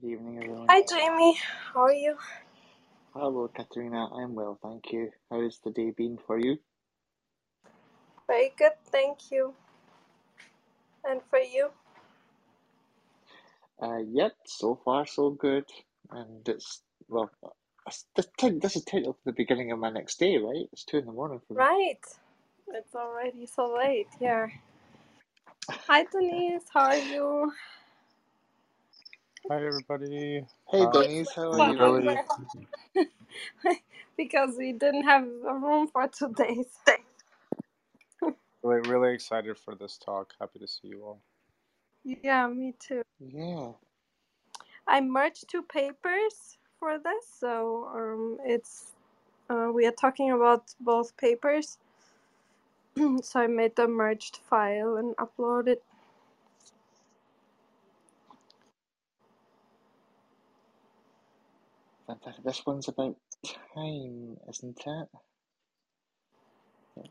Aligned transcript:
Good 0.00 0.10
evening, 0.12 0.38
everyone. 0.38 0.70
Hi, 0.70 0.82
Jamie. 0.88 1.38
How 1.74 1.82
are 1.82 1.92
you? 1.92 2.16
Hello, 3.14 3.48
Katerina. 3.54 4.08
I'm 4.14 4.34
well, 4.34 4.58
thank 4.62 4.92
you. 4.92 5.10
How's 5.30 5.60
the 5.64 5.70
day 5.72 5.92
been 5.96 6.18
for 6.26 6.38
you? 6.38 6.58
Very 8.26 8.52
good, 8.58 8.72
thank 8.92 9.32
you. 9.32 9.54
And 11.04 11.20
for 11.30 11.38
you? 11.40 11.70
Uh, 13.82 13.98
yep, 14.10 14.32
so 14.46 14.80
far 14.84 15.06
so 15.06 15.30
good. 15.30 15.64
And 16.10 16.48
it's, 16.48 16.82
well, 17.08 17.30
this, 18.16 18.28
te- 18.38 18.58
this 18.60 18.76
is 18.76 18.84
the 18.84 19.32
beginning 19.36 19.72
of 19.72 19.78
my 19.80 19.90
next 19.90 20.18
day, 20.20 20.38
right? 20.38 20.66
It's 20.72 20.84
two 20.84 20.98
in 20.98 21.06
the 21.06 21.12
morning 21.12 21.40
for 21.48 21.54
me. 21.54 21.64
Right. 21.64 22.00
It's 22.68 22.94
already 22.94 23.46
so 23.46 23.74
late 23.76 24.08
here. 24.18 24.52
Hi, 25.88 26.04
Denise. 26.12 26.64
How 26.74 26.82
are 26.86 26.96
you? 26.96 27.52
Hi 29.46 29.56
everybody. 29.56 30.42
Hey, 30.70 30.86
Uh, 30.86 30.86
Denise, 30.86 31.34
how 31.34 31.52
are 31.52 31.60
you? 31.60 31.78
really, 31.78 32.20
because 34.18 34.56
we 34.58 34.72
didn't 34.72 35.04
have 35.04 35.24
a 35.24 35.54
room 35.54 35.88
for 35.88 36.08
two 36.08 36.32
days. 36.34 36.66
really, 38.62 38.82
really 38.90 39.14
excited 39.14 39.58
for 39.58 39.74
this 39.74 39.98
talk. 39.98 40.34
Happy 40.40 40.58
to 40.60 40.68
see 40.68 40.88
you 40.88 41.02
all. 41.04 41.22
Yeah, 42.04 42.48
me 42.48 42.74
too. 42.78 43.02
Yeah. 43.20 43.72
I 44.88 45.00
merged 45.00 45.48
two 45.50 45.62
papers 45.62 46.58
for 46.80 46.98
this, 46.98 47.26
so 47.40 47.88
um, 47.94 48.38
it's 48.44 48.92
uh, 49.50 49.70
we 49.74 49.86
are 49.86 49.92
talking 49.92 50.32
about 50.32 50.74
both 50.80 51.16
papers. 51.16 51.78
so 53.22 53.40
I 53.40 53.48
made 53.48 53.76
the 53.76 53.88
merged 53.88 54.38
file 54.38 54.96
and 54.96 55.16
uploaded. 55.16 55.78
This 62.44 62.62
one's 62.66 62.88
about 62.88 63.16
time, 63.74 64.36
isn't 64.50 64.80
it? 64.86 65.08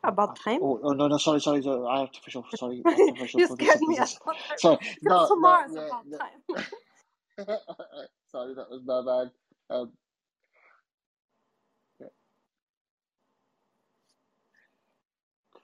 About 0.03 0.35
time? 0.43 0.61
Oh, 0.61 0.79
oh 0.83 0.93
no, 0.93 1.07
no, 1.07 1.17
sorry, 1.17 1.41
sorry, 1.41 1.63
sorry, 1.63 1.85
artificial, 1.85 2.45
sorry, 2.53 2.85
artificial 2.91 3.39
you 3.39 3.47
scared 3.47 3.81
me. 3.81 3.99
I 3.99 4.05
photosynthesis. 4.05 4.19
thought 4.25 4.37
that 4.49 4.59
Sorry, 4.59 4.77
no, 5.03 5.31
no, 5.37 5.59
tomorrow's 5.59 5.71
yeah, 5.71 5.89
about 5.89 6.05
no. 6.05 6.19
time. 6.19 6.41
Sorry, 8.31 8.55
that 8.55 8.69
was 8.69 8.81
my 8.85 9.01
bad. 9.05 9.31
Um, 9.75 9.93
yeah, 12.01 12.07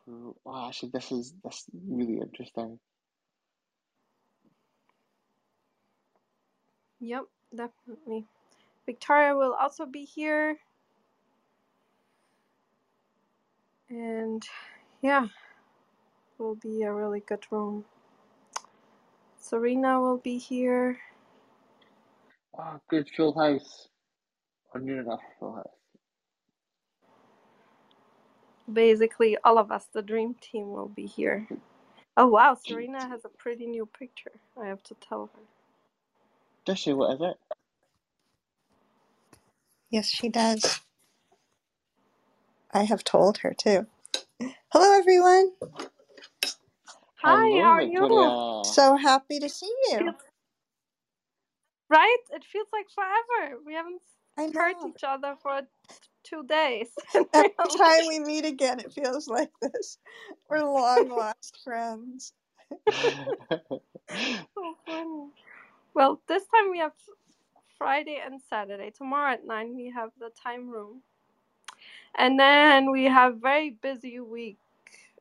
cool. 0.05 0.37
Oh, 0.45 0.67
actually, 0.67 0.91
this 0.93 1.11
is 1.11 1.33
this 1.43 1.55
is 1.55 1.81
really 1.89 2.19
interesting. 2.21 2.79
Yep, 7.01 7.25
definitely. 7.55 8.27
Victoria 8.85 9.35
will 9.35 9.53
also 9.53 9.85
be 9.85 10.05
here. 10.05 10.57
And 13.89 14.43
yeah, 15.01 15.27
will 16.37 16.55
be 16.55 16.83
a 16.83 16.93
really 16.93 17.21
good 17.21 17.45
room. 17.51 17.85
Serena 19.37 20.01
will 20.01 20.17
be 20.17 20.37
here. 20.37 20.99
Oh, 22.57 22.79
good 22.89 23.09
full 23.15 23.33
house. 23.37 23.87
Or 24.73 24.81
near 24.81 25.01
enough 25.01 25.21
full 25.39 25.55
house. 25.55 25.67
Basically, 28.71 29.37
all 29.43 29.57
of 29.57 29.71
us, 29.71 29.87
the 29.93 30.01
dream 30.01 30.35
team, 30.41 30.71
will 30.71 30.87
be 30.87 31.05
here. 31.05 31.47
Oh 32.15 32.27
wow, 32.27 32.55
Serena 32.55 33.07
has 33.07 33.25
a 33.25 33.29
pretty 33.29 33.65
new 33.65 33.85
picture. 33.87 34.31
I 34.61 34.67
have 34.67 34.83
to 34.83 34.95
tell 34.95 35.29
her. 35.33 35.41
Does 36.65 36.79
she? 36.79 36.93
What 36.93 37.15
is 37.15 37.21
it? 37.21 37.37
Yes, 39.93 40.09
she 40.09 40.29
does. 40.29 40.81
I 42.73 42.83
have 42.83 43.03
told 43.03 43.39
her 43.39 43.53
too. 43.57 43.87
Hello, 44.73 44.97
everyone. 44.97 45.53
Hi, 47.23 47.31
Hello, 47.31 47.61
how 47.63 47.73
are 47.73 47.83
you? 47.83 48.01
Victoria. 48.01 48.35
So 48.65 48.97
happy 48.97 49.39
to 49.39 49.49
see 49.49 49.73
you. 49.91 49.99
Feels, 49.99 50.15
right? 51.89 52.17
It 52.31 52.45
feels 52.51 52.67
like 52.73 52.87
forever. 52.95 53.59
We 53.65 53.73
haven't 53.75 54.01
I 54.37 54.47
heard 54.53 54.75
know. 54.75 54.89
each 54.89 55.03
other 55.07 55.35
for 55.41 55.61
two 56.23 56.43
days. 56.45 56.89
Every 57.33 57.49
time 57.77 58.07
we 58.07 58.19
meet 58.19 58.45
again, 58.45 58.79
it 58.79 58.93
feels 58.93 59.27
like 59.27 59.51
this. 59.61 59.97
We're 60.49 60.63
long 60.63 61.09
lost 61.09 61.59
friends. 61.63 62.33
so 64.55 64.75
funny. 64.85 65.29
Well, 65.95 66.21
this 66.27 66.43
time 66.43 66.71
we 66.71 66.79
have 66.79 66.93
Friday 67.83 68.21
and 68.25 68.41
Saturday. 68.49 68.91
Tomorrow 68.91 69.33
at 69.33 69.47
nine 69.47 69.75
we 69.75 69.91
have 69.91 70.11
the 70.19 70.31
time 70.43 70.69
room, 70.69 71.01
and 72.17 72.39
then 72.39 72.91
we 72.91 73.05
have 73.05 73.37
very 73.41 73.71
busy 73.71 74.19
week. 74.19 74.57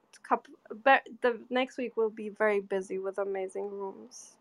It's 0.08 0.18
couple, 0.18 0.54
be- 0.84 1.12
the 1.22 1.40
next 1.50 1.78
week 1.78 1.96
will 1.96 2.10
be 2.10 2.30
very 2.30 2.60
busy 2.60 2.98
with 2.98 3.18
amazing 3.18 3.70
rooms. 3.70 4.32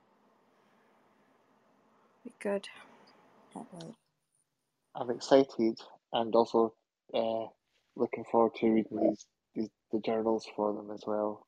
Be 2.23 2.33
good. 2.39 2.69
I'm 4.95 5.09
excited 5.09 5.79
and 6.13 6.35
also 6.35 6.73
uh, 7.13 7.45
looking 7.95 8.25
forward 8.31 8.55
to 8.55 8.67
reading 8.69 8.99
these, 9.09 9.25
these 9.55 9.69
the 9.91 9.99
journals 10.01 10.47
for 10.55 10.73
them 10.73 10.91
as 10.91 11.03
well. 11.07 11.47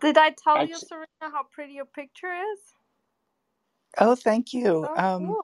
Did 0.00 0.18
I 0.18 0.30
tell 0.30 0.62
you, 0.62 0.78
Actually, 0.78 0.88
Serena, 0.88 1.06
how 1.20 1.44
pretty 1.50 1.74
your 1.74 1.86
picture 1.86 2.32
is? 2.54 2.60
Oh, 3.98 4.16
thank 4.16 4.52
you. 4.54 4.88
So 4.88 4.96
Um, 4.96 5.36
cool. 5.36 5.42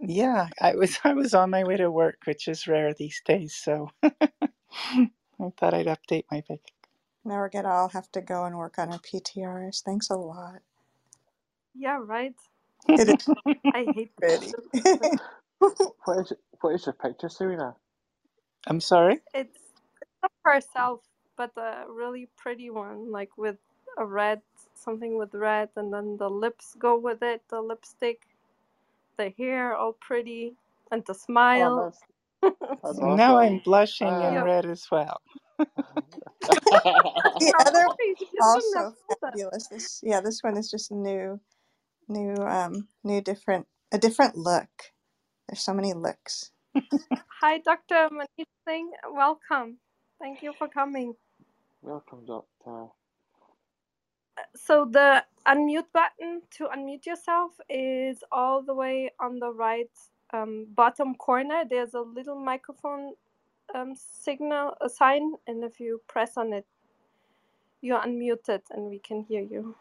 yeah, 0.00 0.48
I 0.60 0.76
was 0.76 0.98
I 1.04 1.14
was 1.14 1.34
on 1.34 1.50
my 1.50 1.64
way 1.64 1.78
to 1.78 1.90
work, 1.90 2.18
which 2.26 2.48
is 2.48 2.68
rare 2.68 2.94
these 2.94 3.22
days, 3.26 3.54
so 3.56 3.90
I 4.04 5.10
thought 5.58 5.74
I'd 5.74 5.86
update 5.86 6.24
my 6.30 6.42
pic. 6.42 6.60
Now 7.24 7.36
we're 7.38 7.50
gonna 7.50 7.70
all 7.70 7.90
have 7.90 8.10
to 8.12 8.20
go 8.22 8.44
and 8.46 8.56
work 8.58 8.78
on 8.78 8.90
our 8.90 9.00
PTRs. 9.00 9.82
Thanks 9.84 10.10
a 10.10 10.16
lot. 10.16 10.60
Yeah, 11.74 12.00
right. 12.02 12.34
It 12.98 13.08
is 13.10 13.28
I 13.74 13.90
hate 13.94 14.12
pretty. 14.16 14.56
pictures. 14.74 15.16
what 16.04 16.18
is 16.20 16.32
what 16.60 16.74
is 16.74 16.86
your 16.86 16.94
picture, 16.94 17.28
Serena? 17.30 17.76
I'm 18.66 18.80
sorry. 18.80 19.20
It's 19.34 19.58
of 20.24 20.30
herself, 20.44 21.00
but 21.36 21.52
a 21.56 21.84
really 21.90 22.28
pretty 22.36 22.70
one, 22.70 23.10
like 23.12 23.38
with 23.38 23.56
a 23.98 24.06
red, 24.06 24.42
something 24.78 25.18
with 25.18 25.34
red, 25.34 25.70
and 25.76 25.92
then 25.92 26.16
the 26.18 26.30
lips 26.30 26.76
go 26.78 26.98
with 26.98 27.22
it, 27.22 27.42
the 27.50 27.60
lipstick, 27.62 28.22
the 29.18 29.30
hair 29.38 29.76
all 29.76 29.94
pretty, 29.94 30.54
and 30.92 31.04
the 31.06 31.14
Oh, 31.54 31.72
smile. 31.74 31.74
that's 31.76 32.00
that's 32.82 32.98
Now 32.98 33.38
I'm 33.38 33.58
awesome. 33.58 33.62
blushing 33.64 34.22
in 34.22 34.38
Uh, 34.38 34.42
Yep. 34.42 34.42
red 34.42 34.66
as 34.66 34.86
well. 34.90 35.20
The 37.40 37.54
other 37.66 37.86
funny! 37.86 38.16
You 38.32 38.42
shouldn't 38.42 38.76
have 38.76 38.86
also 38.86 38.96
fabulous. 39.22 39.68
This 39.68 40.00
yeah, 40.04 40.20
this 40.22 40.42
one 40.42 40.56
is 40.58 40.70
just 40.70 40.92
new, 40.92 41.40
new, 42.08 42.34
um, 42.36 42.88
new 43.04 43.20
different, 43.22 43.66
a 43.92 43.98
different 43.98 44.36
look. 44.36 44.70
There's 45.48 45.62
so 45.62 45.74
many 45.74 45.94
looks. 45.94 46.52
Hi, 47.42 47.58
Dr. 47.58 48.08
Manish 48.12 48.46
Singh. 48.68 48.90
Welcome. 49.12 49.78
Thank 50.20 50.42
you 50.42 50.54
for 50.58 50.68
coming. 50.68 51.14
Welcome, 51.82 52.26
Doctor. 52.26 52.88
So 54.56 54.86
the 54.90 55.24
unmute 55.48 55.86
button 55.94 56.42
to 56.58 56.66
unmute 56.66 57.06
yourself 57.06 57.52
is 57.70 58.24
all 58.32 58.62
the 58.62 58.74
way 58.74 59.12
on 59.20 59.38
the 59.40 59.52
right 59.52 59.90
um, 60.32 60.66
bottom 60.74 61.14
corner. 61.16 61.64
There's 61.68 61.94
a 61.94 62.00
little 62.00 62.38
microphone 62.38 63.14
um, 63.74 63.94
signal, 63.96 64.74
a 64.80 64.88
sign, 64.90 65.34
and 65.46 65.64
if 65.64 65.80
you 65.80 66.02
press 66.08 66.36
on 66.36 66.52
it, 66.52 66.66
you're 67.82 68.00
unmuted 68.00 68.62
and 68.70 68.90
we 68.90 69.00
can 69.00 69.24
hear 69.28 69.42
you. 69.42 69.76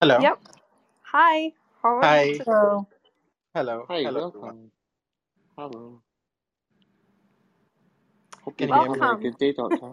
Hello. 0.00 0.18
Yep. 0.18 0.38
Hi. 1.12 1.52
How 1.82 1.98
are 1.98 2.06
you 2.08 2.26
Hi. 2.26 2.34
today? 2.34 2.46
Hello. 2.46 2.88
Hello. 3.54 3.86
Hi, 3.88 4.06
Hello, 4.06 4.14
welcome. 4.14 4.72
Hello. 5.58 6.02
Hope 8.44 8.56
Can 8.58 8.68
you've 8.68 8.70
you 8.70 8.74
been 8.74 8.80
hear 8.80 8.90
me? 8.90 9.00
having 9.00 9.10
a 9.10 9.16
Welcome. 9.16 9.18
good 9.18 9.38
day, 9.38 9.52
Doctor. 9.52 9.92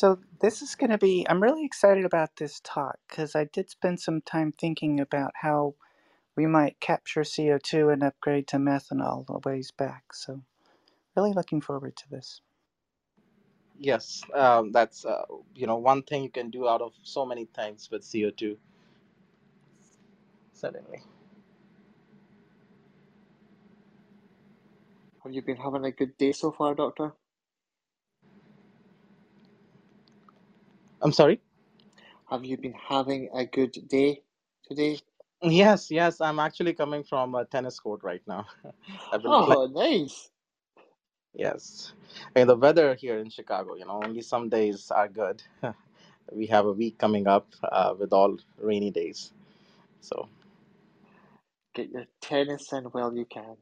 So 0.00 0.18
this 0.40 0.62
is 0.62 0.76
going 0.76 0.88
to 0.88 0.96
be. 0.96 1.26
I'm 1.28 1.42
really 1.42 1.62
excited 1.62 2.06
about 2.06 2.36
this 2.36 2.62
talk 2.64 2.96
because 3.06 3.36
I 3.36 3.44
did 3.44 3.68
spend 3.68 4.00
some 4.00 4.22
time 4.22 4.50
thinking 4.50 4.98
about 4.98 5.32
how 5.42 5.74
we 6.34 6.46
might 6.46 6.80
capture 6.80 7.20
CO2 7.20 7.92
and 7.92 8.02
upgrade 8.02 8.48
to 8.48 8.56
methanol 8.56 9.28
a 9.28 9.46
ways 9.46 9.72
back. 9.72 10.14
So 10.14 10.40
really 11.14 11.34
looking 11.34 11.60
forward 11.60 11.96
to 11.96 12.08
this. 12.10 12.40
Yes, 13.78 14.22
um, 14.34 14.72
that's 14.72 15.04
uh, 15.04 15.26
you 15.54 15.66
know 15.66 15.76
one 15.76 16.02
thing 16.02 16.22
you 16.22 16.30
can 16.30 16.48
do 16.48 16.66
out 16.66 16.80
of 16.80 16.94
so 17.02 17.26
many 17.26 17.44
things 17.44 17.90
with 17.90 18.00
CO2. 18.00 18.56
Certainly. 20.54 21.02
Have 25.24 25.34
you 25.34 25.42
been 25.42 25.58
having 25.58 25.84
a 25.84 25.90
good 25.92 26.16
day 26.16 26.32
so 26.32 26.52
far, 26.52 26.74
Doctor? 26.74 27.12
I'm 31.02 31.12
sorry. 31.12 31.40
Have 32.30 32.44
you 32.44 32.56
been 32.56 32.74
having 32.74 33.28
a 33.34 33.44
good 33.44 33.76
day 33.88 34.22
today? 34.68 34.98
Yes, 35.42 35.90
yes. 35.90 36.20
I'm 36.20 36.38
actually 36.38 36.74
coming 36.74 37.02
from 37.02 37.34
a 37.34 37.44
tennis 37.44 37.80
court 37.80 38.02
right 38.02 38.22
now. 38.26 38.46
I've 39.12 39.22
been 39.22 39.32
playing. 39.32 39.56
Oh, 39.58 39.66
nice. 39.66 40.30
Yes. 41.34 41.92
And 42.34 42.48
the 42.48 42.56
weather 42.56 42.94
here 42.94 43.18
in 43.18 43.30
Chicago, 43.30 43.74
you 43.74 43.86
know, 43.86 44.02
only 44.04 44.20
some 44.20 44.48
days 44.48 44.90
are 44.90 45.08
good. 45.08 45.42
we 46.32 46.46
have 46.46 46.66
a 46.66 46.72
week 46.72 46.98
coming 46.98 47.26
up 47.26 47.48
uh, 47.62 47.94
with 47.98 48.12
all 48.12 48.36
rainy 48.60 48.90
days. 48.90 49.32
So, 50.00 50.28
Get 51.74 51.90
your 51.90 52.06
tennis 52.20 52.72
in 52.72 52.84
while 52.84 53.14
you 53.14 53.24
can. 53.24 53.56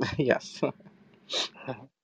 yes. 0.16 0.60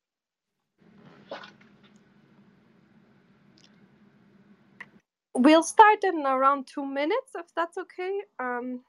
We'll 5.35 5.65
start 5.65 6.05
in 6.05 6.25
around 6.27 6.67
two 6.67 6.87
minutes, 6.87 7.33
if 7.37 7.47
that's 7.57 7.77
okay. 7.79 8.21
Um, 8.39 8.81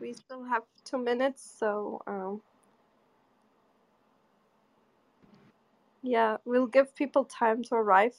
we 0.00 0.12
still 0.12 0.44
have 0.44 0.62
two 0.84 0.98
minutes, 0.98 1.42
so 1.58 2.00
um, 2.06 2.40
yeah, 6.02 6.36
we'll 6.44 6.66
give 6.66 6.94
people 6.94 7.24
time 7.24 7.64
to 7.64 7.74
arrive, 7.74 8.16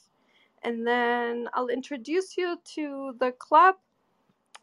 and 0.62 0.86
then 0.86 1.48
I'll 1.54 1.68
introduce 1.68 2.36
you 2.36 2.58
to 2.74 3.14
the 3.18 3.32
club. 3.32 3.76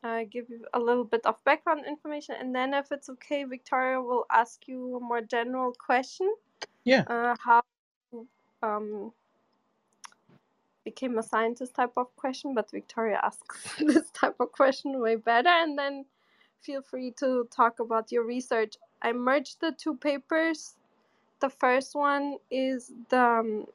Uh, 0.04 0.22
give 0.32 0.50
you 0.50 0.64
a 0.74 0.80
little 0.80 1.04
bit 1.04 1.26
of 1.26 1.44
background 1.44 1.82
information, 1.86 2.36
and 2.40 2.56
then, 2.56 2.74
if 2.74 2.92
it's 2.92 3.10
okay, 3.10 3.44
Victoria 3.44 4.00
will 4.00 4.26
ask 4.32 4.68
you 4.68 4.96
a 4.96 5.00
more 5.00 5.22
general 5.22 5.74
question. 5.74 6.34
Yeah. 6.86 7.04
Uh, 7.08 7.36
how 7.44 7.62
um, 8.64 9.12
became 10.92 11.18
a 11.18 11.24
scientist 11.24 11.76
type 11.76 11.94
of 11.98 12.08
question, 12.16 12.54
but 12.56 12.72
Victoria 12.72 13.20
asks 13.24 13.76
this 13.92 14.10
type 14.12 14.36
of 14.40 14.52
question 14.52 15.00
way 15.00 15.16
better. 15.16 15.50
And 15.64 15.78
then 15.78 16.06
feel 16.62 16.82
free 16.82 17.12
to 17.20 17.48
talk 17.56 17.80
about 17.80 18.12
your 18.12 18.24
research. 18.26 18.76
I 19.02 19.12
merged 19.14 19.62
the 19.62 19.72
two 19.84 19.96
papers. 19.98 20.76
The 21.42 21.50
first 21.50 21.96
one 21.96 22.38
is 22.52 22.92
the 23.10 23.22
um, 23.22 23.66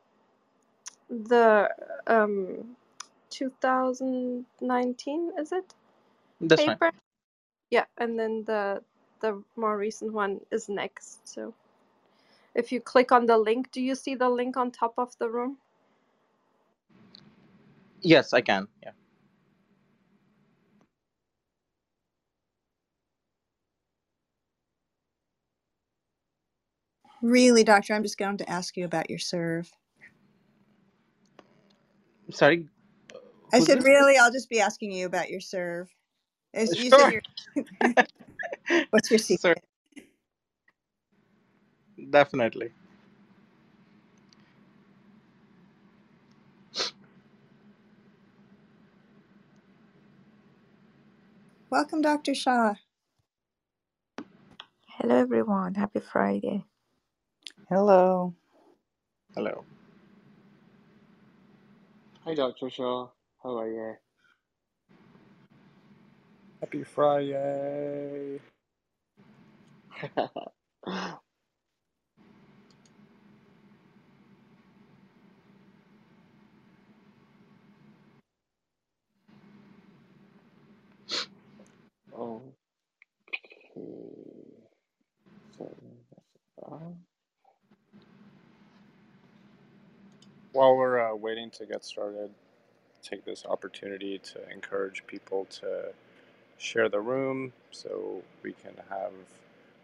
the 1.11 1.69
um, 2.07 2.77
2019, 3.31 5.33
is 5.39 5.53
it? 5.53 5.75
That's 6.41 6.67
right. 6.67 6.71
Paper. 6.71 6.91
Yeah, 7.71 7.85
and 7.99 8.19
then 8.19 8.45
the 8.47 8.83
the 9.21 9.43
more 9.57 9.77
recent 9.79 10.13
one 10.13 10.41
is 10.51 10.69
next. 10.69 11.27
So 11.29 11.55
if 12.55 12.73
you 12.73 12.81
click 12.81 13.13
on 13.13 13.27
the 13.27 13.39
link, 13.39 13.71
do 13.73 13.81
you 13.81 13.95
see 13.95 14.15
the 14.17 14.29
link 14.29 14.57
on 14.57 14.71
top 14.71 14.95
of 14.99 15.17
the 15.19 15.29
room? 15.29 15.59
Yes, 18.05 18.35
I 18.35 18.43
can. 18.43 18.69
Yeah. 18.85 18.93
Really, 27.23 27.65
doctor, 27.65 27.95
I'm 27.95 28.05
just 28.05 28.19
going 28.19 28.39
to 28.39 28.51
ask 28.51 28.77
you 28.77 28.85
about 28.85 29.11
your 29.11 29.19
serve. 29.21 29.71
Sorry. 32.33 32.69
I 33.53 33.61
Who's 33.61 33.61
said, 33.61 33.83
this? 33.85 33.85
really, 33.85 34.19
I'll 34.19 34.33
just 34.33 34.51
be 34.51 34.61
asking 34.61 34.93
you 34.93 35.07
about 35.07 35.31
your 35.31 35.41
serve. 35.41 35.91
As 36.55 36.75
you 36.77 36.91
Sure. 36.91 36.93
said, 36.93 37.11
your, 37.11 37.23
what's 38.91 39.11
your 39.11 39.19
secret? 39.19 39.65
definitely. 42.11 42.73
Welcome, 51.75 52.03
Dr. 52.03 52.35
Shaw. 52.37 52.75
Hello 54.99 55.17
everyone, 55.17 55.75
happy 55.75 56.01
Friday. 56.01 56.65
Hello. 57.69 58.35
Hello. 59.35 59.65
Hi, 62.25 62.35
Dr. 62.35 62.71
Shaw. 62.71 63.09
How 63.43 63.59
are 63.59 63.69
you? 63.71 63.95
Happy 66.61 66.85
Friday. 66.85 68.41
okay. 82.15 82.53
So, 85.59 85.77
uh, 86.71 86.79
While 90.53 90.77
we're 90.77 91.01
uh, 91.13 91.17
waiting 91.17 91.51
to 91.53 91.67
get 91.67 91.85
started, 91.85 92.31
take 93.03 93.25
this 93.25 93.45
opportunity 93.47 94.19
to 94.19 94.51
encourage 94.51 95.07
people 95.07 95.47
to 95.61 95.93
share 96.59 96.89
the 96.89 97.01
room 97.01 97.53
so 97.71 98.23
we 98.43 98.53
can 98.53 98.75
have 98.91 99.13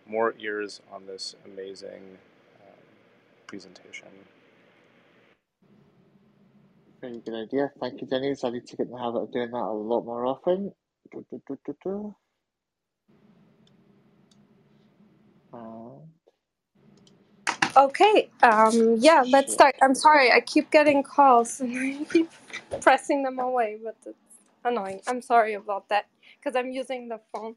more 0.07 0.35
ears 0.41 0.81
on 0.93 1.07
this 1.07 1.37
amazing 1.47 2.19
um, 2.63 2.79
presentation. 3.47 4.09
very 7.03 7.21
good 7.25 7.35
idea. 7.49 7.71
Thank 7.81 8.01
you, 8.03 8.09
Denise. 8.09 8.45
I 8.45 8.51
need 8.51 8.67
to 8.69 8.77
get 8.77 8.87
in 8.87 8.93
the 8.93 8.99
habit 8.99 9.21
of 9.21 9.33
doing 9.33 9.51
that 9.53 9.59
a 9.59 9.73
lot 9.73 10.05
more 10.05 10.27
often. 10.27 10.73
Do, 11.13 11.25
do, 11.31 11.43
do, 11.49 11.59
do, 11.67 11.77
do. 11.85 12.17
And 15.53 16.09
Okay. 17.77 18.31
Um, 18.43 18.99
yeah, 19.01 19.25
let's 19.29 19.53
start. 19.55 19.77
I'm 19.83 19.95
sorry, 19.97 20.33
I 20.33 20.41
keep 20.41 20.71
getting 20.71 21.03
calls 21.03 21.61
and 21.61 21.77
I 21.77 22.05
keep 22.13 22.31
pressing 22.83 23.25
them 23.25 23.41
away, 23.41 23.79
but 23.85 23.97
it's 24.07 24.19
annoying. 24.65 25.03
I'm 25.09 25.23
sorry 25.23 25.55
about 25.55 25.89
that 25.91 26.07
because 26.39 26.57
I'm 26.57 26.71
using 26.73 27.09
the 27.09 27.21
phone. 27.33 27.57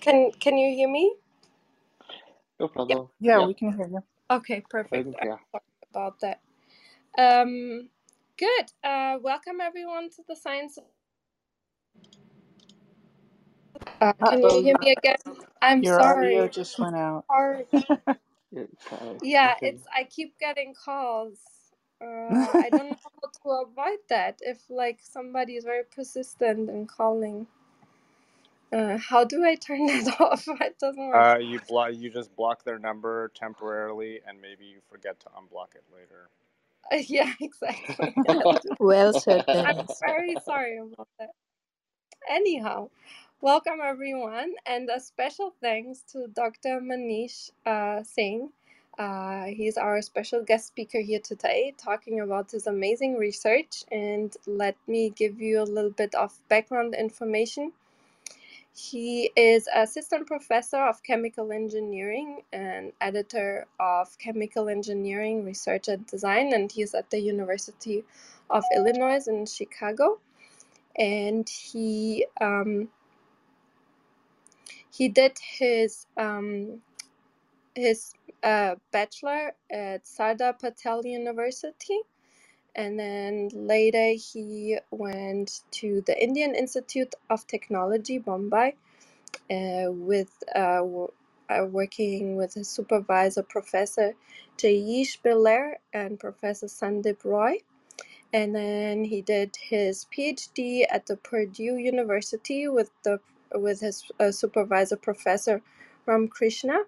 Can 0.00 0.32
Can 0.40 0.58
you 0.58 0.74
hear 0.76 0.88
me? 0.90 1.14
No 2.60 2.68
problem. 2.68 3.08
Yeah, 3.20 3.38
Yep, 3.38 3.40
we 3.40 3.54
can 3.54 3.72
hear 3.76 3.88
you. 3.88 4.04
Okay, 4.30 4.62
loud 4.92 5.06
perfect. 5.06 5.06
and 5.06 5.16
I'm 5.22 5.28
sorry 5.52 5.64
about 5.90 6.20
that. 6.20 6.40
Um, 7.18 7.90
good. 8.40 8.72
Uh, 8.84 9.18
welcome 9.22 9.60
everyone 9.62 10.10
to 10.10 10.24
the 10.28 10.36
science. 10.36 10.78
Uh, 14.00 14.12
can 14.26 14.40
you 14.42 14.62
hear 14.64 14.76
me 14.80 14.92
again? 14.92 15.16
I'm 15.62 15.84
your 15.84 16.00
audio 16.00 16.48
sorry. 16.48 16.48
just 16.48 16.78
went 16.78 16.96
out. 16.96 17.24
Sorry. 17.30 17.66
Yeah. 18.52 18.64
Yeah, 19.22 19.54
Okay. 19.62 19.62
it's 19.62 19.84
I 19.94 20.04
keep 20.04 20.38
getting 20.38 20.74
calls. 20.74 21.38
Uh, 22.02 22.52
I 22.60 22.70
don't 22.74 22.88
know 22.90 22.96
how 23.04 23.30
to 23.62 23.68
avoid 23.70 23.98
that 24.10 24.38
if 24.42 24.62
like 24.70 25.00
somebody 25.02 25.56
is 25.56 25.64
very 25.64 25.84
persistent 25.84 26.70
in 26.70 26.86
calling. 26.86 27.48
Uh, 28.72 28.98
how 28.98 29.24
do 29.24 29.44
I 29.44 29.56
turn 29.56 29.86
that 29.88 30.16
off? 30.20 30.46
It 30.48 30.78
doesn't 30.80 31.08
work. 31.08 31.26
Uh, 31.26 31.38
you 31.40 31.60
blo- 31.68 31.88
you 31.88 32.10
just 32.10 32.36
block 32.36 32.64
their 32.64 32.78
number 32.78 33.32
temporarily, 33.34 34.20
and 34.26 34.40
maybe 34.40 34.66
you 34.66 34.80
forget 34.90 35.20
to 35.20 35.26
unblock 35.28 35.74
it 35.74 35.84
later. 35.92 36.30
yeah, 37.08 37.32
exactly. 37.40 38.16
Well 38.80 39.12
said, 39.14 39.44
I'm 39.64 39.86
very 40.04 40.38
sorry 40.38 40.78
about 40.78 41.08
that. 41.18 41.30
Anyhow, 42.30 42.90
welcome 43.40 43.80
everyone, 43.84 44.54
and 44.66 44.88
a 44.90 45.00
special 45.00 45.54
thanks 45.60 46.02
to 46.12 46.28
Dr. 46.28 46.80
Manish 46.80 47.50
uh, 47.66 48.02
Singh. 48.04 48.50
Uh, 48.98 49.44
he's 49.46 49.76
our 49.78 50.02
special 50.02 50.42
guest 50.44 50.68
speaker 50.68 51.00
here 51.00 51.20
today, 51.20 51.74
talking 51.78 52.20
about 52.20 52.50
his 52.52 52.66
amazing 52.66 53.16
research. 53.18 53.84
And 53.92 54.36
let 54.46 54.76
me 54.88 55.10
give 55.10 55.40
you 55.40 55.62
a 55.62 55.64
little 55.64 55.90
bit 55.92 56.14
of 56.14 56.38
background 56.48 56.94
information. 56.94 57.72
He 58.80 59.32
is 59.36 59.68
assistant 59.74 60.26
professor 60.26 60.78
of 60.78 61.02
chemical 61.02 61.52
engineering 61.52 62.42
and 62.52 62.92
editor 63.00 63.66
of 63.78 64.18
chemical 64.18 64.68
engineering 64.70 65.44
research 65.44 65.88
and 65.88 66.06
design, 66.06 66.54
and 66.54 66.72
he's 66.72 66.94
at 66.94 67.10
the 67.10 67.20
University 67.20 68.04
of 68.48 68.64
Illinois 68.74 69.26
in 69.28 69.46
Chicago. 69.46 70.20
And 70.96 71.48
he 71.48 72.26
um, 72.40 72.88
he 74.90 75.08
did 75.08 75.38
his 75.58 76.06
um, 76.16 76.82
his 77.74 78.14
uh, 78.42 78.76
bachelor 78.92 79.54
at 79.70 80.06
Sardar 80.06 80.54
Patel 80.54 81.06
University, 81.06 82.00
and 82.80 82.98
then 82.98 83.50
later 83.52 84.12
he 84.12 84.78
went 84.90 85.60
to 85.70 86.02
the 86.06 86.16
Indian 86.18 86.54
Institute 86.54 87.14
of 87.28 87.46
Technology, 87.46 88.16
Bombay, 88.16 88.74
uh, 89.50 89.92
with 89.92 90.32
uh, 90.56 90.82
uh, 91.50 91.66
working 91.66 92.36
with 92.36 92.54
his 92.54 92.70
supervisor, 92.70 93.42
Professor 93.42 94.14
Jayesh 94.56 95.18
Bellare 95.22 95.74
and 95.92 96.18
Professor 96.18 96.68
Sandip 96.68 97.22
Roy. 97.22 97.58
And 98.32 98.54
then 98.54 99.04
he 99.04 99.20
did 99.20 99.56
his 99.60 100.06
PhD 100.10 100.86
at 100.88 101.04
the 101.04 101.16
Purdue 101.16 101.76
University 101.76 102.66
with 102.66 102.90
the 103.02 103.20
with 103.52 103.80
his 103.80 104.04
uh, 104.18 104.30
supervisor, 104.30 104.96
Professor 104.96 105.60
Ramkrishna. 106.06 106.84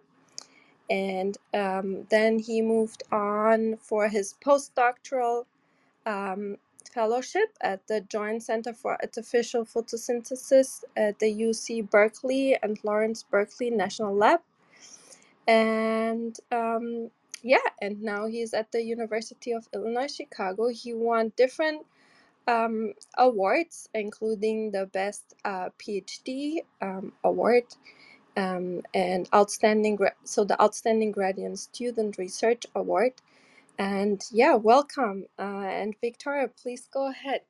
And 0.89 1.37
um, 1.53 2.07
then 2.09 2.39
he 2.39 2.63
moved 2.63 3.03
on 3.13 3.77
for 3.83 4.09
his 4.09 4.35
postdoctoral 4.43 5.45
um, 6.07 6.57
fellowship 6.93 7.51
at 7.61 7.87
the 7.89 8.01
Joint 8.03 8.43
Center 8.43 8.73
for 8.75 8.99
Artificial 9.03 9.65
Photosynthesis 9.65 10.85
at 10.97 11.19
the 11.19 11.33
UC 11.33 11.91
Berkeley 11.91 12.57
and 12.63 12.79
Lawrence 12.85 13.25
Berkeley 13.25 13.71
National 13.71 14.15
Lab. 14.15 14.41
And 15.47 16.37
um, 16.53 17.11
yeah, 17.43 17.59
and 17.81 18.03
now 18.03 18.27
he's 18.27 18.55
at 18.55 18.73
the 18.73 18.83
University 18.83 19.53
of 19.53 19.69
Illinois 19.75 20.13
Chicago. 20.13 20.69
He 20.69 20.95
won 20.95 21.33
different 21.37 21.87
um, 22.47 22.95
awards, 23.17 23.89
including 23.95 24.71
the 24.73 24.87
Best 24.87 25.35
uh, 25.45 25.71
PhD 25.79 26.59
um, 26.81 27.13
award 27.25 27.65
um, 28.37 28.83
and 28.95 29.29
outstanding. 29.35 29.99
So 30.25 30.45
the 30.45 30.61
Outstanding 30.63 31.13
Graduate 31.13 31.59
Student 31.59 32.19
Research 32.19 32.67
Award. 32.75 33.13
And 33.79 34.23
yeah, 34.33 34.57
welcome. 34.57 35.27
Uh, 35.39 35.43
and 35.67 35.95
Victoria, 36.01 36.49
please 36.49 36.89
go 36.93 37.09
ahead. 37.11 37.43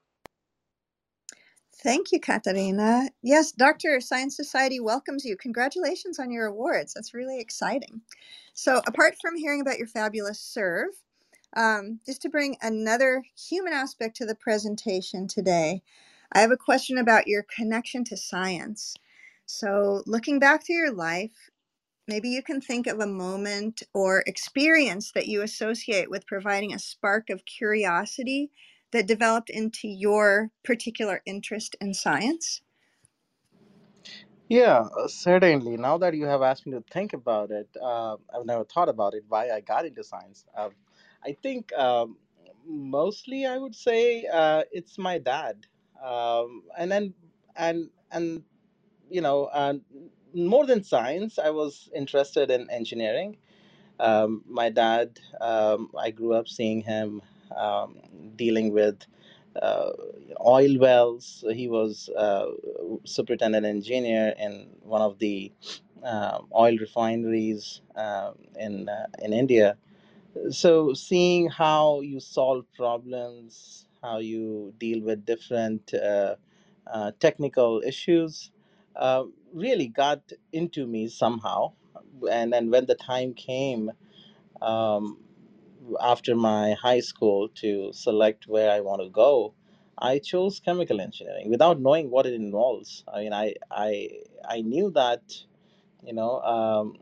Thank 1.77 2.13
you, 2.13 2.21
Katarina. 2.21 3.11
Yes, 3.23 3.53
Dr. 3.53 4.01
Science 4.01 4.37
Society 4.37 4.81
welcomes 4.81 5.25
you. 5.25 5.37
Congratulations 5.37 6.19
on 6.19 6.31
your 6.33 6.47
awards. 6.47 6.95
That's 6.95 7.15
really 7.15 7.41
exciting. 7.41 8.03
So, 8.55 8.83
apart 8.87 9.17
from 9.21 9.37
hearing 9.37 9.61
about 9.63 9.79
your 9.79 9.89
fabulous 9.89 10.41
serve, 10.41 10.91
um, 11.57 12.01
just 12.07 12.23
to 12.23 12.31
bring 12.31 12.57
another 12.63 13.25
human 13.37 13.73
aspect 13.73 14.17
to 14.19 14.27
the 14.27 14.35
presentation 14.37 15.29
today, 15.29 15.83
I 16.33 16.41
have 16.41 16.53
a 16.53 16.57
question 16.59 16.99
about 16.99 17.29
your 17.29 17.45
connection 17.45 18.05
to 18.07 18.17
science. 18.19 18.95
So, 19.47 20.03
looking 20.07 20.39
back 20.41 20.67
through 20.67 20.77
your 20.77 20.93
life, 20.93 21.51
maybe 22.07 22.29
you 22.29 22.43
can 22.43 22.61
think 22.61 22.87
of 22.87 23.01
a 23.01 23.07
moment 23.07 23.83
or 23.93 24.25
experience 24.27 25.13
that 25.13 25.29
you 25.29 25.43
associate 25.43 26.11
with 26.11 26.27
providing 26.27 26.73
a 26.75 26.79
spark 26.79 27.31
of 27.31 27.45
curiosity 27.45 28.51
that 28.91 29.07
developed 29.07 29.51
into 29.51 29.89
your 29.89 30.51
particular 30.63 31.23
interest 31.25 31.77
in 31.81 31.95
science? 31.95 32.61
Yeah, 34.49 34.81
uh, 34.81 35.09
certainly. 35.09 35.79
Now 35.79 35.97
that 35.99 36.15
you 36.15 36.27
have 36.27 36.43
asked 36.43 36.67
me 36.67 36.73
to 36.73 36.85
think 36.91 37.15
about 37.15 37.51
it, 37.51 37.69
uh, 37.81 38.17
I've 38.35 38.45
never 38.45 38.65
thought 38.65 38.89
about 38.91 39.15
it, 39.15 39.25
why 39.29 39.49
I 39.51 39.61
got 39.61 39.87
into 39.87 40.05
science. 40.05 40.45
Um, 40.55 40.73
I 41.25 41.33
think 41.43 41.73
um, 41.73 42.19
mostly 42.67 43.47
I 43.47 43.57
would 43.57 43.75
say 43.75 44.27
uh, 44.31 44.65
it's 44.71 44.99
my 44.99 45.19
dad. 45.19 45.67
Um, 46.05 46.65
and 46.77 46.93
then, 46.93 47.15
and, 47.57 47.89
and, 48.11 48.43
you 49.09 49.23
know, 49.23 49.45
uh, 49.45 49.75
more 50.35 50.67
than 50.67 50.83
science, 50.85 51.39
I 51.39 51.51
was 51.51 51.91
interested 51.95 52.51
in 52.51 52.71
engineering. 52.71 53.37
Um, 54.01 54.43
my 54.49 54.71
dad, 54.71 55.21
um, 55.41 55.91
I 55.99 56.11
grew 56.11 56.35
up 56.35 56.49
seeing 56.49 56.83
him 56.83 57.23
um, 57.57 57.99
dealing 58.37 58.73
with 58.73 59.05
uh, 59.61 59.91
oil 60.45 60.79
wells. 60.79 61.45
He 61.53 61.69
was 61.69 62.09
uh, 62.17 62.47
superintendent 63.05 63.67
engineer 63.67 64.35
in 64.39 64.69
one 64.83 65.03
of 65.03 65.19
the 65.19 65.53
uh, 66.05 66.41
oil 66.55 66.77
refineries 66.79 67.81
um, 67.97 68.35
in 68.59 68.89
uh, 68.89 69.07
in 69.21 69.33
India. 69.33 69.77
So 70.51 70.95
seeing 70.95 71.49
how 71.49 72.01
you 72.01 72.21
solve 72.21 72.65
problems, 72.75 73.87
how 74.03 74.19
you 74.19 74.75
deal 74.79 75.03
with 75.03 75.25
different 75.27 75.93
uh, 75.95 76.37
uh, 76.93 77.13
technical 77.21 77.83
issues, 77.87 78.51
uh, 78.97 79.25
really 79.55 79.89
got 79.89 80.33
into 80.53 80.87
me 80.87 81.09
somehow. 81.09 81.73
And 82.31 82.53
then 82.53 82.71
when 82.71 82.87
the 82.87 82.95
time 82.97 83.35
came 83.35 83.91
um, 84.63 85.19
after 86.01 86.35
my 86.37 86.75
high 86.75 87.01
school 87.01 87.49
to 87.57 87.93
select 87.93 88.47
where 88.49 88.71
I 88.71 88.81
want 88.81 89.03
to 89.03 89.09
go, 89.11 89.55
I 89.99 90.19
chose 90.19 90.61
chemical 90.61 91.01
engineering 91.01 91.51
without 91.51 91.81
knowing 91.81 92.11
what 92.11 92.27
it 92.27 92.35
involves. 92.35 93.05
I 93.13 93.21
mean, 93.23 93.33
I 93.33 93.55
I 93.71 94.09
I 94.49 94.63
knew 94.63 94.91
that 94.93 95.23
you 96.05 96.15
know 96.15 96.41
um, 96.41 96.99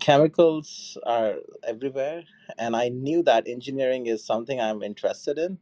chemicals 0.00 0.98
are 1.06 1.36
everywhere, 1.64 2.24
and 2.58 2.76
I 2.76 2.88
knew 2.90 3.22
that 3.24 3.48
engineering 3.48 4.06
is 4.06 4.24
something 4.24 4.60
I'm 4.60 4.82
interested 4.82 5.38
in. 5.38 5.58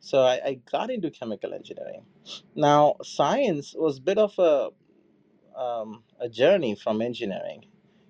So 0.00 0.22
I, 0.22 0.40
I 0.44 0.54
got 0.70 0.90
into 0.90 1.10
chemical 1.10 1.54
engineering. 1.54 2.04
Now, 2.54 2.96
science 3.02 3.74
was 3.76 3.98
a 3.98 4.02
bit 4.02 4.18
of 4.18 4.38
a 4.38 4.70
um, 5.60 6.04
a 6.20 6.30
journey 6.30 6.76
from 6.76 7.02
engineering 7.02 7.66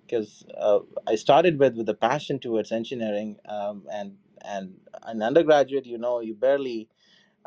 because 0.07 0.47
uh, 0.59 0.81
I 1.09 1.17
started 1.17 1.59
with 1.61 1.77
with 1.77 1.91
a 1.91 1.95
passion 1.95 2.41
towards 2.41 2.73
engineering 2.73 3.39
um, 3.49 3.85
and 3.93 4.17
and 4.45 4.75
an 5.05 5.23
undergraduate 5.23 5.87
you 5.87 5.99
know 5.99 6.21
you 6.21 6.35
barely 6.35 6.89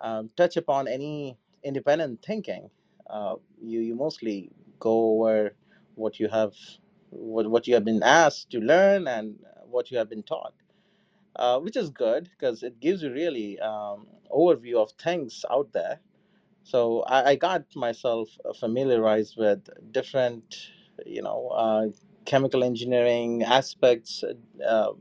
um, 0.01 0.31
touch 0.37 0.57
upon 0.57 0.87
any 0.87 1.37
independent 1.63 2.23
thinking. 2.25 2.69
Uh, 3.09 3.35
you 3.61 3.81
you 3.81 3.95
mostly 3.95 4.51
go 4.79 5.11
over 5.13 5.55
what 5.95 6.19
you 6.19 6.29
have 6.29 6.53
what, 7.11 7.49
what 7.49 7.67
you 7.67 7.75
have 7.75 7.85
been 7.85 8.03
asked 8.03 8.51
to 8.51 8.59
learn 8.59 9.07
and 9.07 9.37
what 9.69 9.91
you 9.91 9.97
have 9.99 10.09
been 10.09 10.23
taught 10.23 10.53
uh, 11.37 11.59
which 11.59 11.77
is 11.77 11.89
good 11.89 12.29
because 12.29 12.63
it 12.63 12.79
gives 12.79 13.03
you 13.03 13.11
really 13.11 13.59
um, 13.59 14.07
overview 14.31 14.75
of 14.75 14.91
things 14.93 15.45
out 15.51 15.71
there 15.73 15.99
so 16.63 17.03
I, 17.03 17.31
I 17.31 17.35
got 17.35 17.65
myself 17.75 18.29
uh, 18.47 18.53
familiarized 18.53 19.35
with 19.37 19.69
different, 19.91 20.55
you 21.05 21.21
know, 21.23 21.49
uh, 21.49 21.87
chemical 22.25 22.63
engineering 22.63 23.43
aspects, 23.43 24.23
uh, 24.67 24.91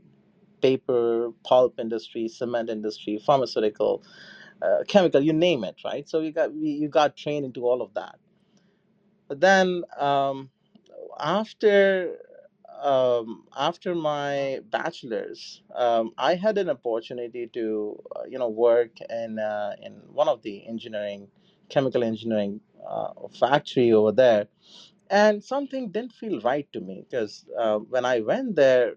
paper, 0.61 1.31
pulp 1.45 1.79
industry, 1.79 2.27
cement 2.27 2.69
industry, 2.69 3.19
pharmaceutical, 3.25 4.03
uh, 4.61 4.83
chemical, 4.87 5.21
you 5.21 5.33
name 5.33 5.63
it, 5.63 5.77
right? 5.85 6.09
So 6.09 6.21
you 6.21 6.31
got 6.33 6.53
you 6.55 6.89
got 6.89 7.17
trained 7.17 7.45
into 7.45 7.65
all 7.67 7.81
of 7.81 7.93
that. 7.95 8.17
But 9.27 9.41
then 9.41 9.83
um, 9.99 10.49
after 11.19 12.17
um, 12.81 13.45
after 13.57 13.95
my 13.95 14.59
bachelor's, 14.69 15.63
um, 15.75 16.11
I 16.17 16.35
had 16.35 16.57
an 16.59 16.69
opportunity 16.69 17.47
to 17.53 18.03
uh, 18.15 18.23
you 18.29 18.39
know 18.39 18.49
work 18.49 18.91
in 19.09 19.39
uh, 19.39 19.75
in 19.81 19.93
one 20.13 20.29
of 20.29 20.41
the 20.43 20.67
engineering 20.67 21.29
chemical 21.69 22.03
engineering 22.03 22.61
uh, 22.87 23.13
factory 23.39 23.91
over 23.93 24.11
there, 24.11 24.47
and 25.09 25.43
something 25.43 25.89
didn't 25.91 26.13
feel 26.13 26.39
right 26.41 26.67
to 26.73 26.81
me 26.81 27.05
because 27.09 27.45
uh, 27.59 27.77
when 27.79 28.05
I 28.05 28.21
went 28.21 28.55
there, 28.55 28.95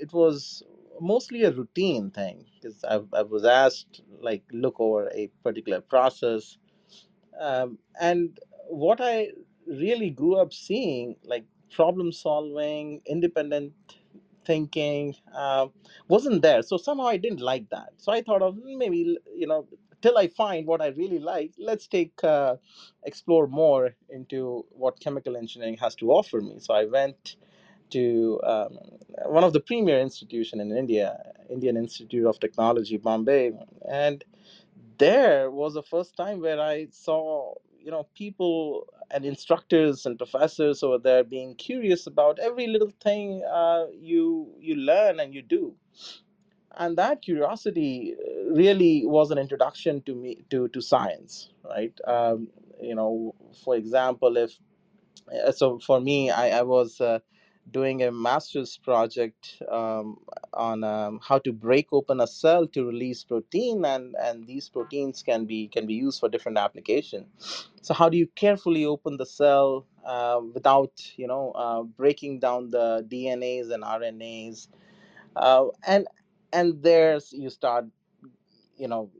it 0.00 0.12
was 0.12 0.62
mostly 1.00 1.44
a 1.44 1.52
routine 1.52 2.10
thing 2.10 2.46
because 2.54 2.84
I, 2.84 3.00
I 3.12 3.22
was 3.22 3.44
asked 3.44 4.02
like 4.20 4.44
look 4.52 4.76
over 4.80 5.10
a 5.14 5.28
particular 5.42 5.80
process 5.80 6.58
um, 7.40 7.78
and 8.00 8.38
what 8.68 9.00
I 9.00 9.30
really 9.66 10.10
grew 10.10 10.36
up 10.36 10.52
seeing, 10.52 11.16
like 11.24 11.44
problem 11.72 12.12
solving, 12.12 13.00
independent 13.06 13.72
thinking, 14.44 15.14
uh, 15.34 15.66
wasn't 16.08 16.42
there. 16.42 16.62
So 16.62 16.76
somehow 16.76 17.06
I 17.06 17.16
didn't 17.16 17.40
like 17.40 17.68
that. 17.70 17.90
So 17.98 18.12
I 18.12 18.22
thought 18.22 18.42
of 18.42 18.56
"Hmm, 18.56 18.78
maybe, 18.78 19.18
you 19.34 19.46
know, 19.46 19.66
till 20.04 20.18
I 20.18 20.28
find 20.28 20.66
what 20.66 20.82
I 20.82 20.88
really 21.02 21.20
like, 21.34 21.52
let's 21.70 21.86
take, 21.88 22.14
uh, 22.24 22.56
explore 23.04 23.46
more 23.48 23.84
into 24.10 24.66
what 24.82 25.00
chemical 25.00 25.36
engineering 25.44 25.78
has 25.84 25.94
to 25.96 26.12
offer 26.18 26.40
me. 26.48 26.56
So 26.60 26.74
I 26.74 26.86
went 26.98 27.36
to 27.90 28.40
um, 28.52 28.78
one 29.38 29.44
of 29.44 29.52
the 29.54 29.60
premier 29.60 30.00
institution 30.00 30.60
in 30.60 30.76
India, 30.76 31.08
Indian 31.50 31.76
Institute 31.76 32.26
of 32.26 32.40
Technology, 32.40 32.98
Bombay, 32.98 33.52
and 33.90 34.24
there 34.98 35.50
was 35.50 35.74
the 35.74 35.82
first 35.82 36.16
time 36.16 36.40
where 36.40 36.60
I 36.60 36.88
saw, 36.92 37.54
you 37.80 37.90
know, 37.92 38.08
people 38.14 38.86
and 39.10 39.24
instructors 39.24 40.06
and 40.06 40.18
professors 40.18 40.82
over 40.82 40.98
there 40.98 41.24
being 41.24 41.54
curious 41.56 42.06
about 42.06 42.38
every 42.40 42.66
little 42.68 42.92
thing 43.02 43.44
uh, 43.62 43.86
you 44.12 44.54
you 44.60 44.76
learn 44.76 45.20
and 45.20 45.34
you 45.34 45.42
do, 45.42 45.74
and 46.78 46.98
that 46.98 47.22
curiosity 47.22 48.14
uh, 48.18 48.54
really 48.54 49.04
was 49.06 49.30
an 49.30 49.38
introduction 49.38 50.02
to 50.02 50.14
me 50.14 50.44
to 50.50 50.68
to 50.68 50.80
science, 50.82 51.50
right? 51.64 51.94
Um, 52.06 52.48
you 52.82 52.94
know, 52.94 53.34
for 53.64 53.76
example, 53.76 54.36
if 54.38 54.58
uh, 55.46 55.52
so 55.52 55.78
for 55.80 56.00
me, 56.00 56.30
I, 56.30 56.60
I 56.60 56.62
was. 56.62 57.00
Uh, 57.00 57.20
doing 57.72 58.02
a 58.02 58.12
master's 58.12 58.78
project 58.78 59.62
um, 59.70 60.18
on 60.54 60.84
um, 60.84 61.20
how 61.22 61.38
to 61.38 61.52
break 61.52 61.88
open 61.92 62.20
a 62.20 62.26
cell 62.26 62.66
to 62.68 62.86
release 62.86 63.24
protein, 63.24 63.84
and 63.84 64.14
and 64.22 64.46
these 64.46 64.68
proteins 64.68 65.22
can 65.22 65.46
be 65.46 65.68
can 65.68 65.86
be 65.86 65.94
used 65.94 66.20
for 66.20 66.28
different 66.28 66.58
applications 66.58 67.24
So 67.82 67.94
how 67.94 68.08
do 68.08 68.16
you 68.18 68.26
carefully 68.36 68.84
open 68.86 69.16
the 69.16 69.26
cell 69.26 69.86
uh, 70.06 70.40
without 70.54 70.92
you 71.16 71.26
know 71.26 71.52
uh, 71.52 71.82
breaking 71.84 72.40
down 72.40 72.70
the 72.70 73.06
DNAs 73.08 73.72
and 73.72 73.84
RNAs, 73.84 74.68
uh, 75.36 75.66
and 75.86 76.06
and 76.54 76.82
there's 76.82 77.32
you 77.34 77.50
start 77.50 77.86
you 78.78 78.88
know 78.88 79.10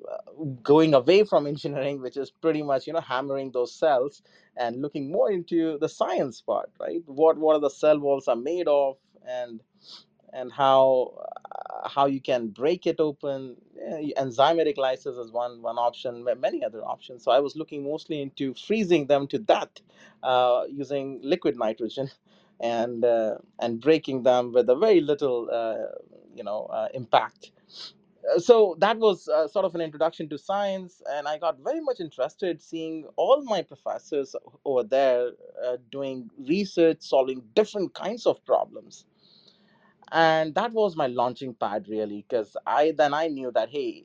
going 0.63 0.95
away 0.95 1.25
from 1.25 1.47
engineering 1.55 2.01
which 2.03 2.19
is 2.19 2.31
pretty 2.31 2.63
much 2.63 2.87
you 2.87 2.95
know 2.95 3.01
hammering 3.01 3.53
those 3.53 3.75
cells 3.75 4.23
and 4.57 4.83
looking 4.83 5.13
more 5.13 5.33
into 5.33 5.79
the 5.81 5.89
science 5.91 6.41
part 6.43 6.71
right? 6.81 7.03
What 7.07 7.39
what 7.39 7.57
are 7.57 7.61
the 7.61 7.71
cell 7.71 7.99
walls 8.01 8.29
are 8.29 8.37
made 8.37 8.69
of 8.69 8.99
and 9.29 9.61
and 10.33 10.53
how 10.53 11.15
uh, 11.21 11.89
how 11.89 12.07
you 12.07 12.21
can 12.21 12.49
break 12.49 12.87
it 12.87 13.01
open. 13.01 13.57
Eh, 13.81 14.11
enzymatic 14.19 14.77
lysis 14.79 15.17
is 15.17 15.33
one 15.33 15.63
one 15.63 15.79
option 15.79 16.25
many 16.41 16.65
other 16.65 16.83
options. 16.85 17.25
So 17.25 17.33
i 17.33 17.41
was 17.41 17.57
looking 17.57 17.85
mostly 17.85 18.23
into 18.23 18.55
freezing 18.55 19.07
them 19.09 19.27
to 19.29 19.39
that 19.41 19.81
uh, 20.23 20.65
using 20.71 21.21
liquid 21.23 21.57
nitrogen 21.59 22.11
and 22.61 23.05
uh, 23.05 23.37
and 23.61 23.81
breaking 23.81 24.23
them 24.25 24.53
with 24.53 24.69
a 24.71 24.77
very 24.77 25.01
little 25.01 25.49
uh, 25.53 25.99
you 26.35 26.45
know 26.45 26.67
uh, 26.67 26.89
impact. 26.95 27.53
So 28.39 28.77
that 28.81 28.99
was 28.99 29.29
uh, 29.29 29.49
sort 29.49 29.67
of 29.67 29.75
an 29.75 29.83
introduction 29.83 30.29
to 30.31 30.39
science 30.39 31.03
and 31.11 31.29
i 31.29 31.39
got 31.39 31.59
very 31.61 31.81
much 31.81 32.01
interested 32.01 32.63
seeing 32.63 33.07
all 33.17 33.43
my 33.45 33.63
professors 33.63 34.37
over 34.65 34.83
there 34.85 35.31
uh, 35.65 35.77
doing 35.93 36.31
research 36.39 36.99
solving 37.03 37.43
different 37.55 37.95
kinds 37.95 38.27
of 38.27 38.45
problems. 38.47 39.07
And 40.13 40.55
that 40.57 40.73
was 40.73 40.97
my 40.97 41.09
launching 41.09 41.55
pad 41.55 41.87
really 41.89 42.27
because 42.29 42.57
i 42.67 42.93
then 42.99 43.15
i 43.15 43.29
knew 43.29 43.51
that 43.53 43.71
hey 43.71 44.05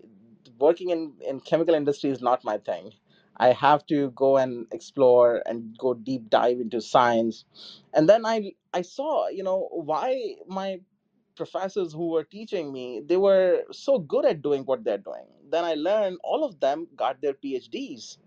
working 0.60 0.90
in 0.92 1.14
in 1.28 1.40
chemical 1.42 1.76
industry 1.76 2.10
is 2.12 2.22
not 2.22 2.44
my 2.44 2.58
thing 2.60 2.92
i 3.40 3.50
have 3.54 3.86
to 3.88 4.12
go 4.12 4.38
and 4.38 4.68
explore 4.74 5.44
and 5.46 5.78
go 5.80 5.94
deep 5.94 6.30
dive 6.30 6.60
into 6.60 6.82
science. 6.82 7.46
And 7.94 8.10
then 8.10 8.26
i 8.26 8.54
i 8.74 8.82
saw 8.84 9.30
you 9.30 9.44
know 9.44 9.70
why 9.72 10.36
my 10.48 10.80
professors 11.36 11.94
who 11.94 12.10
were 12.10 12.24
teaching 12.26 12.74
me 12.74 13.02
they 13.06 13.18
were 13.18 13.64
so 13.72 14.00
good 14.00 14.26
at 14.26 14.42
doing 14.44 14.64
what 14.66 14.84
they're 14.86 15.00
doing. 15.12 15.28
Then 15.52 15.66
i 15.66 15.76
learned 15.76 16.20
all 16.24 16.46
of 16.46 16.60
them 16.62 16.88
got 16.96 17.22
their 17.22 17.34
phds. 17.36 18.18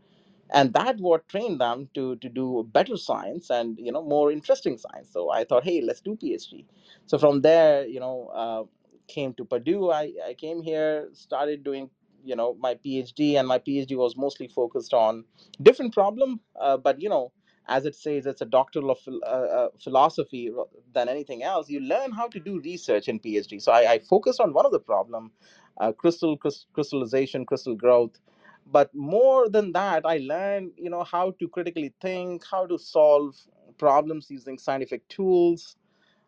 And 0.50 0.72
that 0.74 0.98
what 0.98 1.28
trained 1.28 1.60
them 1.60 1.88
to 1.94 2.16
to 2.16 2.28
do 2.28 2.68
better 2.72 2.96
science 2.98 3.50
and 3.50 3.78
you 3.78 3.92
know 3.92 4.02
more 4.02 4.32
interesting 4.32 4.78
science. 4.78 5.10
So 5.12 5.30
i 5.30 5.44
thought 5.44 5.64
hey 5.64 5.80
let's 5.82 6.00
do 6.02 6.16
phd 6.16 6.66
so 7.06 7.18
from 7.18 7.42
there 7.42 7.87
you 7.87 8.00
know 8.00 8.30
uh, 8.34 8.64
came 9.08 9.34
to 9.34 9.44
purdue. 9.44 9.90
I, 9.90 10.12
I 10.28 10.34
came 10.34 10.62
here 10.62 11.08
started 11.12 11.64
doing 11.64 11.90
you 12.24 12.37
know 12.37 12.56
my 12.61 12.74
phd 12.76 13.35
and 13.37 13.48
my 13.48 13.58
phd 13.58 13.96
was 13.96 14.16
mostly 14.16 14.48
focused 14.48 14.94
on 14.94 15.24
different 15.62 15.92
problem 15.94 16.40
uh, 16.61 16.76
but 16.76 17.00
you 17.00 17.08
know 17.08 17.32
as 17.68 17.87
it 17.87 17.94
says 17.94 18.26
it's 18.26 18.40
a 18.42 18.46
doctoral 18.46 18.90
of 18.90 18.98
uh, 19.08 19.26
uh, 19.26 19.68
philosophy 19.82 20.50
than 20.94 21.08
anything 21.08 21.42
else. 21.44 21.70
You 21.70 21.80
learn 21.80 22.12
how 22.12 22.28
to 22.28 22.40
do 22.40 22.61
research 22.61 23.08
in 23.08 23.20
phd 23.20 23.62
so 23.62 23.72
i, 23.72 23.92
I 23.94 23.98
focused 24.00 24.40
on 24.40 24.52
one 24.54 24.66
of 24.66 24.72
the 24.72 24.80
problem 24.80 25.32
uh, 25.80 25.92
crystal 25.92 26.37
crys- 26.37 26.66
crystallization 26.74 27.46
crystal 27.46 27.74
growth. 27.76 28.18
But 28.66 28.94
more 28.94 29.48
than 29.48 29.72
that 29.72 30.04
i 30.06 30.18
learned 30.18 30.72
you 30.76 30.90
know 30.90 31.04
how 31.04 31.32
to 31.40 31.48
critically 31.48 31.94
think 32.00 32.44
how 32.50 32.66
to 32.66 32.78
solve 32.78 33.37
problems 33.78 34.28
using 34.30 34.58
scientific 34.58 35.06
tools. 35.08 35.76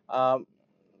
Um, 0.09 0.45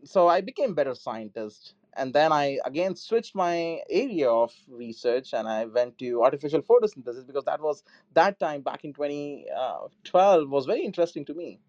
so 0.03 0.27
i 0.27 0.41
became 0.41 0.73
better 0.75 0.95
scientist 0.95 1.75
and 1.95 2.13
then 2.13 2.31
i 2.31 2.57
again 2.65 2.95
switched 2.95 3.35
my 3.35 3.79
area 3.89 4.29
of 4.29 4.53
research 4.69 5.33
and 5.33 5.47
i 5.47 5.65
went 5.65 5.97
to 5.97 6.23
artificial 6.23 6.61
photosynthesis 6.61 7.25
because 7.27 7.45
that 7.45 7.61
was 7.61 7.83
that 8.13 8.39
time 8.39 8.61
back 8.61 8.83
in 8.85 8.93
2012 8.93 10.49
was 10.49 10.65
very 10.65 10.83
interesting 10.83 11.25
to 11.25 11.33
me. 11.33 11.59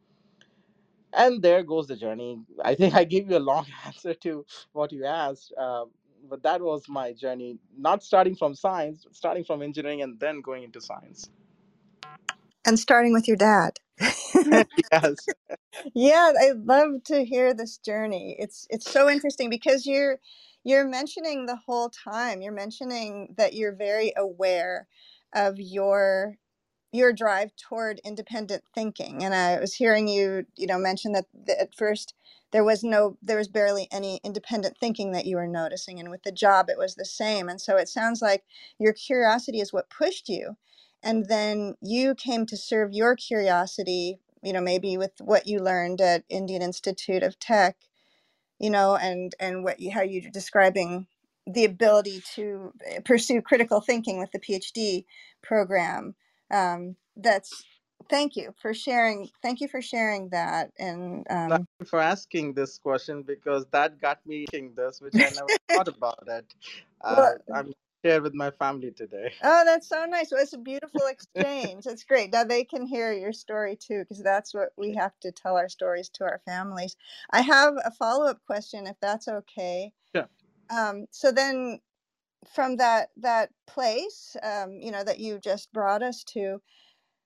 And 1.12 1.40
there 1.42 1.62
goes 1.62 1.86
the 1.86 1.96
journey. 1.96 2.40
I 2.64 2.74
think 2.74 2.94
i 2.94 3.04
gave 3.04 3.30
you 3.30 3.36
a 3.38 3.46
long 3.52 3.66
answer 3.86 4.14
to 4.14 4.44
what 4.72 4.92
you 4.92 5.04
asked 5.04 5.52
uh, 5.58 5.84
but 6.28 6.42
that 6.42 6.60
was 6.60 6.88
my 6.88 7.12
journey 7.12 7.58
not 7.78 8.02
starting 8.02 8.34
from 8.36 8.54
science 8.54 9.06
starting 9.12 9.44
from 9.44 9.62
engineering 9.62 10.02
and 10.02 10.18
then 10.20 10.40
going 10.40 10.64
into 10.64 10.80
science 10.80 11.30
And 12.66 12.78
starting 12.80 13.14
with 13.14 13.28
your 13.28 13.38
dad. 13.38 13.78
yes 14.92 15.28
Yeah, 15.94 16.32
I 16.40 16.52
love 16.52 17.04
to 17.06 17.24
hear 17.24 17.54
this 17.54 17.78
journey. 17.78 18.36
It's 18.38 18.66
it's 18.70 18.90
so 18.90 19.08
interesting 19.10 19.50
because 19.50 19.86
you're 19.86 20.18
you're 20.64 20.86
mentioning 20.86 21.46
the 21.46 21.56
whole 21.66 21.90
time. 21.90 22.42
You're 22.42 22.52
mentioning 22.52 23.34
that 23.38 23.54
you're 23.54 23.74
very 23.74 24.12
aware 24.16 24.88
of 25.34 25.56
your 25.58 26.36
your 26.92 27.12
drive 27.12 27.50
toward 27.56 28.00
independent 28.04 28.64
thinking. 28.74 29.22
And 29.24 29.34
I 29.34 29.58
was 29.60 29.74
hearing 29.74 30.08
you, 30.08 30.46
you 30.56 30.66
know, 30.66 30.78
mention 30.78 31.12
that, 31.12 31.26
that 31.46 31.60
at 31.60 31.74
first 31.74 32.14
there 32.52 32.64
was 32.64 32.82
no 32.84 33.18
there 33.22 33.36
was 33.38 33.48
barely 33.48 33.88
any 33.92 34.20
independent 34.24 34.76
thinking 34.80 35.12
that 35.12 35.26
you 35.26 35.36
were 35.36 35.46
noticing 35.48 36.00
and 36.00 36.10
with 36.10 36.22
the 36.22 36.32
job 36.32 36.68
it 36.70 36.78
was 36.78 36.94
the 36.94 37.04
same. 37.04 37.48
And 37.48 37.60
so 37.60 37.76
it 37.76 37.88
sounds 37.88 38.22
like 38.22 38.44
your 38.78 38.92
curiosity 38.92 39.60
is 39.60 39.72
what 39.72 39.90
pushed 39.90 40.28
you. 40.28 40.56
And 41.06 41.26
then 41.28 41.76
you 41.80 42.14
came 42.14 42.44
to 42.46 42.56
serve 42.56 42.92
your 42.92 43.16
curiosity 43.16 44.18
you 44.42 44.52
know 44.52 44.60
maybe 44.60 44.96
with 44.96 45.12
what 45.20 45.46
you 45.46 45.58
learned 45.58 46.00
at 46.00 46.22
indian 46.28 46.62
institute 46.62 47.22
of 47.22 47.38
tech 47.38 47.76
you 48.58 48.70
know 48.70 48.96
and 48.96 49.34
and 49.40 49.64
what 49.64 49.80
you 49.80 49.90
how 49.90 50.02
you're 50.02 50.30
describing 50.30 51.06
the 51.46 51.64
ability 51.64 52.22
to 52.34 52.72
eh, 52.86 53.00
pursue 53.04 53.40
critical 53.40 53.80
thinking 53.80 54.18
with 54.18 54.30
the 54.32 54.38
phd 54.40 55.04
program. 55.42 56.14
Um, 56.50 56.96
that's 57.16 57.64
thank 58.10 58.36
you 58.36 58.54
for 58.60 58.74
sharing 58.74 59.28
thank 59.42 59.60
you 59.60 59.68
for 59.68 59.82
sharing 59.82 60.28
that 60.30 60.70
and 60.78 61.26
Thank 61.28 61.52
um, 61.52 61.66
you 61.80 61.86
for 61.86 62.00
asking 62.00 62.54
this 62.54 62.78
question 62.78 63.22
because 63.22 63.66
that 63.72 64.00
got 64.00 64.24
me 64.26 64.46
thinking 64.50 64.74
this 64.76 65.00
which 65.00 65.14
i 65.18 65.28
never 65.30 65.48
thought 65.72 65.88
about 65.88 66.22
it. 66.28 66.54
Uh, 67.02 67.14
well, 67.16 67.36
i'm 67.54 67.72
with 68.22 68.34
my 68.34 68.50
family 68.50 68.92
today. 68.92 69.32
Oh 69.42 69.62
that's 69.64 69.88
so 69.88 70.04
nice. 70.06 70.30
Well, 70.32 70.42
it's 70.42 70.52
a 70.54 70.58
beautiful 70.58 71.06
exchange. 71.08 71.84
That's 71.84 72.04
great. 72.04 72.32
Now 72.32 72.44
they 72.44 72.64
can 72.64 72.86
hear 72.86 73.12
your 73.12 73.32
story 73.32 73.76
too 73.76 74.00
because 74.00 74.22
that's 74.22 74.54
what 74.54 74.70
we 74.76 74.94
have 74.94 75.18
to 75.20 75.32
tell 75.32 75.56
our 75.56 75.68
stories 75.68 76.08
to 76.14 76.24
our 76.24 76.40
families. 76.46 76.96
I 77.30 77.42
have 77.42 77.74
a 77.84 77.90
follow-up 77.90 78.40
question 78.46 78.86
if 78.86 78.96
that's 79.00 79.28
okay. 79.28 79.92
Sure. 80.14 80.28
Um, 80.70 81.06
so 81.10 81.32
then 81.32 81.80
from 82.54 82.76
that 82.76 83.10
that 83.16 83.50
place 83.66 84.36
um, 84.42 84.78
you 84.80 84.90
know 84.90 85.04
that 85.04 85.18
you 85.18 85.38
just 85.38 85.72
brought 85.72 86.02
us 86.02 86.24
to 86.24 86.60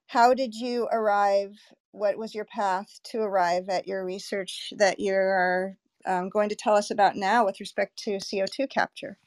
how 0.08 0.34
did 0.34 0.54
you 0.54 0.88
arrive 0.92 1.52
what 1.92 2.16
was 2.16 2.34
your 2.34 2.44
path 2.44 3.00
to 3.04 3.20
arrive 3.20 3.68
at 3.68 3.86
your 3.86 4.04
research 4.04 4.72
that 4.76 5.00
you're 5.00 5.76
um, 6.06 6.28
going 6.28 6.48
to 6.48 6.56
tell 6.56 6.74
us 6.74 6.90
about 6.90 7.16
now 7.16 7.44
with 7.44 7.60
respect 7.60 7.96
to 7.98 8.12
co2 8.16 8.68
capture 8.70 9.18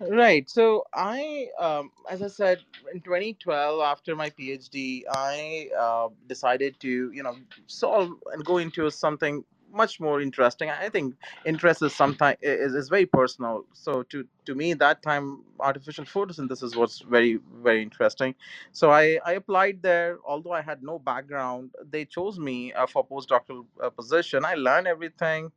Right. 0.00 0.48
So 0.50 0.84
I, 0.92 1.48
um, 1.58 1.90
as 2.10 2.22
I 2.22 2.28
said, 2.28 2.60
in 2.92 3.00
2012, 3.00 3.80
after 3.80 4.14
my 4.14 4.28
PhD, 4.30 5.04
I 5.10 5.70
uh, 5.78 6.08
decided 6.28 6.78
to, 6.80 7.10
you 7.12 7.22
know, 7.22 7.36
solve 7.66 8.10
and 8.32 8.44
go 8.44 8.58
into 8.58 8.90
something 8.90 9.42
much 9.72 9.98
more 9.98 10.20
interesting. 10.20 10.70
I 10.70 10.88
think 10.90 11.14
interest 11.46 11.82
is 11.82 11.94
sometimes 11.94 12.36
is, 12.42 12.74
is 12.74 12.88
very 12.90 13.06
personal. 13.06 13.64
So 13.72 14.02
to 14.04 14.26
to 14.44 14.54
me, 14.54 14.74
that 14.74 15.02
time, 15.02 15.44
artificial 15.60 16.04
photosynthesis 16.04 16.76
was 16.76 17.00
very 17.08 17.38
very 17.62 17.82
interesting. 17.82 18.34
So 18.72 18.90
I 18.90 19.18
I 19.24 19.32
applied 19.32 19.82
there. 19.82 20.18
Although 20.26 20.52
I 20.52 20.60
had 20.60 20.82
no 20.82 20.98
background, 20.98 21.70
they 21.90 22.04
chose 22.04 22.38
me 22.38 22.72
uh, 22.74 22.86
for 22.86 23.06
postdoctoral 23.06 23.64
uh, 23.82 23.88
position. 23.90 24.44
I 24.44 24.54
learned 24.54 24.88
everything 24.88 25.52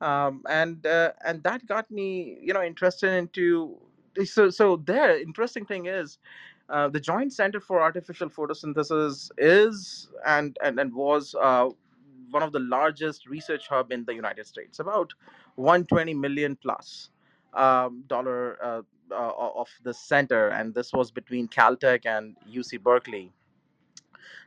um, 0.00 0.42
and 0.48 0.86
uh, 0.86 1.12
and 1.24 1.42
that 1.42 1.66
got 1.66 1.90
me 1.90 2.38
you 2.40 2.52
know 2.52 2.62
interested 2.62 3.12
into 3.12 3.76
so 4.24 4.50
so 4.50 4.76
there 4.76 5.20
interesting 5.20 5.64
thing 5.64 5.86
is 5.86 6.18
uh, 6.68 6.88
the 6.88 7.00
joint 7.00 7.32
center 7.32 7.60
for 7.60 7.80
artificial 7.80 8.28
photosynthesis 8.28 9.30
is 9.38 10.08
and 10.26 10.56
and, 10.62 10.78
and 10.78 10.92
was 10.94 11.34
uh, 11.40 11.68
one 12.30 12.42
of 12.42 12.52
the 12.52 12.60
largest 12.60 13.26
research 13.26 13.68
hub 13.68 13.92
in 13.92 14.04
the 14.04 14.14
united 14.14 14.46
states 14.46 14.78
about 14.78 15.12
120 15.56 16.14
million 16.14 16.56
plus 16.56 17.10
um, 17.54 18.04
dollar 18.06 18.58
uh, 18.64 18.82
uh, 19.10 19.32
of 19.54 19.68
the 19.82 19.92
center 19.92 20.48
and 20.48 20.74
this 20.74 20.92
was 20.92 21.10
between 21.10 21.46
caltech 21.48 22.06
and 22.06 22.36
uc 22.50 22.80
berkeley 22.82 23.30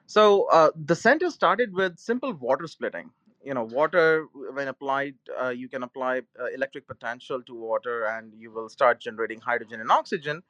so 0.08 0.46
uh, 0.52 0.72
the 0.76 0.96
center 0.96 1.30
started 1.30 1.74
with 1.74 1.98
simple 1.98 2.34
water 2.34 2.68
splitting. 2.68 3.10
You 3.46 3.54
know, 3.54 3.64
water 3.66 4.28
when 4.54 4.70
applied, 4.70 5.16
uh, 5.42 5.50
you 5.50 5.70
can 5.70 5.84
apply 5.84 6.24
uh, 6.40 6.48
electric 6.56 6.88
potential 6.88 7.44
to 7.44 7.56
water, 7.56 8.06
and 8.06 8.34
you 8.38 8.52
will 8.52 8.70
start 8.70 9.00
generating 9.00 9.42
hydrogen 9.42 9.82
and 9.82 9.92
oxygen. 9.92 10.44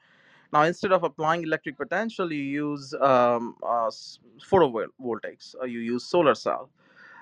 Now, 0.54 0.64
instead 0.64 0.94
of 0.94 1.04
applying 1.04 1.44
electric 1.44 1.78
potential, 1.78 2.32
you 2.34 2.42
use 2.44 2.94
um, 3.02 3.58
uh, 3.64 3.92
photovoltaics. 4.52 5.56
Or 5.60 5.68
you 5.68 5.80
use 5.80 6.06
solar 6.06 6.36
cell. 6.36 6.70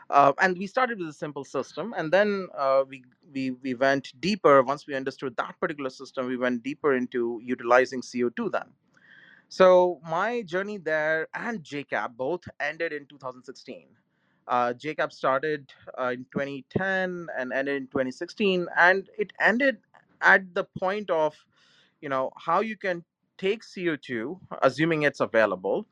Uh, 0.09 0.33
and 0.41 0.57
we 0.57 0.67
started 0.67 0.99
with 0.99 1.09
a 1.09 1.13
simple 1.13 1.45
system, 1.45 1.93
and 1.97 2.13
then 2.13 2.47
uh, 2.57 2.83
we, 2.87 3.03
we 3.33 3.51
we 3.51 3.73
went 3.73 4.13
deeper. 4.19 4.61
Once 4.63 4.85
we 4.87 4.95
understood 4.95 5.35
that 5.37 5.59
particular 5.59 5.89
system, 5.89 6.27
we 6.27 6.37
went 6.37 6.63
deeper 6.63 6.95
into 6.95 7.41
utilizing 7.43 8.01
CO2 8.01 8.51
then. 8.51 8.69
So 9.49 10.01
my 10.09 10.43
journey 10.43 10.77
there 10.77 11.27
and 11.35 11.63
JCAP 11.63 12.17
both 12.17 12.41
ended 12.59 12.93
in 12.93 13.05
2016. 13.05 13.87
Uh, 14.47 14.73
JCAP 14.73 15.11
started 15.11 15.71
uh, 15.99 16.11
in 16.13 16.25
2010 16.31 17.27
and 17.37 17.53
ended 17.53 17.75
in 17.77 17.87
2016, 17.87 18.67
and 18.77 19.09
it 19.17 19.33
ended 19.39 19.77
at 20.21 20.53
the 20.53 20.65
point 20.79 21.09
of, 21.09 21.35
you 22.01 22.09
know, 22.09 22.31
how 22.37 22.61
you 22.61 22.77
can 22.77 23.03
take 23.37 23.63
CO2, 23.63 24.39
assuming 24.61 25.03
it's 25.03 25.19
available, 25.19 25.87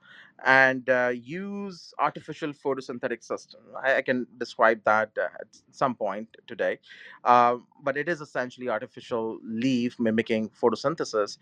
and 0.45 0.89
uh, 0.89 1.11
use 1.13 1.93
artificial 1.99 2.51
photosynthetic 2.53 3.23
system. 3.23 3.61
I, 3.83 3.97
I 3.97 4.01
can 4.01 4.27
describe 4.37 4.83
that 4.85 5.11
uh, 5.17 5.25
at 5.39 5.47
some 5.71 5.95
point 5.95 6.29
today, 6.47 6.79
uh, 7.23 7.57
but 7.83 7.97
it 7.97 8.09
is 8.09 8.21
essentially 8.21 8.69
artificial 8.69 9.39
leaf 9.43 9.99
mimicking 9.99 10.49
photosynthesis. 10.49 11.37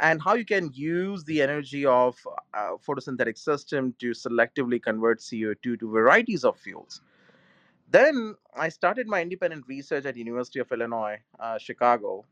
And 0.00 0.22
how 0.22 0.34
you 0.34 0.44
can 0.44 0.70
use 0.74 1.24
the 1.24 1.42
energy 1.42 1.86
of 1.86 2.16
uh, 2.54 2.72
photosynthetic 2.86 3.38
system 3.38 3.94
to 4.00 4.10
selectively 4.10 4.82
convert 4.82 5.20
CO2 5.20 5.80
to 5.80 5.90
varieties 5.90 6.44
of 6.44 6.58
fuels. 6.58 7.00
Then 7.90 8.34
I 8.56 8.68
started 8.68 9.06
my 9.06 9.22
independent 9.22 9.64
research 9.68 10.06
at 10.06 10.16
University 10.16 10.60
of 10.60 10.72
Illinois, 10.72 11.18
uh, 11.40 11.58
Chicago, 11.58 12.24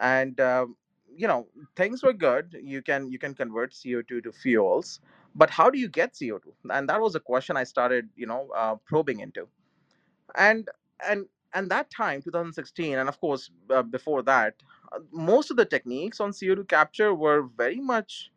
and 0.00 0.40
um, 0.40 0.76
you 1.16 1.28
know 1.28 1.48
things 1.76 2.02
were 2.02 2.12
good. 2.14 2.56
You 2.62 2.82
can 2.82 3.10
you 3.10 3.18
can 3.18 3.34
convert 3.34 3.72
CO2 3.72 4.24
to 4.24 4.32
fuels, 4.32 5.00
but 5.34 5.50
how 5.50 5.70
do 5.70 5.78
you 5.78 5.88
get 5.88 6.14
CO2? 6.14 6.42
And 6.70 6.88
that 6.88 7.00
was 7.00 7.16
a 7.16 7.20
question 7.20 7.56
I 7.56 7.64
started 7.64 8.08
you 8.16 8.26
know 8.26 8.48
uh, 8.56 8.76
probing 8.86 9.20
into 9.20 9.48
and 10.36 10.68
and 11.08 11.26
and 11.54 11.70
that 11.70 11.90
time 11.90 12.22
2016 12.22 12.98
and 12.98 13.08
of 13.08 13.20
course 13.20 13.50
uh, 13.70 13.82
before 13.82 14.22
that 14.22 14.54
most 15.12 15.50
of 15.50 15.56
the 15.56 15.64
techniques 15.64 16.20
on 16.20 16.32
co2 16.32 16.64
capture 16.64 17.14
were 17.14 17.42
very 17.42 17.80
much 17.80 18.30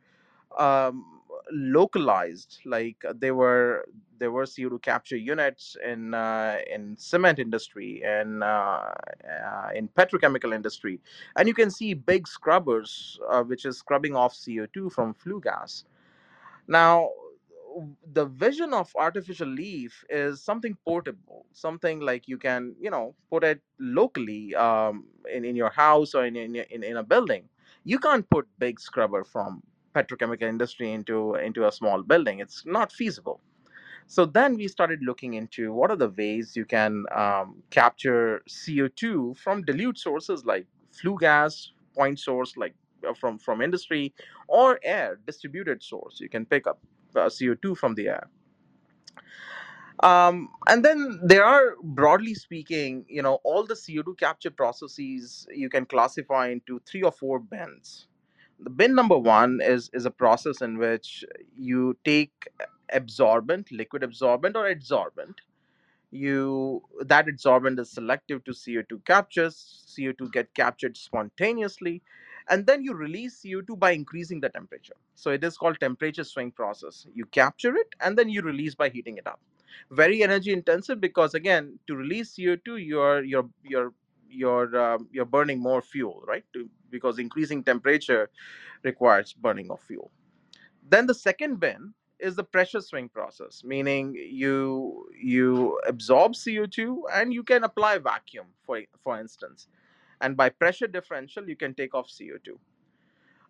um, 0.57 1.21
localized 1.51 2.59
like 2.65 2.97
uh, 3.07 3.13
they 3.17 3.31
were 3.31 3.85
there 4.19 4.31
were 4.31 4.45
co2 4.45 4.79
capture 4.79 5.17
units 5.17 5.75
in 5.85 6.13
uh, 6.13 6.57
in 6.73 6.95
cement 6.97 7.39
industry 7.39 8.01
and 8.05 8.43
uh, 8.43 8.91
uh, 9.27 9.69
in 9.75 9.87
petrochemical 9.89 10.53
industry. 10.53 10.99
And 11.35 11.47
you 11.47 11.53
can 11.53 11.71
see 11.71 11.93
big 11.93 12.27
scrubbers 12.27 13.19
uh, 13.29 13.43
which 13.43 13.65
is 13.65 13.77
scrubbing 13.77 14.15
off 14.15 14.33
co2 14.33 14.91
from 14.91 15.13
flue 15.13 15.41
gas. 15.41 15.85
Now, 16.67 17.11
the 18.13 18.25
vision 18.25 18.73
of 18.73 18.91
artificial 18.95 19.47
leaf 19.47 20.03
is 20.09 20.41
something 20.41 20.77
portable, 20.85 21.45
something 21.53 21.99
like 21.99 22.27
you 22.27 22.37
can, 22.37 22.75
you 22.79 22.89
know, 22.89 23.15
put 23.29 23.43
it 23.43 23.61
locally 23.79 24.55
um, 24.55 25.05
in, 25.31 25.43
in 25.45 25.55
your 25.55 25.69
house 25.69 26.13
or 26.15 26.25
in, 26.25 26.35
in, 26.35 26.55
in, 26.55 26.97
a 26.97 27.03
building. 27.03 27.49
You 27.83 27.99
can't 27.99 28.29
put 28.29 28.47
big 28.59 28.79
scrubber 28.79 29.23
from 29.23 29.61
petrochemical 29.93 30.43
industry 30.43 30.91
into 30.91 31.35
into 31.35 31.67
a 31.67 31.71
small 31.71 32.03
building. 32.03 32.39
It's 32.39 32.65
not 32.65 32.91
feasible. 32.91 33.41
So 34.07 34.25
then 34.25 34.55
we 34.55 34.67
started 34.67 34.99
looking 35.01 35.33
into 35.33 35.73
what 35.73 35.89
are 35.91 35.95
the 35.95 36.09
ways 36.09 36.55
you 36.55 36.65
can 36.65 37.05
um, 37.13 37.63
capture 37.71 38.41
CO2 38.47 39.37
from 39.37 39.63
dilute 39.63 39.97
sources 39.97 40.45
like 40.45 40.67
flue 40.91 41.17
gas, 41.19 41.71
point 41.95 42.19
source 42.19 42.55
like 42.57 42.75
uh, 43.07 43.13
from 43.13 43.39
from 43.39 43.61
industry, 43.61 44.13
or 44.47 44.79
air 44.83 45.19
distributed 45.25 45.81
source. 45.83 46.19
You 46.19 46.29
can 46.29 46.45
pick 46.45 46.67
up 46.67 46.79
CO2 47.21 47.77
from 47.77 47.95
the 47.95 48.07
air. 48.09 48.29
Um, 50.03 50.49
and 50.67 50.83
then 50.83 51.19
there 51.23 51.45
are 51.45 51.75
broadly 51.81 52.33
speaking, 52.33 53.05
you 53.07 53.21
know, 53.21 53.35
all 53.43 53.65
the 53.65 53.75
CO2 53.75 54.17
capture 54.17 54.51
processes 54.51 55.47
you 55.53 55.69
can 55.69 55.85
classify 55.85 56.49
into 56.49 56.81
three 56.85 57.01
or 57.01 57.11
four 57.11 57.39
bins. 57.39 58.07
The 58.59 58.69
bin 58.69 58.95
number 58.95 59.17
one 59.17 59.59
is 59.61 59.89
is 59.93 60.05
a 60.05 60.11
process 60.11 60.61
in 60.61 60.77
which 60.77 61.25
you 61.57 61.97
take 62.05 62.47
absorbent, 62.91 63.71
liquid 63.71 64.03
absorbent, 64.03 64.55
or 64.55 64.65
adsorbent. 64.65 65.35
You 66.11 66.83
that 67.01 67.27
adsorbent 67.27 67.79
is 67.79 67.89
selective 67.91 68.43
to 68.45 68.51
CO2 68.51 69.03
captures. 69.05 69.83
CO2 69.87 70.31
get 70.31 70.53
captured 70.53 70.95
spontaneously, 70.95 72.01
and 72.49 72.65
then 72.65 72.83
you 72.83 72.93
release 72.93 73.41
CO2 73.43 73.77
by 73.79 73.91
increasing 73.91 74.39
the 74.41 74.49
temperature. 74.49 74.95
So 75.15 75.31
it 75.31 75.43
is 75.43 75.57
called 75.57 75.79
temperature 75.79 76.23
swing 76.23 76.51
process. 76.51 77.07
You 77.13 77.25
capture 77.27 77.75
it 77.75 77.87
and 78.01 78.17
then 78.17 78.29
you 78.29 78.41
release 78.41 78.75
by 78.75 78.89
heating 78.89 79.17
it 79.17 79.27
up. 79.27 79.39
Very 79.91 80.23
energy 80.23 80.53
intensive 80.53 81.01
because 81.01 81.33
again, 81.33 81.79
to 81.87 81.95
release 81.95 82.35
CO2, 82.35 82.85
you're 82.85 83.23
you're 83.23 83.49
you're 83.63 83.93
you're 84.29 84.77
um, 84.77 85.07
you're 85.11 85.25
burning 85.25 85.59
more 85.61 85.81
fuel, 85.81 86.23
right? 86.27 86.45
To, 86.53 86.69
because 86.91 87.19
increasing 87.19 87.63
temperature 87.63 88.29
requires 88.83 89.33
burning 89.33 89.71
of 89.71 89.81
fuel. 89.81 90.11
Then 90.89 91.07
the 91.07 91.13
second 91.15 91.59
bin 91.59 91.93
is 92.19 92.35
the 92.35 92.43
pressure 92.43 92.81
swing 92.81 93.09
process, 93.09 93.63
meaning 93.63 94.15
you 94.15 95.09
you 95.21 95.79
absorb 95.87 96.33
CO2 96.33 97.03
and 97.13 97.33
you 97.33 97.43
can 97.43 97.63
apply 97.63 97.97
vacuum, 97.99 98.47
for 98.65 98.81
for 99.03 99.19
instance, 99.19 99.67
and 100.21 100.37
by 100.37 100.49
pressure 100.49 100.87
differential 100.87 101.47
you 101.47 101.55
can 101.55 101.73
take 101.73 101.93
off 101.93 102.07
CO2, 102.07 102.57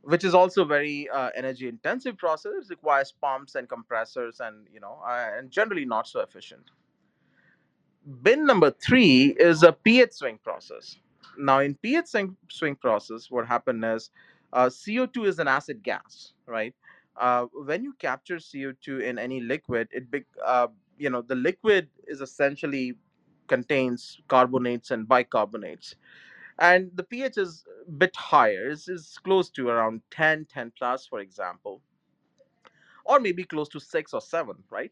which 0.02 0.24
is 0.24 0.34
also 0.34 0.66
very 0.66 1.10
uh, 1.10 1.30
energy 1.36 1.68
intensive 1.68 2.18
process. 2.18 2.54
It 2.62 2.70
requires 2.70 3.12
pumps 3.12 3.56
and 3.56 3.68
compressors, 3.68 4.40
and 4.40 4.68
you 4.74 4.80
know, 4.80 5.00
uh, 5.06 5.32
and 5.38 5.52
generally 5.52 5.86
not 5.86 6.08
so 6.08 6.22
efficient. 6.22 6.72
Bin 8.22 8.46
number 8.46 8.72
three 8.72 9.36
is 9.40 9.64
a 9.64 9.72
pH 9.72 10.14
swing 10.14 10.40
process. 10.44 10.98
Now, 11.38 11.60
in 11.60 11.76
pH 11.76 12.08
swing, 12.08 12.38
swing 12.50 12.76
process, 12.76 13.32
what 13.32 13.48
happened 13.48 13.84
is 13.84 14.12
uh, 14.54 14.68
CO2 14.68 15.28
is 15.28 15.40
an 15.40 15.48
acid 15.48 15.84
gas, 15.84 16.34
right? 16.46 16.74
Uh, 17.18 17.46
when 17.66 17.84
you 17.84 17.94
capture 17.94 18.38
CO2 18.38 19.02
in 19.02 19.18
any 19.18 19.42
liquid, 19.42 19.88
it 19.92 20.06
uh, 20.46 20.68
you 20.98 21.10
know, 21.10 21.22
the 21.22 21.36
liquid 21.36 21.90
is 22.08 22.22
essentially 22.22 22.94
contains 23.48 24.20
carbonates 24.28 24.92
and 24.92 25.08
bicarbonates, 25.08 25.96
and 26.60 26.92
the 26.96 27.04
pH 27.04 27.38
is 27.38 27.66
a 27.88 27.92
bit 27.92 28.16
higher. 28.16 28.70
Is 28.70 28.88
is 28.90 29.18
close 29.24 29.50
to 29.52 29.70
around 29.70 30.02
10, 30.12 30.46
10 30.46 30.72
plus, 30.78 31.06
for 31.08 31.20
example, 31.20 31.82
or 33.06 33.20
maybe 33.20 33.44
close 33.44 33.70
to 33.70 33.80
six 33.80 34.14
or 34.14 34.22
seven, 34.22 34.56
right? 34.70 34.92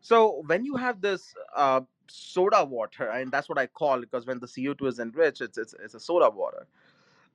So 0.00 0.42
when 0.46 0.64
you 0.64 0.76
have 0.76 1.00
this 1.00 1.34
uh, 1.56 1.82
soda 2.08 2.64
water, 2.64 3.08
and 3.10 3.32
that's 3.32 3.48
what 3.48 3.58
I 3.58 3.66
call 3.66 4.00
because 4.00 4.26
when 4.26 4.40
the 4.40 4.46
CO2 4.48 4.88
is 4.88 4.98
enriched, 5.00 5.40
it's 5.42 5.58
it's, 5.58 5.74
it's 5.82 5.94
a 5.94 6.00
soda 6.00 6.30
water. 6.30 6.66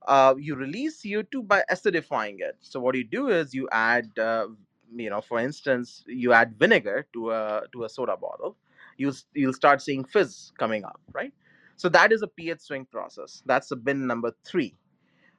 Uh, 0.06 0.34
you 0.38 0.54
release 0.54 1.02
CO2 1.02 1.46
by 1.46 1.64
acidifying 1.70 2.40
it. 2.40 2.56
So 2.60 2.80
what 2.80 2.94
you 2.94 3.04
do 3.04 3.28
is 3.28 3.54
you 3.54 3.68
add, 3.72 4.10
uh, 4.18 4.48
you 4.94 5.10
know, 5.10 5.20
for 5.22 5.38
instance, 5.40 6.04
you 6.06 6.32
add 6.32 6.56
vinegar 6.58 7.06
to 7.14 7.32
a 7.32 7.62
to 7.72 7.84
a 7.84 7.88
soda 7.88 8.16
bottle. 8.16 8.56
You'll 8.98 9.14
you'll 9.34 9.54
start 9.54 9.82
seeing 9.82 10.04
fizz 10.04 10.52
coming 10.58 10.84
up, 10.84 11.00
right? 11.12 11.32
So 11.76 11.88
that 11.90 12.12
is 12.12 12.22
a 12.22 12.28
pH 12.28 12.60
swing 12.60 12.86
process. 12.86 13.42
That's 13.46 13.68
the 13.68 13.76
bin 13.76 14.06
number 14.06 14.32
three. 14.44 14.76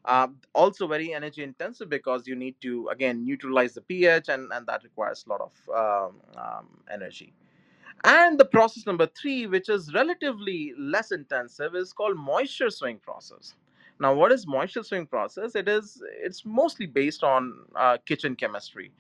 Um, 0.06 0.38
also 0.54 0.88
very 0.88 1.14
energy 1.14 1.42
intensive 1.44 1.90
because 1.90 2.28
you 2.28 2.36
need 2.36 2.56
to 2.62 2.88
again 2.90 3.26
neutralize 3.26 3.74
the 3.74 3.82
pH 3.82 4.30
and, 4.30 4.52
and 4.54 4.68
that 4.68 4.84
requires 4.84 5.26
a 5.26 5.30
lot 5.30 5.42
of 5.42 5.52
um, 5.76 6.22
um, 6.38 6.68
energy. 6.92 7.34
And 8.04 8.40
the 8.40 8.46
process 8.46 8.86
number 8.86 9.08
three, 9.08 9.48
which 9.48 9.68
is 9.68 9.94
relatively 9.94 10.74
less 10.78 11.12
intensive, 11.12 11.76
is 11.76 11.92
called 11.92 12.18
moisture 12.18 12.70
swing 12.70 13.00
process. 13.00 13.56
Now, 14.00 14.14
what 14.14 14.32
is 14.32 14.46
moisture 14.46 14.84
swing 14.84 15.08
process? 15.08 15.56
It 15.56 15.68
is 15.68 16.04
it's 16.22 16.46
mostly 16.46 16.86
based 16.86 17.24
on 17.24 17.54
uh, 17.76 17.98
kitchen 18.06 18.36
chemistry. 18.36 18.92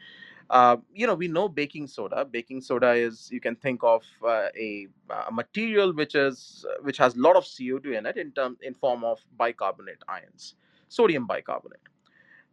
Uh, 0.50 0.78
you 0.94 1.08
know, 1.08 1.16
we 1.16 1.28
know 1.28 1.50
baking 1.50 1.88
soda. 1.88 2.24
Baking 2.26 2.62
soda 2.62 2.94
is 2.94 3.30
you 3.32 3.40
can 3.40 3.56
think 3.56 3.84
of 3.84 4.04
uh, 4.24 4.48
a, 4.58 4.88
a 5.28 5.32
material 5.32 5.94
which 5.94 6.16
is 6.16 6.66
which 6.82 6.98
has 6.98 7.16
a 7.16 7.20
lot 7.20 7.36
of 7.36 7.44
CO2 7.44 7.98
in 7.98 8.06
it 8.06 8.18
in 8.18 8.32
term 8.32 8.58
in 8.62 8.74
form 8.74 9.04
of 9.04 9.20
bicarbonate 9.38 10.04
ions, 10.08 10.56
sodium 10.88 11.26
bicarbonate. 11.26 11.80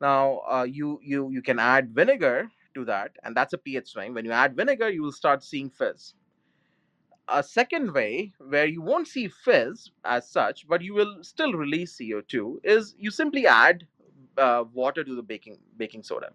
Now, 0.01 0.41
uh, 0.49 0.67
you 0.69 1.01
you 1.03 1.31
you 1.31 1.43
can 1.43 1.59
add 1.59 1.95
vinegar 1.95 2.51
to 2.75 2.85
that, 2.87 3.13
and 3.25 3.37
that's 3.37 3.53
a 3.53 3.59
pH 3.59 3.89
swing. 3.89 4.15
When 4.15 4.25
you 4.25 4.33
add 4.33 4.57
vinegar, 4.57 4.89
you 4.89 5.03
will 5.03 5.13
start 5.13 5.45
seeing 5.45 5.69
fizz 5.69 6.15
a 7.29 7.43
second 7.43 7.93
way 7.93 8.33
where 8.39 8.67
you 8.67 8.83
won't 8.83 9.09
see 9.09 9.29
fizz 9.29 9.91
as 10.05 10.29
such, 10.29 10.67
but 10.69 10.83
you 10.83 10.95
will 10.95 11.23
still 11.23 11.53
release 11.53 11.97
CO2 11.97 12.57
is 12.65 12.95
you 12.99 13.11
simply 13.11 13.47
add 13.47 13.87
uh, 14.37 14.65
water 14.73 15.05
to 15.05 15.15
the 15.15 15.23
baking 15.23 15.59
baking 15.77 16.03
soda. 16.03 16.31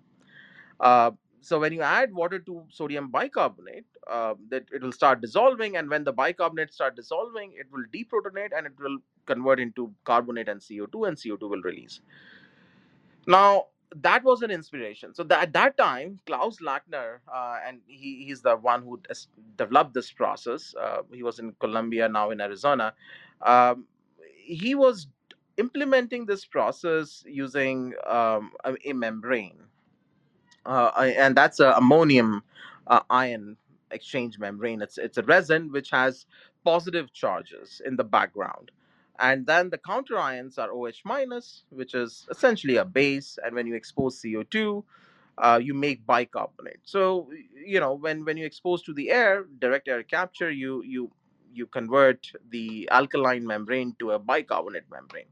So 1.48 1.58
when 1.62 1.72
you 1.72 1.82
add 1.82 2.14
water 2.14 2.40
to 2.40 2.66
sodium 2.70 3.10
bicarbonate, 3.10 3.86
uh, 4.06 4.34
that 4.50 4.66
it 4.74 4.82
will 4.82 4.92
start 4.92 5.22
dissolving, 5.22 5.78
and 5.78 5.90
when 5.90 6.04
the 6.04 6.12
bicarbonate 6.12 6.74
start 6.74 6.98
dissolving, 6.98 7.54
it 7.58 7.68
will 7.72 7.86
deprotonate 7.94 8.50
and 8.54 8.68
it 8.68 8.74
will 8.78 8.98
convert 9.26 9.62
into 9.62 9.94
carbonate 10.04 10.50
and 10.50 10.60
CO2, 10.60 11.08
and 11.08 11.16
CO2 11.16 11.50
will 11.50 11.62
release. 11.62 12.02
Now, 13.28 13.68
that 13.96 14.26
was 14.26 14.42
an 14.42 14.52
inspiration. 14.52 15.16
So 15.16 15.24
that, 15.24 15.42
at 15.42 15.54
that 15.54 15.78
time, 15.78 16.20
Klaus 16.26 16.58
Lackner, 16.58 17.20
uh, 17.34 17.60
and 17.66 17.80
he, 17.88 18.26
he's 18.26 18.42
the 18.42 18.58
one 18.58 18.84
who 18.84 19.00
developed 19.56 19.94
this 19.94 20.12
process. 20.12 20.76
Uh, 20.76 21.04
he 21.14 21.24
was 21.24 21.40
in 21.40 21.54
Columbia, 21.62 22.10
now 22.10 22.32
in 22.32 22.42
Arizona. 22.42 22.94
Um, 23.42 23.86
he 24.44 24.76
was 24.76 25.08
implementing 25.56 26.26
this 26.26 26.44
process 26.44 27.24
using 27.26 27.94
um, 28.06 28.52
a, 28.66 28.76
a 28.84 28.92
membrane 28.92 29.60
and 30.68 31.36
that's 31.38 31.60
a 31.60 31.74
ammonium 31.74 32.44
uh, 32.88 33.02
ion 33.10 33.58
exchange 33.92 34.40
membrane. 34.40 34.82
It's 34.82 34.98
it's 34.98 35.18
a 35.18 35.24
resin 35.24 35.72
which 35.72 35.92
has 35.92 36.26
positive 36.66 37.14
charges 37.14 37.82
in 37.86 37.96
the 37.96 38.04
background, 38.04 38.72
and 39.20 39.48
then 39.48 39.70
the 39.70 39.78
counter 39.80 40.18
ions 40.20 40.58
are 40.58 40.72
OH 40.72 41.02
minus, 41.06 41.64
which 41.70 41.96
is 41.96 42.28
essentially 42.32 42.78
a 42.78 42.86
base. 42.86 43.40
And 43.44 43.56
when 43.56 43.68
you 43.68 43.76
expose 43.76 44.22
CO 44.22 44.44
two, 44.44 44.86
uh, 45.38 45.60
you 45.62 45.74
make 45.74 46.06
bicarbonate. 46.06 46.82
So 46.84 47.30
you 47.66 47.80
know 47.80 47.94
when 47.96 48.26
when 48.26 48.38
you 48.38 48.46
expose 48.46 48.84
to 48.84 48.94
the 48.94 49.12
air, 49.12 49.46
direct 49.60 49.88
air 49.88 50.04
capture, 50.04 50.52
you 50.52 50.84
you 50.84 51.12
you 51.54 51.68
convert 51.68 52.32
the 52.52 52.90
alkaline 52.92 53.46
membrane 53.48 53.96
to 54.00 54.12
a 54.12 54.20
bicarbonate 54.20 54.86
membrane 54.92 55.26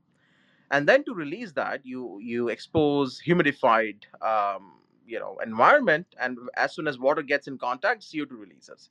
and 0.72 0.88
then 0.88 1.04
to 1.06 1.14
release 1.14 1.52
that 1.54 1.86
you 1.86 2.20
you 2.22 2.50
expose 2.50 3.22
humidified 3.26 3.98
um, 4.22 4.74
you 5.08 5.20
know 5.20 5.38
environment 5.44 6.08
and 6.20 6.38
as 6.56 6.74
soon 6.74 6.88
as 6.88 7.00
water 7.00 7.22
gets 7.22 7.48
in 7.48 7.58
contact 7.58 8.02
co2 8.02 8.32
releases. 8.32 8.90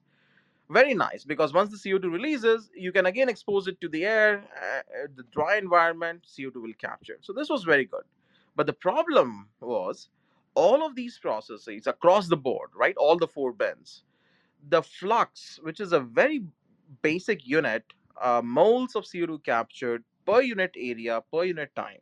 Very 0.71 0.95
nice 0.95 1.25
because 1.25 1.53
once 1.53 1.71
the 1.71 1.77
co2 1.77 2.11
releases 2.13 2.71
you 2.75 2.93
can 2.93 3.07
again 3.07 3.29
expose 3.29 3.69
it 3.69 3.81
to 3.81 3.89
the 3.89 4.05
air 4.05 4.45
uh, 4.63 4.79
uh, 4.79 5.07
the 5.17 5.25
dry 5.25 5.57
environment 5.57 6.27
co2 6.27 6.57
will 6.57 6.75
capture. 6.79 7.19
So 7.21 7.33
this 7.33 7.49
was 7.51 7.65
very 7.65 7.85
good. 7.85 8.05
But 8.57 8.67
the 8.67 8.73
problem 8.73 9.49
was 9.61 10.09
all 10.55 10.87
of 10.87 10.95
these 10.95 11.19
processes 11.19 11.87
across 11.87 12.29
the 12.29 12.37
board 12.37 12.71
right 12.75 12.97
all 12.97 13.17
the 13.17 13.27
four 13.29 13.53
bends 13.53 14.05
the 14.69 14.83
flux 14.83 15.59
which 15.63 15.81
is 15.81 15.93
a 15.93 16.01
very 16.01 16.45
basic 17.03 17.47
unit 17.47 17.85
uh, 18.23 18.41
moles 18.45 18.95
of 18.95 19.05
co2 19.05 19.43
captured 19.45 20.05
per 20.27 20.41
unit 20.41 20.73
area 20.77 21.21
per 21.33 21.45
unit 21.45 21.75
time 21.75 22.01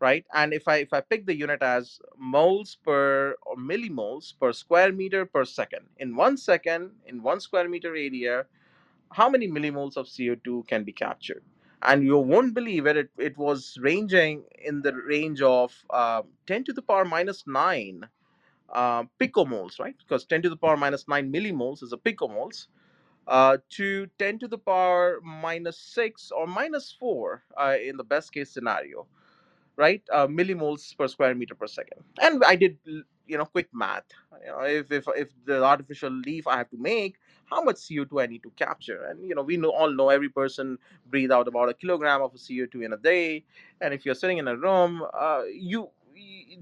right? 0.00 0.24
And 0.34 0.54
if 0.54 0.68
i 0.68 0.76
if 0.78 0.92
i 0.92 1.00
pick 1.00 1.26
the 1.26 1.34
unit 1.36 1.62
as 1.62 2.00
moles 2.18 2.76
per 2.84 3.36
or 3.46 3.56
millimoles 3.56 4.34
per 4.40 4.52
square 4.52 4.92
meter 4.92 5.26
per 5.26 5.44
second. 5.44 5.86
In 5.98 6.16
one 6.16 6.36
second 6.36 6.92
in 7.06 7.22
one 7.22 7.40
square 7.40 7.68
meter 7.68 7.94
area 7.96 8.46
how 9.12 9.28
many 9.30 9.48
millimoles 9.48 9.96
of 9.96 10.06
co2 10.06 10.66
can 10.68 10.84
be 10.84 10.92
captured? 10.92 11.44
And 11.82 12.04
you 12.04 12.18
won't 12.18 12.54
believe 12.54 12.86
it 12.86 12.96
it, 12.96 13.10
it 13.18 13.38
was 13.38 13.78
ranging 13.80 14.44
in 14.64 14.82
the 14.82 14.94
range 14.94 15.42
of 15.42 15.74
uh, 15.90 16.22
10 16.46 16.64
to 16.64 16.72
the 16.74 16.82
power 16.82 17.04
minus 17.04 17.44
9 17.46 18.08
uh, 18.72 19.04
picomoles 19.20 19.80
right? 19.80 19.96
Because 19.98 20.24
10 20.26 20.42
to 20.42 20.50
the 20.50 20.56
power 20.56 20.76
minus 20.76 21.08
9 21.08 21.32
millimoles 21.32 21.82
is 21.82 21.92
a 21.92 21.98
picomoles 21.98 22.66
uh, 23.28 23.58
to 23.70 24.08
10 24.18 24.40
to 24.40 24.48
the 24.48 24.58
power 24.58 25.20
minus 25.24 25.78
6 25.78 26.32
or 26.32 26.46
minus 26.46 26.92
4 26.98 27.44
uh, 27.58 27.76
in 27.82 27.96
the 27.96 28.04
best 28.04 28.32
case 28.32 28.50
scenario 28.50 29.06
right? 29.78 30.02
Uh, 30.12 30.26
millimoles 30.26 30.96
per 30.98 31.08
square 31.08 31.34
meter 31.34 31.54
per 31.54 31.68
second. 31.68 32.02
And 32.20 32.44
I 32.44 32.56
did, 32.56 32.78
you 32.84 33.38
know, 33.38 33.46
quick 33.46 33.68
math. 33.72 34.04
You 34.44 34.52
know, 34.52 34.60
if 34.62 34.92
if 34.92 35.04
if 35.16 35.28
the 35.46 35.64
artificial 35.64 36.10
leaf 36.10 36.46
I 36.46 36.58
have 36.58 36.68
to 36.70 36.76
make, 36.76 37.16
how 37.46 37.62
much 37.62 37.76
CO2 37.76 38.22
I 38.22 38.26
need 38.26 38.42
to 38.42 38.50
capture? 38.56 39.04
And 39.04 39.26
you 39.26 39.34
know, 39.36 39.42
we 39.42 39.56
know 39.56 39.70
all 39.70 39.90
know 39.90 40.10
every 40.10 40.28
person 40.28 40.78
breathe 41.06 41.32
out 41.32 41.48
about 41.48 41.70
a 41.70 41.74
kilogram 41.74 42.22
of 42.22 42.34
CO2 42.34 42.84
in 42.84 42.92
a 42.92 42.98
day. 42.98 43.44
And 43.80 43.94
if 43.94 44.04
you're 44.04 44.16
sitting 44.16 44.38
in 44.38 44.48
a 44.48 44.56
room, 44.56 45.04
uh, 45.18 45.42
you 45.50 45.90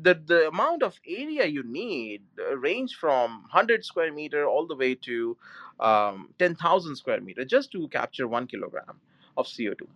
the 0.03 0.15
the 0.27 0.49
amount 0.49 0.83
of 0.83 1.01
area 1.07 1.47
you 1.47 1.63
need 1.63 2.23
uh, 2.39 2.57
range 2.59 2.95
from 2.97 3.43
100 3.53 3.85
square 3.85 4.13
meter 4.13 4.47
all 4.47 4.67
the 4.67 4.77
way 4.77 4.95
to 4.95 5.37
um, 5.81 6.29
10,000 6.39 6.97
square 6.97 7.21
meter 7.23 7.45
just 7.45 7.73
to 7.73 7.89
capture 7.89 8.29
one 8.29 8.47
kilogram 8.47 9.01
of 9.37 9.47
CO2 9.47 9.87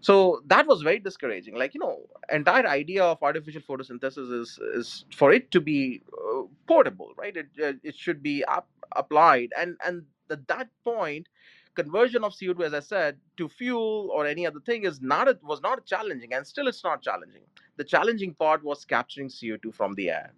so 0.00 0.42
that 0.46 0.66
was 0.66 0.82
very 0.82 0.98
discouraging 1.00 1.56
like 1.56 1.74
you 1.74 1.80
know 1.80 2.00
entire 2.32 2.66
idea 2.66 3.04
of 3.04 3.22
artificial 3.22 3.62
photosynthesis 3.62 4.32
is 4.40 4.58
is 4.74 5.04
for 5.14 5.32
it 5.32 5.50
to 5.50 5.60
be 5.60 6.02
uh, 6.12 6.42
portable 6.68 7.12
right? 7.16 7.36
It 7.36 7.48
uh, 7.62 7.72
it 7.82 7.96
should 7.96 8.22
be 8.22 8.44
up, 8.44 8.68
applied 8.96 9.52
and 9.58 9.76
and 9.84 10.04
at 10.30 10.46
that 10.48 10.68
point 10.84 11.28
conversion 11.74 12.24
of 12.24 12.32
co2 12.32 12.64
as 12.66 12.74
i 12.74 12.80
said 12.80 13.18
to 13.36 13.48
fuel 13.48 14.10
or 14.14 14.26
any 14.26 14.46
other 14.46 14.60
thing 14.60 14.84
is 14.84 15.00
not 15.00 15.28
a, 15.28 15.38
was 15.42 15.62
not 15.62 15.86
challenging 15.86 16.34
and 16.34 16.46
still 16.46 16.68
it's 16.68 16.84
not 16.84 17.02
challenging. 17.02 17.42
The 17.76 17.84
challenging 17.84 18.34
part 18.34 18.64
was 18.64 18.84
capturing 18.84 19.28
co2 19.28 19.74
from 19.74 19.94
the 19.94 20.10
air 20.10 20.32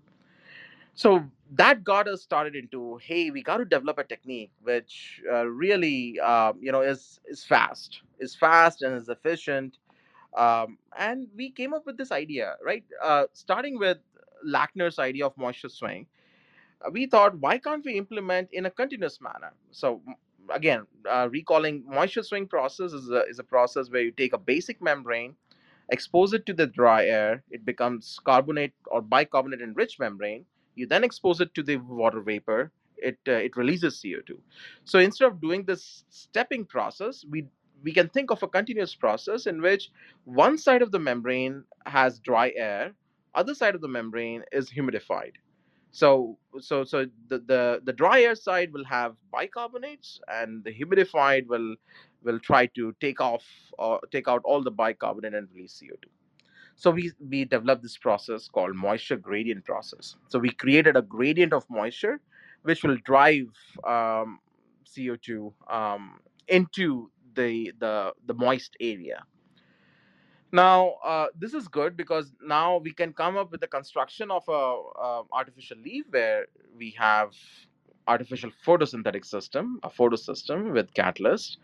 so 0.95 1.25
that 1.53 1.83
got 1.85 2.09
us 2.09 2.23
started 2.23 2.55
into 2.55 2.99
hey 3.03 3.31
we 3.31 3.43
got 3.43 3.59
to 3.59 3.65
develop 3.65 3.99
a 3.99 4.05
technique 4.05 4.51
which 4.63 5.21
uh, 5.31 5.47
really 5.47 6.19
uh, 6.21 6.53
you 6.61 6.73
know 6.73 6.81
is 6.81 7.21
is 7.27 7.45
fast 7.45 8.03
is 8.19 8.35
fast 8.35 8.83
and 8.83 8.95
is 8.95 9.09
efficient 9.09 9.79
um, 10.37 10.79
and 10.99 11.27
we 11.37 11.51
came 11.51 11.75
up 11.75 11.85
with 11.87 11.97
this 11.97 12.13
idea 12.13 12.57
right 12.65 12.85
uh, 13.03 13.25
starting 13.33 13.79
with 13.79 13.99
lackner's 14.47 14.99
idea 14.99 15.27
of 15.27 15.37
moisture 15.37 15.69
swing 15.69 16.07
uh, 16.85 16.91
we 16.91 17.07
thought 17.07 17.39
why 17.39 17.59
can't 17.59 17.85
we 17.85 17.97
implement 17.97 18.49
in 18.53 18.67
a 18.67 18.71
continuous 18.71 19.21
manner 19.21 19.53
so 19.71 20.01
again 20.51 20.87
uh, 21.09 21.29
recalling 21.31 21.85
moisture 21.87 22.23
swing 22.23 22.47
process 22.47 22.93
is 22.93 23.11
a, 23.11 23.25
is 23.27 23.39
a 23.39 23.45
process 23.45 23.91
where 23.91 24.03
you 24.03 24.11
take 24.11 24.33
a 24.33 24.39
basic 24.39 24.81
membrane 24.81 25.35
expose 25.91 26.33
it 26.33 26.47
to 26.47 26.55
the 26.55 26.67
dry 26.67 27.07
air, 27.07 27.43
it 27.51 27.65
becomes 27.65 28.19
carbonate 28.25 28.73
or 28.87 29.03
bicarbonate 29.03 29.61
enriched 29.61 29.99
membrane. 29.99 30.45
You 30.81 30.87
then 30.87 31.05
expose 31.05 31.41
it 31.41 31.55
to 31.55 31.63
the 31.63 31.77
water 31.77 32.21
vapor, 32.21 32.73
it 32.97 33.19
uh, 33.29 33.33
it 33.33 33.57
releases 33.57 34.01
CO2. 34.03 34.39
So 34.85 34.99
instead 34.99 35.27
of 35.27 35.41
doing 35.41 35.65
this 35.65 36.05
stepping 36.09 36.65
process, 36.65 37.25
we 37.31 37.47
we 37.83 37.93
can 37.93 38.09
think 38.09 38.31
of 38.31 38.43
a 38.43 38.49
continuous 38.49 38.95
process 38.95 39.47
in 39.47 39.61
which 39.61 39.91
one 40.25 40.57
side 40.59 40.83
of 40.83 40.91
the 40.93 40.99
membrane 40.99 41.65
has 41.87 42.19
dry 42.21 42.53
air, 42.57 42.93
other 43.35 43.55
side 43.55 43.75
of 43.75 43.81
the 43.81 43.89
membrane 43.89 44.43
is 44.53 44.71
humidified. 44.71 45.33
So 45.93 46.39
so 46.61 46.85
so 46.85 47.07
the, 47.29 47.39
the 47.39 47.81
the 47.85 47.93
dry 47.93 48.23
air 48.23 48.35
side 48.35 48.73
will 48.73 48.85
have 48.85 49.17
bicarbonates 49.35 50.21
and 50.29 50.65
the 50.65 50.73
humidified 50.73 51.47
will 51.47 51.75
will 52.23 52.41
try 52.41 52.67
to 52.79 52.95
take 53.01 53.21
off 53.21 53.45
or 53.79 54.01
take 54.13 54.29
out 54.29 54.43
all 54.45 54.63
the 54.63 54.71
bicarbonate 54.71 55.35
and 55.35 55.49
release 55.55 55.83
CO2. 55.83 56.20
So 56.81 56.91
we 56.91 57.13
we 57.21 57.45
developed 57.45 57.83
this 57.83 57.99
process 57.99 58.49
called 58.49 58.75
moisture 58.75 59.19
gradient 59.19 59.67
process. 59.67 60.17
So 60.29 60.39
we 60.39 60.51
created 60.51 60.97
a 60.97 61.03
gradient 61.03 61.53
of 61.53 61.63
moisture, 61.69 62.21
which 62.63 62.83
will 62.83 62.97
drive 63.05 63.49
um, 63.87 64.39
CO2 64.87 65.53
um, 65.69 66.21
into 66.49 67.11
the 67.35 67.71
the 67.79 68.15
the 68.27 68.33
moist 68.33 68.79
area. 68.81 69.23
Now 70.53 70.95
uh, 71.05 71.27
this 71.39 71.53
is 71.53 71.69
good 71.69 71.99
because 71.99 72.33
now 72.43 72.79
we 72.79 72.95
can 72.95 73.13
come 73.13 73.37
up 73.37 73.53
with 73.53 73.61
the 73.61 73.69
construction 73.69 74.31
of 74.31 74.49
a, 74.49 74.53
a 74.53 75.23
artificial 75.33 75.77
leaf 75.85 76.07
where 76.09 76.47
we 76.79 76.97
have 76.99 77.35
artificial 78.09 78.51
photosynthetic 78.67 79.27
system, 79.27 79.81
a 79.83 79.91
photosystem 79.91 80.73
with 80.73 80.95
catalyst 80.95 81.59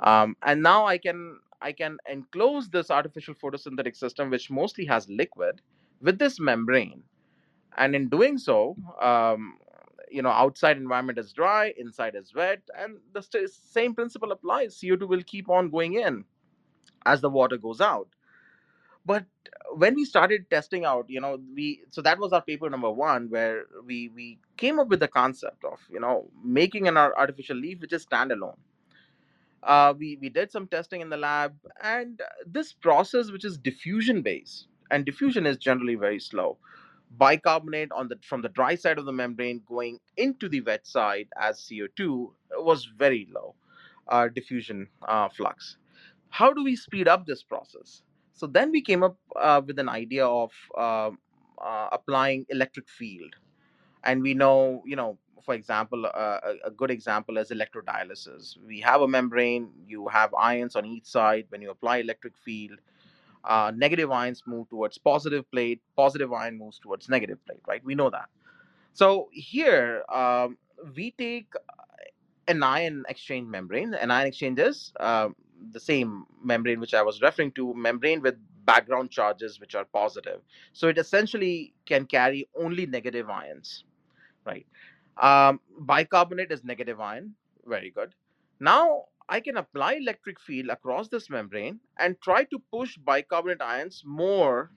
um, 0.00 0.36
and 0.42 0.62
now 0.62 0.86
i 0.86 0.98
can 0.98 1.38
i 1.68 1.72
can 1.72 1.98
enclose 2.14 2.68
this 2.68 2.90
artificial 2.90 3.34
photosynthetic 3.34 3.96
system 3.96 4.30
which 4.30 4.50
mostly 4.50 4.86
has 4.86 5.08
liquid 5.08 5.60
with 6.00 6.18
this 6.18 6.38
membrane. 6.40 7.02
And 7.76 7.96
in 7.96 8.08
doing 8.08 8.38
so 8.38 8.76
um, 9.02 9.58
you 10.10 10.22
know 10.22 10.30
outside 10.30 10.76
environment 10.76 11.18
is 11.18 11.32
dry 11.32 11.72
inside 11.76 12.14
is 12.14 12.34
wet 12.34 12.60
and 12.78 12.98
the 13.14 13.22
st- 13.22 13.50
same 13.50 13.94
principle 13.94 14.32
applies. 14.32 14.78
Co2 14.80 15.08
will 15.08 15.22
keep 15.24 15.48
on 15.50 15.70
going 15.70 15.94
in 15.94 16.24
as 17.06 17.20
the 17.20 17.30
water 17.30 17.56
goes 17.56 17.80
out. 17.80 18.08
But 19.06 19.26
when 19.74 19.94
we 19.94 20.04
started 20.04 20.48
testing 20.50 20.84
out 20.84 21.06
you 21.08 21.20
know 21.20 21.38
we 21.54 21.82
so 21.90 22.02
that 22.02 22.18
was 22.18 22.32
our 22.32 22.42
paper 22.42 22.70
number 22.70 22.90
one 22.90 23.28
where 23.30 23.64
we 23.86 24.10
we 24.14 24.38
came 24.56 24.78
up 24.78 24.88
with 24.88 25.00
the 25.00 25.08
concept 25.08 25.64
of 25.64 25.80
you 25.90 26.00
know 26.00 26.30
making 26.44 26.88
an 26.88 26.96
artificial 26.96 27.56
leaf 27.56 27.80
which 27.80 27.92
is 27.92 28.06
standalone 28.06 28.58
uh, 29.64 29.94
we 29.98 30.18
we 30.20 30.28
did 30.28 30.50
some 30.52 30.66
testing 30.68 31.00
in 31.00 31.10
the 31.10 31.16
lab 31.16 31.54
and 31.82 32.20
uh, 32.20 32.26
this 32.46 32.72
process 32.72 33.30
which 33.30 33.44
is 33.44 33.58
diffusion 33.58 34.22
based 34.22 34.68
and 34.90 35.04
diffusion 35.04 35.46
is 35.46 35.56
generally 35.56 35.94
very 35.94 36.20
slow. 36.20 36.58
Bicarbonate 37.16 37.92
on 37.92 38.08
the 38.08 38.18
from 38.22 38.42
the 38.42 38.48
dry 38.48 38.74
side 38.74 38.98
of 38.98 39.06
the 39.06 39.12
membrane 39.12 39.62
going 39.68 39.98
into 40.16 40.48
the 40.48 40.60
wet 40.62 40.86
side 40.86 41.28
as 41.40 41.60
co2 41.60 42.32
was 42.58 42.86
very 42.98 43.28
low 43.34 43.54
uh, 44.08 44.28
diffusion 44.28 44.88
uh, 45.08 45.28
flux. 45.28 45.76
How 46.30 46.52
do 46.52 46.64
we 46.64 46.76
speed 46.76 47.08
up 47.08 47.26
this 47.26 47.42
process? 47.42 48.02
So 48.32 48.48
then 48.48 48.72
we 48.72 48.82
came 48.82 49.04
up 49.04 49.16
uh, 49.36 49.62
with 49.64 49.78
an 49.78 49.88
idea 49.88 50.26
of 50.26 50.50
uh, 50.76 51.10
applying 51.92 52.46
electric 52.48 52.88
field. 52.88 53.34
And 54.02 54.22
we 54.22 54.34
know 54.34 54.82
you 54.84 54.96
know 54.96 55.18
for 55.44 55.54
example 55.54 56.06
uh, 56.06 56.38
a, 56.64 56.70
good 56.70 56.90
example 56.90 57.38
is 57.38 57.50
electrodialysis 57.50 58.56
we 58.66 58.80
have 58.80 59.02
a 59.02 59.08
membrane 59.08 59.68
you 59.86 60.08
have 60.08 60.32
ions 60.34 60.76
on 60.76 60.84
each 60.84 61.04
side 61.04 61.44
when 61.50 61.60
you 61.62 61.70
apply 61.70 61.98
electric 61.98 62.36
field 62.36 62.78
uh, 63.44 63.72
negative 63.76 64.10
ions 64.10 64.42
move 64.46 64.68
towards 64.70 64.98
positive 64.98 65.50
plate, 65.50 65.80
positive 65.96 66.32
ion 66.32 66.58
moves 66.58 66.78
towards 66.78 67.08
negative 67.08 67.44
plate, 67.46 67.60
right? 67.68 67.84
We 67.84 67.94
know 67.94 68.10
that. 68.10 68.28
So 68.92 69.28
here 69.32 70.02
um, 70.12 70.56
we 70.96 71.10
take 71.12 71.52
an 72.48 72.62
ion 72.62 73.04
exchange 73.08 73.48
membrane. 73.48 73.94
An 73.94 74.10
ion 74.10 74.26
exchange 74.26 74.58
is 74.58 74.92
uh, 74.98 75.28
the 75.72 75.80
same 75.80 76.24
membrane 76.42 76.80
which 76.80 76.94
I 76.94 77.02
was 77.02 77.20
referring 77.20 77.52
to, 77.52 77.74
membrane 77.74 78.22
with 78.22 78.36
background 78.64 79.10
charges 79.10 79.60
which 79.60 79.74
are 79.74 79.84
positive. 79.84 80.40
So 80.72 80.88
it 80.88 80.96
essentially 80.96 81.74
can 81.84 82.06
carry 82.06 82.48
only 82.58 82.86
negative 82.86 83.28
ions, 83.28 83.84
right? 84.46 84.66
Um, 85.16 85.60
bicarbonate 85.80 86.50
is 86.52 86.64
negative 86.64 87.00
ion, 87.00 87.34
very 87.66 87.90
good. 87.90 88.14
Now 88.60 89.04
I 89.28 89.40
can 89.40 89.56
apply 89.56 89.94
electric 89.94 90.40
field 90.40 90.68
across 90.68 91.08
this 91.08 91.30
membrane 91.30 91.80
and 91.98 92.20
try 92.20 92.44
to 92.44 92.58
push 92.70 92.96
bicarbonate 92.98 93.62
ions 93.62 94.02
more 94.04 94.70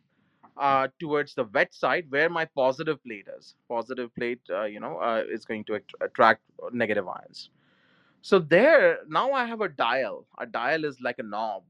uh, 0.58 0.88
towards 1.00 1.34
the 1.36 1.44
wet 1.46 1.74
side 1.74 2.06
where 2.10 2.30
my 2.30 2.46
positive 2.46 3.04
plate 3.04 3.28
is. 3.38 3.56
Positive 3.68 4.14
plate, 4.16 4.42
uh, 4.50 4.64
you 4.64 4.80
know, 4.80 4.98
uh, 4.98 5.24
is 5.30 5.46
going 5.46 5.64
to 5.66 5.76
att- 5.76 5.94
attract 6.02 6.42
negative 6.72 7.08
ions. 7.08 7.50
So 8.22 8.40
there, 8.40 9.00
now 9.08 9.32
I 9.32 9.46
have 9.46 9.62
a 9.62 9.70
dial. 9.70 10.26
A 10.38 10.46
dial 10.46 10.86
is 10.86 11.00
like 11.02 11.20
a 11.20 11.24
knob, 11.24 11.64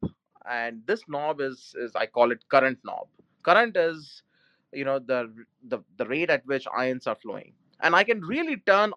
and 0.50 0.82
this 0.86 1.04
knob 1.08 1.42
is 1.42 1.76
is 1.78 1.96
I 1.96 2.06
call 2.06 2.32
it 2.32 2.48
current 2.50 2.80
knob. 2.84 3.08
Current 3.44 3.78
is, 3.78 4.24
you 4.72 4.86
know, 4.86 5.00
the 5.00 5.32
the 5.68 5.80
the 5.98 6.06
rate 6.06 6.30
at 6.30 6.46
which 6.46 6.66
ions 6.76 7.06
are 7.08 7.16
flowing, 7.16 7.54
and 7.82 7.96
I 7.96 8.04
can 8.04 8.22
really 8.22 8.58
turn 8.58 8.94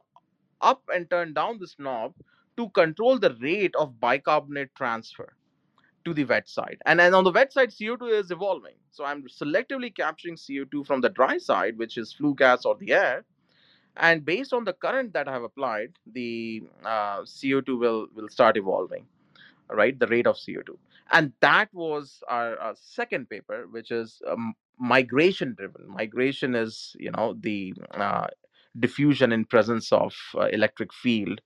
up 0.61 0.83
and 0.95 1.09
turn 1.09 1.33
down 1.33 1.59
this 1.59 1.77
knob 1.79 2.15
to 2.57 2.69
control 2.71 3.19
the 3.19 3.35
rate 3.41 3.75
of 3.77 3.99
bicarbonate 4.01 4.75
transfer 4.75 5.35
to 6.05 6.15
the 6.15 6.25
wet 6.25 6.49
side. 6.49 6.79
And 6.87 6.99
then 7.01 7.15
on 7.15 7.25
the 7.25 7.33
wet 7.33 7.53
side, 7.53 7.71
CO2 7.71 8.13
is 8.13 8.31
evolving. 8.31 8.75
So 8.91 9.05
I'm 9.05 9.25
selectively 9.25 9.95
capturing 9.95 10.37
CO2 10.37 10.87
from 10.87 11.01
the 11.01 11.11
dry 11.11 11.39
side, 11.39 11.79
which 11.79 11.97
is 11.99 12.13
flue 12.13 12.35
gas 12.35 12.65
or 12.65 12.77
the 12.77 12.93
air. 12.93 13.25
And 13.97 14.25
based 14.25 14.53
on 14.53 14.65
the 14.65 14.73
current 14.73 15.13
that 15.13 15.29
I 15.29 15.33
have 15.33 15.43
applied, 15.43 15.93
the 16.13 16.63
uh, 16.85 17.21
CO2 17.21 17.79
will, 17.79 18.07
will 18.15 18.29
start 18.29 18.57
evolving, 18.57 19.05
right? 19.69 19.99
The 19.99 20.07
rate 20.07 20.27
of 20.27 20.37
CO2. 20.37 20.77
And 21.13 21.33
that 21.41 21.69
was 21.75 22.23
our, 22.29 22.59
our 22.59 22.75
second 22.77 23.29
paper, 23.29 23.67
which 23.71 23.91
is 23.91 24.23
um, 24.27 24.55
migration 24.79 25.55
driven. 25.55 25.89
Migration 25.89 26.55
is, 26.55 26.97
you 26.99 27.11
know, 27.11 27.35
the 27.41 27.75
uh, 27.93 28.29
diffusion 28.79 29.33
in 29.33 29.45
presence 29.45 29.93
of 29.93 30.15
uh, 30.37 30.47
electric 30.53 30.93
field 30.93 31.41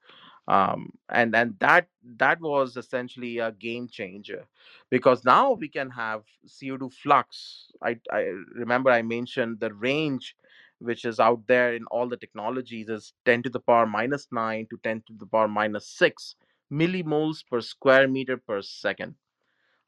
um, 0.46 0.90
and 1.08 1.34
and 1.34 1.54
that 1.60 1.88
that 2.18 2.40
was 2.40 2.76
essentially 2.76 3.38
a 3.38 3.52
game 3.52 3.88
changer 3.88 4.46
because 4.90 5.24
now 5.24 5.52
we 5.52 5.68
can 5.68 5.88
have 5.90 6.22
co2 6.46 6.92
flux. 6.92 7.68
I 7.82 7.96
i 8.12 8.20
remember 8.54 8.90
i 8.90 9.00
mentioned 9.02 9.60
the 9.60 9.72
range 9.72 10.36
which 10.80 11.04
is 11.06 11.18
out 11.18 11.46
there 11.46 11.74
in 11.74 11.84
all 11.86 12.08
the 12.08 12.16
technologies 12.16 12.88
is 12.90 13.14
10 13.24 13.44
to 13.44 13.48
the 13.50 13.60
power 13.60 13.86
minus 13.86 14.26
9 14.32 14.66
to 14.68 14.76
10 14.82 15.02
to 15.06 15.14
the 15.18 15.26
power 15.26 15.48
minus 15.48 15.88
6 15.88 16.36
millimoles 16.70 17.42
per 17.48 17.60
square 17.60 18.06
meter 18.08 18.36
per 18.36 18.60
second. 18.60 19.14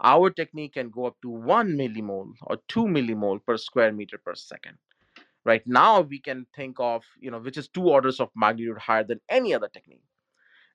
Our 0.01 0.31
technique 0.31 0.75
can 0.75 0.91
go 0.91 1.07
up 1.07 1.17
to 1.23 1.29
1 1.29 1.77
millimole 1.77 2.33
or 2.43 2.59
2 2.69 2.85
millimole 2.85 3.45
per 3.45 3.59
square 3.59 3.93
meter 3.93 4.19
per 4.19 4.35
second 4.35 4.79
right 5.47 5.67
now 5.67 6.03
we 6.03 6.21
can 6.21 6.47
think 6.57 6.77
of 6.81 7.05
you 7.21 7.31
know 7.33 7.41
which 7.41 7.59
is 7.59 7.69
two 7.69 7.89
orders 7.89 8.21
of 8.21 8.31
magnitude 8.37 8.79
higher 8.79 9.05
than 9.05 9.21
any 9.31 9.55
other 9.55 9.69
technique 9.69 10.03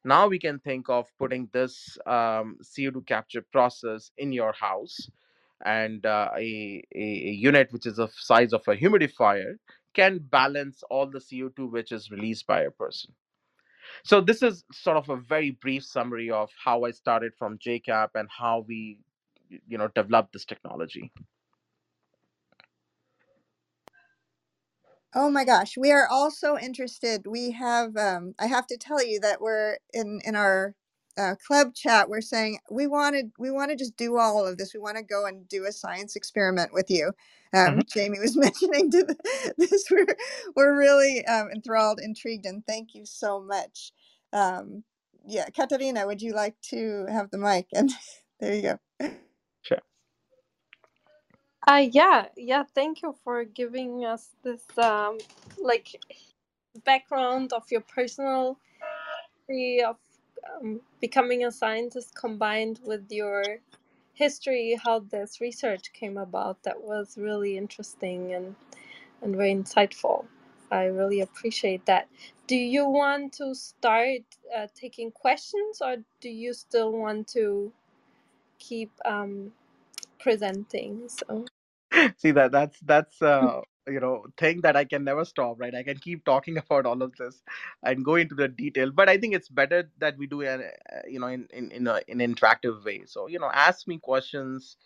now 0.03 0.27
we 0.27 0.39
can 0.39 0.60
think 0.60 0.89
of 0.89 1.07
putting 1.19 1.49
this 1.53 1.97
um, 2.07 2.57
CO2 2.63 3.05
capture 3.05 3.43
process 3.53 4.12
in 4.17 4.34
your 4.34 4.53
house, 4.53 5.10
and 5.63 6.05
uh, 6.05 6.29
a, 6.38 6.84
a, 6.95 6.99
a 6.99 7.31
unit 7.31 7.69
which 7.71 7.86
is 7.86 7.97
the 7.97 8.10
size 8.15 8.53
of 8.53 8.63
a 8.67 8.75
humidifier 8.75 9.57
can 9.93 10.19
balance 10.19 10.84
all 10.89 11.07
the 11.07 11.19
CO2 11.19 11.71
which 11.71 11.91
is 11.91 12.10
released 12.10 12.47
by 12.47 12.62
a 12.63 12.71
person. 12.71 13.13
So 14.03 14.21
this 14.21 14.41
is 14.41 14.63
sort 14.71 14.97
of 14.97 15.10
a 15.10 15.17
very 15.17 15.51
brief 15.51 15.84
summary 15.84 16.31
of 16.31 16.49
how 16.63 16.86
I 16.86 16.91
started 16.91 17.34
from 17.38 17.60
JCAP 17.60 18.10
and 18.15 18.29
how 18.31 18.65
we, 18.67 18.99
you 19.67 19.77
know, 19.77 19.89
developed 19.89 20.34
this 20.34 20.45
technology. 20.45 21.12
Oh 25.13 25.30
my 25.30 25.45
gosh, 25.45 25.78
we 25.78 25.91
are 25.91 26.08
all 26.10 26.32
so 26.32 26.58
interested. 26.60 27.28
We 27.28 27.52
have, 27.52 27.97
um, 27.97 28.36
I 28.39 28.47
have 28.47 28.67
to 28.69 28.78
tell 28.78 29.06
you 29.06 29.19
that 29.21 29.41
we're 29.41 29.78
in 29.93 30.21
in 30.26 30.38
our 30.38 30.76
uh, 31.19 31.36
club 31.45 31.76
chat. 31.76 32.10
We're 32.10 32.21
saying 32.21 32.60
we 32.71 32.88
wanted, 32.88 33.34
we 33.38 33.52
want 33.52 33.71
to 33.71 33.78
just 33.78 33.97
do 33.97 34.17
all 34.19 34.47
of 34.47 34.58
this. 34.58 34.74
We 34.74 34.80
want 34.80 35.00
to 35.00 35.04
go 35.04 35.28
and 35.28 35.50
do 35.50 35.65
a 35.65 35.74
science 35.74 36.15
experiment 36.15 36.74
with 36.74 36.89
you. 36.91 37.10
Um, 37.54 37.80
Mhm. 37.80 37.93
Jamie 37.93 38.21
was 38.21 38.38
mentioning 38.38 38.89
to 38.93 39.04
the, 39.04 39.54
this. 39.60 39.91
We're 39.91 40.08
we're 40.56 40.80
really 40.80 41.26
um, 41.28 41.50
enthralled, 41.54 42.00
intrigued, 42.02 42.47
and 42.47 42.65
thank 42.65 42.95
you 42.95 43.06
so 43.06 43.41
much. 43.41 43.91
Um, 44.34 44.86
yeah, 45.28 45.47
Katarina, 45.50 46.08
would 46.08 46.24
you 46.24 46.34
like 46.36 46.56
to 46.71 47.08
have 47.12 47.32
the 47.32 47.39
mic? 47.39 47.67
And 47.74 47.91
there 48.39 48.56
you 48.56 48.63
go. 48.63 48.80
Uh, 51.67 51.88
yeah, 51.91 52.28
yeah. 52.38 52.63
Thank 52.76 53.02
you 53.04 53.15
for 53.24 53.45
giving 53.45 54.06
us 54.06 54.30
this 54.43 54.63
um, 54.78 55.19
like 55.62 55.89
background 56.86 57.54
of 57.54 57.63
your 57.71 57.82
personal 57.82 58.58
of 59.86 59.97
um, 60.62 60.82
becoming 61.02 61.45
a 61.45 61.52
scientist 61.52 62.15
combined 62.15 62.80
with 62.86 63.08
your 63.12 63.43
history, 64.13 64.80
how 64.84 65.00
this 65.00 65.41
research 65.41 65.93
came 65.93 66.17
about. 66.17 66.63
That 66.63 66.82
was 66.84 67.17
really 67.17 67.58
interesting 67.58 68.34
and 68.34 68.56
and 69.21 69.36
very 69.36 69.54
insightful. 69.56 70.26
I 70.71 70.86
really 70.86 71.21
appreciate 71.21 71.86
that. 71.88 72.10
Do 72.47 72.56
you 72.58 72.88
want 72.88 73.34
to 73.36 73.56
start 73.56 74.21
uh, 74.56 74.67
taking 74.76 75.12
questions, 75.12 75.82
or 75.82 75.97
do 76.21 76.30
you 76.30 76.54
still 76.54 76.91
want 76.93 77.28
to 77.30 77.71
keep 78.60 78.91
um, 79.06 79.52
presenting? 80.21 81.10
So. 81.10 81.45
See 82.17 82.31
that 82.31 82.51
that's 82.51 82.79
that's 82.81 83.21
uh, 83.21 83.62
you 83.88 83.99
know 83.99 84.25
thing 84.38 84.62
that 84.62 84.75
I 84.77 84.86
can 84.86 85.03
never 85.03 85.25
stop, 85.25 85.60
right? 85.60 85.75
I 85.75 85.84
can 85.84 85.97
keep 85.97 86.25
talking 86.25 86.57
about 86.63 86.86
all 86.86 87.01
of 87.01 87.15
this 87.17 87.41
and 87.84 88.05
go 88.05 88.15
into 88.15 88.36
the 88.36 88.47
detail, 88.47 88.91
but 88.91 89.10
I 89.10 89.17
think 89.17 89.36
it's 89.36 89.49
better 89.49 89.89
that 89.99 90.17
we 90.17 90.27
do 90.27 90.41
it, 90.41 90.62
uh, 90.93 90.99
you 91.10 91.19
know, 91.19 91.27
in 91.27 91.47
in 91.53 91.72
in, 91.72 91.88
a, 91.88 92.01
in 92.07 92.22
an 92.22 92.36
interactive 92.36 92.84
way. 92.86 93.03
So 93.05 93.28
you 93.28 93.39
know, 93.39 93.51
ask 93.53 93.88
me 93.88 93.97
questions, 93.99 94.78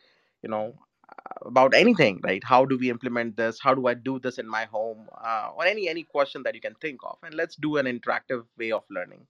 you 0.43 0.49
know, 0.49 0.73
uh, 1.09 1.47
about 1.49 1.73
anything, 1.75 2.21
right? 2.23 2.43
How 2.43 2.65
do 2.65 2.77
we 2.77 2.89
implement 2.89 3.37
this? 3.37 3.59
How 3.61 3.75
do 3.75 3.87
I 3.87 3.93
do 3.95 4.19
this 4.19 4.39
in 4.39 4.47
my 4.47 4.65
home? 4.65 5.07
Uh, 5.23 5.51
or 5.55 5.65
any 5.65 5.89
any 5.89 6.03
question 6.03 6.43
that 6.43 6.55
you 6.55 6.61
can 6.61 6.75
think 6.75 7.01
of, 7.03 7.17
and 7.23 7.35
let's 7.35 7.55
do 7.55 7.77
an 7.77 7.85
interactive 7.87 8.45
way 8.57 8.71
of 8.71 8.83
learning. 8.89 9.27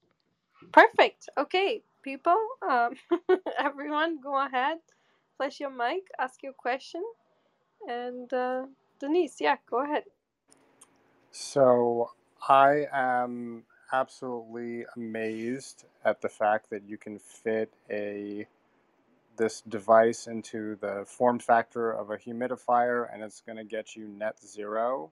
Perfect. 0.72 1.30
Okay, 1.38 1.84
people, 2.04 2.38
um, 2.68 2.96
everyone, 3.60 4.22
go 4.22 4.36
ahead, 4.46 4.80
flash 5.38 5.60
your 5.60 5.70
mic, 5.72 6.08
ask 6.20 6.42
your 6.44 6.54
question, 6.54 7.04
and 7.88 8.32
uh, 8.34 8.66
Denise, 9.00 9.38
yeah, 9.40 9.58
go 9.70 9.84
ahead. 9.84 10.04
So 11.32 12.12
I 12.48 12.88
am 12.94 13.64
absolutely 13.92 14.86
amazed 14.96 15.86
at 16.04 16.22
the 16.22 16.30
fact 16.30 16.70
that 16.70 16.84
you 16.88 16.98
can 16.98 17.20
fit 17.20 17.74
a 17.90 18.48
this 19.38 19.62
device 19.62 20.28
into 20.28 20.78
the 20.78 21.04
form 21.06 21.40
factor 21.40 21.92
of 21.92 22.10
a 22.10 22.18
humidifier 22.18 23.14
and 23.14 23.22
it's 23.22 23.42
going 23.42 23.58
to 23.58 23.66
get 23.66 23.96
you 23.96 24.08
net 24.08 24.38
zero 24.42 25.12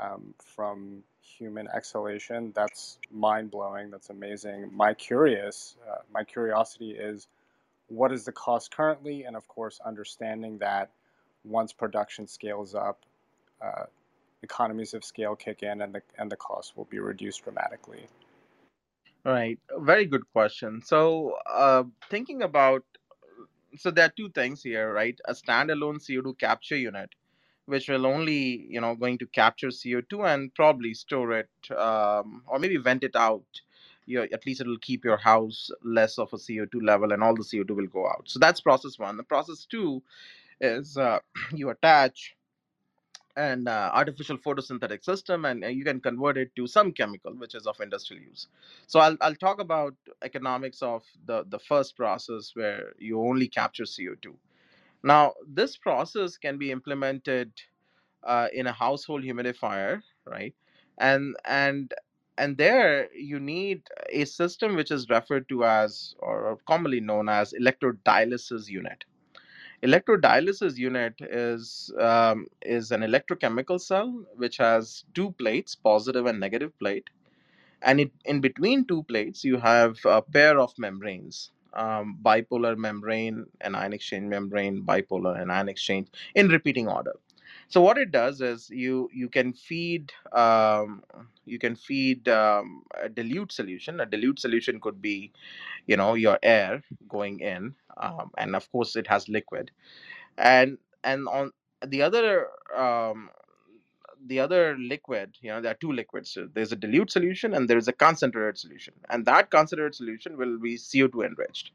um, 0.00 0.34
from 0.38 1.02
human 1.20 1.68
exhalation. 1.74 2.52
That's 2.54 2.98
mind 3.10 3.50
blowing. 3.50 3.90
That's 3.90 4.10
amazing. 4.10 4.70
My 4.74 4.94
curious, 4.94 5.76
uh, 5.90 5.98
my 6.12 6.24
curiosity 6.24 6.92
is, 6.92 7.28
what 7.88 8.12
is 8.12 8.24
the 8.24 8.32
cost 8.32 8.74
currently? 8.74 9.24
And 9.24 9.36
of 9.36 9.46
course, 9.48 9.80
understanding 9.84 10.58
that 10.58 10.90
once 11.44 11.72
production 11.72 12.26
scales 12.26 12.74
up, 12.74 13.00
uh, 13.62 13.84
economies 14.42 14.94
of 14.94 15.04
scale 15.04 15.34
kick 15.34 15.62
in 15.62 15.80
and 15.80 15.94
the 15.94 16.02
and 16.18 16.30
the 16.30 16.36
cost 16.36 16.76
will 16.76 16.84
be 16.84 16.98
reduced 16.98 17.44
dramatically. 17.44 18.06
Right. 19.24 19.58
Very 19.78 20.06
good 20.06 20.22
question. 20.32 20.82
So, 20.84 21.36
uh, 21.50 21.84
thinking 22.10 22.42
about 22.42 22.84
so 23.76 23.90
there 23.90 24.06
are 24.06 24.12
two 24.16 24.30
things 24.30 24.62
here, 24.62 24.92
right? 24.92 25.18
A 25.26 25.32
standalone 25.32 25.98
CO2 26.00 26.38
capture 26.38 26.76
unit, 26.76 27.10
which 27.66 27.88
will 27.88 28.06
only, 28.06 28.66
you 28.70 28.80
know, 28.80 28.94
going 28.94 29.18
to 29.18 29.26
capture 29.26 29.68
CO2 29.68 30.26
and 30.32 30.54
probably 30.54 30.94
store 30.94 31.32
it, 31.32 31.50
um, 31.76 32.42
or 32.46 32.58
maybe 32.58 32.76
vent 32.76 33.04
it 33.04 33.16
out. 33.16 33.44
You 34.06 34.20
know, 34.20 34.26
at 34.32 34.46
least 34.46 34.62
it 34.62 34.68
will 34.68 34.78
keep 34.80 35.04
your 35.04 35.18
house 35.18 35.70
less 35.84 36.18
of 36.18 36.32
a 36.32 36.38
CO2 36.38 36.82
level, 36.82 37.12
and 37.12 37.22
all 37.22 37.36
the 37.36 37.44
CO2 37.44 37.70
will 37.76 37.88
go 37.88 38.06
out. 38.08 38.24
So 38.26 38.38
that's 38.40 38.60
process 38.62 38.98
one. 38.98 39.16
The 39.18 39.24
process 39.24 39.66
two 39.66 40.02
is 40.60 40.96
uh, 40.98 41.20
you 41.54 41.70
attach 41.70 42.34
an 43.36 43.68
uh, 43.68 43.90
artificial 43.94 44.38
photosynthetic 44.38 45.04
system 45.04 45.46
and 45.46 45.64
uh, 45.64 45.68
you 45.68 45.84
can 45.84 46.00
convert 46.00 46.38
it 46.38 46.54
to 46.56 46.66
some 46.66 46.92
chemical 46.92 47.32
which 47.34 47.54
is 47.54 47.66
of 47.66 47.80
industrial 47.80 48.22
use 48.22 48.48
so 48.86 49.00
i'll, 49.00 49.16
I'll 49.22 49.34
talk 49.36 49.60
about 49.60 49.94
economics 50.22 50.82
of 50.82 51.04
the, 51.26 51.44
the 51.48 51.58
first 51.58 51.96
process 51.96 52.52
where 52.54 52.94
you 52.98 53.20
only 53.20 53.48
capture 53.48 53.84
co2 53.84 54.34
Now, 55.02 55.34
this 55.48 55.78
process 55.78 56.36
can 56.36 56.58
be 56.58 56.70
implemented 56.72 57.52
uh, 58.24 58.48
in 58.52 58.66
a 58.66 58.72
household 58.72 59.22
humidifier, 59.24 60.02
right? 60.26 60.54
And 60.98 61.36
and 61.46 61.92
and 62.38 62.56
there 62.56 63.08
you 63.14 63.40
need 63.40 63.82
a 64.10 64.24
system 64.24 64.76
which 64.76 64.90
is 64.90 65.08
referred 65.08 65.48
to 65.48 65.64
as 65.64 66.14
or 66.18 66.58
commonly 66.66 67.00
known 67.00 67.28
as 67.28 67.52
electrodialysis 67.52 68.68
unit. 68.68 69.04
Electrodialysis 69.82 70.76
unit 70.76 71.14
is 71.20 71.92
um, 71.98 72.46
is 72.62 72.90
an 72.92 73.02
electrochemical 73.02 73.80
cell 73.80 74.24
which 74.36 74.56
has 74.56 75.04
two 75.14 75.32
plates, 75.32 75.74
positive 75.74 76.26
and 76.26 76.40
negative 76.40 76.78
plate, 76.78 77.10
and 77.82 78.00
it, 78.00 78.12
in 78.24 78.40
between 78.40 78.84
two 78.86 79.02
plates 79.04 79.44
you 79.44 79.56
have 79.58 79.98
a 80.04 80.22
pair 80.22 80.58
of 80.58 80.72
membranes 80.78 81.50
um, 81.74 82.18
bipolar 82.22 82.76
membrane 82.76 83.44
and 83.60 83.76
ion 83.76 83.92
exchange 83.92 84.26
membrane 84.28 84.82
bipolar 84.82 85.40
and 85.40 85.52
ion 85.52 85.68
exchange 85.68 86.08
in 86.34 86.48
repeating 86.48 86.88
order 86.88 87.14
so 87.68 87.80
what 87.80 87.98
it 87.98 88.10
does 88.12 88.40
is 88.40 88.70
you 88.70 89.08
you 89.12 89.28
can 89.28 89.52
feed 89.52 90.12
um, 90.32 91.02
you 91.44 91.58
can 91.58 91.76
feed 91.76 92.28
um, 92.28 92.82
a 93.02 93.08
dilute 93.08 93.52
solution 93.52 94.00
a 94.00 94.06
dilute 94.06 94.40
solution 94.40 94.80
could 94.80 95.02
be 95.02 95.32
you 95.86 95.96
know 95.96 96.14
your 96.14 96.38
air 96.42 96.82
going 97.08 97.40
in 97.40 97.74
um, 97.98 98.30
and 98.38 98.56
of 98.56 98.70
course 98.72 98.96
it 98.96 99.06
has 99.06 99.28
liquid 99.28 99.70
and 100.38 100.78
and 101.04 101.28
on 101.28 101.52
the 101.86 102.02
other 102.02 102.48
um, 102.76 103.30
the 104.26 104.40
other 104.40 104.76
liquid, 104.78 105.36
you 105.40 105.50
know, 105.50 105.60
there 105.60 105.72
are 105.72 105.76
two 105.76 105.92
liquids. 105.92 106.30
So 106.30 106.48
there's 106.52 106.72
a 106.72 106.76
dilute 106.76 107.10
solution 107.10 107.54
and 107.54 107.68
there's 107.68 107.88
a 107.88 107.92
concentrated 107.92 108.58
solution. 108.58 108.94
And 109.10 109.24
that 109.26 109.50
concentrated 109.50 109.94
solution 109.94 110.36
will 110.36 110.58
be 110.58 110.76
CO2 110.76 111.26
enriched. 111.26 111.72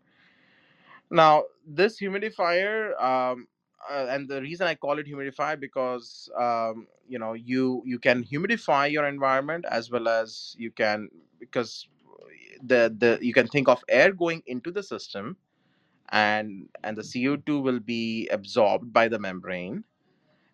Now, 1.09 1.43
this 1.67 1.99
humidifier, 1.99 3.01
um, 3.01 3.47
uh, 3.89 4.07
and 4.09 4.27
the 4.29 4.41
reason 4.41 4.67
I 4.67 4.75
call 4.75 4.99
it 4.99 5.07
humidifier 5.07 5.59
because 5.59 6.29
um, 6.37 6.87
you 7.07 7.19
know 7.19 7.33
you 7.33 7.81
you 7.85 7.99
can 7.99 8.23
humidify 8.23 8.91
your 8.91 9.05
environment 9.05 9.65
as 9.69 9.89
well 9.91 10.07
as 10.07 10.55
you 10.57 10.71
can 10.71 11.09
because 11.39 11.87
the 12.63 12.93
the 12.97 13.19
you 13.21 13.33
can 13.33 13.47
think 13.47 13.67
of 13.67 13.83
air 13.89 14.11
going 14.11 14.43
into 14.47 14.71
the 14.71 14.83
system 14.83 15.37
and 16.09 16.69
and 16.83 16.97
the 16.97 17.03
CO2 17.03 17.59
will 17.59 17.79
be 17.79 18.27
absorbed 18.29 18.93
by 18.93 19.07
the 19.07 19.19
membrane. 19.19 19.83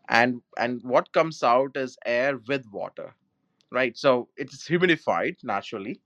And 0.09 0.41
and 0.57 0.81
what 0.83 1.11
comes 1.13 1.43
out 1.43 1.77
is 1.77 1.97
air 2.05 2.37
with 2.47 2.65
water 2.71 3.13
right? 3.71 3.97
So 3.97 4.29
it's 4.37 4.67
humidified 4.67 5.43
naturally. 5.43 6.01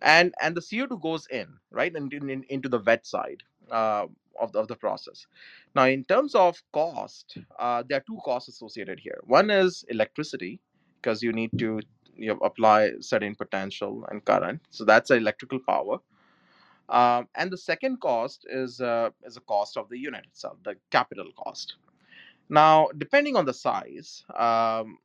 And 0.00 0.34
and 0.40 0.56
the 0.56 0.60
co2 0.60 1.00
goes 1.00 1.26
in 1.28 1.48
right 1.70 1.94
and 1.94 2.12
in, 2.12 2.28
in, 2.30 2.44
into 2.48 2.68
the 2.68 2.78
wet 2.80 3.06
side 3.06 3.42
uh, 3.70 4.06
of, 4.40 4.52
the, 4.52 4.58
of 4.60 4.68
the 4.68 4.76
process 4.76 5.26
now 5.74 5.84
in 5.84 6.04
terms 6.04 6.34
of 6.34 6.62
cost 6.72 7.38
uh, 7.58 7.82
there 7.88 7.98
are 7.98 8.04
two 8.06 8.18
costs 8.24 8.48
associated 8.48 9.00
here. 9.00 9.20
One 9.24 9.50
is 9.50 9.84
electricity 9.88 10.60
because 11.00 11.22
you 11.22 11.32
need 11.32 11.50
to 11.58 11.80
you 12.16 12.28
know, 12.28 12.38
apply 12.38 12.92
certain 13.00 13.34
potential 13.34 14.06
and 14.10 14.24
current 14.24 14.60
so 14.70 14.84
that's 14.84 15.10
electrical 15.10 15.60
power. 15.68 15.98
Um, 16.88 17.28
and 17.36 17.50
the 17.52 17.56
second 17.58 18.00
cost 18.00 18.46
is 18.50 18.80
uh, 18.80 19.10
is 19.24 19.36
a 19.36 19.40
cost 19.40 19.76
of 19.76 19.88
the 19.88 19.98
unit 19.98 20.24
itself 20.26 20.58
the 20.64 20.76
capital 20.90 21.30
cost. 21.36 21.76
Now, 22.48 22.88
depending 22.98 23.36
on 23.36 23.44
the 23.44 23.54
size, 23.54 24.24
um, 24.36 24.98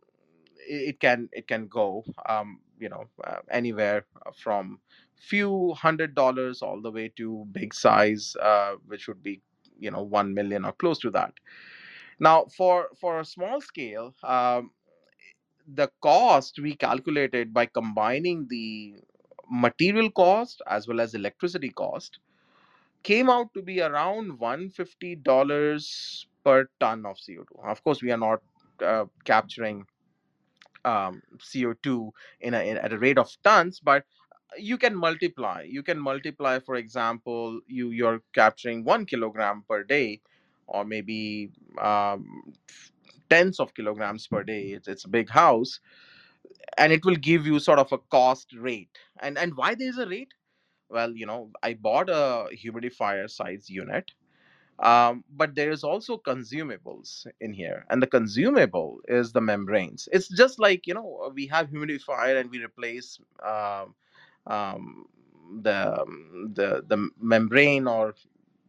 it, 0.68 0.89
it 0.89 0.99
can 0.99 1.30
it 1.32 1.47
can 1.47 1.68
go 1.68 2.03
um, 2.28 2.59
you 2.80 2.89
know 2.89 3.05
uh, 3.24 3.38
anywhere 3.51 4.05
from 4.36 4.80
few 5.16 5.74
hundred 5.74 6.16
dollars 6.16 6.61
all 6.61 6.82
the 6.82 6.91
way 6.91 7.09
to 7.18 7.45
big 7.51 7.74
size, 7.74 8.36
uh, 8.41 8.74
which 8.88 9.07
would 9.07 9.22
be 9.24 9.41
you 9.80 9.91
know 9.91 10.03
one 10.03 10.34
million 10.34 10.65
or 10.65 10.73
close 10.73 10.99
to 10.99 11.11
that. 11.11 11.34
Now, 12.19 12.45
for 12.45 12.89
for 12.99 13.19
a 13.19 13.26
small 13.26 13.61
scale, 13.61 14.13
um, 14.23 14.71
the 15.67 15.89
cost 16.01 16.59
we 16.59 16.76
calculated 16.76 17.53
by 17.53 17.65
combining 17.65 18.47
the 18.47 18.95
material 19.49 20.09
cost 20.11 20.61
as 20.67 20.88
well 20.88 20.99
as 21.01 21.13
electricity 21.13 21.69
cost 21.69 22.19
came 23.03 23.30
out 23.30 23.53
to 23.53 23.61
be 23.61 23.82
around 23.82 24.39
$150 24.39 26.26
per 26.43 26.67
ton 26.80 27.05
of 27.05 27.17
CO2. 27.17 27.45
Of 27.63 27.84
course, 27.84 28.01
we 28.01 28.11
are 28.11 28.17
not 28.17 28.41
uh, 28.84 29.05
capturing 29.26 29.86
um, 30.84 31.21
CO2 31.39 32.11
in 32.41 32.53
a, 32.53 32.61
in, 32.61 32.78
at 32.78 32.93
a 32.93 32.97
rate 32.97 33.17
of 33.17 33.30
tons, 33.43 33.80
but 33.80 34.05
you 34.58 34.78
can 34.78 34.95
multiply. 34.95 35.64
You 35.68 35.84
can 35.84 35.99
multiply, 35.99 36.60
for 36.60 36.76
example, 36.76 37.62
you 37.68 37.89
you're 37.91 38.22
capturing 38.34 38.84
one 38.84 39.06
kilogram 39.06 39.64
per 39.68 39.84
day, 39.84 40.22
or 40.68 40.86
maybe 40.86 41.51
um, 41.80 42.53
tens 43.30 43.60
of 43.60 43.74
kilograms 43.74 44.28
per 44.28 44.43
day. 44.43 44.64
It's, 44.74 44.88
it's 44.88 45.06
a 45.06 45.10
big 45.10 45.30
house, 45.30 45.80
and 46.78 46.91
it 46.93 47.06
will 47.06 47.16
give 47.16 47.45
you 47.45 47.60
sort 47.60 47.80
of 47.80 47.91
a 47.91 47.97
cost 47.97 48.53
rate. 48.58 48.97
And 49.20 49.38
and 49.38 49.56
why 49.56 49.76
there 49.76 49.89
is 49.89 49.97
a 49.97 50.08
rate? 50.08 50.34
well 50.89 51.12
you 51.16 51.26
know 51.26 51.49
i 51.64 51.74
bought 51.74 52.10
a 52.10 52.47
humidifier 52.53 53.30
size 53.30 53.70
unit 53.70 54.12
um, 54.80 55.24
but 55.30 55.56
there 55.56 55.72
is 55.72 55.84
also 55.84 56.18
consumables 56.18 57.28
in 57.41 57.53
here 57.53 57.86
and 57.89 58.01
the 58.01 58.08
consumable 58.08 58.99
is 59.08 59.32
the 59.32 59.41
membranes 59.41 60.08
it's 60.12 60.28
just 60.30 60.60
like 60.60 60.88
you 60.88 60.93
know 60.93 61.32
we 61.34 61.47
have 61.47 61.70
humidifier 61.70 62.39
and 62.39 62.51
we 62.51 62.64
replace 62.64 63.20
um, 63.45 63.95
um, 64.48 65.06
the 65.62 66.06
the 66.54 66.84
the 66.88 67.10
membrane 67.20 67.88
or 67.88 68.16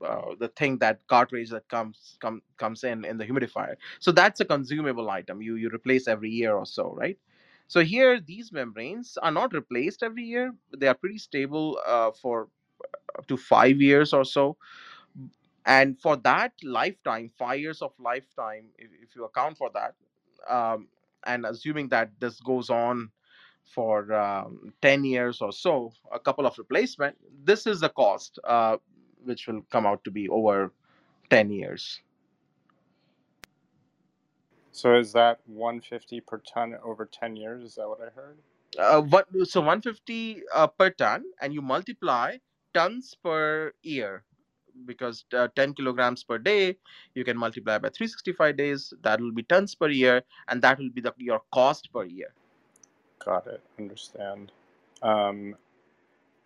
uh, 0.05 0.35
the 0.39 0.49
thing 0.49 0.79
that 0.79 1.07
cartridge 1.09 1.51
that 1.51 1.69
comes 1.69 2.19
come, 2.21 2.43
comes 2.59 2.85
in 2.85 3.05
in 3.05 3.19
the 3.19 3.27
humidifier. 3.27 3.77
So 4.01 4.13
that's 4.13 4.41
a 4.41 4.45
consumable 4.45 5.11
item. 5.11 5.43
You 5.43 5.57
you 5.57 5.71
replace 5.73 6.09
every 6.09 6.31
year 6.31 6.55
or 6.55 6.67
so 6.67 6.95
right? 6.95 7.19
So 7.69 7.81
here 7.83 8.21
these 8.21 8.53
membranes 8.53 9.19
are 9.23 9.33
not 9.33 9.53
replaced 9.55 10.03
every 10.03 10.25
year. 10.25 10.53
They 10.77 10.89
are 10.89 10.95
pretty 10.95 11.19
stable 11.19 11.81
uh, 11.87 12.13
for 12.13 12.49
up 13.19 13.27
to 13.29 13.37
five 13.37 13.81
years 13.81 14.13
or 14.13 14.25
so. 14.25 14.57
And 15.67 16.01
for 16.01 16.17
that 16.19 16.53
lifetime 16.63 17.31
five 17.39 17.61
years 17.61 17.83
of 17.83 17.93
lifetime 17.99 18.67
if, 18.79 18.91
if 19.03 19.17
you 19.17 19.25
account 19.25 19.59
for 19.59 19.71
that 19.75 19.95
um, 20.49 20.89
and 21.27 21.45
assuming 21.47 21.89
that 21.89 22.11
this 22.21 22.41
goes 22.41 22.71
on 22.71 23.11
for 23.67 24.13
um, 24.15 24.73
10 24.83 25.05
years 25.05 25.41
or 25.43 25.53
so 25.53 25.93
a 26.13 26.19
couple 26.19 26.47
of 26.47 26.59
replacement 26.59 27.17
this 27.45 27.67
is 27.67 27.81
the 27.81 27.89
cost 27.91 28.39
uh, 28.45 28.77
which 29.25 29.47
will 29.49 29.63
come 29.71 29.87
out 29.87 30.03
to 30.05 30.11
be 30.11 30.29
over 30.29 30.73
10 31.31 31.51
years 31.51 32.01
So 34.73 34.97
is 34.97 35.13
that 35.15 35.41
150 35.47 36.21
per 36.23 36.39
ton 36.39 36.77
over 36.85 37.07
10 37.07 37.37
years? 37.37 37.63
Is 37.63 37.77
that 37.77 37.89
what 37.89 38.01
I 38.01 38.11
heard? 38.11 38.39
uh, 38.79 39.01
what 39.03 39.27
so 39.45 39.61
150 39.61 40.43
uh, 40.55 40.67
per 40.67 40.91
ton 40.91 41.25
and 41.41 41.55
you 41.55 41.63
multiply 41.63 42.37
tons 42.75 43.17
per 43.23 43.73
year 43.83 44.25
because 44.87 45.25
uh, 45.35 45.49
10 45.57 45.75
kilograms 45.75 46.25
per 46.25 46.39
day 46.39 46.77
you 47.15 47.25
can 47.25 47.37
multiply 47.37 47.79
by 47.79 47.89
365 47.89 48.57
days 48.57 48.93
that 49.03 49.21
will 49.21 49.33
be 49.33 49.43
tons 49.45 49.75
per 49.75 49.89
year 49.89 50.23
and 50.49 50.63
that 50.63 50.79
will 50.79 50.91
be 50.91 51.01
the, 51.01 51.15
your 51.19 51.43
cost 51.53 51.93
per 51.93 52.05
year 52.05 52.35
Got 53.25 53.47
it. 53.47 53.61
Understand. 53.79 54.53
Um, 55.03 55.57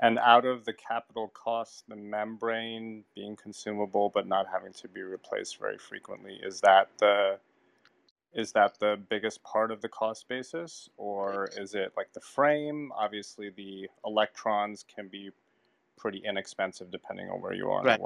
and 0.00 0.18
out 0.18 0.46
of 0.46 0.64
the 0.64 0.72
capital 0.72 1.28
cost, 1.34 1.84
the 1.88 1.96
membrane 1.96 3.04
being 3.14 3.36
consumable 3.36 4.10
but 4.12 4.26
not 4.26 4.46
having 4.50 4.72
to 4.74 4.88
be 4.88 5.02
replaced 5.02 5.58
very 5.58 5.78
frequently, 5.78 6.40
is 6.42 6.60
that 6.62 6.88
the 6.98 7.38
is 8.32 8.52
that 8.52 8.78
the 8.78 8.96
biggest 9.08 9.42
part 9.42 9.72
of 9.72 9.80
the 9.80 9.88
cost 9.88 10.28
basis, 10.28 10.88
or 10.96 11.48
is 11.56 11.74
it 11.74 11.92
like 11.96 12.12
the 12.12 12.20
frame? 12.20 12.92
Obviously, 12.96 13.50
the 13.50 13.88
electrons 14.04 14.84
can 14.94 15.08
be 15.08 15.30
pretty 16.00 16.22
inexpensive 16.24 16.90
depending 16.90 17.28
on 17.28 17.40
where 17.42 17.52
you 17.52 17.70
are 17.70 17.82
right 17.82 18.00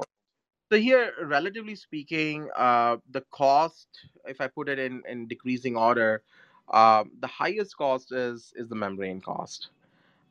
so 0.71 0.77
here 0.77 1.13
relatively 1.23 1.75
speaking 1.75 2.49
uh, 2.57 2.97
the 3.11 3.21
cost 3.31 3.87
if 4.25 4.41
i 4.41 4.47
put 4.47 4.67
it 4.67 4.77
in 4.77 5.01
in 5.07 5.25
decreasing 5.27 5.77
order 5.77 6.21
um, 6.73 7.11
the 7.19 7.27
highest 7.27 7.77
cost 7.77 8.11
is 8.11 8.53
is 8.55 8.69
the 8.69 8.75
membrane 8.75 9.21
cost. 9.21 9.69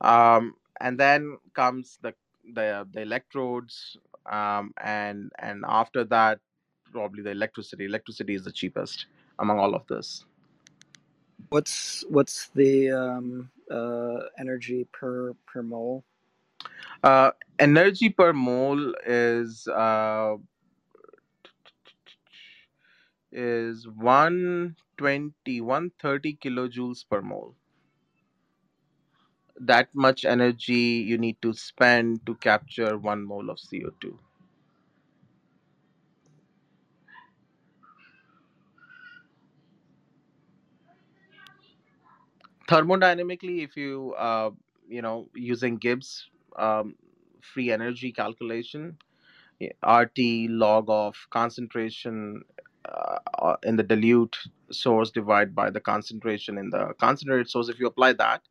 Um, 0.01 0.55
and 0.81 0.99
then 0.99 1.39
comes 1.55 1.99
the 2.03 2.15
the, 2.55 2.87
the 2.93 3.03
electrodes 3.03 3.97
um, 4.27 4.75
and 4.83 5.33
and 5.39 5.65
after 5.67 6.05
that 6.05 6.41
probably 6.93 7.23
the 7.23 7.31
electricity. 7.31 7.85
Electricity 7.87 8.35
is 8.35 8.45
the 8.45 8.53
cheapest 8.53 9.07
among 9.39 9.59
all 9.59 9.75
of 9.75 9.87
this. 9.87 10.25
What's 11.51 12.05
what's 12.09 12.49
the 12.49 12.91
um, 12.91 13.51
uh, 13.71 14.21
energy 14.39 14.87
per 14.93 15.35
per 15.47 15.63
mole? 15.63 16.05
uh, 17.05 17.31
energy 17.59 18.09
per 18.09 18.33
mole 18.33 18.95
is 19.07 19.69
uh, 19.69 20.37
is 23.31 23.87
120 23.89 24.84
2130 24.99 26.37
kilojoules 26.37 27.05
per 27.09 27.23
mole 27.23 27.55
that 29.61 29.89
much 29.95 30.25
energy 30.25 31.05
you 31.11 31.19
need 31.19 31.41
to 31.43 31.53
spend 31.53 32.25
to 32.27 32.35
capture 32.37 32.99
one 32.99 33.25
mole 33.25 33.51
of 33.51 33.59
CO2. 33.59 34.19
Thermodynamically, 42.69 43.63
if 43.63 43.77
you 43.77 44.15
uh, 44.17 44.51
you 44.89 45.03
know 45.03 45.29
using 45.35 45.77
Gibbs 45.77 46.29
um, 46.57 46.95
free 47.43 47.71
energy 47.71 48.13
calculation, 48.13 48.97
RT 49.87 50.19
log 50.51 50.87
of 50.89 51.15
concentration 51.31 52.43
uh, 52.87 53.57
in 53.65 53.77
the 53.77 53.83
dilute 53.83 54.37
source 54.75 55.11
divided 55.13 55.55
by 55.55 55.71
the 55.71 55.81
concentration 55.81 56.59
in 56.59 56.71
the 56.71 56.95
concentrated 57.01 57.51
source 57.51 57.71
if 57.71 57.81
you 57.81 57.87
apply 57.89 58.13
that 58.15 58.43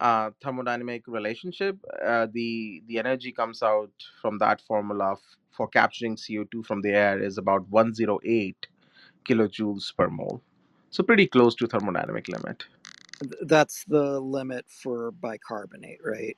uh, 0.00 0.30
thermodynamic 0.44 1.02
relationship 1.08 1.78
uh, 2.06 2.26
the 2.32 2.82
the 2.88 2.98
energy 2.98 3.32
comes 3.32 3.62
out 3.62 3.92
from 4.22 4.38
that 4.38 4.60
formula 4.62 5.16
for 5.52 5.68
capturing 5.68 6.16
co2 6.16 6.66
from 6.66 6.82
the 6.82 6.90
air 6.90 7.22
is 7.22 7.38
about 7.38 7.68
108 7.70 8.66
kilojoules 9.26 9.96
per 9.96 10.08
mole 10.10 10.42
so 10.90 11.02
pretty 11.04 11.26
close 11.26 11.54
to 11.56 11.66
thermodynamic 11.68 12.28
limit 12.28 12.64
That's 13.42 13.84
the 13.86 14.20
limit 14.20 14.66
for 14.68 15.12
bicarbonate, 15.12 16.00
right? 16.04 16.36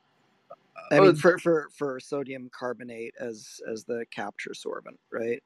I 0.90 1.00
Uh, 1.00 1.00
mean, 1.00 1.16
for, 1.16 1.38
for, 1.38 1.68
for 1.76 2.00
sodium 2.00 2.50
carbonate 2.52 3.14
as 3.20 3.60
as 3.70 3.84
the 3.84 4.06
capture 4.12 4.52
sorbent, 4.52 4.98
right? 5.12 5.42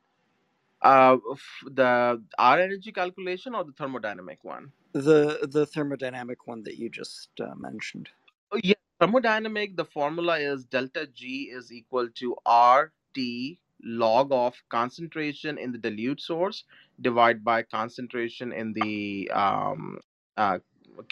Uh, 0.83 1.19
the 1.67 2.23
R 2.39 2.61
energy 2.61 2.93
calculation 2.93 3.55
or 3.55 3.65
the 3.65 3.73
thermodynamic 3.73 4.39
one? 4.43 4.73
The 4.95 5.49
the 5.51 5.67
thermodynamic 5.67 6.37
one 6.47 6.65
that 6.65 6.77
you 6.79 6.91
just 6.91 7.31
uh, 7.41 7.55
mentioned. 7.57 8.11
Oh, 8.53 8.61
yeah, 8.65 8.75
thermodynamic. 9.01 9.77
The 9.77 9.85
formula 9.85 10.39
is 10.39 10.65
delta 10.65 11.07
G 11.15 11.51
is 11.53 11.73
equal 11.73 12.09
to 12.17 12.37
R 12.47 12.93
T 13.15 13.61
log 13.85 14.33
of 14.33 14.55
concentration 14.71 15.59
in 15.59 15.73
the 15.73 15.79
dilute 15.79 16.21
source 16.21 16.65
divided 17.01 17.45
by 17.45 17.63
concentration 17.63 18.53
in 18.53 18.73
the 18.75 19.31
um 19.33 19.99
uh 20.37 20.59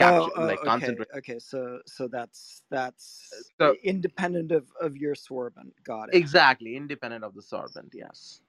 Oh, 0.01 0.31
capture 0.31 0.33
oh, 0.37 0.47
like 0.47 0.63
okay, 0.67 0.67
concentration. 0.67 1.13
okay. 1.19 1.39
So 1.41 1.81
so 1.87 2.09
that's 2.09 2.63
that's 2.71 3.53
So 3.61 3.77
independent 3.85 4.53
of 4.53 4.67
of 4.81 4.97
your 4.97 5.15
sorbent. 5.15 5.73
Got 5.85 6.11
it. 6.11 6.21
exactly 6.21 6.77
independent 6.77 7.25
of 7.25 7.35
the 7.35 7.43
sorbent. 7.43 7.91
Yes. 7.95 8.41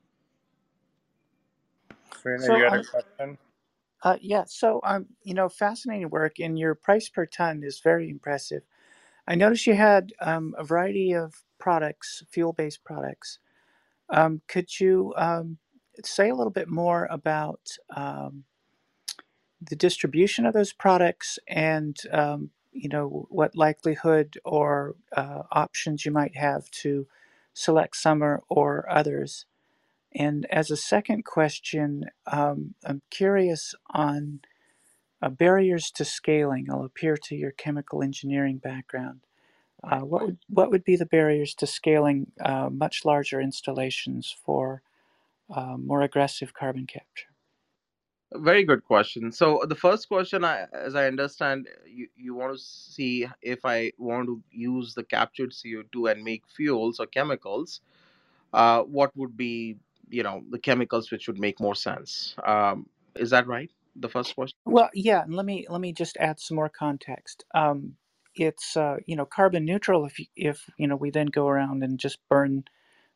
Serena, 2.21 2.47
So 2.47 2.55
you 2.55 2.63
had 2.63 2.73
a 2.75 2.79
question? 2.79 3.37
uh, 4.03 4.17
yeah, 4.21 4.45
so 4.47 4.81
um, 4.83 5.07
you 5.23 5.33
know, 5.33 5.49
fascinating 5.49 6.09
work, 6.09 6.39
and 6.39 6.59
your 6.59 6.75
price 6.75 7.09
per 7.09 7.25
ton 7.25 7.63
is 7.63 7.81
very 7.83 8.09
impressive. 8.09 8.63
I 9.27 9.35
noticed 9.35 9.67
you 9.67 9.75
had 9.75 10.13
um, 10.21 10.55
a 10.57 10.63
variety 10.63 11.13
of 11.13 11.35
products, 11.59 12.23
fuel-based 12.31 12.83
products. 12.83 13.39
Um, 14.09 14.41
could 14.47 14.79
you 14.79 15.13
um, 15.17 15.57
say 16.03 16.29
a 16.29 16.35
little 16.35 16.51
bit 16.51 16.69
more 16.69 17.07
about 17.11 17.61
um, 17.95 18.45
the 19.61 19.75
distribution 19.75 20.45
of 20.45 20.53
those 20.53 20.73
products 20.73 21.39
and 21.47 21.97
um, 22.11 22.51
you 22.73 22.89
know 22.89 23.27
what 23.29 23.55
likelihood 23.55 24.37
or 24.45 24.95
uh, 25.15 25.43
options 25.51 26.05
you 26.05 26.11
might 26.11 26.35
have 26.37 26.69
to 26.71 27.07
select 27.53 27.95
some 27.97 28.23
or, 28.23 28.43
or 28.49 28.87
others? 28.89 29.45
And 30.15 30.45
as 30.51 30.71
a 30.71 30.77
second 30.77 31.25
question, 31.25 32.05
um, 32.27 32.75
I'm 32.85 33.01
curious 33.11 33.75
on 33.91 34.41
uh, 35.21 35.29
barriers 35.29 35.91
to 35.91 36.05
scaling. 36.05 36.67
I'll 36.71 36.85
appear 36.85 37.17
to 37.17 37.35
your 37.35 37.51
chemical 37.51 38.01
engineering 38.01 38.57
background. 38.57 39.21
Uh, 39.83 40.01
what 40.01 40.23
would 40.23 40.37
what 40.49 40.71
would 40.71 40.83
be 40.83 40.97
the 40.97 41.05
barriers 41.05 41.53
to 41.55 41.67
scaling 41.67 42.31
uh, 42.43 42.69
much 42.69 43.05
larger 43.05 43.39
installations 43.39 44.35
for 44.45 44.81
uh, 45.53 45.77
more 45.77 46.01
aggressive 46.01 46.53
carbon 46.53 46.85
capture? 46.87 47.27
Very 48.35 48.63
good 48.63 48.83
question. 48.83 49.31
So 49.31 49.63
the 49.67 49.75
first 49.75 50.07
question, 50.07 50.45
I, 50.45 50.67
as 50.71 50.93
I 50.93 51.07
understand, 51.07 51.67
you, 51.87 52.07
you 52.15 52.35
want 52.35 52.53
to 52.53 52.59
see 52.59 53.25
if 53.41 53.65
I 53.65 53.91
want 53.97 54.27
to 54.27 54.43
use 54.51 54.93
the 54.93 55.03
captured 55.03 55.51
CO2 55.51 56.11
and 56.11 56.23
make 56.23 56.43
fuels 56.47 56.99
or 56.99 57.07
chemicals, 57.07 57.81
uh, 58.53 58.83
what 58.83 59.15
would 59.17 59.35
be, 59.35 59.77
you 60.09 60.23
know, 60.23 60.43
the 60.49 60.59
chemicals 60.59 61.11
which 61.11 61.27
would 61.27 61.39
make 61.39 61.59
more 61.59 61.75
sense? 61.75 62.35
Um, 62.45 62.89
is 63.15 63.29
that 63.31 63.47
right? 63.47 63.71
The 63.95 64.09
first 64.09 64.35
question. 64.35 64.57
Well, 64.65 64.89
yeah, 64.93 65.25
let 65.27 65.45
me 65.45 65.65
let 65.69 65.81
me 65.81 65.93
just 65.93 66.17
add 66.17 66.39
some 66.39 66.55
more 66.55 66.69
context. 66.69 67.43
Um, 67.53 67.97
it's 68.35 68.77
uh, 68.77 68.97
you 69.05 69.15
know 69.15 69.25
carbon 69.25 69.65
neutral 69.65 70.05
if 70.05 70.19
if 70.35 70.69
you 70.77 70.87
know 70.87 70.95
we 70.95 71.09
then 71.11 71.27
go 71.27 71.47
around 71.47 71.83
and 71.83 71.99
just 71.99 72.19
burn 72.29 72.65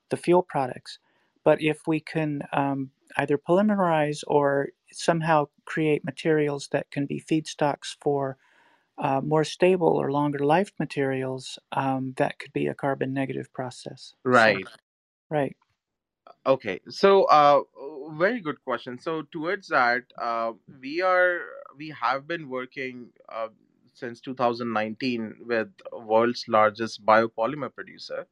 the 0.09 0.17
fuel 0.17 0.43
products, 0.43 0.99
but 1.43 1.61
if 1.61 1.87
we 1.87 1.99
can 2.01 2.43
um, 2.53 2.91
either 3.17 3.37
polymerize 3.37 4.23
or 4.27 4.69
somehow 4.91 5.47
create 5.65 6.05
materials 6.05 6.69
that 6.71 6.91
can 6.91 7.05
be 7.07 7.21
feedstocks 7.21 7.97
for 8.01 8.37
uh, 8.99 9.21
more 9.21 9.43
stable 9.45 9.89
or 9.89 10.11
longer 10.11 10.39
life 10.39 10.73
materials, 10.79 11.59
um, 11.73 12.13
that 12.17 12.39
could 12.39 12.53
be 12.53 12.67
a 12.67 12.75
carbon 12.75 13.13
negative 13.13 13.51
process. 13.53 14.15
So 14.31 14.59
Right. 15.29 15.55
Okay, 16.45 16.79
so 16.89 17.23
uh, 17.25 17.61
very 18.17 18.39
good 18.41 18.63
question. 18.63 18.99
So 18.99 19.23
towards 19.31 19.67
that, 19.69 20.03
uh, 20.17 20.53
we 20.81 21.01
are 21.01 21.39
we 21.77 21.89
have 21.89 22.27
been 22.27 22.49
working 22.49 23.09
uh, 23.29 23.47
since 23.93 24.19
2019 24.21 25.35
with 25.45 25.69
world's 25.91 26.45
largest 26.47 27.05
biopolymer 27.05 27.73
producer, 27.73 28.25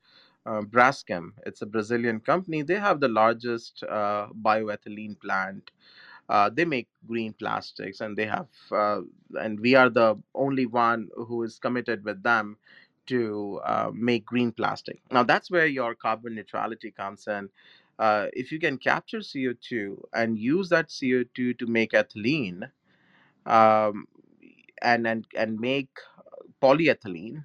uh, 0.46 0.62
Braskem. 0.62 1.32
It's 1.46 1.62
a 1.62 1.66
Brazilian 1.66 2.20
company. 2.20 2.62
They 2.64 2.80
have 2.80 3.00
the 3.00 3.08
largest 3.10 3.84
uh, 3.84 4.28
bioethylene 4.42 5.20
plant. 5.20 5.72
Uh, 6.30 6.50
they 6.50 6.66
make 6.66 6.88
green 7.08 7.34
plastics, 7.34 8.00
and 8.00 8.16
they 8.18 8.26
have, 8.26 8.48
uh, 8.72 9.02
and 9.40 9.60
we 9.60 9.76
are 9.76 9.90
the 9.90 10.16
only 10.34 10.66
one 10.66 11.10
who 11.16 11.44
is 11.44 11.60
committed 11.60 12.04
with 12.06 12.24
them 12.24 12.58
to 13.08 13.60
uh, 13.66 13.92
make 13.94 14.26
green 14.26 14.52
plastic. 14.52 15.02
Now 15.12 15.24
that's 15.24 15.52
where 15.52 15.66
your 15.66 15.96
carbon 15.96 16.36
neutrality 16.36 16.92
comes 16.92 17.28
in 17.28 17.50
uh, 18.02 18.28
if 18.34 18.52
you 18.52 18.60
can 18.60 18.80
capture 18.80 19.20
CO2 19.22 20.04
and 20.14 20.40
use 20.40 20.70
that 20.70 20.92
CO2 20.92 21.54
to 21.60 21.68
make 21.68 21.94
ethylene 21.94 22.72
um, 23.46 24.08
and, 24.82 25.08
and 25.08 25.28
and 25.38 25.60
make 25.60 25.90
polyethylene, 26.62 27.44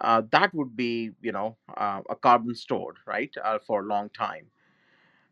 uh, 0.00 0.22
that 0.32 0.54
would 0.54 0.76
be 0.76 1.12
you 1.22 1.32
know 1.32 1.56
uh, 1.76 2.02
a 2.10 2.16
carbon 2.16 2.54
stored 2.54 2.98
right 3.06 3.34
uh, 3.44 3.58
for 3.66 3.82
a 3.82 3.86
long 3.86 4.10
time. 4.10 4.48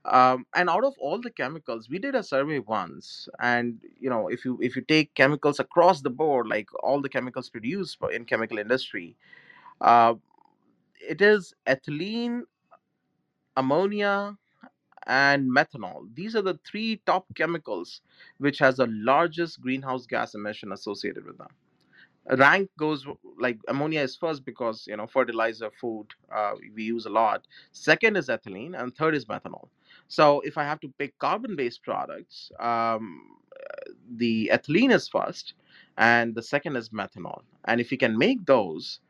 Um, 0.04 0.46
and 0.54 0.70
out 0.70 0.84
of 0.84 0.94
all 0.98 1.20
the 1.20 1.30
chemicals, 1.30 1.88
we 1.90 1.98
did 2.00 2.16
a 2.16 2.24
survey 2.24 2.60
once, 2.60 3.28
and 3.40 3.80
you 4.00 4.10
know 4.10 4.28
if 4.28 4.44
you 4.44 4.58
if 4.62 4.76
you 4.76 4.82
take 4.82 5.14
chemicals 5.14 5.60
across 5.60 6.02
the 6.02 6.10
board, 6.10 6.48
like 6.48 6.68
all 6.82 7.00
the 7.02 7.10
chemicals 7.10 7.50
produced 7.50 7.98
in 8.12 8.24
chemical 8.26 8.58
industry, 8.58 9.16
uh, 9.80 10.14
it 11.00 11.22
is 11.22 11.54
ethylene, 11.66 12.42
ammonia, 13.56 14.38
and 15.06 15.50
methanol. 15.50 16.06
These 16.14 16.36
are 16.36 16.42
the 16.42 16.58
three 16.64 17.00
top 17.06 17.26
chemicals 17.34 18.02
which 18.38 18.58
has 18.58 18.76
the 18.76 18.86
largest 18.88 19.60
greenhouse 19.60 20.06
gas 20.06 20.34
emission 20.34 20.72
associated 20.72 21.24
with 21.24 21.38
them. 21.38 21.48
Rank 22.38 22.70
goes 22.78 23.04
like 23.40 23.58
ammonia 23.68 24.00
is 24.00 24.16
first 24.16 24.44
because 24.44 24.86
you 24.86 24.96
know 24.96 25.06
fertilizer, 25.06 25.70
food 25.80 26.06
uh, 26.34 26.52
we 26.74 26.84
use 26.84 27.06
a 27.06 27.10
lot. 27.10 27.46
Second 27.72 28.16
is 28.16 28.28
ethylene, 28.28 28.80
and 28.80 28.94
third 28.96 29.14
is 29.14 29.24
methanol. 29.26 29.68
So 30.08 30.40
if 30.40 30.56
I 30.56 30.62
have 30.64 30.80
to 30.80 30.88
pick 30.98 31.18
carbon-based 31.18 31.82
products, 31.82 32.52
um, 32.60 33.22
the 34.16 34.50
ethylene 34.52 34.92
is 34.92 35.08
first, 35.08 35.54
and 35.98 36.34
the 36.34 36.42
second 36.42 36.76
is 36.76 36.90
methanol. 36.90 37.42
And 37.64 37.80
if 37.80 37.90
you 37.90 37.98
can 37.98 38.16
make 38.16 38.44
those, 38.46 39.00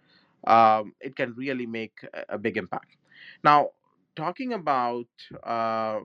um, 0.47 0.95
it 1.01 1.14
can 1.16 1.34
really 1.34 1.66
make 1.66 1.99
a 2.14 2.24
a 2.30 2.38
big 2.38 2.57
impact. 2.57 2.97
Now, 3.45 3.70
talking 4.16 4.52
about 4.52 5.06
uh, 5.42 6.00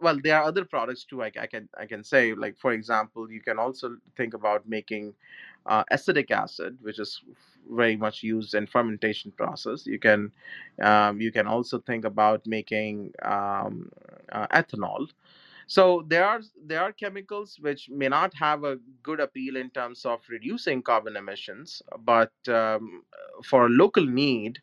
well 0.00 0.18
there 0.22 0.38
are 0.38 0.44
other 0.44 0.64
products 0.64 1.04
too 1.04 1.22
I, 1.22 1.30
I 1.38 1.46
can 1.46 1.68
i 1.78 1.86
can 1.86 2.02
say 2.02 2.34
like 2.34 2.56
for 2.58 2.72
example 2.72 3.30
you 3.30 3.40
can 3.40 3.58
also 3.58 3.96
think 4.16 4.34
about 4.34 4.68
making 4.68 5.14
uh, 5.66 5.84
acetic 5.90 6.30
acid 6.30 6.78
which 6.80 6.98
is 6.98 7.20
very 7.68 7.96
much 7.96 8.22
used 8.22 8.54
in 8.54 8.66
fermentation 8.66 9.30
process. 9.32 9.86
You 9.86 9.98
can 9.98 10.32
um, 10.82 11.20
you 11.20 11.32
can 11.32 11.46
also 11.46 11.78
think 11.78 12.04
about 12.04 12.46
making 12.46 13.12
um, 13.22 13.90
uh, 14.32 14.46
ethanol. 14.48 15.08
So 15.66 16.04
there 16.08 16.26
are 16.26 16.40
there 16.66 16.82
are 16.82 16.92
chemicals 16.92 17.58
which 17.60 17.88
may 17.88 18.08
not 18.08 18.34
have 18.34 18.64
a 18.64 18.78
good 19.02 19.20
appeal 19.20 19.56
in 19.56 19.70
terms 19.70 20.04
of 20.04 20.20
reducing 20.28 20.82
carbon 20.82 21.16
emissions, 21.16 21.82
but 22.04 22.32
um, 22.48 23.04
for 23.44 23.68
local 23.68 24.04
need, 24.04 24.60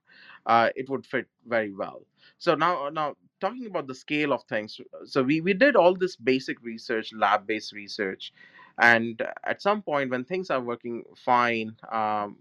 uh, 0.47 0.69
it 0.75 0.89
would 0.89 1.05
fit 1.05 1.27
very 1.47 1.73
well. 1.73 2.03
So 2.39 2.55
now 2.55 2.89
now 2.89 3.15
talking 3.41 3.67
about 3.67 3.87
the 3.87 3.95
scale 3.95 4.33
of 4.33 4.43
things, 4.45 4.79
so 5.05 5.23
we 5.23 5.41
we 5.41 5.53
did 5.53 5.75
all 5.77 5.95
this 5.95 6.17
basic 6.17 6.61
research, 6.63 7.13
lab 7.13 7.47
based 7.47 7.73
research, 7.73 8.33
and 8.79 9.21
at 9.45 9.61
some 9.61 9.83
point 9.83 10.11
when 10.11 10.25
things 10.25 10.51
are 10.51 10.61
working 10.61 11.03
fine 11.25 11.75
um, 11.91 12.37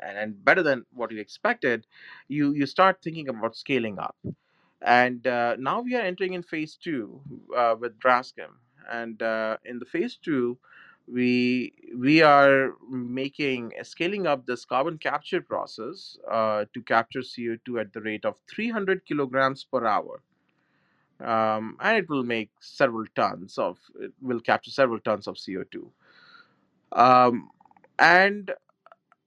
and, 0.00 0.18
and 0.18 0.44
better 0.44 0.62
than 0.62 0.86
what 0.94 1.12
you 1.12 1.20
expected, 1.20 1.86
you 2.28 2.52
you 2.54 2.66
start 2.66 3.02
thinking 3.02 3.28
about 3.28 3.56
scaling 3.56 3.98
up 3.98 4.16
and 4.82 5.26
uh, 5.26 5.56
now 5.58 5.80
we 5.80 5.94
are 5.96 6.02
entering 6.02 6.34
in 6.34 6.42
phase 6.42 6.76
two 6.76 7.20
uh, 7.56 7.74
with 7.78 7.98
Braskem. 7.98 8.52
And 8.90 9.20
uh, 9.22 9.58
in 9.64 9.78
the 9.78 9.86
phase 9.86 10.16
two, 10.16 10.58
we 11.08 11.72
we 11.96 12.22
are 12.22 12.74
making 12.90 13.72
scaling 13.82 14.26
up 14.26 14.46
this 14.46 14.64
carbon 14.64 14.98
capture 14.98 15.40
process 15.40 16.18
uh, 16.30 16.64
to 16.74 16.82
capture 16.82 17.20
CO2 17.20 17.80
at 17.80 17.92
the 17.92 18.00
rate 18.00 18.24
of 18.24 18.36
300 18.50 19.06
kilograms 19.06 19.64
per 19.64 19.86
hour. 19.86 20.20
Um, 21.20 21.78
and 21.80 21.96
it 21.96 22.08
will 22.10 22.24
make 22.24 22.50
several 22.60 23.06
tons 23.14 23.56
of, 23.56 23.78
it 23.98 24.12
will 24.20 24.40
capture 24.40 24.70
several 24.70 25.00
tons 25.00 25.26
of 25.26 25.36
CO2. 25.36 25.86
Um, 26.92 27.50
and 27.98 28.52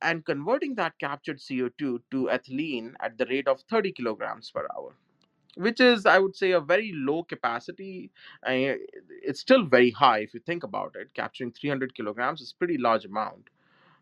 and 0.02 0.26
converting 0.26 0.76
that 0.76 0.98
captured 1.00 1.40
CO2 1.40 2.02
to 2.12 2.30
ethylene 2.32 2.94
at 3.00 3.18
the 3.18 3.26
rate 3.26 3.48
of 3.48 3.62
30 3.70 3.92
kilograms 3.92 4.52
per 4.52 4.66
hour, 4.76 4.94
which 5.60 5.82
is, 5.82 6.06
I 6.06 6.20
would 6.20 6.36
say, 6.36 6.52
a 6.52 6.62
very 6.62 6.92
low 6.96 7.24
capacity. 7.24 8.12
It's 9.24 9.42
still 9.42 9.66
very 9.66 9.92
high 9.92 10.20
if 10.20 10.34
you 10.34 10.42
think 10.42 10.64
about 10.64 10.96
it. 10.96 11.14
Capturing 11.14 11.52
300 11.54 11.96
kilograms 11.96 12.42
is 12.42 12.54
pretty 12.54 12.78
large 12.78 13.06
amount. 13.06 13.50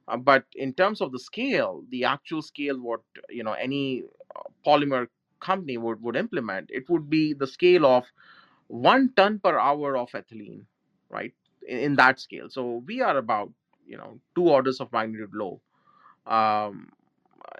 Uh, 0.07 0.17
but 0.17 0.45
in 0.55 0.73
terms 0.73 1.01
of 1.01 1.11
the 1.11 1.19
scale, 1.19 1.83
the 1.89 2.05
actual 2.05 2.41
scale, 2.43 2.79
what 2.79 3.01
you 3.29 3.43
know, 3.43 3.53
any 3.53 4.03
uh, 4.35 4.41
polymer 4.65 5.07
company 5.41 5.77
would, 5.77 6.01
would 6.03 6.15
implement, 6.15 6.69
it 6.71 6.89
would 6.89 7.09
be 7.09 7.33
the 7.33 7.47
scale 7.47 7.85
of 7.85 8.05
one 8.67 9.11
ton 9.15 9.39
per 9.39 9.59
hour 9.59 9.97
of 9.97 10.11
ethylene, 10.11 10.63
right? 11.09 11.33
In, 11.67 11.79
in 11.79 11.95
that 11.97 12.19
scale. 12.19 12.49
So 12.49 12.83
we 12.87 13.01
are 13.01 13.17
about 13.17 13.51
you 13.87 13.97
know 13.97 14.19
two 14.35 14.49
orders 14.49 14.81
of 14.81 14.91
magnitude 14.93 15.31
low 15.33 15.61
um, 16.27 16.89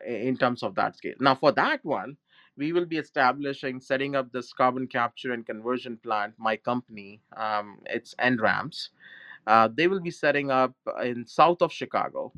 in 0.06 0.38
terms 0.38 0.64
of 0.64 0.76
that 0.76 0.98
scale. 0.98 1.16
Now, 1.20 1.36
for 1.36 1.52
that 1.54 1.84
one, 1.86 2.18
we 2.58 2.74
will 2.74 2.86
be 2.86 2.97
establishing, 2.97 3.80
setting 3.80 4.16
up 4.16 4.32
this 4.32 4.51
carbon 4.51 4.88
capture 4.88 5.32
and 5.32 5.45
conversion 5.45 5.97
plant. 5.97 6.34
My 6.38 6.58
company, 6.58 7.22
um, 7.38 7.80
it's 7.86 8.16
NRAMS. 8.16 8.89
Uh, 9.45 9.70
they 9.74 9.88
will 9.88 10.01
be 10.01 10.12
setting 10.12 10.51
up 10.51 10.74
in 11.03 11.26
south 11.26 11.62
of 11.62 11.72
Chicago, 11.72 12.34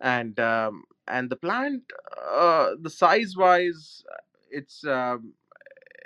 and 0.00 0.38
um, 0.38 0.84
and 1.08 1.30
the 1.30 1.36
plant, 1.36 1.82
uh, 2.30 2.70
the 2.82 2.90
size 2.90 3.36
wise, 3.36 4.04
it's 4.50 4.84
um, 4.84 5.32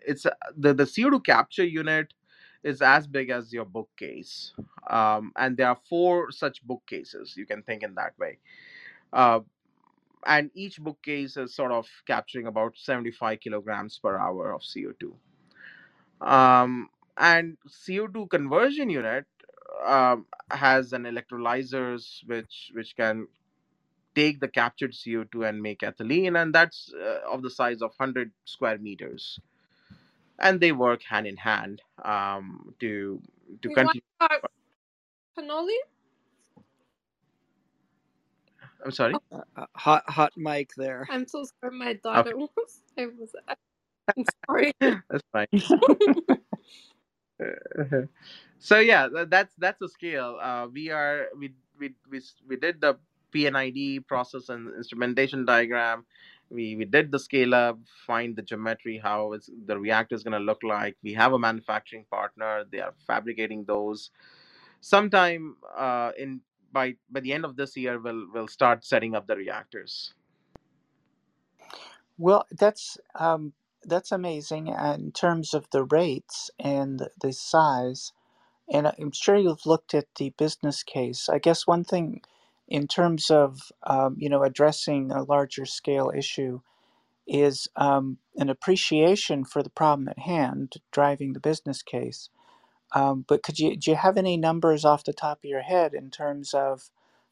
it's 0.06 0.24
uh, 0.26 0.30
the 0.56 0.72
the 0.72 0.84
CO2 0.84 1.24
capture 1.24 1.64
unit 1.64 2.14
is 2.62 2.82
as 2.82 3.06
big 3.06 3.30
as 3.30 3.52
your 3.52 3.64
bookcase, 3.64 4.52
um, 4.88 5.32
and 5.36 5.56
there 5.56 5.68
are 5.68 5.78
four 5.88 6.30
such 6.30 6.62
bookcases. 6.62 7.36
You 7.36 7.46
can 7.46 7.62
think 7.62 7.82
in 7.82 7.94
that 7.96 8.16
way. 8.18 8.38
Uh, 10.26 10.38
and 10.38 10.50
each 10.54 10.80
bookcase 10.80 11.36
is 11.36 11.54
sort 11.54 11.72
of 11.72 11.86
capturing 12.06 12.46
about 12.46 12.76
75 12.76 13.40
kilograms 13.40 13.98
per 14.02 14.18
hour 14.18 14.52
of 14.52 14.62
CO2. 14.62 15.14
Um, 16.20 16.88
and 17.16 17.56
CO2 17.68 18.28
conversion 18.28 18.90
unit 18.90 19.26
um, 19.84 20.26
has 20.50 20.92
an 20.92 21.04
electrolyzers 21.04 22.26
which 22.26 22.70
which 22.74 22.96
can 22.96 23.26
take 24.14 24.40
the 24.40 24.48
captured 24.48 24.92
CO2 24.92 25.48
and 25.48 25.62
make 25.62 25.80
ethylene, 25.80 26.40
and 26.40 26.54
that's 26.54 26.92
uh, 26.94 27.20
of 27.30 27.42
the 27.42 27.50
size 27.50 27.82
of 27.82 27.92
100 27.96 28.32
square 28.44 28.78
meters. 28.78 29.38
And 30.38 30.60
they 30.60 30.72
work 30.72 31.02
hand 31.02 31.26
in 31.26 31.36
hand 31.36 31.82
um, 32.04 32.74
to 32.80 33.20
to 33.62 33.68
We 33.68 33.74
continue. 33.74 34.02
cannoli. 35.36 35.78
I'm 38.84 38.90
sorry. 38.92 39.14
Oh, 39.14 39.20
Uh, 39.32 39.42
uh, 39.56 39.66
hot 39.76 40.04
hot 40.08 40.32
mic 40.36 40.70
there. 40.76 41.06
I'm 41.10 41.26
so 41.28 41.44
sorry. 41.60 41.76
My 41.76 41.90
Okay, 42.14 42.30
daughter 42.30 42.36
was. 42.36 42.50
I 42.98 43.06
was. 43.06 43.32
I'm 44.16 44.24
sorry. 44.46 44.72
that's 45.10 45.24
fine. 45.32 45.46
so 48.58 48.78
yeah 48.80 49.08
that's 49.28 49.54
that's 49.58 49.78
the 49.80 49.88
scale 49.88 50.38
uh, 50.42 50.66
we 50.72 50.90
are 50.90 51.26
we, 51.38 51.52
we 51.78 51.94
we 52.10 52.20
we 52.48 52.56
did 52.56 52.80
the 52.80 52.96
P&ID 53.32 54.00
process 54.08 54.48
and 54.48 54.74
instrumentation 54.76 55.44
diagram 55.44 56.04
we 56.50 56.74
we 56.76 56.84
did 56.86 57.12
the 57.12 57.18
scale 57.18 57.54
up 57.54 57.78
find 58.06 58.34
the 58.36 58.42
geometry 58.42 58.98
how 59.02 59.32
it's, 59.34 59.48
the 59.66 59.78
reactor 59.78 60.14
is 60.16 60.22
going 60.24 60.32
to 60.38 60.44
look 60.44 60.62
like 60.64 60.96
we 61.02 61.12
have 61.14 61.32
a 61.34 61.38
manufacturing 61.38 62.04
partner 62.10 62.64
they 62.72 62.80
are 62.80 62.94
fabricating 63.06 63.64
those 63.66 64.10
sometime 64.80 65.56
uh, 65.78 66.10
in 66.18 66.40
by 66.72 66.94
by 67.10 67.20
the 67.20 67.32
end 67.32 67.44
of 67.44 67.56
this 67.56 67.76
year 67.76 68.00
we'll 68.00 68.26
we'll 68.34 68.48
start 68.48 68.84
setting 68.84 69.14
up 69.16 69.26
the 69.26 69.36
reactors 69.36 70.14
Well, 72.18 72.46
that's 72.52 72.98
um, 73.16 73.54
that's 73.84 74.12
amazing 74.12 74.70
uh, 74.70 74.96
in 74.98 75.12
terms 75.12 75.54
of 75.54 75.68
the 75.72 75.84
rates 75.84 76.50
and 76.58 77.08
the 77.20 77.32
size. 77.32 78.12
And 78.72 78.88
I'm 78.88 79.12
sure 79.12 79.36
you've 79.36 79.66
looked 79.66 79.94
at 79.94 80.06
the 80.18 80.30
business 80.38 80.82
case. 80.84 81.28
I 81.28 81.38
guess 81.38 81.66
one 81.66 81.84
thing 81.84 82.22
in 82.68 82.88
terms 82.88 83.30
of 83.30 83.72
um, 83.86 84.16
you 84.18 84.28
know 84.30 84.42
addressing 84.44 85.12
a 85.12 85.24
larger 85.24 85.66
scale 85.66 86.12
issue 86.16 86.60
is 87.28 87.68
um, 87.76 88.18
an 88.36 88.50
appreciation 88.50 89.44
for 89.44 89.62
the 89.62 89.70
problem 89.70 90.08
at 90.08 90.20
hand, 90.20 90.74
driving 90.92 91.34
the 91.34 91.40
business 91.40 91.82
case. 91.82 92.30
Um, 92.95 93.24
but 93.28 93.43
could 93.43 93.59
you 93.59 93.76
do 93.76 93.91
you 93.91 93.97
have 93.97 94.16
any 94.16 94.36
numbers 94.36 94.84
off 94.84 95.05
the 95.05 95.12
top 95.12 95.39
of 95.39 95.51
your 95.51 95.62
head 95.62 95.95
in 95.95 96.11
terms 96.11 96.55
of 96.55 96.91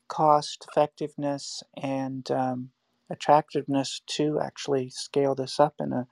cost 0.08 0.66
effectiveness 0.70 1.62
and 1.82 2.30
um, 2.30 2.70
attractiveness 3.10 4.02
to 4.06 4.40
actually 4.40 4.90
scale 4.90 5.34
this 5.34 5.58
up 5.60 5.74
in 5.80 5.92
a 5.92 6.06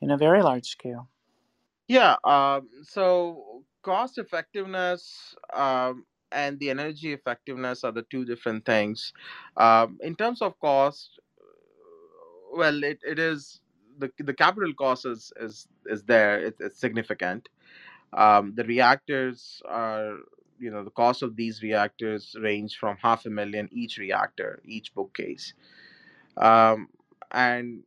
in 0.00 0.10
a 0.10 0.18
very 0.18 0.42
large 0.42 0.66
scale? 0.66 1.08
Yeah, 1.88 2.16
um, 2.24 2.68
so 2.82 3.64
cost 3.82 4.18
effectiveness 4.18 5.34
um, 5.52 6.04
and 6.32 6.58
the 6.58 6.70
energy 6.70 7.12
effectiveness 7.12 7.84
are 7.84 7.92
the 7.92 8.02
two 8.10 8.24
different 8.24 8.64
things. 8.64 9.12
Um, 9.56 9.98
in 10.02 10.14
terms 10.16 10.40
of 10.40 10.58
cost, 10.60 11.20
well, 12.52 12.82
it, 12.84 13.00
it 13.06 13.18
is 13.18 13.60
the 13.98 14.10
the 14.18 14.34
capital 14.34 14.72
cost 14.74 15.06
is 15.06 15.32
is 15.40 15.68
is 15.86 16.02
there. 16.04 16.38
It, 16.40 16.56
it's 16.60 16.80
significant. 16.80 17.48
Um, 18.12 18.54
the 18.54 18.64
reactors 18.64 19.62
are, 19.66 20.16
you 20.58 20.70
know, 20.70 20.84
the 20.84 20.90
cost 20.90 21.22
of 21.22 21.36
these 21.36 21.62
reactors 21.62 22.36
range 22.40 22.76
from 22.78 22.96
half 22.96 23.26
a 23.26 23.30
million 23.30 23.68
each 23.72 23.98
reactor, 23.98 24.60
each 24.64 24.94
bookcase, 24.94 25.54
um, 26.36 26.88
and 27.30 27.84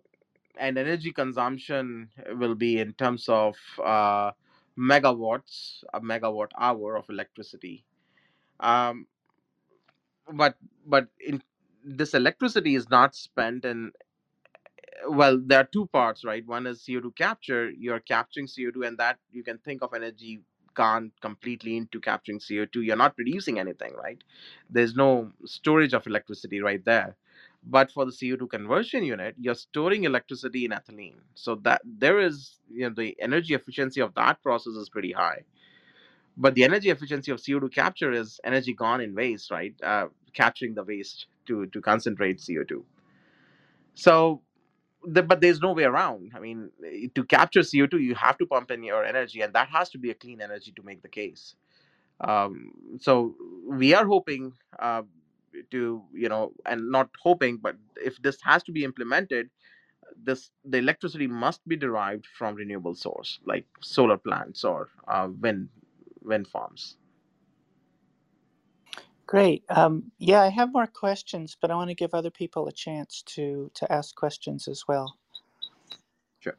and 0.58 0.78
energy 0.78 1.12
consumption 1.12 2.10
will 2.38 2.56
be 2.56 2.80
in 2.80 2.94
terms 2.94 3.28
of 3.30 3.56
uh, 3.84 4.32
megawatts, 4.78 5.84
a 5.94 6.02
megawatt 6.02 6.52
hour 6.60 6.96
of 6.98 7.10
electricity. 7.10 7.86
Um, 8.60 9.08
but 10.34 10.56
but 10.86 11.08
in 11.20 11.42
this 11.84 12.14
electricity 12.14 12.76
is 12.76 12.90
not 12.90 13.16
spent 13.16 13.66
in 13.66 13.92
well 15.10 15.39
there 15.45 15.60
are 15.62 15.70
two 15.72 15.88
parts 15.88 16.24
right? 16.26 16.45
One 16.47 16.68
is 16.68 16.82
co2 16.84 17.16
capture 17.16 17.72
you're 17.72 17.99
capturing 17.99 18.47
co2 18.47 18.88
and 18.88 18.97
that 18.97 19.18
you 19.32 19.43
can 19.43 19.58
think 19.60 19.82
of 19.82 19.93
energy 19.93 20.41
gone 20.76 21.12
completely 21.22 21.78
into 21.78 21.99
capturing 21.99 22.39
co2 22.39 22.84
you're 22.86 22.95
not 22.95 23.16
producing 23.16 23.60
anything 23.60 23.93
right? 23.95 24.24
There's 24.70 24.95
no 24.95 25.32
storage 25.45 25.93
of 25.93 26.08
electricity 26.08 26.62
right 26.62 26.84
there. 26.86 27.16
But 27.66 27.91
for 27.91 28.06
the 28.06 28.12
co2 28.12 28.47
conversion 28.49 29.04
unit 29.04 29.36
you're 29.39 29.56
storing 29.56 30.04
electricity 30.06 30.66
in 30.66 30.72
ethylene. 30.72 31.20
So 31.36 31.56
that 31.64 31.82
there 31.86 32.20
is 32.20 32.60
you 32.72 32.89
know 32.89 32.95
the 32.95 33.16
energy 33.20 33.54
efficiency 33.54 34.01
of 34.01 34.14
that 34.16 34.41
process 34.43 34.74
is 34.74 34.89
pretty 34.89 35.12
high. 35.14 35.43
But 36.38 36.56
the 36.56 36.64
energy 36.64 36.89
efficiency 36.89 37.32
of 37.32 37.39
co2 37.39 37.70
capture 37.74 38.12
is 38.12 38.39
energy 38.43 38.74
gone 38.74 39.01
in 39.01 39.16
waste 39.16 39.51
right? 39.51 39.76
Uh, 39.84 40.08
capturing 40.34 40.76
the 40.76 40.84
waste 40.84 41.28
to 41.47 41.68
to 41.68 41.82
concentrate 41.82 42.39
co2 42.39 42.84
so 43.95 44.41
the, 45.06 45.24
but 45.24 45.41
there's 45.41 45.62
no 45.62 45.74
way 45.74 45.84
around. 45.86 46.32
I 46.36 46.39
mean, 46.39 46.72
eh, 46.86 47.08
to 47.16 47.24
capture 47.26 47.62
CO2, 47.62 48.01
you 48.01 48.16
have 48.16 48.38
to 48.39 48.45
pump 48.45 48.72
in 48.72 48.84
your 48.84 49.06
energy, 49.06 49.41
and 49.41 49.54
that 49.54 49.70
has 49.70 49.89
to 49.91 49.97
be 49.97 50.12
a 50.12 50.16
clean 50.16 50.41
energy 50.41 50.74
to 50.76 50.84
make 50.84 51.01
the 51.01 51.10
case. 51.10 51.56
Um, 52.22 52.74
so 52.99 53.36
we 53.68 53.93
are 53.93 54.06
hoping 54.06 54.54
uh, 54.80 55.04
to, 55.72 56.04
you 56.14 56.30
know, 56.30 56.54
and 56.66 56.91
not 56.91 57.10
hoping, 57.22 57.58
but 57.58 57.76
if 57.97 58.22
this 58.22 58.38
has 58.43 58.64
to 58.64 58.72
be 58.72 58.84
implemented, 58.84 59.49
this 60.24 60.51
the 60.66 60.78
electricity 60.80 61.28
must 61.28 61.68
be 61.68 61.76
derived 61.76 62.26
from 62.28 62.56
renewable 62.56 62.95
source 62.95 63.39
like 63.45 63.66
solar 63.82 64.18
plants 64.18 64.64
or 64.64 64.89
uh, 65.08 65.30
wind 65.41 65.70
wind 66.24 66.47
farms. 66.47 66.97
Great. 69.34 69.66
Um, 69.70 70.12
yeah, 70.20 70.42
I 70.42 70.50
have 70.50 70.74
more 70.74 70.88
questions, 70.88 71.58
but 71.62 71.72
I 71.72 71.76
want 71.76 71.90
to 71.90 71.96
give 71.96 72.16
other 72.16 72.32
people 72.32 72.68
a 72.68 72.74
chance 72.74 73.24
to 73.36 73.72
to 73.76 73.92
ask 73.92 74.16
questions 74.16 74.70
as 74.70 74.86
well. 74.88 75.18
Sure. 76.40 76.58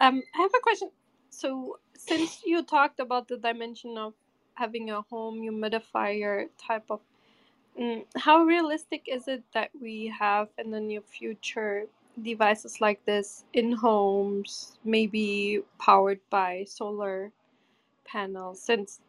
Um, 0.00 0.22
I 0.34 0.42
have 0.42 0.52
a 0.56 0.60
question. 0.62 0.90
So, 1.30 1.78
since 1.96 2.42
you 2.44 2.62
talked 2.64 3.00
about 3.00 3.28
the 3.28 3.38
dimension 3.38 3.98
of 3.98 4.14
having 4.54 4.90
a 4.90 5.02
home 5.02 5.40
humidifier 5.40 6.48
type 6.58 6.84
of, 6.90 7.00
mm, 7.80 8.04
how 8.16 8.44
realistic 8.44 9.04
is 9.08 9.28
it 9.28 9.44
that 9.54 9.70
we 9.80 10.08
have 10.18 10.48
in 10.58 10.70
the 10.72 10.80
near 10.80 11.02
future 11.02 11.86
devices 12.22 12.80
like 12.80 13.04
this 13.06 13.44
in 13.54 13.72
homes, 13.72 14.78
maybe 14.84 15.62
powered 15.78 16.20
by 16.30 16.64
solar 16.68 17.32
panels? 18.06 18.62
Since 18.62 19.00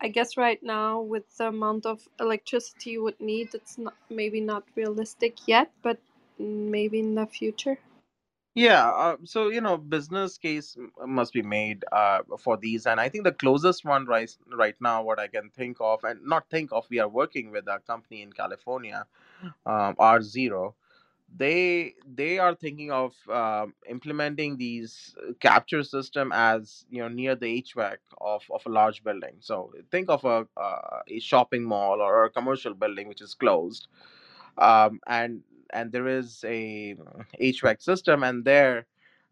I 0.00 0.08
guess 0.08 0.36
right 0.36 0.62
now 0.62 1.00
with 1.00 1.24
the 1.36 1.48
amount 1.48 1.86
of 1.86 2.08
electricity 2.20 2.90
you 2.90 3.02
would 3.04 3.20
need, 3.20 3.54
it's 3.54 3.78
not 3.78 3.94
maybe 4.10 4.40
not 4.40 4.64
realistic 4.76 5.46
yet, 5.46 5.70
but 5.82 5.98
maybe 6.38 7.00
in 7.00 7.14
the 7.14 7.26
future. 7.26 7.78
Yeah, 8.54 8.90
uh, 8.90 9.16
so 9.24 9.48
you 9.48 9.60
know, 9.60 9.76
business 9.76 10.36
case 10.38 10.76
must 11.06 11.32
be 11.32 11.42
made 11.42 11.84
uh, 11.92 12.20
for 12.38 12.56
these, 12.56 12.86
and 12.86 13.00
I 13.00 13.08
think 13.08 13.24
the 13.24 13.32
closest 13.32 13.84
one 13.84 14.06
right 14.06 14.30
right 14.52 14.74
now, 14.80 15.02
what 15.04 15.20
I 15.20 15.28
can 15.28 15.50
think 15.50 15.76
of, 15.80 16.02
and 16.04 16.20
not 16.24 16.50
think 16.50 16.70
of, 16.72 16.86
we 16.90 16.98
are 16.98 17.08
working 17.08 17.52
with 17.52 17.68
a 17.68 17.80
company 17.86 18.22
in 18.22 18.32
California, 18.32 19.06
um, 19.66 19.94
R 19.98 20.20
Zero. 20.22 20.74
They 21.36 21.94
they 22.06 22.38
are 22.38 22.54
thinking 22.54 22.90
of 22.92 23.14
um, 23.30 23.74
implementing 23.88 24.56
these 24.58 25.14
uh, 25.18 25.32
capture 25.40 25.82
system 25.84 26.32
as 26.34 26.86
you 26.90 27.02
know 27.02 27.08
near 27.08 27.36
the 27.36 27.62
HVAC 27.62 27.98
of, 28.20 28.44
of 28.50 28.62
a 28.66 28.70
large 28.70 29.04
building. 29.04 29.36
So 29.40 29.72
think 29.90 30.10
of 30.10 30.24
a 30.24 30.46
uh, 30.60 31.00
a 31.08 31.20
shopping 31.20 31.64
mall 31.64 32.00
or 32.02 32.24
a 32.24 32.30
commercial 32.30 32.74
building 32.74 33.08
which 33.08 33.22
is 33.22 33.34
closed 33.34 33.80
um, 34.58 35.00
and 35.06 35.42
and 35.72 35.92
there 35.92 36.06
is 36.06 36.44
a 36.46 36.96
HVAC 37.40 37.82
system, 37.82 38.22
and 38.22 38.44
there 38.44 38.86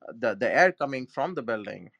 the 0.09 0.35
the 0.35 0.53
air 0.53 0.73
coming 0.73 1.07
from 1.07 1.35
the 1.35 1.43
building 1.43 1.91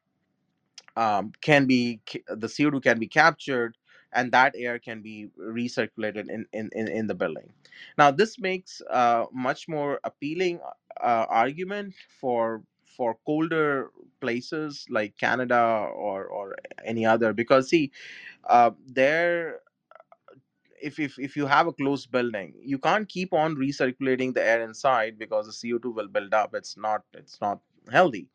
um, 0.97 1.33
can 1.41 1.67
be 1.67 2.01
the 2.27 2.47
CO2 2.47 2.83
can 2.83 2.99
be 2.99 3.07
captured, 3.07 3.77
and 4.13 4.31
that 4.31 4.53
air 4.57 4.79
can 4.79 5.01
be 5.01 5.29
recirculated 5.39 6.29
in 6.29 6.45
in, 6.53 6.69
in, 6.73 6.87
in 6.87 7.07
the 7.07 7.15
building. 7.15 7.51
Now 7.97 8.11
this 8.11 8.39
makes 8.39 8.81
a 8.89 9.25
much 9.33 9.67
more 9.67 9.99
appealing 10.03 10.59
uh, 11.01 11.25
argument 11.29 11.93
for 12.19 12.63
for 12.85 13.17
colder 13.25 13.91
places 14.19 14.85
like 14.89 15.17
Canada 15.17 15.89
or 15.93 16.25
or 16.25 16.55
any 16.83 17.05
other 17.05 17.33
because 17.33 17.69
see 17.69 17.91
uh, 18.47 18.71
there 18.87 19.59
if, 20.81 20.99
if 20.99 21.19
if 21.19 21.35
you 21.35 21.45
have 21.45 21.67
a 21.67 21.73
closed 21.73 22.11
building 22.11 22.53
you 22.61 22.77
can't 22.77 23.07
keep 23.09 23.33
on 23.33 23.55
recirculating 23.55 24.33
the 24.33 24.43
air 24.43 24.61
inside 24.63 25.17
because 25.19 25.45
the 25.47 25.69
co2 25.69 25.93
will 25.93 26.07
build 26.07 26.33
up 26.33 26.53
it's 26.53 26.77
not 26.77 27.03
it's 27.13 27.39
not 27.41 27.59
healthy 27.91 28.27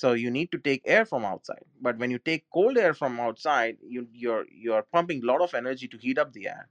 so 0.00 0.12
you 0.24 0.30
need 0.30 0.50
to 0.52 0.58
take 0.58 0.82
air 0.86 1.04
from 1.04 1.24
outside. 1.24 1.64
But 1.86 1.98
when 1.98 2.10
you 2.10 2.18
take 2.18 2.44
cold 2.56 2.78
air 2.78 2.94
from 2.94 3.20
outside 3.20 3.76
you 3.94 4.06
you're 4.24 4.46
you're 4.64 4.84
pumping 4.96 5.22
a 5.22 5.26
lot 5.32 5.42
of 5.46 5.54
energy 5.62 5.88
to 5.88 5.98
heat 6.04 6.18
up 6.18 6.32
the 6.32 6.48
air. 6.48 6.68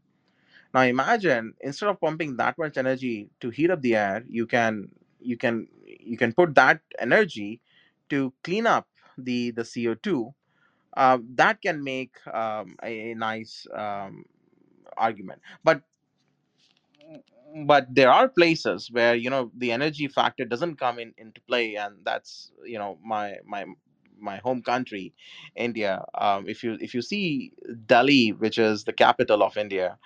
Now 0.73 0.81
imagine 0.95 1.53
instead 1.61 1.89
of 1.89 2.01
pumping 2.01 2.37
that 2.37 2.57
much 2.57 2.77
energy 2.77 3.29
to 3.41 3.49
heat 3.51 3.71
up 3.71 3.81
the 3.81 3.95
air 3.95 4.23
you 4.39 4.47
can 4.55 4.89
you 5.31 5.37
can 5.37 5.67
you 6.11 6.17
can 6.17 6.33
put 6.33 6.55
that 6.55 6.81
energy 7.07 7.61
to 8.09 8.33
clean 8.43 8.67
up 8.75 8.87
the 9.17 9.51
the 9.51 9.63
co2 9.73 10.33
uh, 10.97 11.17
that 11.35 11.61
can 11.61 11.83
make 11.83 12.15
um, 12.27 12.75
a, 12.83 13.11
a 13.11 13.15
nice 13.15 13.67
um, 13.75 14.25
argument. 14.97 15.41
But 15.63 15.81
but 17.65 17.87
there 17.93 18.11
are 18.11 18.27
places 18.29 18.89
where 18.91 19.15
you 19.15 19.29
know 19.29 19.51
the 19.57 19.71
energy 19.71 20.07
factor 20.07 20.45
doesn't 20.45 20.77
come 20.77 20.99
in 20.99 21.13
into 21.17 21.41
play 21.41 21.75
and 21.75 21.95
that's 22.03 22.51
you 22.65 22.77
know 22.77 22.97
my 23.03 23.37
my 23.45 23.65
my 24.19 24.37
home 24.37 24.61
country 24.61 25.13
india. 25.55 26.03
Um, 26.15 26.47
if 26.47 26.63
you 26.63 26.77
if 26.81 26.93
you 26.93 27.01
see 27.01 27.53
delhi 27.85 28.29
which 28.31 28.57
is 28.57 28.83
the 28.83 28.93
capital 28.93 29.43
of 29.43 29.57
india 29.57 29.97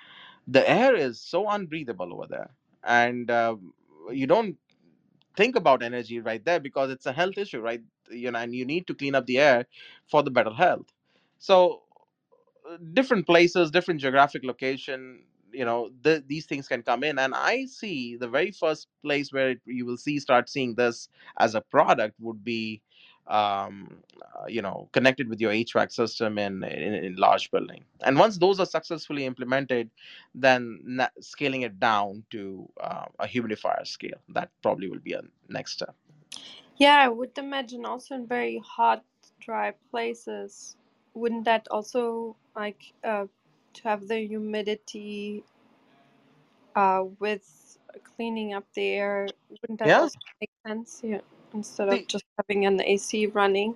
the 0.48 0.70
air 0.70 0.96
is 0.96 1.22
so 1.22 1.48
unbreathable 1.50 2.14
over 2.14 2.28
there. 2.28 2.52
And 2.84 3.32
um, 3.32 3.74
you 4.12 4.28
don't 4.28 4.58
think 5.38 5.56
about 5.56 5.84
energy 5.84 6.20
right 6.20 6.44
there 6.46 6.60
because 6.60 6.90
it's 6.92 7.06
a 7.06 7.14
health 7.14 7.38
issue 7.38 7.62
right? 7.62 7.82
You 8.12 8.32
know 8.32 8.40
and 8.40 8.56
you 8.56 8.66
need 8.66 8.88
to 8.88 8.96
clean 8.96 9.16
up 9.16 9.26
the 9.28 9.40
air 9.40 9.66
for 10.10 10.24
the 10.24 10.32
better 10.32 10.52
health. 10.52 10.88
So 11.40 11.84
different 12.94 13.26
places, 13.26 13.72
different 13.72 14.02
geographic 14.02 14.44
location, 14.44 15.24
you 15.54 15.66
know, 15.66 15.90
the, 16.02 16.24
these 16.28 16.46
things 16.46 16.68
can 16.68 16.84
come 16.84 17.04
in. 17.04 17.20
And 17.20 17.34
I 17.34 17.66
see 17.66 18.16
the 18.16 18.28
very 18.28 18.52
first 18.52 18.88
place 19.04 19.32
where 19.32 19.52
it, 19.52 19.62
you 19.66 19.86
will 19.86 19.98
see 19.98 20.20
start 20.20 20.50
seeing 20.50 20.76
this 20.76 21.10
as 21.40 21.56
a 21.56 21.62
product 21.62 22.16
would 22.20 22.44
be, 22.44 22.82
um, 23.28 23.98
uh, 24.22 24.48
you 24.48 24.62
know, 24.62 24.90
connected 24.92 25.30
with 25.30 25.40
your 25.40 25.52
HVAC 25.52 25.92
system 25.92 26.38
in, 26.38 26.64
in 26.64 26.94
in 26.94 27.16
large 27.16 27.52
building. 27.52 27.86
And 28.02 28.18
once 28.18 28.38
those 28.38 28.60
are 28.60 28.66
successfully 28.66 29.26
implemented, 29.26 29.90
then 30.36 30.80
na- 30.84 31.16
scaling 31.22 31.62
it 31.62 31.80
down 31.80 32.24
to 32.32 32.70
uh, 32.82 33.06
a 33.20 33.28
humidifier 33.28 33.88
scale. 33.88 34.20
That 34.30 34.50
probably 34.62 34.90
will 34.90 35.00
be 35.00 35.14
a 35.14 35.22
next 35.48 35.74
step. 35.74 35.96
Yeah, 36.78 36.98
I 36.98 37.08
would 37.08 37.38
imagine 37.38 37.86
also 37.86 38.16
in 38.16 38.28
very 38.28 38.60
hot, 38.60 39.04
dry 39.40 39.74
places. 39.92 40.76
Wouldn't 41.14 41.46
that 41.46 41.68
also 41.70 42.36
like 42.56 42.94
uh, 43.04 43.26
to 43.76 43.84
have 43.86 44.08
the 44.08 44.20
humidity 44.28 45.44
uh, 46.76 47.06
with 47.20 47.78
cleaning 48.16 48.54
up 48.54 48.66
the 48.76 48.88
air? 48.90 49.34
Wouldn't 49.62 49.80
that 49.80 49.94
Yeah. 49.94 50.10
make 50.42 50.52
sense? 50.68 51.02
Yeah, 51.04 51.22
instead 51.54 51.90
of 51.90 52.02
See, 52.02 52.08
just 52.08 52.26
having 52.38 52.66
an 52.66 52.82
AC 52.82 53.28
running. 53.28 53.76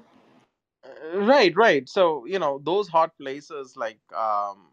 Uh, 0.84 1.20
right 1.22 1.56
right 1.56 1.90
so 1.90 2.26
you 2.26 2.40
know 2.40 2.60
those 2.66 2.90
hot 2.90 3.12
places 3.20 3.78
like 3.78 4.00
um 4.16 4.70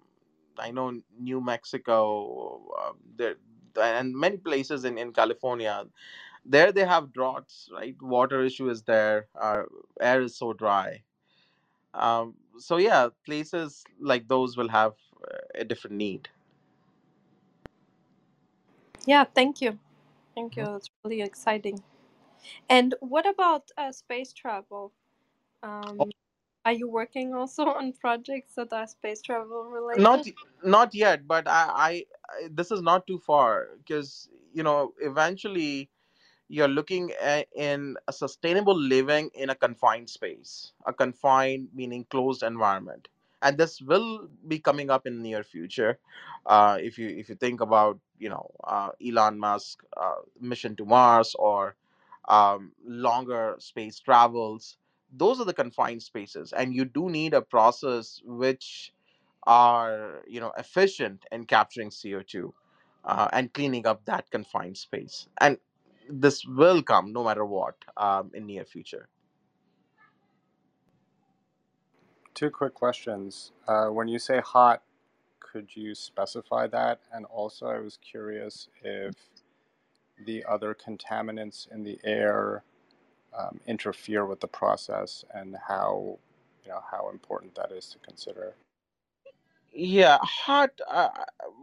i 0.59 0.71
know 0.71 1.01
new 1.21 1.41
mexico 1.41 2.63
uh, 2.81 2.93
there 3.17 3.37
and 3.83 4.15
many 4.17 4.39
places 4.39 4.85
in 4.87 4.99
in 4.99 5.13
california 5.13 5.85
there 6.47 6.73
they 6.73 6.85
have 6.85 7.13
droughts 7.13 7.71
right 7.75 7.97
water 8.03 8.43
issue 8.45 8.71
is 8.71 8.83
there 8.85 9.29
uh, 9.41 9.63
air 10.01 10.23
is 10.23 10.37
so 10.37 10.53
dry 10.55 11.03
um 11.95 12.35
so 12.59 12.79
yeah 12.79 13.09
places 13.27 13.85
like 14.01 14.29
those 14.29 14.57
will 14.57 14.69
have 14.69 14.95
a 15.55 15.65
different 15.65 15.97
need 15.97 16.29
Yeah, 19.07 19.25
thank 19.25 19.61
you. 19.63 19.79
Thank 20.35 20.57
you. 20.57 20.65
Mhm. 20.65 20.71
That's 20.73 20.91
really 21.05 21.23
exciting. 21.23 21.83
And 22.71 22.95
what 23.01 23.27
about 23.27 23.71
uh, 23.79 23.93
space 23.93 24.33
travel? 24.33 24.93
Um, 25.63 26.13
are 26.65 26.73
you 26.73 26.89
working 26.89 27.35
also 27.35 27.65
on 27.81 27.93
projects 27.95 28.55
that 28.57 28.73
are 28.73 28.87
space 28.89 29.23
travel 29.23 29.65
related? 29.65 30.27
y- 30.27 30.35
not 30.65 30.95
yet 30.95 31.27
but 31.29 31.49
I, 31.49 31.65
I 31.89 32.05
i 32.31 32.49
this 32.51 32.71
is 32.73 32.83
not 32.83 33.07
too 33.07 33.19
far 33.21 33.69
because 33.79 34.29
you 34.55 34.63
know 34.65 34.95
eventually 35.01 35.91
you're 36.49 36.69
looking 36.69 37.13
at 37.23 37.49
in 37.57 37.97
a 38.09 38.13
sustainable 38.13 38.77
living 38.79 39.31
in 39.35 39.51
a 39.51 39.57
confined 39.57 40.11
space 40.11 40.73
a 40.87 40.93
confined 40.95 41.69
meaning 41.75 42.07
closed 42.11 42.43
environment 42.45 43.09
and 43.45 43.59
this 43.59 43.83
will 43.83 44.29
be 44.49 44.61
coming 44.61 44.91
up 44.91 45.07
in 45.07 45.23
near 45.23 45.45
future 45.45 45.99
uh, 46.47 46.79
if 46.83 46.99
you 46.99 47.09
if 47.09 47.31
you 47.31 47.37
think 47.37 47.63
about 47.63 48.01
you 48.19 48.31
know 48.31 48.51
uh, 48.65 48.91
elon 49.07 49.39
musk 49.41 49.85
uh, 49.99 50.17
mission 50.41 50.77
to 50.77 50.87
mars 50.87 51.37
or 51.39 51.77
um, 52.29 52.73
longer 52.87 53.57
space 53.61 54.01
travels 54.01 54.79
those 55.17 55.41
are 55.41 55.47
the 55.47 55.55
confined 55.55 56.03
spaces 56.03 56.53
and 56.55 56.75
you 56.75 56.87
do 56.87 57.11
need 57.11 57.35
a 57.35 57.43
process 57.43 58.23
which 58.27 58.95
are 59.45 60.23
you 60.29 60.41
know 60.41 60.53
efficient 60.59 61.25
in 61.33 61.47
capturing 61.47 61.91
co2 61.91 62.53
uh, 63.07 63.29
and 63.35 63.55
cleaning 63.55 63.87
up 63.87 64.05
that 64.07 64.31
confined 64.31 64.79
space. 64.79 65.29
And 65.41 65.59
this 66.11 66.45
will 66.47 66.83
come 66.83 67.15
no 67.15 67.25
matter 67.25 67.47
what 67.47 67.77
um, 67.99 68.33
in 68.35 68.47
near 68.47 68.67
future 68.67 69.09
Two 72.35 72.51
quick 72.51 72.75
questions. 72.75 73.53
Uh, 73.69 73.87
when 73.89 74.09
you 74.09 74.19
say 74.19 74.41
hot, 74.41 74.83
could 75.41 75.69
you 75.77 75.95
specify 75.95 76.67
that? 76.69 77.01
And 77.13 77.27
also, 77.27 77.67
I 77.69 77.81
was 77.81 77.99
curious 77.99 78.69
if 78.83 79.15
the 80.27 80.45
other 80.49 80.75
contaminants 80.77 81.71
in 81.73 81.85
the 81.85 81.99
air 82.05 82.65
um, 83.39 83.61
interfere 83.67 84.27
with 84.27 84.41
the 84.41 84.49
process 84.49 85.25
and 85.35 85.57
how 85.69 86.19
you 86.65 86.71
know 86.71 86.83
how 86.91 87.11
important 87.11 87.55
that 87.57 87.73
is 87.73 87.89
to 87.89 87.99
consider. 88.01 88.55
yeah 89.73 90.19
hot 90.23 90.73
uh, 90.91 91.11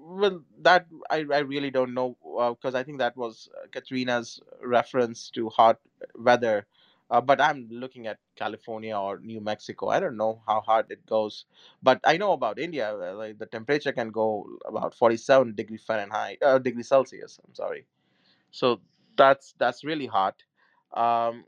well 0.06 0.42
that 0.62 0.88
I, 1.10 1.26
I 1.34 1.40
really 1.40 1.72
don't 1.72 1.94
know 1.94 2.18
because 2.58 2.76
i 2.76 2.84
think 2.84 3.00
that 3.00 3.18
was 3.18 3.50
uh, 3.58 3.68
katrina's 3.72 4.42
reference 4.64 5.32
to 5.32 5.50
hot 5.50 5.80
weather 6.18 6.66
uh, 7.12 7.22
but 7.22 7.42
i'm 7.42 7.68
looking 7.72 8.08
at 8.08 8.20
california 8.38 8.98
or 8.98 9.20
new 9.22 9.42
mexico 9.42 9.90
i 9.90 10.00
don't 10.02 10.18
know 10.18 10.42
how 10.48 10.62
hard 10.62 10.88
it 10.92 11.06
goes 11.08 11.46
but 11.84 12.02
i 12.06 12.18
know 12.18 12.34
about 12.34 12.60
india 12.60 12.96
uh, 12.96 13.16
like 13.16 13.40
the 13.40 13.48
temperature 13.48 13.94
can 13.94 14.12
go 14.12 14.48
about 14.68 14.96
47 14.96 15.56
degree 15.56 15.78
fahrenheit 15.80 16.40
uh, 16.44 16.60
degree 16.60 16.84
celsius 16.84 17.40
i'm 17.48 17.56
sorry 17.56 17.88
so 18.52 18.82
that's 19.18 19.56
that's 19.60 19.84
really 19.84 20.08
hot 20.08 20.44
um 20.96 21.46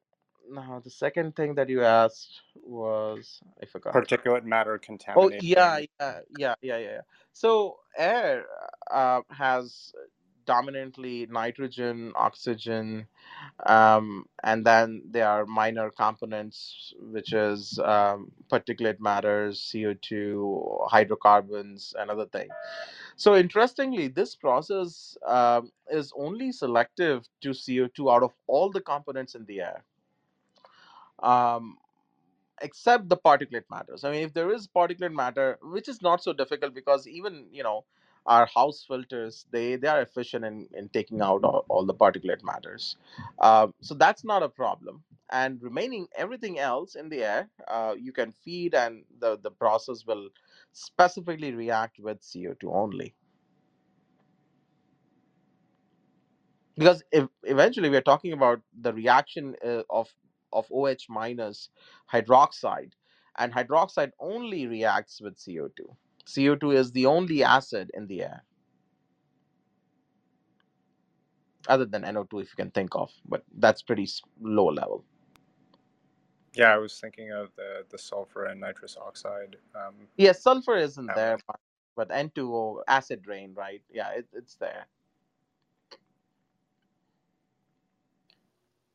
now 0.51 0.81
the 0.83 0.91
second 0.91 1.35
thing 1.35 1.55
that 1.55 1.69
you 1.69 1.83
asked 1.83 2.41
was 2.55 3.41
i 3.63 3.65
forgot 3.65 3.95
Particulate 3.95 4.45
matter 4.45 4.77
Oh 5.15 5.31
contamination. 5.31 5.39
yeah, 5.39 5.79
yeah, 5.99 6.19
yeah, 6.29 6.55
yeah, 6.61 6.77
yeah. 6.77 6.91
yeah. 6.91 7.01
So 7.33 7.79
air 7.97 8.45
uh, 8.91 9.21
has 9.29 9.93
dominantly 10.45 11.27
nitrogen, 11.29 12.11
oxygen, 12.15 13.07
um, 13.65 14.25
and 14.43 14.65
then 14.65 15.01
there 15.09 15.27
are 15.27 15.45
minor 15.45 15.89
components, 15.89 16.93
which 16.99 17.33
is 17.33 17.79
um, 17.79 18.31
particulate 18.51 18.99
matters, 18.99 19.59
CO2, 19.59 20.89
hydrocarbons, 20.89 21.95
and 21.97 22.09
other 22.09 22.25
things. 22.25 22.51
So 23.15 23.35
interestingly, 23.35 24.07
this 24.07 24.35
process 24.35 25.17
um, 25.25 25.71
is 25.89 26.11
only 26.17 26.51
selective 26.51 27.27
to 27.41 27.49
CO2 27.49 28.13
out 28.13 28.23
of 28.23 28.31
all 28.47 28.71
the 28.71 28.81
components 28.81 29.35
in 29.35 29.45
the 29.45 29.61
air. 29.61 29.83
Um, 31.19 31.77
except 32.61 33.09
the 33.09 33.17
particulate 33.17 33.65
matters. 33.69 34.03
I 34.03 34.11
mean, 34.11 34.23
if 34.23 34.33
there 34.33 34.51
is 34.51 34.67
particulate 34.67 35.13
matter, 35.13 35.59
which 35.61 35.87
is 35.87 36.01
not 36.01 36.23
so 36.23 36.33
difficult 36.33 36.73
because 36.73 37.07
even 37.07 37.45
you 37.51 37.63
know 37.63 37.85
our 38.25 38.45
house 38.47 38.85
filters 38.87 39.45
they 39.51 39.75
they 39.77 39.87
are 39.87 40.01
efficient 40.01 40.45
in, 40.45 40.67
in 40.73 40.89
taking 40.89 41.21
out 41.21 41.43
all, 41.43 41.65
all 41.69 41.85
the 41.85 41.93
particulate 41.95 42.43
matters, 42.43 42.97
uh, 43.39 43.67
so 43.81 43.93
that's 43.95 44.23
not 44.23 44.43
a 44.43 44.49
problem. 44.49 45.03
And 45.31 45.61
remaining 45.63 46.07
everything 46.15 46.59
else 46.59 46.95
in 46.95 47.09
the 47.09 47.23
air, 47.23 47.49
uh, 47.67 47.95
you 47.99 48.13
can 48.13 48.31
feed, 48.31 48.75
and 48.75 49.03
the 49.19 49.37
the 49.41 49.51
process 49.51 50.05
will 50.05 50.29
specifically 50.73 51.53
react 51.53 51.99
with 51.99 52.19
CO 52.33 52.53
two 52.59 52.71
only. 52.73 53.11
because 56.77 57.03
if 57.13 57.27
eventually 57.45 57.89
we 57.89 57.97
are 57.97 58.01
talking 58.01 58.33
about 58.33 58.61
the 58.81 58.93
reaction 58.93 59.55
uh, 59.65 59.83
of 59.91 60.09
of 60.53 60.67
OH 60.71 61.05
minus 61.09 61.69
hydroxide, 62.13 62.93
and 63.39 63.53
hydroxide 63.53 64.11
only 64.21 64.67
reacts 64.67 65.21
with 65.21 65.37
CO2. 65.37 65.81
CO2 66.27 66.75
is 66.75 66.91
the 66.93 67.07
only 67.07 67.43
acid 67.43 67.91
in 67.93 68.07
the 68.07 68.23
air, 68.23 68.43
other 71.67 71.85
than 71.85 72.03
NO2, 72.03 72.41
if 72.43 72.49
you 72.51 72.57
can 72.57 72.71
think 72.71 72.95
of, 72.95 73.11
but 73.27 73.43
that's 73.57 73.81
pretty 73.83 74.07
low 74.41 74.67
level. 74.67 75.05
Yeah, 76.55 76.73
I 76.73 76.77
was 76.77 76.99
thinking 76.99 77.31
of 77.31 77.49
the, 77.55 77.85
the 77.91 77.97
sulfur 77.97 78.45
and 78.45 78.61
nitrous 78.61 78.97
oxide. 79.01 79.57
Um, 79.75 79.95
Yes, 80.17 80.43
sulfur 80.43 80.77
isn't 80.77 81.07
that 81.07 81.15
there, 81.15 81.39
but 81.47 81.57
but 81.95 82.09
N2O 82.09 82.81
acid 82.87 83.27
rain, 83.27 83.53
right? 83.55 83.81
Yeah, 83.91 84.09
it, 84.11 84.27
it's 84.33 84.55
there. 84.55 84.87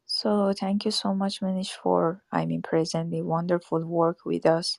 So 0.07 0.53
thank 0.59 0.85
you 0.85 0.91
so 0.91 1.15
much, 1.15 1.41
Manish, 1.41 1.73
for 1.73 2.23
I 2.33 2.47
mean 2.47 2.63
presenting 2.63 3.27
wonderful 3.27 3.85
work 3.87 4.25
with 4.27 4.47
us. 4.47 4.79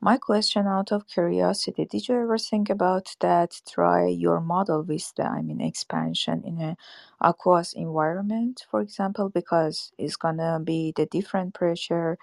My 0.00 0.16
question 0.18 0.66
out 0.66 0.92
of 0.92 1.06
curiosity, 1.06 1.84
did 1.86 2.08
you 2.08 2.14
ever 2.16 2.38
think 2.38 2.70
about 2.70 3.14
that 3.20 3.60
try 3.68 4.06
your 4.06 4.40
model 4.40 4.82
with 4.82 5.12
the 5.16 5.24
I 5.26 5.42
mean 5.42 5.60
expansion 5.60 6.42
in 6.44 6.60
a 6.62 6.76
aqueous 7.20 7.72
environment, 7.74 8.64
for 8.70 8.80
example, 8.80 9.28
because 9.30 9.92
it's 9.98 10.16
gonna 10.16 10.60
be 10.64 10.92
the 10.96 11.06
different 11.06 11.54
pressure, 11.54 12.18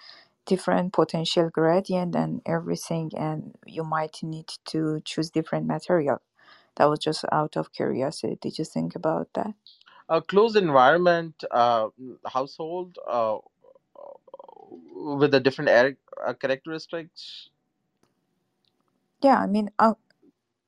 different 0.48 0.94
potential 0.94 1.50
gradient 1.50 2.16
and 2.16 2.42
everything 2.46 3.12
and 3.18 3.56
you 3.68 3.84
might 3.84 4.24
need 4.24 4.50
to 4.66 5.02
choose 5.06 5.30
different 5.32 5.68
material. 5.68 6.22
That 6.78 6.86
was 6.90 7.00
just 7.00 7.26
out 7.32 7.58
of 7.58 7.72
curiosity. 7.74 8.38
Did 8.42 8.58
you 8.60 8.66
think 8.66 8.96
about 8.96 9.30
that? 9.36 9.56
A 10.08 10.22
closed 10.22 10.56
environment 10.56 11.44
uh, 11.52 11.90
household 12.26 12.98
uh, 13.06 13.40
with 14.96 15.32
the 15.32 15.40
different 15.40 15.70
air 15.70 15.98
uh, 16.26 16.34
characteristics. 16.34 17.50
Yeah, 19.24 19.40
I 19.40 19.48
mean, 19.48 19.72
uh, 19.80 19.96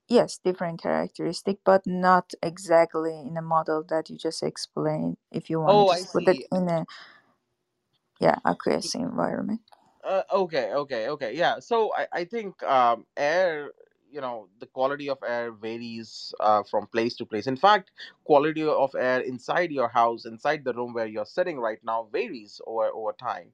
yes, 0.09 0.39
different 0.43 0.81
characteristic, 0.83 1.59
but 1.65 1.87
not 1.87 2.33
exactly 2.43 3.19
in 3.19 3.37
a 3.37 3.43
model 3.43 3.83
that 3.89 4.09
you 4.09 4.17
just 4.17 4.43
explained. 4.43 5.17
If 5.31 5.49
you 5.49 5.61
want 5.61 5.77
to 5.79 5.83
Oh, 5.83 5.89
I 5.89 6.03
just 6.03 6.11
put 6.13 6.27
it 6.27 6.39
see. 6.39 6.47
in 6.51 6.69
a 6.69 6.85
yeah 8.21 8.37
aqueous 8.45 8.95
environment. 8.95 9.61
Uh, 10.03 10.23
okay, 10.33 10.73
okay, 10.73 11.09
okay. 11.09 11.35
Yeah. 11.35 11.59
So 11.59 11.93
I, 11.95 12.07
I 12.13 12.25
think 12.25 12.63
um, 12.63 13.05
air, 13.17 13.71
you 14.11 14.21
know, 14.21 14.49
the 14.59 14.67
quality 14.67 15.09
of 15.09 15.19
air 15.27 15.53
varies 15.53 16.33
uh, 16.41 16.63
from 16.63 16.87
place 16.87 17.15
to 17.17 17.27
place. 17.27 17.47
In 17.47 17.57
fact, 17.57 17.91
quality 18.25 18.63
of 18.63 18.95
air 18.95 19.21
inside 19.21 19.71
your 19.71 19.89
house, 19.89 20.25
inside 20.25 20.65
the 20.65 20.73
room 20.73 20.93
where 20.95 21.07
you're 21.07 21.27
sitting 21.27 21.59
right 21.59 21.79
now, 21.85 22.09
varies 22.11 22.61
over 22.67 22.87
over 22.87 23.13
time. 23.13 23.53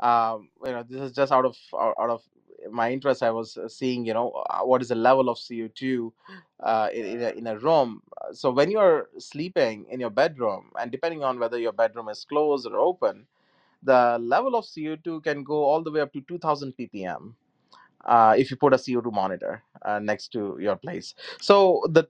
Um, 0.00 0.50
you 0.64 0.72
know, 0.72 0.84
this 0.88 1.00
is 1.02 1.12
just 1.12 1.32
out 1.32 1.46
of 1.46 1.56
out 1.80 1.96
out 2.00 2.10
of 2.10 2.22
my 2.70 2.92
interest. 2.92 3.22
I 3.22 3.30
was 3.30 3.56
uh, 3.56 3.68
seeing, 3.68 4.04
you 4.06 4.14
know, 4.14 4.30
uh, 4.50 4.60
what 4.62 4.82
is 4.82 4.88
the 4.88 4.94
level 4.96 5.28
of 5.30 5.38
CO 5.38 5.68
two 5.74 6.12
uh, 6.60 6.88
in 6.94 7.06
in 7.06 7.22
a, 7.22 7.30
in 7.30 7.46
a 7.48 7.58
room. 7.58 8.02
Uh, 8.20 8.32
So 8.34 8.50
when 8.52 8.70
you're 8.70 9.08
sleeping 9.18 9.86
in 9.90 10.00
your 10.00 10.10
bedroom, 10.10 10.70
and 10.80 10.90
depending 10.92 11.24
on 11.24 11.38
whether 11.40 11.58
your 11.58 11.72
bedroom 11.74 12.08
is 12.10 12.24
closed 12.24 12.66
or 12.66 12.78
open 12.78 13.26
the 13.84 14.18
level 14.20 14.56
of 14.56 14.66
CO2 14.66 15.24
can 15.24 15.44
go 15.44 15.64
all 15.64 15.82
the 15.82 15.92
way 15.92 16.02
up 16.02 16.12
to 16.14 16.22
2000 16.22 16.74
ppm 16.78 17.34
uh, 18.06 18.34
if 18.38 18.50
you 18.50 18.56
put 18.56 18.74
a 18.74 18.78
CO2 18.78 19.12
monitor 19.12 19.62
uh, 19.84 19.98
next 20.00 20.28
to 20.32 20.58
your 20.60 20.76
place. 20.76 21.14
So 21.40 21.82
the 21.90 22.08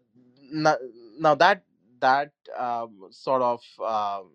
now, 0.53 0.77
now 1.19 1.35
that 1.37 1.65
that 2.01 2.33
um, 2.59 3.09
sort 3.11 3.43
of 3.43 3.63
um, 3.85 4.31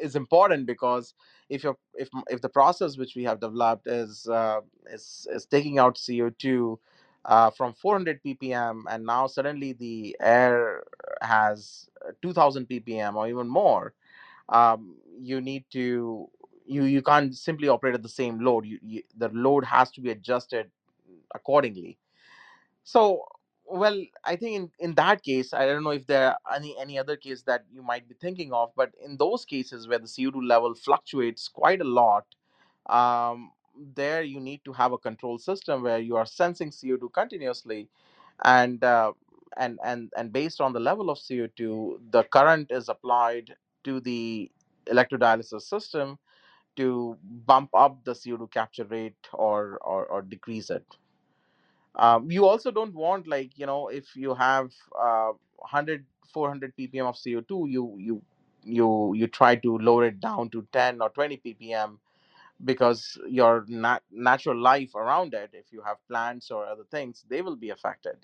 is 0.00 0.16
important 0.16 0.66
because 0.66 1.14
if 1.48 1.64
you 1.64 1.76
if 1.94 2.08
if 2.28 2.40
the 2.40 2.48
process 2.48 2.96
which 2.96 3.14
we 3.16 3.24
have 3.24 3.40
developed 3.40 3.86
is 3.86 4.28
uh, 4.28 4.60
is 4.90 5.26
is 5.30 5.46
taking 5.46 5.78
out 5.78 5.96
CO2 5.96 6.78
uh, 7.24 7.50
from 7.50 7.72
400 7.74 8.20
ppm 8.22 8.82
and 8.88 9.04
now 9.04 9.26
suddenly 9.26 9.72
the 9.72 10.16
air 10.20 10.82
has 11.20 11.88
uh, 12.06 12.12
2000 12.22 12.68
ppm 12.68 13.14
or 13.16 13.28
even 13.28 13.48
more 13.48 13.92
um, 14.48 14.96
you 15.20 15.40
need 15.40 15.64
to 15.72 16.28
you 16.66 16.84
you 16.84 17.02
can't 17.02 17.34
simply 17.34 17.68
operate 17.68 17.94
at 17.94 18.02
the 18.02 18.08
same 18.08 18.40
load. 18.40 18.66
You, 18.66 18.78
you 18.82 19.02
the 19.16 19.28
load 19.30 19.64
has 19.64 19.90
to 19.92 20.00
be 20.00 20.10
adjusted 20.10 20.70
accordingly. 21.34 21.98
So 22.84 23.24
well 23.70 24.02
i 24.24 24.36
think 24.36 24.56
in, 24.56 24.70
in 24.80 24.94
that 24.96 25.22
case 25.22 25.54
i 25.54 25.66
don't 25.66 25.84
know 25.84 25.90
if 25.90 26.06
there 26.06 26.30
are 26.30 26.38
any 26.56 26.76
any 26.80 26.98
other 26.98 27.16
case 27.16 27.42
that 27.42 27.64
you 27.72 27.82
might 27.82 28.08
be 28.08 28.14
thinking 28.20 28.52
of 28.52 28.70
but 28.76 28.92
in 29.04 29.16
those 29.18 29.44
cases 29.44 29.88
where 29.88 29.98
the 29.98 30.06
co2 30.06 30.46
level 30.48 30.74
fluctuates 30.74 31.48
quite 31.48 31.80
a 31.80 31.84
lot 31.84 32.26
um, 32.88 33.52
there 33.94 34.22
you 34.22 34.40
need 34.40 34.60
to 34.64 34.72
have 34.72 34.92
a 34.92 34.98
control 34.98 35.38
system 35.38 35.82
where 35.82 35.98
you 36.00 36.16
are 36.16 36.26
sensing 36.26 36.70
co2 36.70 37.12
continuously 37.12 37.88
and 38.44 38.84
uh, 38.84 39.12
and 39.58 39.78
and 39.84 40.12
and 40.16 40.32
based 40.32 40.60
on 40.60 40.72
the 40.72 40.80
level 40.80 41.10
of 41.10 41.18
co2 41.18 41.98
the 42.12 42.24
current 42.24 42.70
is 42.70 42.88
applied 42.88 43.54
to 43.84 44.00
the 44.00 44.50
electrodialysis 44.86 45.62
system 45.62 46.18
to 46.76 47.16
bump 47.24 47.70
up 47.74 48.04
the 48.04 48.12
co2 48.12 48.50
capture 48.52 48.84
rate 48.84 49.28
or 49.34 49.78
or, 49.82 50.06
or 50.06 50.22
decrease 50.22 50.70
it 50.70 50.86
um, 51.96 52.30
you 52.30 52.46
also 52.46 52.70
don't 52.70 52.94
want 52.94 53.26
like 53.26 53.58
you 53.58 53.66
know 53.66 53.88
if 53.88 54.14
you 54.16 54.34
have 54.34 54.72
uh, 54.98 55.32
100 55.56 56.04
400 56.32 56.74
ppm 56.76 57.06
of 57.06 57.16
co2 57.16 57.70
you 57.70 57.94
you 57.98 58.22
you 58.64 59.14
you 59.14 59.26
try 59.26 59.54
to 59.56 59.78
lower 59.78 60.06
it 60.06 60.20
down 60.20 60.48
to 60.50 60.66
10 60.72 61.00
or 61.00 61.10
20 61.10 61.38
ppm 61.44 61.96
because 62.64 63.18
your 63.28 63.64
nat- 63.68 64.02
natural 64.10 64.56
life 64.60 64.94
around 64.94 65.34
it 65.34 65.50
if 65.52 65.66
you 65.72 65.82
have 65.82 65.96
plants 66.08 66.50
or 66.50 66.66
other 66.66 66.84
things 66.90 67.24
they 67.28 67.42
will 67.42 67.56
be 67.56 67.70
affected 67.70 68.16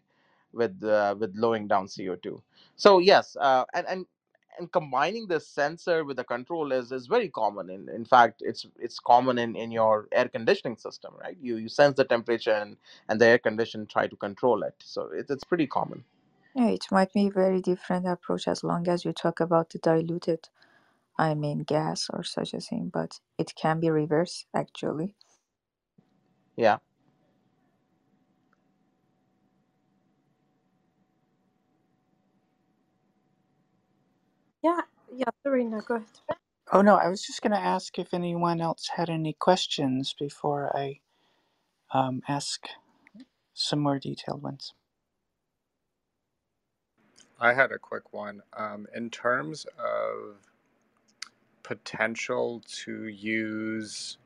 with 0.52 0.82
uh, 0.84 1.14
with 1.18 1.34
lowering 1.36 1.66
down 1.68 1.86
co2 1.86 2.40
so 2.76 2.98
yes 2.98 3.36
uh, 3.40 3.64
and 3.74 3.86
and 3.86 4.06
and 4.58 4.72
combining 4.72 5.26
the 5.28 5.40
sensor 5.40 6.04
with 6.04 6.16
the 6.18 6.24
control 6.24 6.72
is 6.72 6.92
is 6.92 7.06
very 7.06 7.28
common 7.30 7.70
in 7.70 7.88
in 7.88 8.04
fact 8.04 8.42
it's 8.44 8.66
it's 8.78 8.98
common 9.00 9.38
in 9.38 9.56
in 9.56 9.72
your 9.72 10.08
air 10.12 10.28
conditioning 10.28 10.76
system 10.76 11.14
right? 11.20 11.36
You 11.40 11.56
you 11.56 11.68
sense 11.68 11.96
the 11.96 12.04
temperature 12.04 12.52
and 12.52 12.76
and 13.08 13.20
the 13.20 13.26
air 13.26 13.38
condition 13.38 13.86
try 13.86 14.06
to 14.08 14.16
control 14.16 14.62
it. 14.64 14.74
So 14.84 15.10
it, 15.12 15.26
it's 15.30 15.44
pretty 15.44 15.66
common. 15.68 16.04
Yeah, 16.54 16.68
it 16.68 16.86
might 16.90 17.12
be 17.14 17.28
a 17.28 17.32
very 17.32 17.60
different 17.62 18.06
approach 18.08 18.48
as 18.48 18.64
long 18.64 18.88
as 18.88 19.04
you 19.04 19.12
talk 19.12 19.40
about 19.40 19.70
the 19.70 19.78
diluted, 19.80 20.48
I 21.18 21.34
mean, 21.34 21.60
gas 21.64 22.08
or 22.12 22.24
such 22.24 22.54
a 22.54 22.60
thing, 22.60 22.90
but 22.92 23.20
it 23.38 23.54
can 23.56 23.80
be 23.80 23.90
reversed 23.90 24.46
actually. 24.54 25.16
yeah 26.56 26.78
Yeah, 34.64 34.82
yeah, 35.14 35.26
Serena, 35.44 35.82
go 35.88 35.96
ahead. 35.96 36.08
Oh 36.72 36.82
no, 36.82 36.96
I 36.96 37.08
was 37.08 37.22
just 37.22 37.42
going 37.42 37.52
to 37.52 37.58
ask 37.60 37.98
if 37.98 38.14
anyone 38.14 38.60
else 38.60 38.90
had 38.96 39.10
any 39.10 39.34
questions 39.34 40.14
before 40.18 40.76
I 40.76 41.00
um, 41.92 42.22
ask 42.28 42.66
some 43.54 43.80
more 43.80 43.98
detailed 43.98 44.42
ones. 44.42 44.74
I 47.40 47.54
had 47.54 47.72
a 47.72 47.78
quick 47.78 48.12
one. 48.12 48.42
Um, 48.56 48.86
in 48.94 49.10
terms 49.10 49.66
of 49.78 50.36
potential 51.62 52.62
to 52.84 53.08
use 53.08 54.18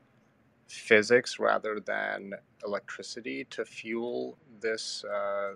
physics 0.67 1.39
rather 1.39 1.79
than 1.79 2.33
electricity 2.65 3.45
to 3.51 3.65
fuel 3.65 4.37
this 4.61 5.03
uh, 5.05 5.55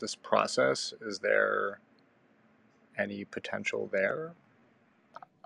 this 0.00 0.14
process, 0.16 0.94
is 1.02 1.20
there 1.20 1.80
any 2.98 3.24
potential 3.24 3.88
there? 3.92 4.34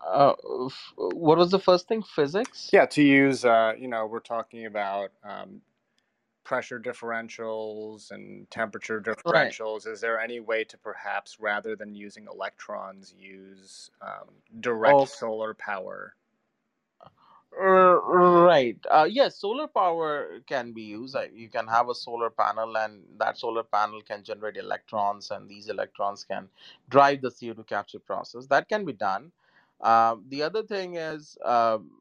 Uh, 0.06 0.34
f- 0.66 0.92
what 0.96 1.38
was 1.38 1.50
the 1.50 1.58
first 1.60 1.88
thing? 1.88 2.02
Physics? 2.02 2.72
Yeah, 2.72 2.86
to 2.86 3.02
use, 3.02 3.44
uh, 3.44 3.74
you 3.78 3.88
know, 3.88 4.06
we're 4.06 4.20
talking 4.20 4.66
about 4.66 5.12
um, 5.24 5.62
pressure 6.44 6.80
differentials 6.80 8.10
and 8.12 8.50
temperature 8.50 9.00
Right. 9.24 9.56
differentials. 9.56 9.86
Is 9.86 10.00
there 10.00 10.20
any 10.20 10.40
way 10.40 10.64
to 10.64 10.78
perhaps, 10.78 11.38
rather 11.40 11.76
than 11.76 11.94
using 11.94 12.26
electrons, 12.32 13.14
use 13.18 13.90
um, 14.02 14.28
direct 14.60 15.02
Oh, 15.02 15.06
solar 15.06 15.54
power? 15.54 16.14
Right. 17.58 18.78
Uh, 18.90 19.08
yes, 19.10 19.36
solar 19.38 19.68
power 19.68 20.40
can 20.46 20.72
be 20.72 20.82
used. 20.82 21.16
Uh, 21.16 21.24
You 21.34 21.48
can 21.48 21.68
have 21.68 21.88
a 21.88 21.94
solar 21.94 22.30
panel, 22.30 22.76
and 22.78 23.04
that 23.18 23.38
solar 23.38 23.64
panel 23.64 24.02
can 24.02 24.24
generate 24.24 24.56
electrons, 24.58 25.30
and 25.30 25.48
these 25.48 25.68
electrons 25.68 26.24
can 26.24 26.48
drive 26.90 27.22
the 27.22 27.30
CO2 27.30 27.66
capture 27.66 28.00
process. 28.00 28.46
That 28.48 28.68
can 28.68 28.84
be 28.84 28.94
done. 28.94 29.32
Um, 29.80 30.24
the 30.28 30.42
other 30.42 30.64
thing 30.64 30.96
is 30.96 31.38
um, 31.44 31.92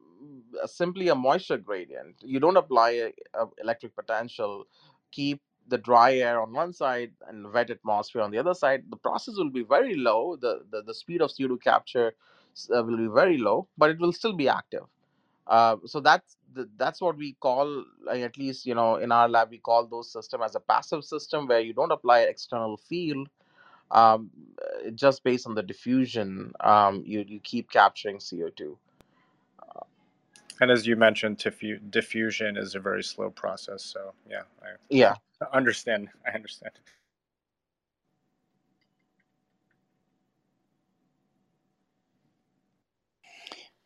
simply 0.66 1.08
a 1.08 1.14
moisture 1.16 1.58
gradient. 1.58 2.16
You 2.22 2.40
don't 2.40 2.56
apply 2.58 2.90
a, 2.92 3.12
a 3.34 3.46
electric 3.62 3.96
potential, 3.96 4.66
keep 5.12 5.40
the 5.68 5.78
dry 5.78 6.14
air 6.16 6.40
on 6.42 6.52
one 6.52 6.72
side 6.72 7.12
and 7.28 7.52
wet 7.52 7.70
atmosphere 7.70 8.22
on 8.22 8.32
the 8.32 8.38
other 8.38 8.54
side. 8.54 8.84
The 8.90 8.96
process 8.96 9.36
will 9.36 9.50
be 9.50 9.64
very 9.64 9.96
low. 9.96 10.36
The, 10.36 10.64
the, 10.70 10.82
the 10.82 10.94
speed 10.94 11.22
of 11.22 11.30
CO2 11.30 11.62
capture 11.62 12.14
uh, 12.74 12.82
will 12.84 12.96
be 12.98 13.08
very 13.08 13.38
low, 13.38 13.68
but 13.78 13.90
it 13.90 14.00
will 14.00 14.12
still 14.12 14.34
be 14.34 14.48
active. 14.48 14.84
Uh, 15.48 15.76
so 15.86 16.00
that's 16.00 16.36
the, 16.54 16.68
that's 16.76 17.00
what 17.00 17.16
we 17.16 17.34
call, 17.40 17.84
at 18.10 18.38
least 18.38 18.66
you 18.66 18.74
know, 18.74 18.96
in 18.96 19.12
our 19.12 19.28
lab, 19.28 19.50
we 19.50 19.58
call 19.58 19.86
those 19.86 20.12
system 20.12 20.42
as 20.42 20.54
a 20.54 20.60
passive 20.60 21.04
system 21.04 21.46
where 21.46 21.60
you 21.60 21.72
don't 21.72 21.92
apply 21.92 22.20
external 22.20 22.76
field. 22.76 23.28
Um, 23.90 24.30
uh, 24.62 24.90
just 24.90 25.24
based 25.24 25.46
on 25.46 25.54
the 25.54 25.62
diffusion, 25.62 26.52
um, 26.60 27.02
you 27.06 27.24
you 27.26 27.40
keep 27.40 27.70
capturing 27.70 28.20
CO 28.20 28.50
two. 28.50 28.78
And 30.60 30.70
as 30.70 30.86
you 30.86 30.96
mentioned, 30.96 31.38
diffu- 31.38 31.90
diffusion 31.90 32.56
is 32.56 32.74
a 32.74 32.80
very 32.80 33.02
slow 33.02 33.30
process. 33.30 33.82
So 33.84 34.12
yeah, 34.28 34.42
I 34.62 34.68
Yeah. 34.90 35.14
understand. 35.52 36.08
I 36.26 36.30
understand. 36.32 36.72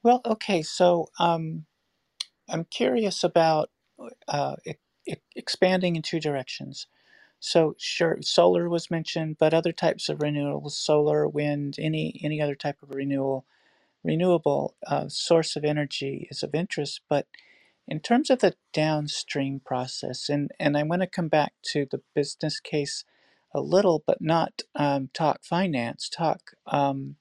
Well, 0.02 0.22
okay, 0.26 0.62
so 0.62 1.08
um, 1.20 1.66
I'm 2.48 2.64
curious 2.66 3.24
about 3.24 3.70
uh, 4.28 4.56
e- 4.66 4.74
expanding 5.36 5.96
in 5.96 6.02
two 6.02 6.20
directions. 6.20 6.86
So, 7.40 7.76
sure, 7.78 8.18
solar 8.22 8.68
was 8.68 8.90
mentioned, 8.90 9.38
but 9.38 9.54
other 9.54 9.72
types 9.72 10.08
of 10.08 10.18
renewables, 10.18 10.72
solar, 10.72 11.28
wind, 11.28 11.76
any 11.78 12.20
any 12.24 12.40
other 12.42 12.54
type 12.56 12.78
of 12.82 12.90
renewal, 12.90 13.46
renewable 14.04 14.76
uh, 14.86 15.08
source 15.08 15.56
of 15.56 15.64
energy 15.64 16.28
is 16.30 16.42
of 16.42 16.54
interest. 16.54 17.02
But 17.08 17.26
in 17.88 18.00
terms 18.00 18.30
of 18.30 18.40
the 18.40 18.54
downstream 18.72 19.60
process, 19.64 20.28
and 20.30 20.52
and 20.60 20.76
I 20.78 20.84
want 20.84 21.02
to 21.02 21.08
come 21.08 21.28
back 21.28 21.54
to 21.72 21.86
the 21.90 22.02
business 22.14 22.60
case 22.60 23.04
a 23.54 23.60
little, 23.60 24.02
but 24.06 24.20
not 24.22 24.62
um, 24.76 25.10
talk 25.14 25.44
finance, 25.44 26.08
talk. 26.10 26.52
Um, 26.66 27.16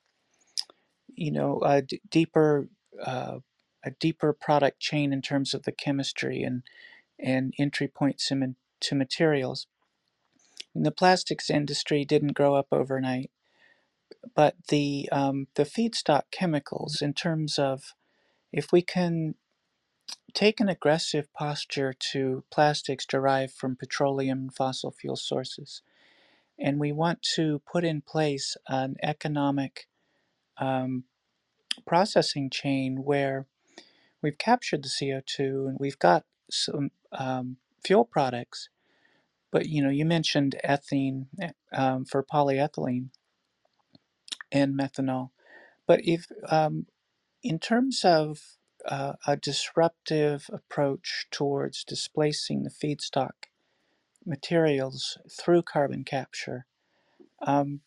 you 1.16 1.32
know, 1.32 1.62
a 1.64 1.82
d- 1.84 2.02
deeper 2.10 2.70
uh, 3.06 3.40
a 3.86 3.92
deeper 4.00 4.34
product 4.34 4.80
chain 4.80 5.14
in 5.14 5.22
terms 5.22 5.54
of 5.54 5.64
the 5.64 5.72
chemistry 5.72 6.44
and 6.44 6.64
and 7.20 7.54
entry 7.60 7.88
points 7.88 8.32
ma- 8.32 8.48
to 8.82 8.96
materials. 8.96 9.68
And 10.76 10.86
the 10.86 10.92
plastics 10.92 11.50
industry 11.50 12.06
didn't 12.06 12.34
grow 12.34 12.56
up 12.56 12.68
overnight, 12.72 13.32
but 14.36 14.56
the 14.70 15.10
um, 15.12 15.48
the 15.56 15.66
feedstock 15.66 16.24
chemicals, 16.32 17.02
in 17.02 17.14
terms 17.14 17.60
of 17.60 17.94
if 18.54 18.72
we 18.72 18.82
can 18.82 19.36
take 20.34 20.60
an 20.62 20.70
aggressive 20.70 21.34
posture 21.34 21.94
to 22.14 22.44
plastics 22.52 23.06
derived 23.06 23.54
from 23.54 23.76
petroleum 23.76 24.40
and 24.40 24.56
fossil 24.56 24.92
fuel 24.92 25.18
sources, 25.18 25.84
and 26.60 26.80
we 26.80 26.92
want 26.92 27.22
to 27.36 27.62
put 27.72 27.84
in 27.86 28.02
place 28.02 28.58
an 28.68 28.96
economic 29.04 29.88
um, 30.58 31.06
processing 31.86 32.50
chain 32.50 33.04
where 33.04 33.48
we've 34.22 34.38
captured 34.38 34.84
the 34.84 34.90
CO2 34.90 35.40
and 35.68 35.78
we've 35.80 36.00
got 36.00 36.26
some 36.50 36.92
um, 37.12 37.58
fuel 37.84 38.06
products. 38.06 38.70
But 39.52 39.68
you 39.68 39.84
know, 39.84 39.90
you 39.90 40.06
mentioned 40.06 40.56
ethene 40.64 41.28
eh, 41.42 41.52
um, 41.74 42.06
for 42.06 42.24
polyethylene 42.24 43.10
and 44.52 44.78
methanol. 44.78 45.32
But 45.88 46.02
if 46.04 46.28
um, 46.50 46.86
in 47.44 47.60
terms 47.60 48.04
of 48.06 48.40
uh, 48.86 49.14
a 49.28 49.38
disruptive 49.38 50.50
approach 50.52 51.28
towards 51.32 51.84
displacing 51.84 52.64
the 52.64 52.70
feedstock 52.70 53.48
materials 54.26 55.18
through 55.30 55.64
carbon 55.64 56.04
capture, 56.04 56.66
um, 57.42 57.82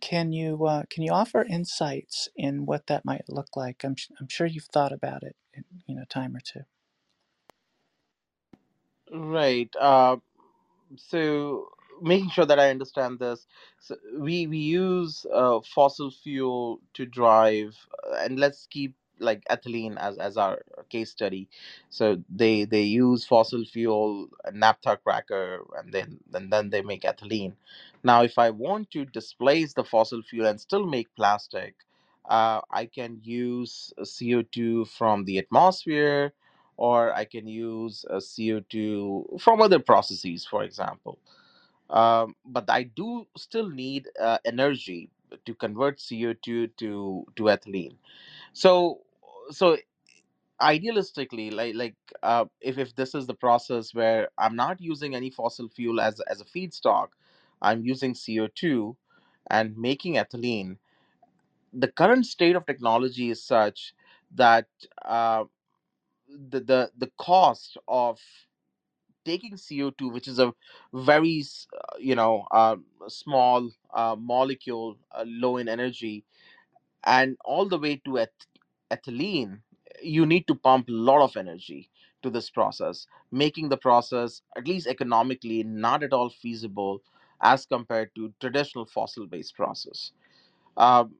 can 0.00 0.32
you 0.32 0.66
uh, 0.66 0.84
can 0.90 1.02
you 1.04 1.12
offer 1.12 1.44
insights 1.44 2.28
in 2.36 2.66
what 2.66 2.86
that 2.88 3.04
might 3.04 3.24
look 3.28 3.56
like? 3.56 3.84
I'm, 3.84 3.96
I'm 4.20 4.28
sure 4.28 4.46
you've 4.46 4.64
thought 4.72 4.92
about 4.92 5.22
it 5.22 5.36
in 5.54 5.64
you 5.86 5.96
know 5.96 6.04
time 6.08 6.36
or 6.36 6.40
two. 6.40 6.62
Right. 9.12 9.74
Uh, 9.78 10.16
so 10.96 11.68
making 12.02 12.30
sure 12.30 12.46
that 12.46 12.58
I 12.60 12.70
understand 12.70 13.18
this, 13.18 13.46
so 13.80 13.96
we 14.18 14.46
we 14.46 14.58
use 14.58 15.26
uh, 15.32 15.60
fossil 15.74 16.10
fuel 16.10 16.80
to 16.94 17.06
drive, 17.06 17.76
uh, 18.06 18.16
and 18.16 18.38
let's 18.38 18.66
keep 18.68 18.94
like 19.20 19.44
ethylene 19.50 19.96
as 19.98 20.18
as 20.18 20.36
our 20.36 20.62
case 20.90 21.10
study. 21.10 21.48
So 21.90 22.22
they 22.30 22.64
they 22.64 22.82
use 22.82 23.26
fossil 23.26 23.64
fuel, 23.64 24.28
naphtha 24.52 24.98
cracker, 25.02 25.64
and 25.78 25.92
then 25.92 26.20
and 26.34 26.52
then 26.52 26.70
they 26.70 26.82
make 26.82 27.02
ethylene. 27.02 27.54
Now, 28.04 28.22
if 28.22 28.38
I 28.38 28.50
want 28.50 28.90
to 28.92 29.04
displace 29.06 29.74
the 29.74 29.84
fossil 29.84 30.22
fuel 30.22 30.46
and 30.46 30.60
still 30.60 30.86
make 30.86 31.14
plastic, 31.16 31.74
uh, 32.28 32.60
I 32.70 32.86
can 32.86 33.20
use 33.24 33.92
CO 33.98 34.42
two 34.42 34.84
from 34.86 35.24
the 35.24 35.38
atmosphere 35.38 36.32
or 36.78 37.14
I 37.14 37.24
can 37.24 37.46
use 37.46 38.04
a 38.10 38.16
CO2 38.16 39.40
from 39.40 39.62
other 39.62 39.78
processes, 39.78 40.46
for 40.46 40.64
example. 40.64 41.18
Um, 41.90 42.36
but 42.46 42.70
I 42.70 42.84
do 42.84 43.26
still 43.36 43.70
need 43.70 44.08
uh, 44.20 44.38
energy 44.44 45.10
to 45.46 45.54
convert 45.54 45.98
CO2 45.98 46.68
to 46.78 47.26
to 47.36 47.42
ethylene. 47.44 47.96
So 48.54 49.02
so 49.52 49.78
idealistically, 50.62 51.52
like 51.54 51.74
like 51.74 51.96
uh, 52.22 52.46
if 52.60 52.78
if 52.78 52.94
this 52.96 53.14
is 53.14 53.26
the 53.26 53.34
process 53.34 53.94
where 53.94 54.28
I'm 54.38 54.56
not 54.56 54.80
using 54.80 55.14
any 55.14 55.30
fossil 55.30 55.68
fuel 55.68 56.00
as 56.00 56.20
as 56.22 56.40
a 56.40 56.46
feedstock, 56.46 57.08
I'm 57.62 57.84
using 57.84 58.14
CO2 58.14 58.96
and 59.50 59.76
making 59.78 60.14
ethylene. 60.16 60.78
The 61.72 61.88
current 61.88 62.26
state 62.26 62.56
of 62.56 62.66
technology 62.66 63.30
is 63.30 63.44
such 63.44 63.94
that 64.34 64.68
uh, 65.04 65.44
the 66.28 66.60
the 66.60 66.92
the 66.98 67.12
cost 67.18 67.78
of 67.88 68.20
taking 69.24 69.56
CO2, 69.56 70.08
which 70.10 70.28
is 70.28 70.38
a 70.38 70.52
very, 70.94 71.42
uh, 71.74 71.98
you 71.98 72.14
know, 72.14 72.46
uh, 72.50 72.76
small 73.08 73.70
uh, 73.94 74.16
molecule, 74.18 74.96
uh, 75.12 75.24
low 75.26 75.58
in 75.58 75.68
energy, 75.68 76.24
and 77.04 77.36
all 77.44 77.66
the 77.68 77.78
way 77.78 77.96
to 78.04 78.18
eth- 78.18 78.46
ethylene, 78.90 79.60
you 80.02 80.26
need 80.26 80.46
to 80.48 80.54
pump 80.54 80.88
a 80.88 80.92
lot 80.92 81.22
of 81.22 81.36
energy 81.36 81.90
to 82.22 82.30
this 82.30 82.50
process, 82.50 83.06
making 83.32 83.68
the 83.68 83.76
process, 83.76 84.42
at 84.56 84.66
least 84.68 84.86
economically, 84.86 85.62
not 85.64 86.02
at 86.02 86.12
all 86.12 86.30
feasible 86.30 87.02
as 87.42 87.66
compared 87.66 88.14
to 88.14 88.32
traditional 88.40 88.86
fossil-based 88.86 89.54
process. 89.56 90.12
Um, 90.76 91.16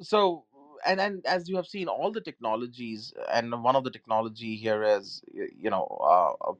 so 0.00 0.44
and 0.86 1.00
and 1.00 1.26
as 1.26 1.48
you 1.48 1.56
have 1.56 1.66
seen 1.66 1.88
all 1.88 2.12
the 2.12 2.20
technologies 2.20 3.12
and 3.32 3.62
one 3.62 3.76
of 3.76 3.84
the 3.84 3.90
technology 3.90 4.56
here 4.56 4.82
is 4.84 5.22
you 5.32 5.70
know 5.70 5.84
uh, 6.04 6.52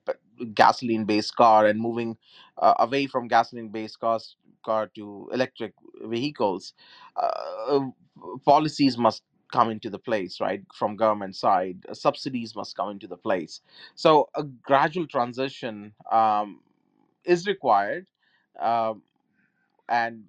gasoline 0.54 1.04
based 1.04 1.36
car 1.36 1.66
and 1.66 1.80
moving 1.80 2.16
uh, 2.58 2.74
away 2.78 3.06
from 3.06 3.28
gasoline 3.28 3.68
based 3.68 4.00
cars 4.00 4.36
car 4.62 4.86
to 4.94 5.28
electric 5.32 5.74
vehicles 6.04 6.74
uh, 7.16 7.80
policies 8.44 8.96
must 8.98 9.22
come 9.52 9.70
into 9.70 9.90
the 9.90 9.98
place 9.98 10.40
right 10.40 10.62
from 10.74 10.96
government 10.96 11.36
side 11.36 11.78
uh, 11.88 11.94
subsidies 11.94 12.54
must 12.56 12.76
come 12.76 12.90
into 12.90 13.06
the 13.06 13.16
place. 13.16 13.60
So 13.94 14.28
a 14.34 14.44
gradual 14.44 15.06
transition 15.06 15.94
um, 16.10 16.60
is 17.24 17.46
required 17.46 18.06
um, 18.60 19.02
and 19.88 20.24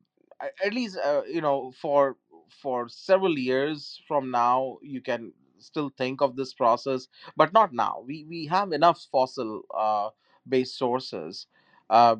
at 0.63 0.73
least 0.73 0.97
uh, 0.97 1.21
you 1.27 1.41
know 1.41 1.71
for 1.81 2.17
for 2.49 2.88
several 2.89 3.38
years 3.38 4.01
from 4.07 4.31
now 4.31 4.77
you 4.81 5.01
can 5.01 5.34
still 5.59 5.89
think 5.97 6.21
of 6.21 6.36
this 6.36 6.53
process 6.53 7.07
but 7.38 7.53
not 7.53 7.73
now. 7.73 8.03
We 8.05 8.25
we 8.27 8.45
have 8.47 8.71
enough 8.73 9.01
fossil 9.11 9.63
uh, 9.75 10.09
based 10.47 10.77
sources 10.77 11.47
uh, 11.89 12.17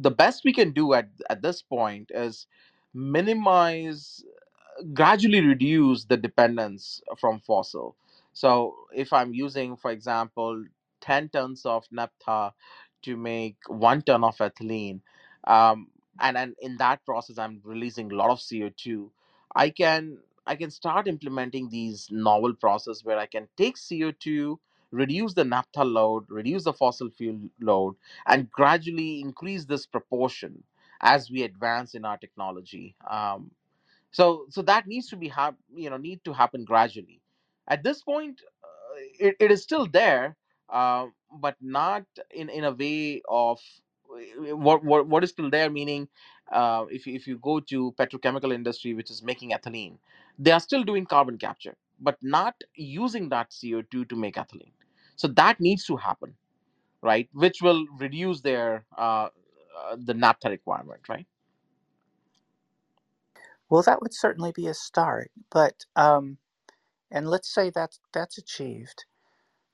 the 0.00 0.10
best 0.12 0.44
we 0.44 0.52
can 0.54 0.72
do 0.72 0.94
at 0.94 1.08
at 1.30 1.42
this 1.42 1.62
point 1.62 2.10
is 2.14 2.46
minimize 2.94 4.24
gradually 4.94 5.40
reduce 5.40 6.04
the 6.04 6.16
dependence 6.16 7.02
from 7.20 7.40
fossil. 7.40 7.96
So 8.32 8.76
if 8.94 9.12
I'm 9.12 9.34
using, 9.34 9.76
for 9.76 9.90
example, 9.90 10.64
10 11.02 11.30
tons 11.30 11.66
of 11.66 11.86
naphtha 11.90 12.54
to 13.02 13.16
make 13.16 13.56
one 13.68 14.02
ton 14.02 14.24
of 14.24 14.36
ethylene, 14.38 15.00
um, 15.46 15.88
and, 16.20 16.36
and 16.36 16.56
in 16.60 16.76
that 16.78 17.04
process 17.04 17.38
I'm 17.38 17.60
releasing 17.64 18.12
a 18.12 18.16
lot 18.16 18.30
of 18.30 18.38
CO2, 18.38 19.10
I 19.54 19.70
can 19.70 20.18
I 20.46 20.56
can 20.56 20.70
start 20.70 21.08
implementing 21.08 21.68
these 21.68 22.08
novel 22.10 22.54
process 22.54 23.04
where 23.04 23.18
I 23.18 23.26
can 23.26 23.48
take 23.56 23.76
CO2, 23.76 24.58
reduce 24.94 25.34
the 25.34 25.44
naphtha 25.44 25.84
load, 25.84 26.26
reduce 26.30 26.64
the 26.64 26.74
fossil 26.74 27.10
fuel 27.10 27.40
load, 27.60 27.96
and 28.28 28.50
gradually 28.52 29.20
increase 29.22 29.66
this 29.66 29.86
proportion 29.86 30.64
as 31.02 31.30
we 31.30 31.44
advance 31.44 31.94
in 31.96 32.06
our 32.06 32.18
technology. 32.18 32.96
Um, 33.10 33.52
so 34.12 34.46
so 34.50 34.62
that 34.62 34.86
needs 34.86 35.08
to 35.08 35.16
be 35.16 35.28
hap- 35.28 35.56
you 35.74 35.90
know 35.90 35.96
need 35.96 36.24
to 36.24 36.32
happen 36.32 36.64
gradually 36.64 37.20
at 37.68 37.82
this 37.82 38.02
point 38.02 38.40
uh, 38.64 39.00
it, 39.20 39.36
it 39.40 39.50
is 39.50 39.62
still 39.62 39.86
there 39.86 40.36
uh, 40.70 41.06
but 41.40 41.56
not 41.60 42.04
in 42.32 42.48
in 42.48 42.64
a 42.64 42.72
way 42.72 43.22
of 43.28 43.60
uh, 44.10 44.56
what 44.56 44.84
what, 44.84 45.06
what 45.08 45.24
is 45.24 45.30
still 45.30 45.50
there 45.50 45.70
meaning 45.70 46.08
uh, 46.52 46.86
if, 46.90 47.06
if 47.06 47.26
you 47.26 47.38
go 47.38 47.60
to 47.60 47.92
petrochemical 47.98 48.52
industry 48.54 48.94
which 48.94 49.10
is 49.10 49.22
making 49.22 49.50
ethylene 49.50 49.98
they 50.38 50.52
are 50.52 50.60
still 50.60 50.84
doing 50.84 51.06
carbon 51.06 51.38
capture 51.38 51.76
but 52.00 52.16
not 52.22 52.54
using 52.76 53.28
that 53.30 53.50
co2 53.50 54.08
to 54.08 54.16
make 54.16 54.36
ethylene 54.36 54.72
so 55.16 55.28
that 55.28 55.60
needs 55.60 55.84
to 55.86 55.96
happen 55.96 56.34
right? 57.02 57.28
Which 57.32 57.62
will 57.62 57.86
reduce 57.98 58.40
their 58.40 58.84
uh, 58.96 59.28
uh, 59.78 59.96
the 59.98 60.14
naphtha 60.14 60.50
requirement 60.50 61.02
right? 61.08 61.26
Well, 63.70 63.82
that 63.82 64.02
would 64.02 64.14
certainly 64.14 64.52
be 64.52 64.68
a 64.68 64.74
start, 64.74 65.30
but 65.50 65.86
um, 65.96 66.38
and 67.10 67.28
let's 67.28 67.52
say 67.52 67.70
that's 67.70 68.00
that's 68.12 68.38
achieved. 68.38 69.06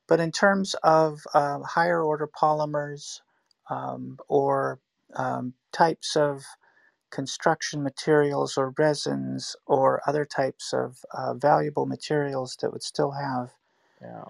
But 0.07 0.19
in 0.21 0.31
terms 0.31 0.75
of 0.83 1.21
uh, 1.33 1.61
higher 1.61 2.03
order 2.03 2.27
polymers 2.29 3.21
um, 3.69 4.19
or 4.29 4.79
um, 5.15 5.53
types 5.73 6.15
of 6.17 6.43
construction 7.11 7.83
materials 7.83 8.57
or 8.57 8.73
resins 8.77 9.55
or 9.67 10.01
other 10.07 10.25
types 10.25 10.73
of 10.73 10.99
uh, 11.13 11.33
valuable 11.35 11.85
materials 11.85 12.57
that 12.61 12.71
would 12.71 12.83
still 12.83 13.11
have, 13.11 13.51
yeah 14.01 14.25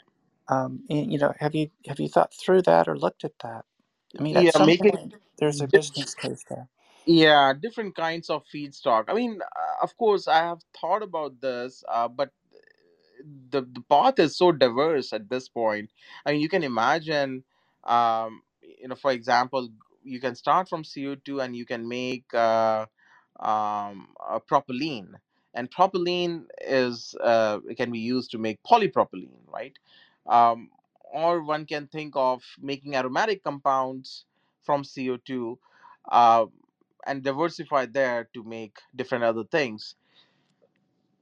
um, 0.52 0.84
y- 0.90 1.08
you 1.10 1.20
know, 1.20 1.34
have 1.40 1.56
you 1.56 1.72
have 1.88 2.02
you 2.02 2.10
thought 2.10 2.34
through 2.36 2.64
that 2.64 2.90
or 2.90 2.98
looked 3.00 3.26
at 3.26 3.34
that? 3.44 3.66
I 4.20 4.24
mean, 4.24 4.38
at 4.38 4.52
yeah 4.54 4.54
some 4.54 4.74
point, 4.76 5.16
there's 5.40 5.62
a 5.62 5.68
business 5.70 6.16
case 6.16 6.46
there. 6.50 6.70
Yeah, 7.08 7.54
different 7.60 7.98
kinds 7.98 8.32
of 8.32 8.46
feedstock. 8.54 9.06
I 9.10 9.16
mean, 9.16 9.42
uh, 9.44 9.84
of 9.84 9.98
course, 9.98 10.30
I 10.30 10.40
have 10.40 10.62
thought 10.80 11.04
about 11.04 11.42
this, 11.42 11.84
uh, 11.90 12.08
but 12.10 12.32
the 13.52 13.64
the 13.64 13.82
path 13.90 14.20
is 14.20 14.38
so 14.38 14.54
diverse 14.54 15.14
at 15.14 15.30
this 15.30 15.50
point. 15.50 15.92
I 16.26 16.34
mean, 16.34 16.42
you 16.42 16.50
can 16.50 16.64
imagine, 16.64 17.44
um, 17.86 18.44
you 18.62 18.88
know, 18.90 18.96
for 18.96 19.12
example, 19.12 19.70
you 20.04 20.22
can 20.22 20.36
start 20.36 20.70
from 20.70 20.86
CO 20.86 21.18
two 21.26 21.42
and 21.42 21.58
you 21.58 21.66
can 21.68 21.88
make 21.90 22.34
uh, 22.34 22.88
um, 23.42 24.10
propylene, 24.52 25.14
and 25.56 25.72
propylene 25.72 26.46
is 26.62 27.16
uh, 27.24 27.60
it 27.70 27.78
can 27.78 27.92
be 27.92 28.00
used 28.00 28.32
to 28.32 28.40
make 28.40 28.64
polypropylene, 28.64 29.44
right? 29.48 29.78
Um, 30.28 30.70
or 31.14 31.44
one 31.44 31.66
can 31.66 31.88
think 31.88 32.14
of 32.16 32.44
making 32.60 32.96
aromatic 32.96 33.44
compounds 33.44 34.26
from 34.64 34.84
CO 34.84 35.18
two. 35.18 35.60
Uh, 36.10 36.46
and 37.08 37.24
diversify 37.24 37.86
there 37.88 38.30
to 38.34 38.44
make 38.44 38.78
different 38.96 39.24
other 39.24 39.44
things 39.44 39.96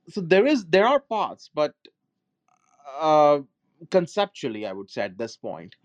so 0.09 0.21
there 0.21 0.45
is 0.45 0.65
there 0.65 0.85
are 0.87 0.99
paths 0.99 1.49
but 1.53 1.73
uh, 2.99 3.39
conceptually, 3.89 4.65
I 4.65 4.73
would 4.73 4.89
say 4.89 5.03
at 5.03 5.17
this 5.17 5.37
point, 5.37 5.75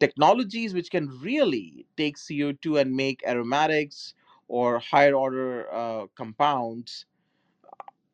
technologies 0.00 0.74
which 0.74 0.90
can 0.90 1.08
really 1.22 1.86
take 1.96 2.16
CO2 2.16 2.80
and 2.80 2.94
make 2.96 3.22
aromatics 3.26 4.14
or 4.48 4.78
higher 4.78 5.14
order 5.14 5.72
uh, 5.72 6.06
compounds 6.16 7.06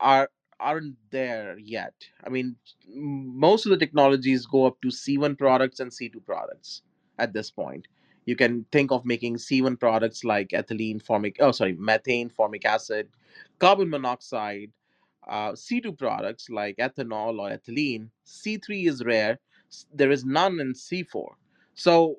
are 0.00 0.30
aren't 0.62 0.96
there 1.10 1.58
yet. 1.58 1.94
I 2.24 2.30
mean, 2.30 2.56
most 2.88 3.66
of 3.66 3.70
the 3.70 3.76
technologies 3.78 4.46
go 4.46 4.66
up 4.66 4.80
to 4.82 4.88
C1 4.88 5.38
products 5.38 5.80
and 5.80 5.90
C2 5.92 6.24
products 6.26 6.82
at 7.18 7.32
this 7.34 7.50
point. 7.50 7.88
You 8.26 8.36
can 8.36 8.66
think 8.72 8.92
of 8.92 9.04
making 9.04 9.36
C1 9.38 9.80
products 9.80 10.24
like 10.24 10.50
ethylene, 10.50 11.02
formic, 11.02 11.36
oh 11.40 11.52
sorry, 11.52 11.74
methane, 11.74 12.30
formic 12.30 12.64
acid, 12.64 13.08
carbon 13.58 13.90
monoxide. 13.90 14.72
Uh, 15.28 15.52
C2 15.52 15.98
products 15.98 16.50
like 16.50 16.76
ethanol 16.78 17.38
or 17.40 17.50
ethylene. 17.50 18.10
C3 18.26 18.88
is 18.88 19.04
rare. 19.04 19.38
There 19.94 20.10
is 20.12 20.24
none 20.24 20.60
in 20.60 20.74
C4. 20.74 21.34
So 21.74 22.18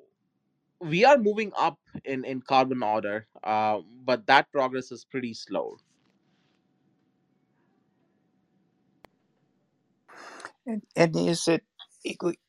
we 0.80 1.04
are 1.04 1.18
moving 1.18 1.52
up 1.56 1.78
in 2.04 2.24
in 2.24 2.42
carbon 2.42 2.82
order, 2.82 3.26
uh, 3.44 3.80
but 4.04 4.26
that 4.26 4.52
progress 4.52 4.92
is 4.92 5.04
pretty 5.04 5.34
slow. 5.34 5.76
And, 10.66 10.82
is 11.16 11.48
it 11.48 11.64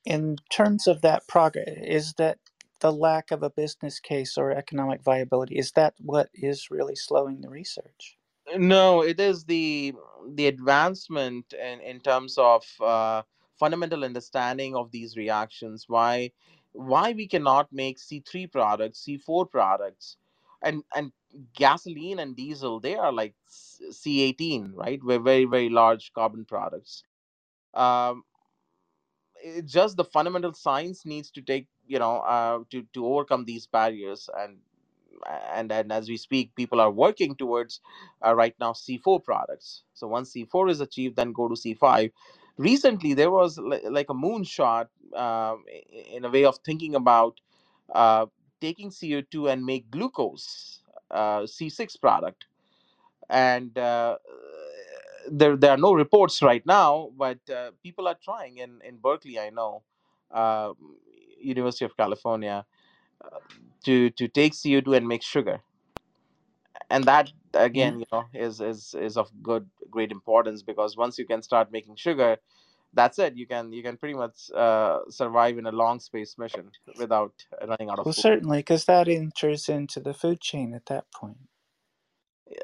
in 0.05 0.37
terms 0.51 0.87
of 0.87 1.01
that 1.01 1.27
progress? 1.27 1.69
Is 1.83 2.13
that 2.15 2.39
the 2.81 2.91
lack 2.93 3.31
of 3.31 3.43
a 3.43 3.49
business 3.49 3.99
case 3.99 4.37
or 4.37 4.51
economic 4.51 5.03
viability? 5.03 5.57
Is 5.57 5.73
that 5.73 5.95
what 5.99 6.29
is 6.33 6.71
really 6.71 6.95
slowing 6.95 7.41
the 7.41 7.49
research? 7.49 8.17
No, 8.57 9.01
it 9.03 9.19
is 9.19 9.45
the 9.45 9.93
the 10.35 10.47
advancement 10.47 11.53
in, 11.53 11.81
in 11.81 11.99
terms 12.01 12.37
of 12.37 12.65
uh, 12.81 13.23
fundamental 13.59 14.03
understanding 14.05 14.75
of 14.75 14.91
these 14.91 15.17
reactions. 15.17 15.85
Why 15.87 16.31
why 16.73 17.13
we 17.13 17.27
cannot 17.27 17.73
make 17.73 17.99
C 17.99 18.23
three 18.27 18.47
products, 18.47 18.99
C 19.03 19.17
four 19.17 19.45
products, 19.47 20.17
and 20.63 20.83
and 20.95 21.11
gasoline 21.55 22.19
and 22.19 22.35
diesel 22.35 22.79
they 22.79 22.95
are 22.95 23.11
like 23.13 23.35
C 23.47 24.21
eighteen, 24.21 24.73
right? 24.75 24.99
We're 25.03 25.19
very 25.19 25.45
very 25.45 25.69
large 25.69 26.13
carbon 26.13 26.45
products. 26.45 27.03
Um, 27.75 28.23
just 29.65 29.97
the 29.97 30.05
fundamental 30.05 30.53
science 30.53 31.05
needs 31.05 31.31
to 31.31 31.41
take 31.41 31.67
you 31.87 31.99
know 31.99 32.17
uh, 32.19 32.59
to 32.71 32.83
to 32.93 33.05
overcome 33.07 33.45
these 33.45 33.67
barriers. 33.67 34.29
And 34.37 34.57
and 35.53 35.71
and 35.71 35.91
as 35.91 36.09
we 36.09 36.17
speak 36.17 36.55
people 36.55 36.81
are 36.81 36.91
working 36.91 37.35
towards 37.35 37.81
uh, 38.25 38.35
right 38.35 38.55
now 38.59 38.73
c4 38.73 39.23
products. 39.23 39.83
So 39.93 40.07
once 40.07 40.33
c4 40.33 40.71
is 40.71 40.81
achieved 40.81 41.15
then 41.17 41.33
go 41.33 41.47
to 41.49 41.55
c5 41.55 42.11
recently 42.57 43.13
there 43.15 43.31
was 43.31 43.57
li- 43.59 43.87
like 43.89 44.09
a 44.09 44.15
moonshot 44.15 44.87
i- 45.69 46.15
in 46.15 46.25
a 46.25 46.29
way 46.29 46.45
of 46.45 46.57
thinking 46.65 46.95
about 46.95 47.39
uh, 47.93 48.27
taking 48.61 48.91
co2 48.91 49.51
and 49.51 49.65
make 49.65 49.91
glucose 49.91 50.81
uh, 51.11 51.41
c6 51.41 51.99
product. 52.01 52.45
And 53.29 53.77
uh, 53.77 54.17
there 55.31 55.57
there 55.57 55.71
are 55.71 55.77
no 55.77 55.93
reports 55.93 56.41
right 56.43 56.65
now, 56.65 57.11
but 57.17 57.39
uh, 57.49 57.71
people 57.83 58.07
are 58.07 58.17
trying 58.23 58.57
in 58.59 58.81
in 58.85 58.97
Berkeley. 58.97 59.39
I 59.39 59.51
know, 59.51 59.83
uh, 60.31 60.73
University 61.39 61.85
of 61.85 61.97
California, 61.97 62.65
uh, 63.23 63.39
to 63.85 64.11
to 64.11 64.27
take 64.29 64.53
CO 64.61 64.81
two 64.81 64.93
and 64.95 65.07
make 65.07 65.23
sugar, 65.23 65.61
and 66.89 67.07
that 67.07 67.31
Yeah. 67.73 67.93
again, 67.93 67.99
you 67.99 68.05
know, 68.11 68.25
is 68.33 68.61
is 68.61 68.95
is 68.99 69.17
of 69.17 69.31
good 69.43 69.69
great 69.91 70.11
importance 70.11 70.63
because 70.63 70.97
once 70.97 71.17
you 71.19 71.25
can 71.27 71.41
start 71.43 71.71
making 71.71 71.97
sugar, 71.97 72.37
that's 72.93 73.19
it. 73.19 73.35
You 73.37 73.47
can 73.47 73.73
you 73.73 73.83
can 73.83 73.97
pretty 73.97 74.15
much 74.15 74.51
uh, 74.55 74.99
survive 75.09 75.57
in 75.59 75.67
a 75.67 75.71
long 75.73 75.99
space 76.01 76.37
mission 76.37 76.71
without 76.97 77.33
running 77.67 77.89
out 77.89 77.99
of 77.99 78.05
Well, 78.05 78.13
food 78.15 78.25
certainly, 78.25 78.59
because 78.59 78.85
that 78.85 79.07
enters 79.09 79.69
into 79.69 79.99
the 79.99 80.13
food 80.13 80.41
chain 80.41 80.73
at 80.73 80.87
that 80.87 81.11
point. 81.13 81.37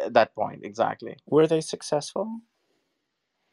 at 0.04 0.14
that 0.14 0.36
point. 0.36 0.66
Exactly. 0.66 1.18
Were 1.28 1.48
they 1.48 1.62
successful? 1.62 2.42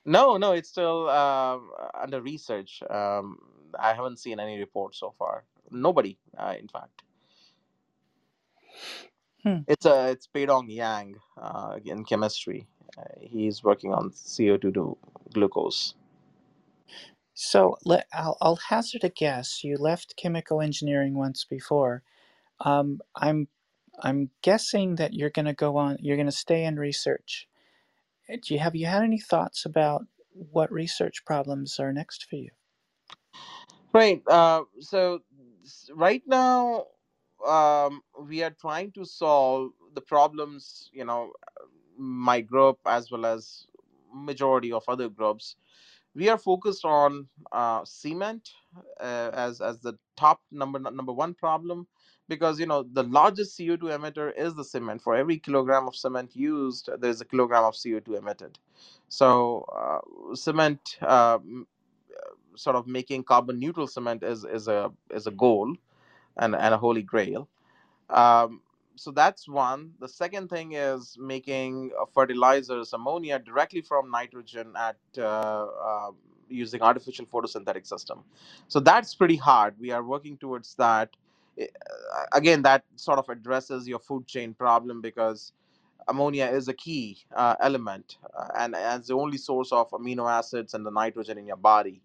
No, 0.09 0.39
no, 0.39 0.53
it's 0.55 0.71
still 0.71 1.11
um, 1.11 1.71
under 2.01 2.23
research. 2.23 2.83
Um, 2.91 3.39
I 3.79 3.95
haven't 3.95 4.21
seen 4.21 4.41
any 4.41 4.59
reports 4.59 5.01
so 5.01 5.15
far. 5.19 5.45
Nobody, 5.71 6.19
uh, 6.39 6.55
in 6.61 6.69
fact. 6.69 7.05
Hmm. 9.45 9.59
It's 9.67 9.87
a 9.87 10.11
it's 10.11 10.29
Peidong 10.29 10.67
Yang 10.69 11.17
uh, 11.41 11.79
in 11.85 12.05
chemistry. 12.05 12.69
Uh, 12.99 13.05
he's 13.21 13.65
working 13.65 13.95
on 13.95 14.11
CO2 14.11 14.75
to 14.75 14.99
glucose. 15.35 15.95
So 17.35 17.77
let, 17.85 18.07
I'll, 18.13 18.39
I'll 18.43 18.57
hazard 18.57 19.05
a 19.05 19.11
guess. 19.11 19.65
You 19.65 19.77
left 19.79 20.17
chemical 20.17 20.61
engineering 20.63 21.17
once 21.17 21.45
before. 21.45 22.03
Um, 22.61 23.01
I'm 23.17 23.49
I'm 24.03 24.31
guessing 24.43 24.97
that 24.97 25.15
you're 25.15 25.31
going 25.31 25.47
to 25.47 25.55
go 25.55 25.77
on. 25.79 25.99
You're 26.01 26.17
going 26.17 26.27
to 26.29 26.33
stay 26.33 26.65
in 26.65 26.79
research. 26.79 27.48
Do 28.29 28.55
you 28.55 28.61
have 28.61 28.77
you 28.77 28.87
had 28.87 29.03
any 29.03 29.19
thoughts 29.19 29.65
about 29.65 30.07
what 30.33 30.71
research 30.71 31.25
problems 31.25 31.81
are 31.81 31.93
next 31.93 32.27
for 32.29 32.37
you? 32.37 32.51
Right. 33.93 34.23
Uh, 34.29 34.63
so 34.81 35.21
right 35.95 36.23
now, 36.27 36.85
um, 37.47 38.03
we 38.23 38.43
are 38.43 38.51
trying 38.51 38.93
to 38.93 39.05
solve 39.05 39.71
the 39.95 40.01
problems. 40.01 40.91
You 40.93 41.05
know, 41.05 41.33
my 41.97 42.41
group 42.41 42.79
as 42.87 43.11
well 43.11 43.25
as 43.25 43.67
majority 44.13 44.73
of 44.73 44.85
other 44.89 45.09
groups, 45.09 45.57
we 46.15 46.29
are 46.29 46.39
focused 46.39 46.85
on 46.85 47.29
uh, 47.53 47.85
cement 47.85 48.51
uh, 49.01 49.31
as 49.33 49.61
as 49.61 49.81
the 49.81 49.95
top 50.17 50.41
number 50.51 50.79
number 50.79 51.13
one 51.13 51.35
problem 51.35 51.87
because 52.29 52.61
you 52.61 52.67
know 52.67 52.83
the 52.93 53.05
largest 53.05 53.59
CO2 53.59 53.83
emitter 53.99 54.33
is 54.37 54.55
the 54.55 54.65
cement. 54.65 55.03
For 55.03 55.17
every 55.17 55.39
kilogram 55.39 55.89
of 55.89 55.97
cement 55.97 56.37
used, 56.37 56.89
there's 56.99 57.21
a 57.21 57.25
kilogram 57.25 57.65
of 57.65 57.75
CO2 57.75 58.19
emitted. 58.19 58.59
So 59.09 59.65
uh, 59.75 60.35
cement, 60.35 60.99
uh, 61.01 61.39
sort 62.55 62.77
of 62.77 62.87
making 62.87 63.25
carbon 63.25 63.59
neutral 63.59 63.87
cement 63.87 64.23
is 64.23 64.45
is 64.45 64.69
a 64.69 64.93
is 65.11 65.27
a 65.27 65.31
goal 65.31 65.75
and 66.37 66.55
and 66.55 66.75
a 66.75 66.79
holy 66.79 67.03
grail. 67.03 67.49
Um, 68.11 68.61
so 68.97 69.13
that's 69.13 69.49
one. 69.49 69.93
The 70.01 70.09
second 70.09 70.49
thing 70.51 70.73
is 70.73 71.17
making 71.19 71.93
uh, 72.01 72.05
fertilizers, 72.13 72.93
ammonia, 72.93 73.39
directly 73.39 73.81
from 73.81 74.11
nitrogen 74.11 74.73
at 74.77 74.97
uh, 75.17 75.23
uh, 75.23 76.11
using 76.49 76.83
artificial 76.83 77.27
photosynthetic 77.27 77.87
system. 77.87 78.25
So 78.67 78.81
that's 78.81 79.15
pretty 79.15 79.37
hard. 79.37 79.75
We 79.79 79.93
are 79.93 80.03
working 80.03 80.37
towards 80.37 80.75
that. 80.75 81.11
I- 81.61 81.65
uh, 81.65 82.27
Again, 82.35 82.63
that 82.63 82.85
sort 82.97 83.19
of 83.19 83.29
addresses 83.31 83.89
your 83.89 84.01
food 84.01 84.27
chain 84.27 84.55
problem 84.55 85.01
because 85.03 85.53
ammonia 86.09 86.47
is 86.47 86.69
a 86.69 86.75
key 86.75 87.19
uh, 87.37 87.57
element 87.61 88.19
uh, 88.37 88.49
and 88.59 88.75
as 88.77 89.09
the 89.09 89.15
only 89.15 89.39
source 89.39 89.73
of 89.73 89.91
amino 89.93 90.31
acids 90.31 90.75
and 90.75 90.87
the 90.87 90.91
nitrogen 90.91 91.39
in 91.39 91.47
your 91.47 91.57
body. 91.59 92.03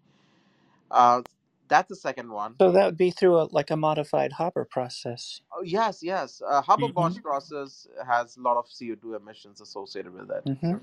Uh, 0.90 1.22
that's 1.68 1.88
the 1.90 1.96
second 1.96 2.30
one. 2.30 2.56
So 2.60 2.72
that 2.72 2.86
would 2.86 2.96
be 2.98 3.10
through 3.10 3.38
a, 3.40 3.48
like 3.52 3.70
a 3.70 3.76
modified 3.76 4.34
Haber 4.34 4.66
process. 4.66 5.42
Oh, 5.52 5.62
yes, 5.64 6.00
yes. 6.02 6.42
Uh, 6.46 6.62
Haber-Bosch 6.62 7.16
hmm 7.16 7.22
process 7.22 7.88
has 8.06 8.36
a 8.36 8.42
lot 8.42 8.56
of 8.58 8.66
CO2 8.66 9.16
emissions 9.16 9.60
associated 9.60 10.14
with 10.14 10.30
it. 10.30 10.44
hmm 10.46 10.76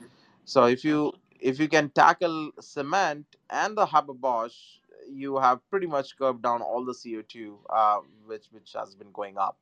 So 0.45 0.65
if 0.65 0.83
you 0.85 1.13
if 1.39 1.59
you 1.59 1.69
can 1.69 1.89
tackle 1.91 2.51
cement 2.61 3.25
and 3.49 3.77
the 3.77 3.85
Haber-Bosch, 3.85 4.79
you 5.13 5.37
have 5.39 5.59
pretty 5.69 5.87
much 5.87 6.17
curbed 6.17 6.43
down 6.43 6.61
all 6.61 6.85
the 6.85 6.93
CO2, 6.93 7.57
uh, 7.69 7.99
which 8.25 8.47
which 8.51 8.73
has 8.73 8.95
been 8.95 9.11
going 9.13 9.37
up. 9.37 9.57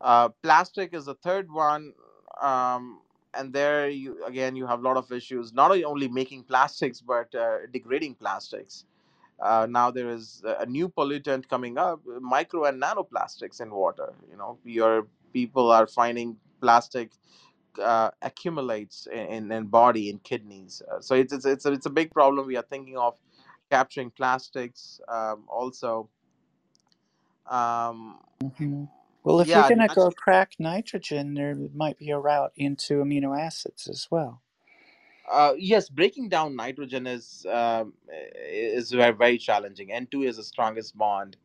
Uh, 0.00 0.30
plastic 0.42 0.94
is 0.94 1.06
the 1.06 1.14
third 1.16 1.50
one, 1.52 1.94
um, 2.40 3.00
and 3.34 3.52
there 3.52 3.88
you 3.88 4.24
again 4.26 4.56
you 4.56 4.66
have 4.66 4.80
a 4.80 4.82
lot 4.82 4.96
of 4.96 5.12
issues. 5.12 5.52
Not 5.52 5.72
only 5.84 6.08
making 6.08 6.44
plastics, 6.44 7.00
but 7.00 7.34
uh, 7.34 7.66
degrading 7.72 8.16
plastics. 8.16 8.86
Uh, 9.40 9.66
now 9.70 9.90
there 9.90 10.10
is 10.10 10.42
a 10.60 10.66
new 10.66 10.88
pollutant 10.88 11.48
coming 11.48 11.78
up, 11.78 12.00
micro 12.20 12.64
and 12.64 12.82
nanoplastics 12.82 13.60
in 13.60 13.70
water. 13.70 14.14
You 14.30 14.36
know, 14.36 14.58
your 14.64 15.08
people 15.32 15.70
are 15.70 15.86
finding 15.86 16.36
plastic 16.60 17.12
uh, 17.82 18.10
accumulates 18.22 19.08
in, 19.12 19.18
in, 19.28 19.52
in 19.52 19.66
body 19.66 20.10
in 20.10 20.18
kidneys. 20.20 20.82
Uh, 20.90 21.00
so 21.00 21.14
it's, 21.14 21.32
it's 21.32 21.46
it's 21.46 21.66
a, 21.66 21.72
it's 21.72 21.86
a 21.86 21.90
big 21.90 22.12
problem. 22.12 22.46
We 22.46 22.56
are 22.56 22.62
thinking 22.70 22.98
of 22.98 23.18
capturing 23.70 24.10
plastics 24.10 25.00
um, 25.08 25.44
also. 25.48 26.08
Um, 27.50 28.18
hmm 28.56 28.84
Well, 29.24 29.40
if 29.40 29.54
you're 29.54 29.64
yeah, 29.64 29.66
going 29.66 29.80
to 29.80 29.88
go 29.90 30.12
crack 30.12 30.54
nitrogen, 30.58 31.34
there 31.34 31.56
might 31.74 31.98
be 31.98 32.10
a 32.10 32.18
route 32.18 32.52
into 32.56 32.94
amino 33.02 33.38
acids 33.38 33.88
as 33.88 34.08
well. 34.10 34.42
uh, 35.30 35.54
yes, 35.58 35.88
breaking 35.90 36.28
down 36.30 36.56
nitrogen 36.56 37.06
is 37.06 37.46
um, 37.50 37.94
is 38.48 38.92
very 38.92 39.12
very 39.14 39.38
challenging. 39.38 39.92
N 39.92 40.08
two 40.10 40.22
is 40.24 40.36
the 40.38 40.44
strongest 40.44 40.96
bond, 40.98 41.36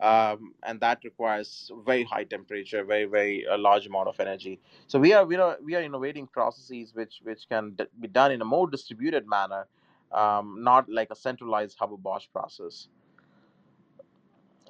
um, 0.00 0.54
and 0.64 0.80
that 0.80 1.00
requires 1.04 1.70
very 1.86 2.04
high 2.04 2.24
temperature, 2.24 2.84
very 2.84 3.06
very 3.06 3.44
a 3.50 3.58
large 3.58 3.86
amount 3.86 4.08
of 4.08 4.20
energy. 4.20 4.60
So 4.88 4.98
we 5.00 5.12
are 5.14 5.26
we 5.26 5.36
are 5.36 5.58
we 5.64 5.76
are 5.76 5.82
innovating 5.82 6.28
processes 6.28 6.92
which 6.94 7.20
which 7.24 7.48
can 7.50 7.72
d- 7.72 7.86
be 8.00 8.08
done 8.08 8.32
in 8.32 8.42
a 8.42 8.46
more 8.46 8.68
distributed 8.70 9.26
manner, 9.28 9.66
um, 10.12 10.58
not 10.62 10.88
like 10.88 11.10
a 11.10 11.16
centralized 11.16 11.76
Haber-Bosch 11.80 12.26
process. 12.32 12.88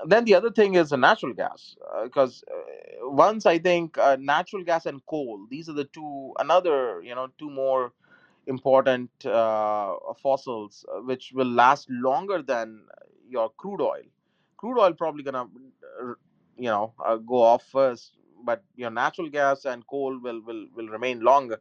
Then 0.05 0.25
the 0.27 0.35
other 0.35 0.51
thing 0.51 0.75
is 0.75 0.91
the 0.91 0.97
natural 0.99 1.33
gas, 1.33 1.77
because 2.05 2.45
uh, 2.51 3.09
once 3.09 3.47
I 3.47 3.59
think 3.59 3.97
uh, 3.97 4.17
natural 4.21 4.63
gas 4.63 4.85
and 4.87 5.01
coal, 5.07 5.47
these 5.49 5.69
are 5.71 5.73
the 5.73 5.85
two 5.87 6.35
another 6.39 7.03
you 7.03 7.15
know 7.15 7.29
two 7.39 7.49
more 7.49 7.93
important 8.47 9.11
uh, 9.25 9.95
fossils 10.23 10.85
uh, 10.93 11.01
which 11.01 11.33
will 11.33 11.47
last 11.51 11.89
longer 11.91 12.43
than 12.43 12.83
your 13.29 13.51
crude 13.57 13.81
oil. 13.81 14.03
Crude 14.59 14.79
oil 14.79 14.93
probably 14.93 15.23
gonna 15.23 15.45
uh, 15.45 16.13
you 16.59 16.69
know 16.69 16.93
uh, 17.05 17.17
go 17.17 17.41
off 17.43 17.65
first, 17.65 18.19
but 18.45 18.63
your 18.77 18.91
natural 18.91 19.31
gas 19.31 19.65
and 19.65 19.87
coal 19.87 20.19
will 20.19 20.43
will 20.43 20.67
will 20.75 20.89
remain 20.89 21.21
longer 21.21 21.59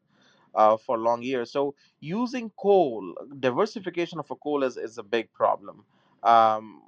uh, 0.56 0.78
for 0.78 0.98
long 0.98 1.22
years. 1.22 1.52
So 1.52 1.76
using 2.00 2.52
coal, 2.58 3.16
diversification 3.40 4.20
of 4.20 4.32
a 4.32 4.36
coal 4.36 4.64
is, 4.64 4.78
is 4.78 4.98
a 4.98 5.04
big 5.04 5.32
problem. 5.34 5.84
Um, 6.24 6.82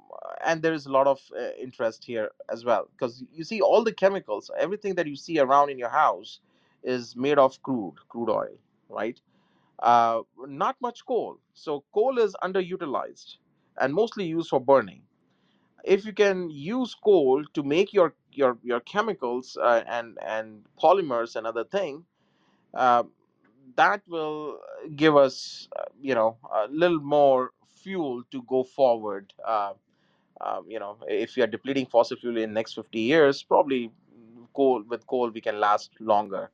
and 0.44 0.62
there 0.62 0.72
is 0.72 0.86
a 0.86 0.92
lot 0.92 1.06
of 1.06 1.20
uh, 1.38 1.50
interest 1.60 2.04
here 2.04 2.30
as 2.50 2.64
well 2.64 2.88
because 2.92 3.24
you 3.32 3.44
see 3.44 3.60
all 3.60 3.84
the 3.84 3.92
chemicals, 3.92 4.50
everything 4.58 4.94
that 4.96 5.06
you 5.06 5.16
see 5.16 5.38
around 5.38 5.70
in 5.70 5.78
your 5.78 5.90
house 5.90 6.40
is 6.82 7.16
made 7.16 7.38
of 7.38 7.60
crude, 7.62 7.94
crude 8.08 8.30
oil, 8.30 8.56
right? 8.88 9.20
Uh, 9.78 10.22
not 10.46 10.76
much 10.80 11.04
coal. 11.06 11.38
So 11.54 11.84
coal 11.94 12.18
is 12.18 12.36
underutilized 12.42 13.36
and 13.78 13.94
mostly 13.94 14.24
used 14.26 14.48
for 14.50 14.60
burning. 14.60 15.02
If 15.84 16.04
you 16.04 16.12
can 16.12 16.50
use 16.50 16.94
coal 16.94 17.44
to 17.54 17.62
make 17.62 17.92
your 17.92 18.14
your 18.32 18.58
your 18.62 18.80
chemicals 18.80 19.56
uh, 19.56 19.84
and 19.86 20.18
and 20.24 20.64
polymers 20.82 21.36
and 21.36 21.46
other 21.46 21.64
thing, 21.64 22.04
uh, 22.74 23.04
that 23.76 24.02
will 24.08 24.58
give 24.96 25.16
us, 25.16 25.68
uh, 25.76 25.84
you 26.00 26.14
know, 26.14 26.38
a 26.52 26.68
little 26.70 27.00
more 27.00 27.52
fuel 27.76 28.22
to 28.32 28.42
go 28.42 28.64
forward. 28.64 29.32
Uh, 29.46 29.74
um, 30.40 30.66
you 30.68 30.78
know, 30.80 30.98
if 31.08 31.36
we 31.36 31.42
are 31.42 31.48
depleting 31.48 31.86
fossil 31.86 32.16
fuel 32.18 32.38
in 32.38 32.52
next 32.54 32.74
50 32.74 33.00
years, 33.00 33.42
probably 33.42 33.92
coal 34.54 34.82
with 34.88 35.06
coal 35.06 35.30
we 35.30 35.40
can 35.40 35.60
last 35.60 35.92
longer. 36.00 36.50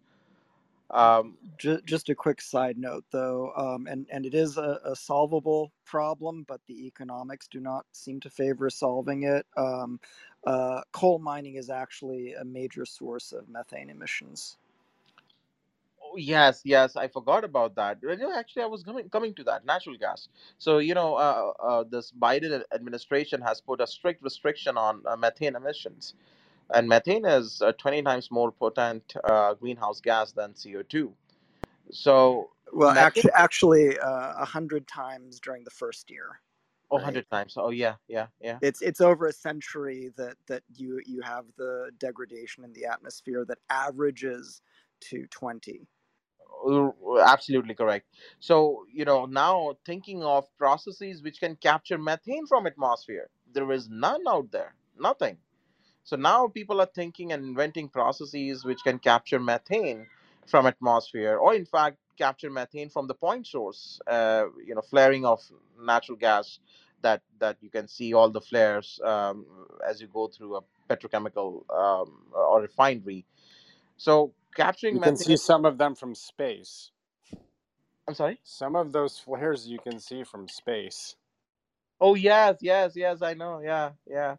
Um, 0.91 1.39
Just, 1.59 1.87
just 1.87 2.09
a 2.11 2.15
quick 2.17 2.41
side 2.41 2.79
note, 2.79 3.05
though, 3.13 3.53
um, 3.57 3.87
and 3.89 4.07
and 4.11 4.27
it 4.27 4.35
is 4.35 4.59
a, 4.59 4.81
a 4.85 4.97
solvable 4.97 5.73
problem, 5.87 6.45
but 6.49 6.61
the 6.69 6.87
economics 6.87 7.49
do 7.49 7.61
not 7.61 7.87
seem 7.93 8.21
to 8.21 8.31
favor 8.31 8.71
solving 8.71 9.25
it. 9.25 9.47
Um, 9.57 10.01
uh, 10.47 10.83
coal 10.93 11.19
mining 11.21 11.57
is 11.57 11.71
actually 11.71 12.35
a 12.35 12.45
major 12.45 12.87
source 12.87 13.33
of 13.33 13.49
methane 13.49 13.91
emissions. 13.91 14.59
Oh, 16.15 16.17
yes 16.17 16.63
yes 16.65 16.95
i 16.95 17.09
forgot 17.09 17.43
about 17.43 17.75
that 17.75 17.99
you 18.01 18.17
know, 18.17 18.33
actually 18.33 18.63
i 18.63 18.67
was 18.67 18.85
coming 18.85 19.09
coming 19.09 19.35
to 19.35 19.43
that 19.45 19.65
natural 19.67 19.97
gas 19.97 20.29
so 20.59 20.79
you 20.79 20.95
know 20.95 21.17
uh, 21.17 21.53
uh, 21.61 21.85
this 21.91 22.13
biden 22.13 22.63
administration 22.73 23.41
has 23.41 23.61
put 23.61 23.81
a 23.81 23.87
strict 23.87 24.23
restriction 24.23 24.79
on 24.79 25.03
uh, 25.07 25.17
methane 25.17 25.57
emissions 25.57 26.15
and 26.73 26.89
methane 26.89 27.25
is 27.25 27.61
uh, 27.63 27.73
20 27.73 28.03
times 28.03 28.31
more 28.31 28.53
potent 28.53 29.15
uh, 29.25 29.55
greenhouse 29.55 30.01
gas 30.01 30.31
than 30.31 30.53
co2 30.53 31.11
so 31.91 32.51
well 32.73 32.95
methane, 32.95 33.05
actually 33.05 33.33
actually 33.35 33.99
uh, 33.99 34.35
100 34.39 34.87
times 34.87 35.41
during 35.41 35.65
the 35.65 35.71
first 35.71 36.11
year 36.11 36.41
oh, 36.93 36.99
right? 36.99 37.03
100 37.03 37.31
times. 37.31 37.55
Oh, 37.57 37.71
yeah, 37.71 37.97
yeah, 38.09 38.27
yeah. 38.41 38.59
It's 38.61 38.83
it's 38.83 39.01
over 39.01 39.27
a 39.27 39.33
century 39.33 40.13
that 40.17 40.37
that 40.47 40.63
you 40.77 41.01
you 41.07 41.23
have 41.23 41.47
the 41.59 41.91
degradation 41.99 42.65
in 42.65 42.73
the 42.73 42.87
atmosphere 42.87 43.45
that 43.47 43.59
averages 43.71 44.63
to 45.01 45.27
20 45.29 45.89
Absolutely 47.23 47.75
correct. 47.75 48.07
So, 48.41 48.85
you 48.93 49.05
know, 49.05 49.27
now 49.27 49.77
thinking 49.85 50.23
of 50.23 50.47
processes 50.57 51.23
which 51.23 51.41
can 51.41 51.57
capture 51.57 51.99
methane 51.99 52.47
from 52.47 52.67
atmosphere, 52.67 53.29
there 53.53 53.71
is 53.73 53.89
none 53.89 54.23
out 54.29 54.51
there. 54.51 54.75
Nothing. 54.99 55.39
So 56.05 56.17
now 56.17 56.49
people 56.49 56.81
are 56.81 56.87
thinking 56.95 57.33
and 57.33 57.45
inventing 57.45 57.89
processes 57.91 58.65
which 58.65 58.81
can 58.85 58.99
capture 58.99 59.41
methane 59.41 60.07
from 60.47 60.67
atmosphere, 60.67 61.39
or 61.39 61.55
in 61.55 61.67
fact 61.67 61.99
capture 62.19 62.51
methane 62.51 62.91
from 62.91 63.07
the 63.09 63.15
point 63.15 63.47
source. 63.47 64.01
Uh, 64.07 64.47
you 64.67 64.75
know, 64.75 64.83
flaring 64.83 65.25
of 65.27 65.41
natural 65.81 66.19
gas 66.19 66.61
that 67.03 67.23
that 67.41 67.59
you 67.63 67.71
can 67.71 67.89
see 67.89 68.15
all 68.15 68.31
the 68.31 68.41
flares 68.41 69.01
um, 69.05 69.47
as 69.89 70.01
you 70.01 70.09
go 70.09 70.29
through 70.29 70.57
a 70.57 70.63
petrochemical 70.91 71.65
um, 71.71 72.25
or 72.35 72.63
refinery. 72.63 73.25
So 73.97 74.33
capturing 74.55 74.97
You 74.97 75.01
can 75.01 75.17
see 75.17 75.37
some 75.37 75.65
of 75.67 75.79
them 75.79 75.95
from 75.97 76.15
space. 76.15 76.93
I'm 78.09 78.15
sorry. 78.15 78.41
Some 78.45 78.77
of 78.77 78.93
those 78.93 79.19
flares 79.19 79.69
you 79.69 79.79
can 79.81 80.01
see 80.01 80.25
from 80.25 80.49
space. 80.49 81.17
Oh 82.01 82.15
yes, 82.17 82.59
yes, 82.63 82.93
yes. 82.97 83.23
I 83.23 83.35
know. 83.35 83.61
Yeah, 83.65 83.93
yeah. 84.07 84.37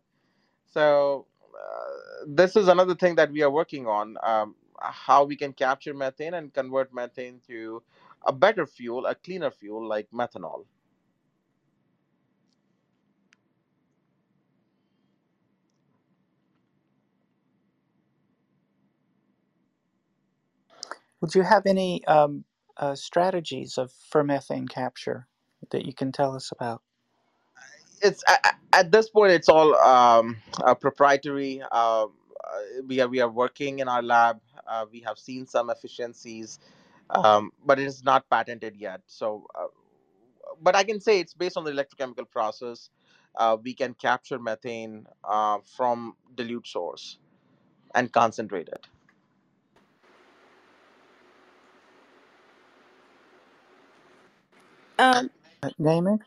So 0.68 1.28
uh, 1.56 2.26
this 2.28 2.56
is 2.56 2.68
another 2.70 2.96
thing 2.96 3.16
that 3.16 3.32
we 3.32 3.44
are 3.44 3.52
working 3.52 3.88
on. 3.88 4.18
Um, 4.24 4.56
how 4.82 5.26
we 5.26 5.36
can 5.38 5.54
capture 5.54 5.94
methane 5.94 6.34
and 6.36 6.54
convert 6.54 6.94
methane 6.94 7.42
to 7.48 7.84
a 8.26 8.34
better 8.34 8.66
fuel, 8.66 9.06
a 9.08 9.16
cleaner 9.16 9.52
fuel 9.52 9.88
like 9.88 10.10
methanol. 10.14 10.66
Would 21.22 21.36
you 21.36 21.44
have 21.44 21.66
any 21.66 22.06
um, 22.06 22.44
uh, 22.78 22.96
strategies 22.96 23.78
of 23.78 23.92
for 24.10 24.24
methane 24.24 24.68
capture 24.68 25.28
that 25.72 25.86
you 25.86 25.94
can 25.94 26.12
tell 26.12 26.36
us 26.36 26.52
about? 26.52 26.82
it's 28.02 28.24
at, 28.74 28.92
this 28.92 29.10
point 29.10 29.32
it's 29.32 29.50
all 29.50 29.76
um, 29.78 30.38
uh, 30.64 30.76
proprietary 30.76 31.62
um, 31.72 32.12
uh, 32.44 32.82
we 32.88 33.00
are 33.00 33.08
we 33.08 33.20
are 33.20 33.30
working 33.30 33.80
in 33.80 33.88
our 33.88 34.02
lab 34.02 34.40
uh, 34.68 34.86
we 34.92 35.00
have 35.00 35.18
seen 35.18 35.46
some 35.48 35.70
efficiencies 35.70 36.60
um, 37.10 37.52
but 37.66 37.80
it 37.80 37.86
is 37.86 38.04
not 38.04 38.30
patented 38.30 38.76
yet 38.78 39.02
so 39.08 39.48
uh, 39.56 39.68
but 40.62 40.76
i 40.76 40.84
can 40.84 41.00
say 41.00 41.20
it's 41.20 41.34
based 41.34 41.58
on 41.58 41.64
the 41.64 41.72
electrochemical 41.72 42.30
process 42.30 42.90
uh, 43.38 43.58
we 43.64 43.74
can 43.74 43.94
capture 43.96 44.40
methane 44.40 45.06
from 45.76 46.16
dilute 46.36 46.68
source 46.68 47.18
and 47.94 48.12
concentrate 48.12 48.68
it 48.68 48.88
Um, 55.00 55.30
Uh, 55.64 55.70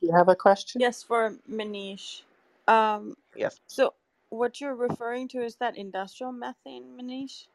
you 0.01 0.13
have 0.15 0.29
a 0.29 0.37
question? 0.37 0.81
yes, 0.81 1.03
for 1.03 1.37
Meenesh. 1.51 2.23
Um, 2.69 3.17
yes 3.35 3.61
so 3.67 3.95
what 4.31 4.61
you're 4.61 4.75
referring 4.75 5.29
to 5.29 5.43
is 5.43 5.57
that 5.57 5.77
industrial 5.77 6.33
methane, 6.33 6.85
Meenesh? 6.99 7.47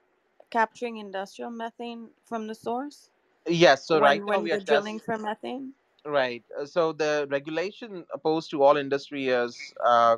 Capturing 0.49 0.97
industrial 0.97 1.51
methane 1.51 2.09
from 2.25 2.47
the 2.47 2.55
source 2.55 3.09
yes 3.47 3.87
so 3.87 3.99
right 3.99 4.21
when 4.21 4.25
now 4.27 4.39
when 4.39 4.43
we 4.43 4.51
are 4.51 4.59
drilling 4.59 4.97
test 4.97 5.05
for 5.05 5.17
methane? 5.17 5.73
right 6.05 6.43
Uh, 6.59 6.65
so 6.65 6.93
the 6.93 7.27
regulation 7.29 8.05
opposed 8.13 8.49
to 8.51 8.63
all 8.63 8.77
industry 8.77 9.29
is 9.29 9.73
uh, 9.85 10.17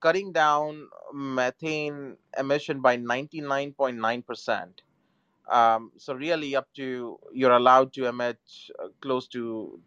cutting 0.00 0.32
down 0.32 0.88
methane 1.14 2.16
emission 2.38 2.80
by 2.80 2.96
99.9%. 2.96 4.68
Um, 5.50 5.92
so 5.96 6.14
really 6.14 6.56
up 6.56 6.68
to 6.76 7.18
you're 7.32 7.52
allowed 7.52 7.92
to 7.94 8.06
emit 8.06 8.38
uh, 8.82 8.88
close 9.00 9.28
to 9.28 9.80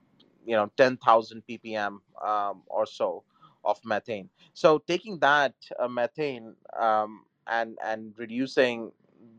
you 0.46 0.56
know 0.56 0.72
10,000 0.78 1.44
ppm 1.50 2.00
um, 2.24 2.62
or 2.68 2.86
so 2.86 3.24
of 3.64 3.80
methane. 3.84 4.30
So 4.54 4.78
taking 4.78 5.20
that 5.20 5.56
uh, 5.80 5.88
methane 5.88 6.56
um, 6.80 7.26
and 7.48 7.78
and 7.84 8.14
reducing 8.18 8.92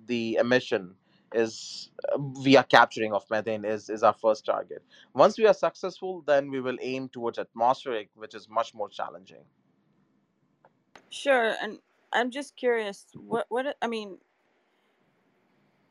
the 0.07 0.37
emission 0.37 0.95
is 1.33 1.91
uh, 2.13 2.19
via 2.19 2.65
capturing 2.65 3.13
of 3.13 3.29
methane 3.31 3.65
is 3.65 3.89
is 3.89 4.03
our 4.03 4.13
first 4.15 4.45
target. 4.45 4.83
Once 5.15 5.39
we 5.39 5.47
are 5.47 5.55
successful, 5.55 6.23
then 6.27 6.51
we 6.51 6.61
will 6.61 6.79
aim 6.81 7.09
towards 7.09 7.39
atmospheric, 7.39 8.11
which 8.15 8.35
is 8.35 8.49
much 8.49 8.75
more 8.75 8.89
challenging. 8.89 9.45
Sure, 11.11 11.55
and 11.63 11.79
I'm 12.13 12.31
just 12.31 12.57
curious, 12.57 13.07
what 13.15 13.47
what 13.49 13.77
I 13.81 13.87
mean, 13.87 14.19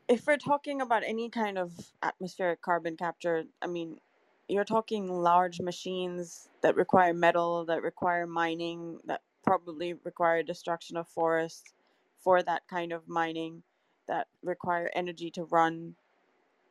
if 0.08 0.26
we're 0.26 0.36
talking 0.36 0.80
about 0.80 1.02
any 1.04 1.28
kind 1.30 1.58
of 1.58 1.72
atmospheric 2.02 2.62
carbon 2.62 2.96
capture, 2.96 3.44
I 3.62 3.66
mean, 3.66 3.98
you're 4.48 4.64
talking 4.64 5.08
large 5.08 5.60
machines 5.60 6.48
that 6.62 6.76
require 6.76 7.14
metal, 7.14 7.64
that 7.66 7.82
require 7.82 8.26
mining, 8.26 9.00
that 9.06 9.22
probably 9.44 9.94
require 9.94 10.42
destruction 10.42 10.96
of 10.96 11.08
forests 11.08 11.74
for 12.18 12.42
that 12.42 12.66
kind 12.68 12.92
of 12.92 13.08
mining, 13.08 13.62
that 14.08 14.28
require 14.42 14.90
energy 14.94 15.30
to 15.32 15.44
run. 15.44 15.96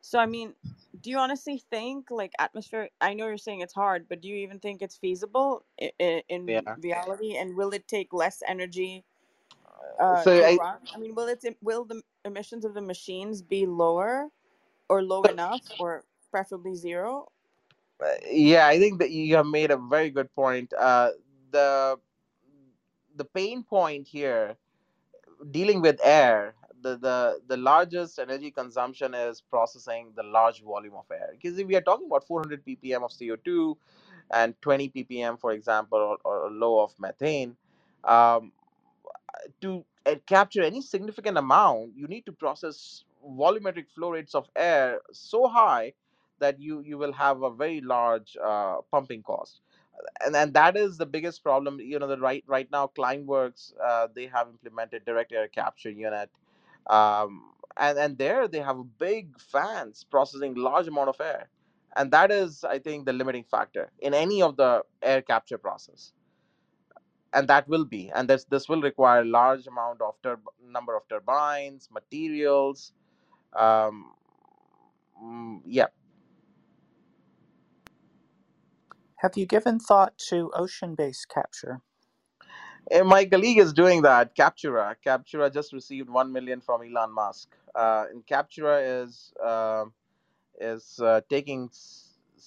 So, 0.02 0.18
I 0.18 0.26
mean, 0.26 0.54
do 1.00 1.10
you 1.10 1.18
honestly 1.18 1.58
think 1.70 2.10
like 2.10 2.32
atmospheric? 2.38 2.92
I 3.00 3.14
know 3.14 3.28
you're 3.28 3.38
saying 3.38 3.60
it's 3.60 3.74
hard, 3.74 4.08
but 4.08 4.20
do 4.22 4.28
you 4.28 4.36
even 4.36 4.60
think 4.60 4.82
it's 4.82 4.96
feasible 4.96 5.64
in, 5.78 6.22
in 6.28 6.46
Yeah. 6.46 6.76
reality? 6.76 7.36
And 7.36 7.56
will 7.56 7.72
it 7.72 7.88
take 7.88 8.12
less 8.12 8.42
energy 8.46 9.04
uh, 10.00 10.24
So 10.24 10.32
I? 10.42 10.60
I 10.94 10.98
mean, 10.98 11.14
will 11.14 11.28
it 11.28 11.44
will 11.62 11.84
the 11.84 12.02
emissions 12.24 12.64
of 12.64 12.74
the 12.74 12.82
machines 12.82 13.42
be 13.42 13.66
lower 13.66 14.30
or 14.88 15.02
low 15.02 15.26
enough, 15.26 15.62
or 15.78 16.04
preferably 16.30 16.74
zero? 16.76 17.32
Yeah, 18.30 18.66
I 18.66 18.78
think 18.78 19.00
that 19.00 19.10
you 19.10 19.36
have 19.36 19.46
made 19.46 19.70
a 19.70 19.76
very 19.76 20.10
good 20.10 20.32
point. 20.34 20.72
Uh, 20.74 21.10
the 21.52 21.98
the 23.16 23.24
pain 23.24 23.62
point 23.64 24.08
here, 24.08 24.56
dealing 25.50 25.82
with 25.82 26.00
air, 26.04 26.54
the, 26.82 26.96
the 26.98 27.40
the 27.48 27.56
largest 27.56 28.18
energy 28.18 28.50
consumption 28.50 29.14
is 29.14 29.42
processing 29.42 30.12
the 30.16 30.22
large 30.24 30.62
volume 30.62 30.94
of 30.94 31.06
air. 31.12 31.30
Because 31.32 31.58
if 31.58 31.66
we 31.66 31.76
are 31.76 31.82
talking 31.82 32.06
about 32.06 32.26
400 32.26 32.64
ppm 32.66 33.04
of 33.04 33.12
CO2 33.12 33.76
and 34.32 34.54
20 34.62 34.90
ppm, 34.90 35.40
for 35.40 35.52
example, 35.52 35.98
or, 35.98 36.18
or 36.24 36.50
low 36.50 36.80
of 36.80 36.94
methane, 37.00 37.56
um, 38.04 38.52
to 39.60 39.84
uh, 40.06 40.16
capture 40.26 40.62
any 40.62 40.82
significant 40.82 41.38
amount, 41.38 41.92
you 41.96 42.06
need 42.08 42.26
to 42.26 42.32
process 42.32 43.04
volumetric 43.26 43.90
flow 43.94 44.10
rates 44.10 44.34
of 44.34 44.48
air 44.56 45.00
so 45.12 45.48
high 45.48 45.92
that 46.40 46.60
you 46.60 46.80
you 46.82 46.98
will 46.98 47.12
have 47.12 47.42
a 47.42 47.50
very 47.50 47.80
large 47.80 48.36
uh, 48.42 48.78
pumping 48.92 49.22
cost. 49.22 49.60
And 50.24 50.36
and 50.36 50.54
that 50.54 50.76
is 50.76 50.98
the 50.98 51.06
biggest 51.06 51.42
problem 51.44 51.80
you 51.80 51.98
know 51.98 52.08
the 52.08 52.18
right 52.18 52.44
right 52.48 52.70
now 52.72 52.90
climeworks 52.98 53.72
uh, 53.84 54.08
they 54.14 54.26
have 54.28 54.48
implemented 54.48 55.04
direct 55.06 55.32
air 55.32 55.48
capture 55.48 55.90
unit 55.90 56.30
um, 56.88 57.52
and 57.78 57.98
and 57.98 58.18
there 58.18 58.48
they 58.48 58.60
have 58.60 58.78
big 58.98 59.40
fans 59.40 60.04
processing 60.10 60.54
large 60.56 60.88
amount 60.88 61.10
of 61.10 61.20
air. 61.20 61.48
And 61.96 62.10
that 62.12 62.32
is 62.32 62.64
i 62.64 62.78
think 62.80 63.06
the 63.06 63.12
limiting 63.14 63.44
factor 63.44 63.92
in 64.00 64.14
any 64.14 64.42
of 64.42 64.56
the 64.56 64.84
air 65.02 65.22
capture 65.22 65.58
process. 65.58 66.12
And 67.34 67.48
that 67.48 67.68
will 67.68 67.84
be 67.86 68.10
and 68.14 68.28
this 68.28 68.44
this 68.46 68.68
will 68.68 68.82
require 68.82 69.24
large 69.24 69.66
amount 69.68 70.02
of 70.02 70.14
turb- 70.22 70.48
number 70.62 70.96
of 70.96 71.08
turbines 71.08 71.88
materials 71.92 72.92
um, 73.54 74.12
mm, 75.22 75.60
yeah 75.66 75.86
Have 79.26 79.36
you 79.36 79.44
given 79.44 79.80
thought 79.80 80.16
to 80.28 80.52
ocean-based 80.54 81.28
capture? 81.28 81.80
And 82.92 83.08
my 83.08 83.24
colleague 83.24 83.58
is 83.58 83.72
doing 83.72 84.02
that. 84.02 84.36
Captura. 84.36 84.94
Captura 85.04 85.52
just 85.52 85.72
received 85.72 86.08
one 86.08 86.32
million 86.32 86.60
from 86.60 86.82
Elon 86.82 87.12
Musk. 87.12 87.48
Uh, 87.74 88.04
and 88.08 88.24
Captura 88.24 89.02
is 89.02 89.32
uh, 89.44 89.86
is 90.60 91.00
uh, 91.02 91.22
taking 91.28 91.70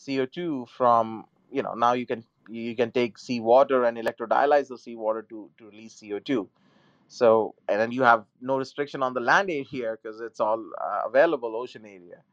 CO 0.05 0.25
two 0.25 0.67
from 0.77 1.25
you 1.51 1.61
know 1.61 1.73
now 1.73 1.91
you 1.91 2.05
can 2.05 2.23
you 2.49 2.77
can 2.77 2.93
take 2.93 3.17
seawater 3.17 3.83
and 3.83 3.97
electrodialyze 3.97 4.69
the 4.69 4.77
seawater 4.77 5.23
to 5.23 5.49
to 5.57 5.65
release 5.65 5.99
CO 5.99 6.19
two. 6.19 6.47
So 7.09 7.55
and 7.67 7.81
then 7.81 7.91
you 7.91 8.03
have 8.03 8.23
no 8.39 8.57
restriction 8.57 9.03
on 9.03 9.13
the 9.13 9.19
land 9.19 9.49
area 9.49 9.65
here 9.65 9.99
because 10.01 10.21
it's 10.21 10.39
all 10.39 10.63
uh, 10.79 11.01
available 11.05 11.57
ocean 11.57 11.85
area. 11.85 12.23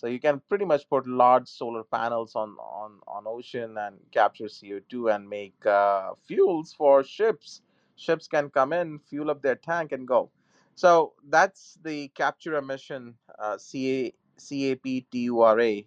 So 0.00 0.06
you 0.06 0.18
can 0.18 0.40
pretty 0.48 0.64
much 0.64 0.88
put 0.88 1.06
large 1.06 1.46
solar 1.46 1.84
panels 1.84 2.34
on 2.34 2.56
on 2.58 3.00
on 3.06 3.24
ocean 3.26 3.76
and 3.76 3.98
capture 4.12 4.46
CO2 4.46 5.14
and 5.14 5.28
make 5.28 5.66
uh, 5.66 6.12
fuels 6.26 6.72
for 6.72 7.04
ships. 7.04 7.60
Ships 7.96 8.26
can 8.26 8.48
come 8.48 8.72
in, 8.72 8.98
fuel 8.98 9.30
up 9.30 9.42
their 9.42 9.56
tank, 9.56 9.92
and 9.92 10.08
go. 10.08 10.30
So 10.74 11.12
that's 11.28 11.76
the 11.84 12.08
capture 12.14 12.54
emission 12.54 13.14
uh, 13.38 13.58
CA, 13.58 14.14
CAPTURA, 14.38 15.84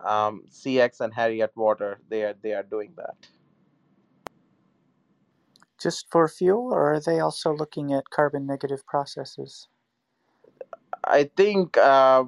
um, 0.00 0.42
CX 0.50 1.00
and 1.00 1.14
Harriet 1.14 1.52
Water. 1.54 2.00
They 2.08 2.24
are 2.24 2.34
they 2.42 2.54
are 2.54 2.64
doing 2.64 2.92
that. 2.96 3.14
Just 5.80 6.10
for 6.10 6.26
fuel, 6.26 6.74
or 6.74 6.94
are 6.94 7.00
they 7.00 7.20
also 7.20 7.54
looking 7.54 7.92
at 7.92 8.10
carbon 8.10 8.44
negative 8.44 8.84
processes? 8.86 9.68
I 11.04 11.30
think 11.36 11.76
uh, 11.78 12.24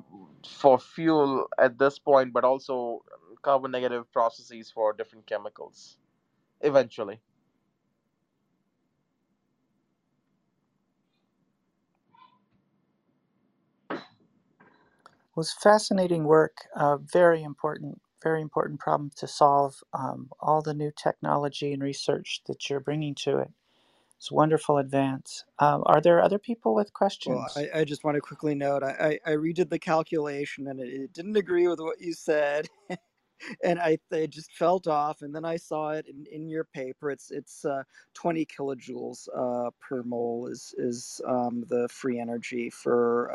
for 0.46 0.78
fuel 0.78 1.48
at 1.58 1.78
this 1.78 1.98
point, 1.98 2.32
but 2.32 2.44
also 2.44 3.04
carbon 3.42 3.70
negative 3.72 4.10
processes 4.12 4.70
for 4.70 4.92
different 4.94 5.26
chemicals 5.26 5.98
eventually. 6.62 7.20
was 15.36 15.52
fascinating 15.54 16.24
work, 16.24 16.58
uh, 16.76 16.98
very 16.98 17.44
important, 17.44 18.02
very 18.22 18.42
important 18.42 18.80
problem 18.80 19.10
to 19.16 19.28
solve. 19.28 19.76
Um, 19.94 20.30
all 20.40 20.62
the 20.62 20.74
new 20.74 20.92
technology 20.96 21.72
and 21.74 21.82
research 21.82 22.42
that 22.48 22.70
you're 22.70 22.80
bringing 22.80 23.16
to 23.16 23.38
it. 23.38 23.52
It's 24.24 24.30
a 24.30 24.34
wonderful 24.34 24.78
advance. 24.78 25.44
Um, 25.58 25.82
are 25.84 26.00
there 26.00 26.22
other 26.22 26.38
people 26.38 26.74
with 26.74 26.86
Well, 26.86 26.94
questions? 26.94 27.58
I, 27.58 27.80
I 27.80 27.84
just 27.84 28.04
want 28.04 28.14
to 28.14 28.22
quickly 28.22 28.54
note 28.54 28.82
I, 28.82 29.18
I, 29.26 29.32
I 29.32 29.34
redid 29.36 29.68
the 29.68 29.78
calculation 29.78 30.68
and 30.68 30.80
it, 30.80 30.88
it 30.88 31.12
didn't 31.12 31.36
agree 31.36 31.68
with 31.68 31.78
what 31.78 32.00
you 32.00 32.14
said. 32.14 32.66
and 33.62 33.78
I 33.78 33.98
it 34.12 34.30
just 34.30 34.50
felt 34.52 34.86
off. 34.86 35.20
And 35.20 35.34
then 35.34 35.44
I 35.44 35.58
saw 35.58 35.90
it 35.90 36.06
in, 36.06 36.24
in 36.32 36.48
your 36.48 36.64
paper. 36.64 37.10
It's 37.10 37.30
it's 37.30 37.66
uh, 37.66 37.82
20 38.14 38.46
kilojoules 38.46 39.28
uh, 39.36 39.68
per 39.78 40.02
mole 40.04 40.46
is 40.46 40.74
is 40.78 41.20
um, 41.28 41.62
the 41.68 41.86
free 41.90 42.18
energy 42.18 42.70
for 42.70 43.30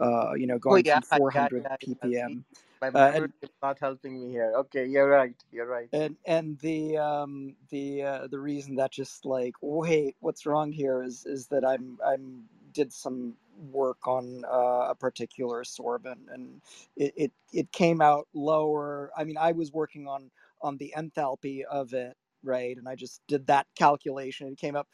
uh, 0.00 0.04
uh, 0.04 0.32
you 0.34 0.48
know 0.48 0.58
going 0.58 0.84
yeah, 0.84 0.98
from 0.98 1.18
400 1.18 1.62
yeah, 1.62 1.76
yeah. 2.02 2.26
Ppm. 2.26 2.42
My 2.82 2.90
Uh, 2.94 3.12
and 3.14 3.32
is 3.42 3.50
not 3.62 3.78
helping 3.80 4.20
me 4.20 4.30
here. 4.30 4.52
Okay, 4.56 4.86
you're 4.86 5.08
right. 5.08 5.34
You're 5.52 5.66
right. 5.68 5.90
and 5.92 6.16
and 6.26 6.58
the 6.60 6.98
um 6.98 7.56
the 7.70 8.02
uh, 8.02 8.26
the 8.28 8.38
reason 8.40 8.76
that 8.76 8.92
just 8.92 9.24
like 9.26 9.54
wait 9.62 10.16
what's 10.20 10.46
wrong 10.46 10.72
here 10.72 11.02
is 11.02 11.26
is 11.26 11.46
that 11.48 11.64
i'm 11.66 11.98
i'm 12.06 12.44
did 12.72 12.92
some 12.92 13.34
work 13.72 14.06
on 14.06 14.44
uh, 14.46 14.88
a 14.90 14.96
particular 14.98 15.64
sorbent, 15.64 16.32
and 16.32 16.62
it, 16.96 17.12
it 17.16 17.32
it 17.52 17.72
came 17.72 18.00
out 18.00 18.28
lower. 18.34 19.10
I 19.16 19.24
mean, 19.24 19.36
I 19.38 19.52
was 19.52 19.72
working 19.72 20.06
on 20.08 20.30
on 20.62 20.76
the 20.78 20.94
enthalpy 20.96 21.62
of 21.64 21.94
it, 21.94 22.16
right, 22.44 22.76
and 22.76 22.88
I 22.88 22.94
just 22.94 23.22
did 23.28 23.46
that 23.48 23.66
calculation. 23.76 24.48
It 24.48 24.58
came 24.58 24.76
up, 24.76 24.88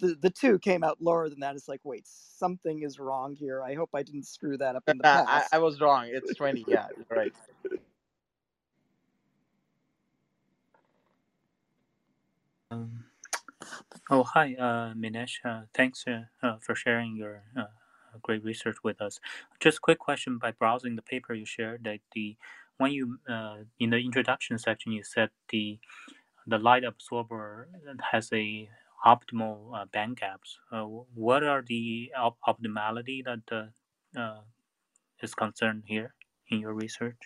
the 0.00 0.16
the 0.20 0.30
two 0.30 0.58
came 0.58 0.84
out 0.84 0.98
lower 1.00 1.28
than 1.28 1.40
that. 1.40 1.56
It's 1.56 1.68
like, 1.68 1.80
wait, 1.84 2.06
something 2.06 2.82
is 2.82 2.98
wrong 2.98 3.34
here. 3.36 3.62
I 3.62 3.74
hope 3.74 3.90
I 3.94 4.02
didn't 4.02 4.26
screw 4.26 4.58
that 4.58 4.76
up 4.76 4.84
in 4.88 4.98
the 4.98 5.04
I, 5.28 5.44
past. 5.44 5.50
I 5.52 5.58
was 5.58 5.80
wrong. 5.80 6.08
It's 6.10 6.34
20. 6.34 6.64
Yeah, 6.68 6.88
right. 7.10 7.32
Um, 12.72 13.04
oh, 14.10 14.24
hi, 14.24 14.54
uh, 14.58 14.94
Meenesh. 14.94 15.36
Uh, 15.44 15.62
thanks 15.74 16.04
uh, 16.06 16.22
uh, 16.46 16.56
for 16.60 16.74
sharing 16.74 17.16
your 17.16 17.42
uh, 17.58 17.64
great 18.22 18.44
research 18.44 18.76
with 18.84 19.00
us. 19.02 19.20
Just 19.60 19.78
a 19.78 19.80
quick 19.80 19.98
question: 19.98 20.38
By 20.38 20.52
browsing 20.52 20.96
the 20.96 21.02
paper 21.02 21.34
you 21.34 21.46
shared, 21.46 21.84
that 21.84 22.00
the 22.14 22.36
when 22.78 22.92
you 22.92 23.18
uh, 23.28 23.58
in 23.80 23.90
the 23.90 23.98
introduction 23.98 24.58
section 24.58 24.92
you 24.92 25.02
said 25.04 25.30
the 25.50 25.78
the 26.50 26.58
light 26.58 26.84
absorber 26.84 27.68
has 28.12 28.30
a 28.34 28.70
optimal 29.06 29.76
uh, 29.76 29.86
band 29.92 30.18
gaps. 30.20 30.58
Uh, 30.72 30.84
what 31.14 31.44
are 31.44 31.64
the 31.66 32.12
op- 32.18 32.38
optimality 32.48 33.24
that 33.24 33.70
uh, 34.18 34.40
is 35.22 35.34
concerned 35.34 35.84
here 35.86 36.14
in 36.50 36.60
your 36.60 36.74
research? 36.74 37.18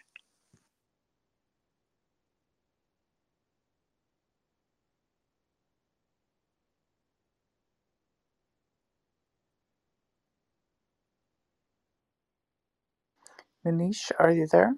Meenesh, 13.67 14.13
are 14.19 14.33
you 14.33 14.47
there? 14.51 14.75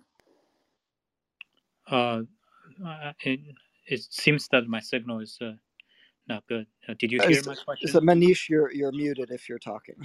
Uh, 1.91 2.23
it, 3.21 3.41
it 3.87 4.03
seems 4.11 4.49
that 4.51 4.69
my 4.69 4.81
signal 4.81 5.21
is 5.21 5.39
uh, 5.43 5.53
not 6.29 6.45
good. 6.49 6.67
Uh, 6.89 6.95
did 6.99 7.13
you 7.13 7.21
Uh, 7.21 7.29
hear 7.29 7.43
so, 7.43 7.43
my 7.43 7.57
question? 7.57 7.87
so 7.87 8.01
Meenesh, 8.01 8.49
you're 8.51 8.73
you're 8.73 8.93
muted 8.93 9.31
if 9.31 9.49
you're 9.49 9.59
talking. 9.61 9.97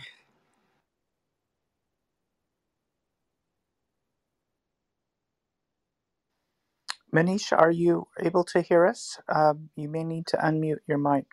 Meenesh, 7.14 7.52
are 7.58 7.72
you 7.72 8.08
able 8.22 8.44
to 8.46 8.62
hear 8.62 8.88
us? 8.88 9.20
Um, 9.30 9.70
you 9.76 9.90
may 9.90 10.04
need 10.04 10.28
to 10.28 10.38
unmute 10.38 10.80
your 10.88 11.00
mic. 11.00 11.28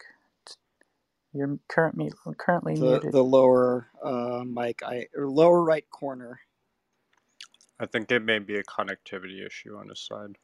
You're 1.34 1.58
currently 1.68 2.12
currently 2.38 2.76
The 2.76 2.76
muted. 2.76 3.10
the 3.10 3.24
lower 3.24 3.88
uh, 4.04 4.44
mic, 4.46 4.82
I 4.84 5.06
or 5.16 5.30
lower 5.30 5.62
right 5.64 5.88
corner. 5.90 6.40
I 7.80 7.86
think 7.86 8.10
it 8.12 8.24
may 8.24 8.38
be 8.40 8.56
a 8.56 8.64
connectivity 8.64 9.46
issue 9.46 9.76
on 9.76 9.88
his 9.88 10.00
side. 10.00 10.38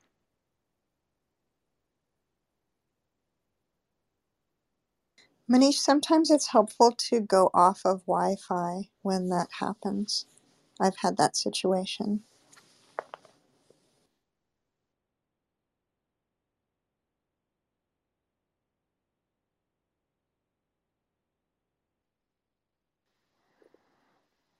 Meenesh, 5.50 5.74
sometimes 5.74 6.30
it's 6.30 6.48
helpful 6.48 6.92
to 7.10 7.20
go 7.20 7.50
off 7.54 7.82
of 7.84 8.06
Wi 8.06 8.36
Fi 8.48 8.90
when 9.02 9.28
that 9.30 9.48
happens. 9.60 10.26
I've 10.80 10.96
had 10.98 11.16
that 11.18 11.36
situation. 11.36 12.22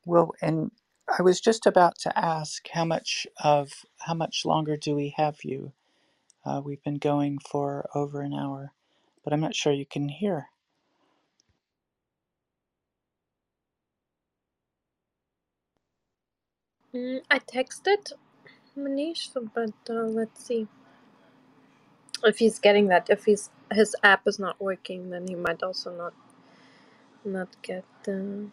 Well, 0.06 0.32
and 0.42 0.72
I 1.18 1.22
was 1.22 1.40
just 1.40 1.66
about 1.66 1.98
to 2.00 2.18
ask 2.18 2.68
how 2.72 2.84
much 2.86 3.26
of 3.42 3.72
how 4.00 4.14
much 4.14 4.44
longer 4.46 4.76
do 4.76 4.96
we 4.96 5.14
have 5.16 5.38
you? 5.44 5.72
Uh, 6.44 6.62
we've 6.64 6.82
been 6.84 6.98
going 6.98 7.38
for 7.40 7.88
over 7.94 8.22
an 8.22 8.34
hour, 8.34 8.72
but 9.24 9.32
I'm 9.32 9.40
not 9.40 9.56
sure 9.56 9.72
you 9.72 9.86
can 9.86 10.08
hear. 10.08 10.48
Mm, 16.94 17.22
I 17.30 17.40
texted 17.40 18.12
Meenesh, 18.78 19.28
but 19.54 19.74
uh, 19.90 20.04
let's 20.08 20.44
see 20.46 20.68
if 22.24 22.38
he's 22.38 22.58
getting 22.60 22.88
that. 22.88 23.08
If 23.10 23.24
he's 23.26 23.50
his 23.72 23.96
app 24.04 24.28
is 24.28 24.38
not 24.38 24.60
working, 24.60 25.10
then 25.10 25.28
he 25.28 25.34
might 25.36 25.62
also 25.62 25.90
not 25.96 26.14
not 27.24 27.48
get. 27.62 27.84
Uh... 28.08 28.48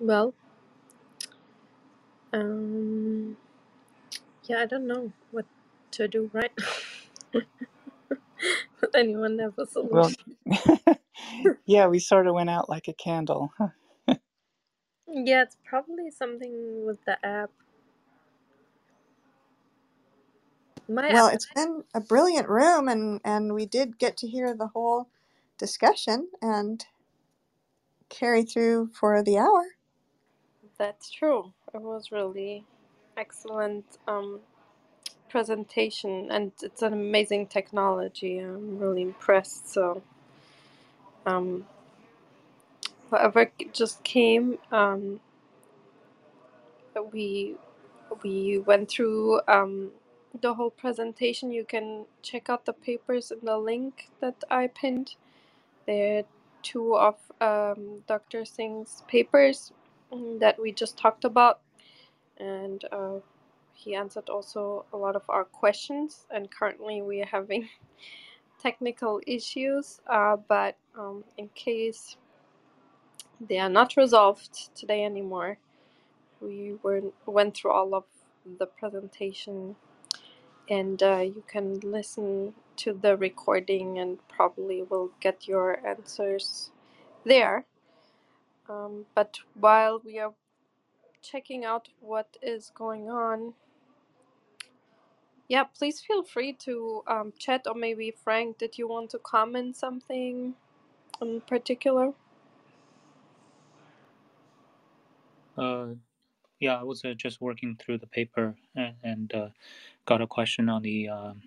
Well, 0.00 0.34
um, 2.32 3.36
yeah, 4.44 4.60
I 4.62 4.66
don't 4.66 4.86
know 4.88 5.12
what 5.32 5.46
to 5.92 6.08
do 6.08 6.30
right. 6.34 6.52
Anyone 8.94 9.38
have 9.40 9.58
a 9.58 9.66
Well, 9.90 10.12
solution? 10.12 10.36
yeah, 11.66 11.88
we 11.88 11.98
sort 12.00 12.26
of 12.28 12.34
went 12.34 12.50
out 12.50 12.68
like 12.70 12.88
a 12.88 12.94
candle. 12.94 13.52
Yeah, 15.08 15.42
it's 15.42 15.56
probably 15.64 16.10
something 16.10 16.86
with 16.86 17.04
the 17.06 17.24
app. 17.26 17.50
My 20.88 21.08
Well, 21.08 21.28
app. 21.28 21.28
it's 21.28 21.48
been 21.54 21.84
a 21.94 22.00
brilliant 22.00 22.48
room, 22.48 22.88
and, 22.88 23.20
and 23.24 23.54
we 23.54 23.66
did 23.66 23.98
get 23.98 24.16
to 24.18 24.28
hear 24.28 24.54
the 24.54 24.68
whole 24.68 25.10
discussion 25.58 26.28
and 26.42 26.84
carry 28.10 28.44
through 28.44 28.90
for 28.94 29.22
the 29.22 29.38
hour. 29.38 29.64
That's 30.78 31.10
true. 31.10 31.52
It 31.74 31.82
was 31.82 32.12
really 32.12 32.66
excellent 33.16 33.84
um, 34.08 34.40
presentation, 35.30 36.28
and 36.30 36.52
it's 36.62 36.82
an 36.82 36.92
amazing 36.94 37.48
technology. 37.48 38.38
I'm 38.38 38.78
really 38.78 39.02
impressed. 39.02 39.72
So, 39.72 40.02
um, 41.28 41.66
whoever 43.10 43.50
just 43.72 44.04
came, 44.04 44.58
um, 44.72 45.20
we 47.12 47.56
we 48.24 48.58
went 48.58 48.90
through 48.90 49.40
um, 49.48 49.92
the 50.40 50.54
whole 50.54 50.70
presentation. 50.70 51.52
You 51.52 51.64
can 51.64 52.06
check 52.22 52.50
out 52.50 52.66
the 52.66 52.74
papers 52.74 53.30
in 53.32 53.40
the 53.44 53.58
link 53.58 54.10
that 54.20 54.36
I 54.50 54.68
pinned. 54.68 55.16
There 55.86 56.20
are 56.20 56.24
two 56.62 56.96
of 56.96 57.16
um, 57.40 58.02
Dr. 58.08 58.44
Singh's 58.44 59.02
papers 59.08 59.72
that 60.40 60.60
we 60.60 60.72
just 60.72 60.98
talked 60.98 61.24
about, 61.24 61.60
and 62.38 62.84
uh, 62.92 63.20
he 63.74 63.94
answered 63.94 64.28
also 64.30 64.86
a 64.92 64.96
lot 64.96 65.16
of 65.16 65.22
our 65.28 65.44
questions. 65.44 66.26
And 66.30 66.50
currently, 66.50 67.02
we 67.02 67.22
are 67.22 67.26
having 67.26 67.68
technical 68.60 69.20
issues, 69.26 70.00
uh, 70.08 70.36
but 70.36 70.76
um, 70.98 71.24
in 71.36 71.48
case 71.54 72.16
they 73.40 73.58
are 73.58 73.68
not 73.70 73.96
resolved 73.96 74.74
today 74.76 75.04
anymore, 75.04 75.58
we 76.40 76.76
were 76.82 77.02
went 77.26 77.56
through 77.56 77.72
all 77.72 77.94
of 77.94 78.04
the 78.58 78.66
presentation 78.66 79.76
and 80.68 81.02
uh, 81.02 81.18
you 81.18 81.42
can 81.46 81.80
listen 81.80 82.54
to 82.76 82.92
the 82.92 83.16
recording 83.16 83.98
and 83.98 84.18
probably 84.28 84.82
will 84.82 85.10
get 85.20 85.48
your 85.48 85.84
answers 85.86 86.70
there. 87.24 87.64
Um, 88.68 89.06
but 89.14 89.38
while 89.54 90.00
we 90.04 90.18
are 90.18 90.34
checking 91.22 91.64
out 91.64 91.88
what 92.00 92.36
is 92.42 92.70
going 92.74 93.10
on, 93.10 93.54
yeah, 95.48 95.64
please 95.64 96.00
feel 96.00 96.22
free 96.24 96.54
to 96.54 97.02
um, 97.06 97.32
chat 97.38 97.66
or 97.66 97.74
maybe 97.74 98.14
Frank, 98.24 98.58
did 98.58 98.78
you 98.78 98.88
want 98.88 99.10
to 99.10 99.18
comment 99.18 99.76
something 99.76 100.54
in 101.22 101.42
particular? 101.42 102.12
Uh, 105.56 105.88
yeah, 106.60 106.76
I 106.80 106.84
was 106.84 107.04
uh, 107.04 107.14
just 107.14 107.40
working 107.40 107.76
through 107.80 107.98
the 107.98 108.06
paper 108.06 108.56
and, 108.76 108.94
and 109.02 109.34
uh, 109.34 109.48
got 110.06 110.22
a 110.22 110.26
question 110.26 110.68
on 110.68 110.82
the. 110.82 111.08
Um, 111.08 111.42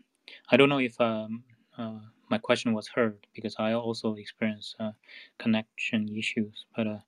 I 0.51 0.57
don't 0.57 0.69
know 0.69 0.79
if 0.79 0.99
um, 1.01 1.43
uh, 1.77 1.99
my 2.29 2.37
question 2.37 2.73
was 2.73 2.87
heard 2.87 3.27
because 3.35 3.55
I 3.59 3.73
also 3.73 4.15
experienced 4.15 4.75
uh, 4.79 4.91
connection 5.39 6.09
issues. 6.17 6.65
But 6.75 6.87
uh, 6.87 6.99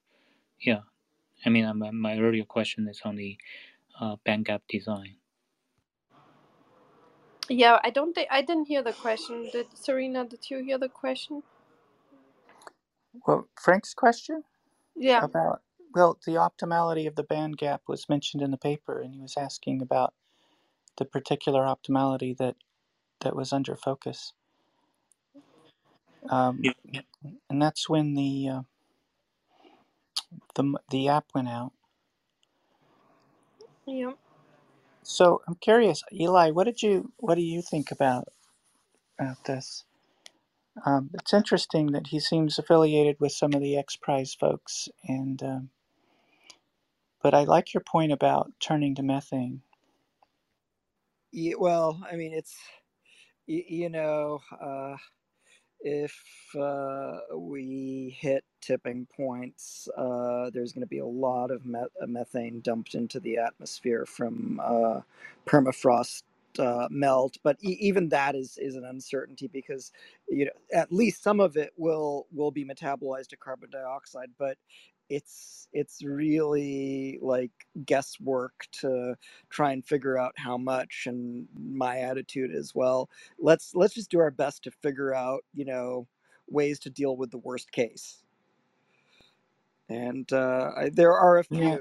yeah, 0.59 0.81
I 1.45 1.49
mean, 1.49 1.65
uh, 1.65 1.73
my, 1.73 1.91
my 1.91 2.19
earlier 2.19 2.45
question 2.45 2.87
is 2.89 3.01
on 3.05 3.15
the 3.17 3.37
uh, 3.99 4.17
band 4.25 4.45
gap 4.45 4.63
design. 4.69 5.15
Yeah, 7.53 7.79
I 7.83 7.91
don't 7.91 8.13
think 8.15 8.29
I 8.31 8.41
didn't 8.43 8.67
hear 8.67 8.83
the 8.83 8.93
question. 8.93 9.49
Did 9.53 9.67
Serena? 9.75 10.25
Did 10.25 10.49
you 10.51 10.63
hear 10.63 10.79
the 10.79 10.89
question? 10.89 11.43
Well, 13.27 13.49
Frank's 13.61 13.93
question 13.93 14.43
Yeah. 14.95 15.23
about 15.23 15.61
well, 15.95 16.19
the 16.25 16.33
optimality 16.33 17.07
of 17.07 17.15
the 17.15 17.23
band 17.23 17.57
gap 17.57 17.83
was 17.87 18.09
mentioned 18.09 18.43
in 18.43 18.51
the 18.51 18.57
paper, 18.57 19.01
and 19.01 19.13
he 19.13 19.21
was 19.21 19.35
asking 19.37 19.81
about 19.81 20.13
the 20.97 21.05
particular 21.05 21.63
optimality 21.63 22.37
that 22.37 22.55
that 23.21 23.35
was 23.35 23.53
under 23.53 23.75
focus. 23.75 24.33
um, 26.29 26.71
Yeah. 26.91 27.01
and 27.49 27.61
that's 27.61 27.89
when 27.89 28.15
the 28.15 28.49
uh, 28.49 28.61
the 30.55 30.75
the 30.91 31.09
app 31.09 31.25
went 31.35 31.49
out. 31.49 31.73
Yeah. 33.87 34.13
So 35.03 35.41
I'm 35.47 35.55
curious, 35.55 36.03
Eli, 36.13 36.51
what 36.51 36.65
did 36.65 36.83
you 36.83 37.13
what 37.17 37.35
do 37.35 37.41
you 37.43 37.61
think 37.61 37.91
about 37.91 38.29
about 39.19 39.45
this? 39.45 39.85
Um, 40.85 41.11
it's 41.15 41.33
interesting 41.33 41.93
that 41.93 42.07
he 42.07 42.19
seems 42.19 42.59
affiliated 42.59 43.17
with 43.19 43.33
some 43.33 43.53
of 43.53 43.61
the 43.61 43.77
X 43.77 43.97
Prize 43.97 44.35
folks, 44.35 44.89
and 45.07 45.41
um, 45.43 45.69
but 47.23 47.33
I 47.35 47.43
like 47.45 47.73
your 47.73 47.83
point 47.83 48.11
about 48.13 48.53
turning 48.59 48.95
to 48.95 49.03
methane. 49.03 49.61
Yeah, 51.31 51.55
well, 51.59 52.01
I 52.11 52.15
mean, 52.17 52.33
it's 52.33 52.55
you 53.47 53.89
know, 53.89 54.41
uh, 54.61 54.97
if 55.83 56.23
uh, 56.59 57.19
we 57.35 58.17
hit 58.19 58.45
tipping 58.61 59.07
points, 59.17 59.89
uh, 59.97 60.51
there's 60.51 60.73
going 60.73 60.83
to 60.83 60.87
be 60.87 60.99
a 60.99 61.07
lot 61.07 61.51
of 61.51 61.65
met- 61.67 61.91
uh, 62.01 62.07
methane 62.07 62.61
dumped 62.61 62.95
into 62.95 63.21
the 63.21 63.37
atmosphere 63.39 64.05
from 64.07 64.61
uh, 64.63 65.01
permafrost 65.47 66.23
uh, 66.59 66.89
melt. 66.91 67.39
But 67.43 67.57
e- 67.63 67.77
even 67.81 68.09
that 68.09 68.35
is 68.35 68.57
is 68.59 68.75
an 68.75 68.85
uncertainty 68.85 69.49
because 69.49 69.93
you 70.29 70.45
know 70.47 70.51
at 70.73 70.93
least 70.93 71.23
some 71.23 71.41
of 71.41 71.57
it 71.57 71.73
will 71.77 72.27
will 72.33 72.51
be 72.51 72.65
metabolized 72.65 73.29
to 73.29 73.37
carbon 73.37 73.71
dioxide, 73.71 74.31
but 74.39 74.57
it's 75.09 75.67
it's 75.73 76.03
really 76.03 77.19
like 77.21 77.51
guesswork 77.85 78.67
to 78.71 79.15
try 79.49 79.71
and 79.71 79.85
figure 79.85 80.17
out 80.17 80.33
how 80.37 80.57
much 80.57 81.03
and 81.07 81.47
my 81.59 81.99
attitude 81.99 82.51
is 82.53 82.73
well 82.75 83.09
let's 83.39 83.75
let's 83.75 83.93
just 83.93 84.11
do 84.11 84.19
our 84.19 84.31
best 84.31 84.63
to 84.63 84.71
figure 84.71 85.13
out 85.13 85.43
you 85.53 85.65
know 85.65 86.07
ways 86.49 86.79
to 86.79 86.89
deal 86.89 87.17
with 87.17 87.31
the 87.31 87.37
worst 87.39 87.71
case 87.71 88.23
and 89.89 90.31
uh, 90.33 90.71
I, 90.77 90.89
there 90.89 91.13
are 91.13 91.39
a 91.39 91.43
Yeah. 91.49 91.77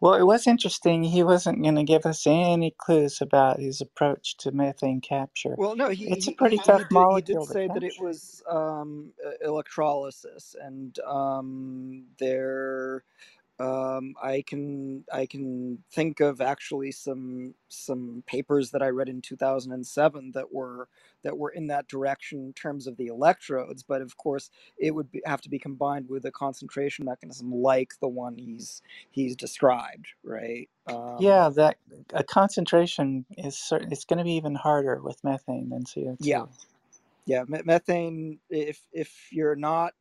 Well, 0.00 0.14
it 0.14 0.24
was 0.24 0.46
interesting. 0.46 1.04
He 1.04 1.22
wasn't 1.24 1.62
going 1.62 1.76
to 1.76 1.84
give 1.84 2.06
us 2.06 2.26
any 2.26 2.74
clues 2.78 3.20
about 3.22 3.60
his 3.60 3.80
approach 3.80 4.36
to 4.38 4.52
methane 4.52 5.00
capture. 5.00 5.58
well 5.58 5.76
no 5.76 5.90
he 5.90 6.06
It's 6.06 6.28
a 6.28 6.32
pretty 6.32 6.58
he, 6.58 6.64
tough 6.66 6.84
he 6.88 6.88
did 6.88 7.08
he 7.10 7.22
did 7.22 7.42
say 7.42 7.68
that 7.68 7.84
it 7.84 7.98
was 7.98 8.42
um, 8.50 9.12
electrolysis 9.42 10.56
and 10.62 10.98
um, 11.00 12.04
there 12.18 13.04
um, 13.60 14.14
I 14.22 14.44
can 14.46 15.04
I 15.12 15.26
can 15.26 15.84
think 15.92 16.20
of 16.20 16.40
actually 16.42 16.92
some 16.92 17.54
some 17.68 18.24
papers 18.26 18.72
that 18.72 18.82
I 18.82 18.88
read 18.88 19.08
in 19.08 19.22
2007 19.22 20.32
that 20.34 20.52
were 20.52 20.88
that 21.24 21.38
were 21.38 21.50
in 21.50 21.68
that 21.68 21.88
direction 21.88 22.40
in 22.46 22.52
terms 22.54 22.86
of 22.86 22.96
the 22.98 23.08
electrodes, 23.08 23.82
but 23.82 24.02
of 24.02 24.16
course 24.18 24.50
it 24.78 24.94
would 24.94 25.10
be, 25.12 25.22
have 25.26 25.40
to 25.42 25.50
be 25.50 25.58
combined 25.58 26.08
with 26.10 26.24
a 26.26 26.32
concentration 26.32 27.04
mechanism 27.06 27.52
like 27.52 27.94
the 28.00 28.08
one 28.08 28.36
he's 28.38 28.82
he's 29.10 29.36
described, 29.36 30.06
right? 30.24 30.68
Um, 30.86 31.18
Yeah, 31.18 31.50
that 31.50 31.78
a 32.12 32.24
concentration 32.24 33.26
is 33.38 33.58
cer- 33.58 33.86
it's 33.90 34.06
going 34.06 34.18
to 34.18 34.24
be 34.24 34.34
even 34.34 34.54
harder 34.56 35.00
with 35.02 35.22
methane 35.24 35.70
than 35.70 35.84
yeah, 36.20 36.42
CO2. 36.42 36.48
yeah. 37.26 37.44
me- 37.48 37.62
Methane, 37.64 38.40
if 38.50 38.80
if 38.92 39.28
you're 39.32 39.56
not 39.56 39.94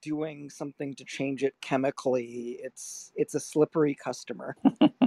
doing 0.00 0.50
something 0.50 0.94
to 0.94 1.04
change 1.04 1.42
it 1.44 1.54
chemically, 1.60 2.58
it's 2.62 3.12
it's 3.14 3.34
a 3.34 3.40
slippery 3.40 3.94
customer. 3.94 4.56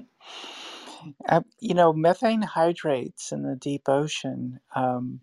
Uh, 1.28 1.42
you 1.60 1.74
know, 1.74 1.92
methane 1.92 2.44
hydrates 2.44 3.32
in 3.32 3.42
the 3.42 3.56
deep 3.56 3.90
ocean. 3.90 4.60
Um, 4.76 5.20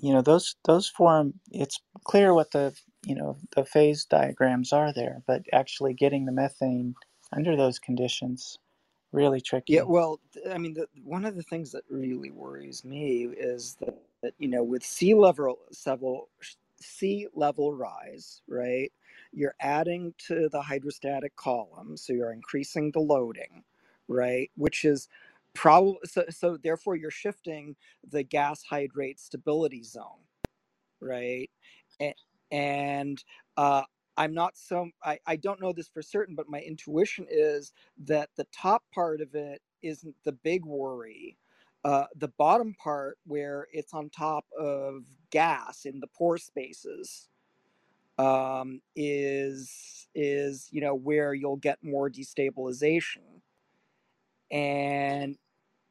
you 0.00 0.12
know, 0.12 0.22
those 0.22 0.56
those 0.64 0.88
form. 0.88 1.34
It's 1.50 1.80
clear 2.04 2.32
what 2.34 2.52
the 2.52 2.72
you 3.04 3.14
know 3.14 3.36
the 3.54 3.64
phase 3.64 4.04
diagrams 4.04 4.72
are 4.72 4.92
there, 4.92 5.22
but 5.26 5.42
actually 5.52 5.94
getting 5.94 6.24
the 6.24 6.32
methane 6.32 6.94
under 7.32 7.56
those 7.56 7.78
conditions 7.78 8.58
really 9.12 9.40
tricky. 9.40 9.74
Yeah, 9.74 9.82
well, 9.82 10.20
I 10.50 10.58
mean, 10.58 10.74
the, 10.74 10.86
one 11.02 11.24
of 11.24 11.36
the 11.36 11.42
things 11.42 11.72
that 11.72 11.84
really 11.88 12.30
worries 12.30 12.84
me 12.84 13.24
is 13.24 13.76
that, 13.80 13.96
that 14.22 14.34
you 14.38 14.48
know, 14.48 14.62
with 14.62 14.84
sea 14.84 15.14
level 15.14 15.58
several 15.70 16.28
sea 16.84 17.28
level 17.34 17.72
rise, 17.74 18.42
right? 18.48 18.92
You're 19.32 19.56
adding 19.60 20.14
to 20.28 20.48
the 20.50 20.62
hydrostatic 20.62 21.36
column, 21.36 21.96
so 21.96 22.12
you're 22.12 22.32
increasing 22.32 22.92
the 22.92 23.00
loading, 23.00 23.64
right? 24.08 24.50
Which 24.56 24.84
is 24.84 25.08
probably 25.54 25.98
so, 26.04 26.24
so. 26.30 26.56
Therefore, 26.56 26.96
you're 26.96 27.10
shifting 27.10 27.76
the 28.08 28.22
gas 28.22 28.62
hydrate 28.62 29.20
stability 29.20 29.82
zone, 29.82 30.26
right? 31.00 31.50
And, 32.00 32.14
and 32.52 33.24
uh, 33.56 33.82
I'm 34.16 34.34
not 34.34 34.56
so 34.56 34.90
I, 35.04 35.18
I 35.26 35.36
don't 35.36 35.60
know 35.60 35.72
this 35.72 35.88
for 35.88 36.02
certain, 36.02 36.34
but 36.34 36.48
my 36.48 36.60
intuition 36.60 37.26
is 37.30 37.72
that 38.04 38.30
the 38.36 38.46
top 38.52 38.84
part 38.94 39.20
of 39.20 39.34
it 39.34 39.62
isn't 39.82 40.16
the 40.24 40.32
big 40.32 40.64
worry. 40.64 41.36
Uh, 41.84 42.06
the 42.16 42.28
bottom 42.28 42.74
part, 42.82 43.18
where 43.26 43.68
it's 43.72 43.94
on 43.94 44.10
top 44.10 44.46
of 44.58 45.04
gas 45.30 45.84
in 45.84 46.00
the 46.00 46.06
pore 46.08 46.38
spaces, 46.38 47.28
um, 48.18 48.80
is 48.96 50.08
is 50.14 50.68
you 50.70 50.80
know 50.80 50.94
where 50.94 51.34
you'll 51.34 51.56
get 51.56 51.78
more 51.82 52.10
destabilization. 52.10 53.42
And 54.50 55.36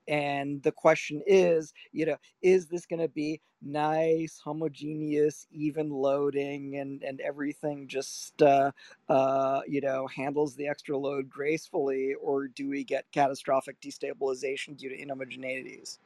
and 0.07 0.61
the 0.63 0.71
question 0.71 1.21
is 1.25 1.73
you 1.91 2.05
know 2.05 2.17
is 2.41 2.67
this 2.67 2.85
going 2.85 2.99
to 3.01 3.07
be 3.09 3.41
nice 3.61 4.39
homogeneous 4.43 5.47
even 5.51 5.89
loading 5.89 6.77
and 6.77 7.03
and 7.03 7.21
everything 7.21 7.87
just 7.87 8.41
uh 8.41 8.71
uh 9.09 9.61
you 9.67 9.81
know 9.81 10.07
handles 10.07 10.55
the 10.55 10.67
extra 10.67 10.97
load 10.97 11.29
gracefully 11.29 12.13
or 12.21 12.47
do 12.47 12.69
we 12.69 12.83
get 12.83 13.05
catastrophic 13.13 13.79
destabilization 13.81 14.77
due 14.77 14.89
to 14.89 14.97
inhomogeneities 14.97 15.99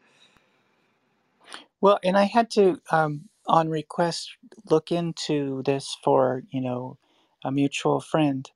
Well, 1.82 2.00
and 2.04 2.18
I 2.18 2.24
had 2.24 2.50
to, 2.52 2.82
um, 2.92 3.30
on 3.48 3.70
request, 3.70 4.32
look 4.70 4.92
into 4.92 5.64
this 5.64 5.98
for 6.04 6.44
you 6.50 6.62
know 6.62 6.98
a 7.44 7.52
mutual 7.52 8.02
friend. 8.02 8.50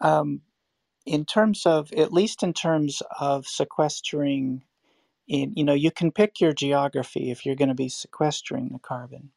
Um, 0.00 0.42
in 1.06 1.26
terms 1.26 1.66
of, 1.66 1.92
at 1.94 2.12
least 2.12 2.42
in 2.44 2.54
terms 2.54 3.02
of 3.20 3.46
sequestering, 3.48 4.64
in 5.28 5.54
you 5.56 5.64
know, 5.64 5.74
you 5.74 5.90
can 5.92 6.12
pick 6.12 6.40
your 6.40 6.52
geography 6.52 7.30
if 7.30 7.46
you're 7.46 7.56
going 7.56 7.68
to 7.70 7.74
be 7.74 7.88
sequestering 7.90 8.70
the 8.72 8.80
carbon, 8.80 9.32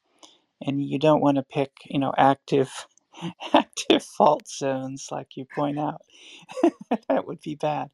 and 0.62 0.84
you 0.84 1.00
don't 1.00 1.22
want 1.22 1.38
to 1.38 1.44
pick 1.44 1.72
you 1.86 2.00
know 2.00 2.14
active 2.18 2.88
active 3.54 4.04
fault 4.04 4.48
zones 4.50 5.10
like 5.12 5.38
you 5.38 5.46
point 5.56 5.80
out. 5.80 6.02
that 7.10 7.28
would 7.28 7.42
be 7.42 7.56
bad. 7.56 7.90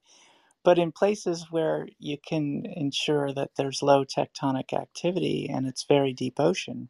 But 0.63 0.79
in 0.79 0.91
places 0.93 1.47
where 1.51 1.87
you 1.99 2.17
can 2.19 2.65
ensure 2.65 3.33
that 3.33 3.51
there's 3.57 3.83
low 3.83 4.05
tectonic 4.05 4.73
activity 4.73 5.49
and 5.51 5.67
it's 5.67 5.85
very 5.85 6.13
deep 6.13 6.39
ocean, 6.39 6.89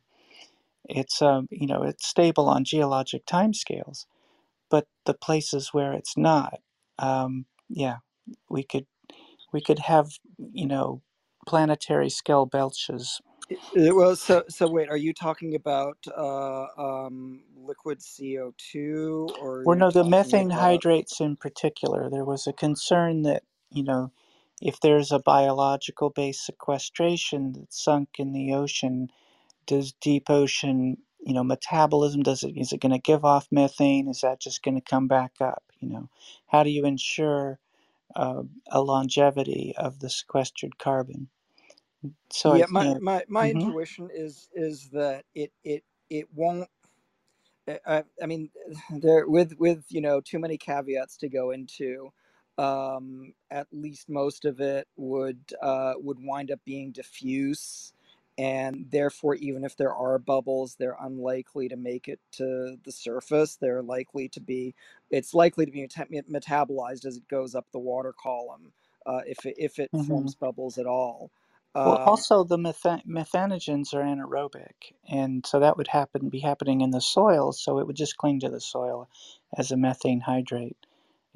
it's 0.85 1.21
um, 1.21 1.47
you 1.51 1.67
know 1.67 1.83
it's 1.83 2.07
stable 2.07 2.49
on 2.49 2.65
geologic 2.65 3.25
timescales. 3.25 4.05
But 4.69 4.87
the 5.05 5.13
places 5.15 5.69
where 5.73 5.93
it's 5.93 6.17
not, 6.17 6.59
um, 6.99 7.45
yeah, 7.69 7.97
we 8.49 8.63
could 8.63 8.88
we 9.53 9.61
could 9.61 9.80
have 9.80 10.09
you 10.53 10.67
know 10.67 11.01
planetary 11.47 12.09
scale 12.09 12.45
belches. 12.47 13.22
Well 13.76 14.15
so 14.17 14.43
so 14.49 14.67
wait 14.67 14.89
are 14.89 14.97
you 14.97 15.13
talking 15.13 15.55
about 15.55 15.97
uh 16.17 16.67
um 16.77 17.43
liquid 17.55 17.99
co2 17.99 19.31
or 19.38 19.65
Well, 19.65 19.77
no, 19.77 19.91
the 19.91 20.05
methane 20.05 20.51
about 20.53 20.84
hydrates 20.84 21.22
in 21.22 21.38
particular, 21.38 22.09
there 22.09 22.26
was 22.26 22.47
a 22.47 22.53
concern 22.53 23.23
that 23.23 23.43
you 23.72 23.84
know 23.84 24.11
if 24.61 24.80
there's 24.81 25.11
a 25.13 25.19
biological 25.19 26.09
based 26.11 26.45
sequestration 26.47 27.53
that's 27.53 27.84
sunk 27.84 28.09
in 28.19 28.34
the 28.34 28.53
ocean, 28.53 29.09
does 29.67 29.93
deep 30.01 30.30
ocean 30.30 30.97
you 31.26 31.34
know 31.35 31.43
metabolism 31.45 32.23
does 32.23 32.43
it 32.43 32.53
is 32.57 32.73
it 32.73 32.81
going 32.81 32.93
to 32.93 32.99
give 32.99 33.26
off 33.26 33.47
methane? 33.51 34.09
Is 34.09 34.22
that 34.22 34.41
just 34.41 34.63
going 34.63 34.76
to 34.76 34.81
come 34.81 35.07
back 35.09 35.34
up 35.41 35.64
you 35.80 35.89
know 35.89 36.10
how 36.47 36.64
do 36.64 36.69
you 36.72 36.85
ensure 36.85 37.60
uh, 38.15 38.43
a 38.72 38.81
longevity 38.81 39.73
of 39.77 39.99
the 39.99 40.10
sequestered 40.10 40.77
carbon 40.80 41.30
so 42.31 42.53
i 42.53 42.57
yeah 42.57 42.68
my 42.69 42.85
you 42.85 42.95
know 42.95 43.02
my 43.02 43.23
my 43.30 43.49
hmm 43.52 43.52
intuition 43.52 44.10
is 44.14 44.49
is 44.53 44.89
that 44.91 45.26
it 45.35 45.52
it 45.64 45.84
it 46.10 46.27
won't 46.34 46.65
I, 47.68 47.80
I 47.88 48.03
I 48.22 48.26
mean, 48.26 48.49
there 48.91 49.27
with 49.27 49.53
with 49.60 49.85
you 49.89 50.02
know 50.02 50.22
too 50.22 50.39
many 50.39 50.57
caveats 50.57 51.18
to 51.18 51.30
go 51.30 51.52
into. 51.52 52.11
Um, 52.57 53.34
at 53.49 53.68
least 53.72 54.10
most 54.10 54.45
of 54.45 54.60
it 54.61 54.88
would 54.95 55.39
uh, 55.61 55.95
would 55.97 56.19
wind 56.22 56.52
up 56.52 56.60
being 56.65 56.91
diffuse, 56.91 57.93
and 58.37 58.87
therefore, 58.91 59.35
even 59.35 59.65
if 59.65 59.77
there 59.77 59.95
are 59.95 60.19
bubbles, 60.19 60.75
they're 60.79 60.97
unlikely 61.01 61.69
to 61.69 61.77
make 61.77 62.09
it 62.09 62.19
to 62.33 62.77
the 62.85 62.91
surface. 62.93 63.57
They're 63.57 63.83
likely 63.83 64.29
to 64.31 64.41
be, 64.41 64.75
it's 65.11 65.33
likely 65.35 65.65
to 65.67 65.73
be 65.73 65.87
metabolized 66.31 67.05
as 67.05 67.17
it 67.17 67.29
goes 67.29 67.55
up 67.55 67.67
the 67.73 67.79
water 67.79 68.13
column, 68.21 68.73
uh, 69.07 69.21
if 69.27 69.45
it, 69.45 69.55
if 69.57 69.79
it 69.79 69.91
hmm 69.93 69.93
forms 69.97 70.35
bubbles 70.35 70.79
at 70.79 70.87
all. 70.87 71.31
Well, 71.83 72.01
Um, 72.01 72.05
also 72.05 72.43
the 72.45 72.57
metha- 72.57 73.05
methanogens 73.07 73.93
are 73.95 74.03
anaerobic, 74.03 74.93
and 75.09 75.45
so 75.47 75.61
that 75.61 75.77
would 75.77 75.87
happen 75.89 76.29
be 76.29 76.39
happening 76.41 76.81
in 76.81 76.91
the 76.91 77.01
soil. 77.01 77.53
So 77.53 77.79
it 77.79 77.87
would 77.87 77.95
just 77.97 78.17
cling 78.17 78.41
to 78.41 78.49
the 78.49 78.61
soil 78.61 79.09
as 79.57 79.71
a 79.71 79.77
methane 79.77 80.21
hydrate. 80.21 80.77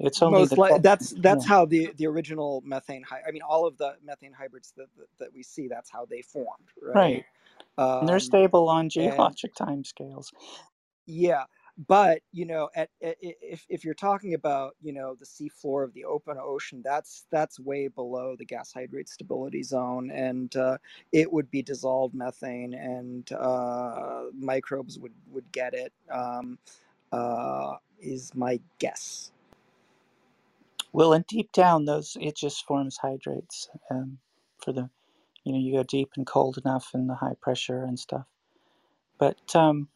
It's 0.00 0.22
only 0.22 0.46
most 0.46 0.56
like 0.56 0.78
that's 0.82 1.10
that's 1.18 1.44
yeah. 1.44 1.46
how 1.46 1.66
the 1.66 1.92
the 1.98 2.06
original 2.06 2.62
methane 2.66 3.04
hy- 3.04 3.22
I 3.28 3.32
mean 3.32 3.42
all 3.42 3.66
of 3.66 3.78
the 3.78 3.94
methane 4.04 4.32
hydrates 4.32 4.72
that 4.78 4.88
that, 4.98 5.08
that 5.20 5.34
we 5.34 5.42
see 5.44 5.68
that's 5.68 5.90
how 5.90 6.06
they 6.06 6.22
formed, 6.22 6.68
right? 6.82 7.12
right, 7.12 7.26
and 8.00 8.08
they're 8.08 8.20
Um, 8.20 8.20
stable 8.20 8.68
on 8.68 8.90
and 8.98 9.36
geologic 9.38 9.54
timescales. 9.54 10.28
yeah, 11.06 11.44
but 11.88 12.20
you 12.32 12.46
know, 12.46 12.70
at, 12.76 12.90
at 13.02 13.16
if 13.20 13.66
if 13.68 13.84
you're 13.84 13.94
talking 13.94 14.34
about 14.34 14.74
you 14.82 14.92
know 14.92 15.16
the 15.18 15.26
seafloor 15.26 15.84
of 15.84 15.92
the 15.94 16.04
open 16.04 16.38
ocean, 16.40 16.82
that's 16.84 17.26
that's 17.30 17.60
way 17.60 17.88
below 17.88 18.36
the 18.38 18.44
gas 18.44 18.72
hydrate 18.72 19.08
stability 19.08 19.62
zone, 19.64 20.10
and 20.12 20.54
uh, 20.56 20.78
it 21.12 21.32
would 21.32 21.50
be 21.50 21.62
dissolved 21.62 22.14
methane, 22.14 22.74
and 22.74 23.32
uh, 23.32 24.24
microbes 24.34 24.98
would 24.98 25.14
would 25.30 25.50
get 25.52 25.74
it. 25.74 25.92
Um, 26.12 26.58
uh, 27.12 27.76
is 28.00 28.34
my 28.34 28.60
guess. 28.78 29.32
Well, 30.92 31.12
and 31.14 31.26
deep 31.26 31.52
down, 31.52 31.86
those 31.86 32.16
it 32.20 32.36
just 32.36 32.66
forms 32.66 32.98
hydrates 32.98 33.68
um, 33.90 34.18
for 34.64 34.72
the, 34.72 34.90
you 35.44 35.52
know, 35.52 35.58
you 35.58 35.74
go 35.76 35.84
deep 35.84 36.10
and 36.16 36.26
cold 36.26 36.58
enough 36.64 36.90
and 36.94 37.08
the 37.10 37.16
high 37.16 37.36
pressure 37.40 37.84
and 37.84 37.98
stuff. 37.98 38.26
But 39.18 39.38
um, 39.56 39.88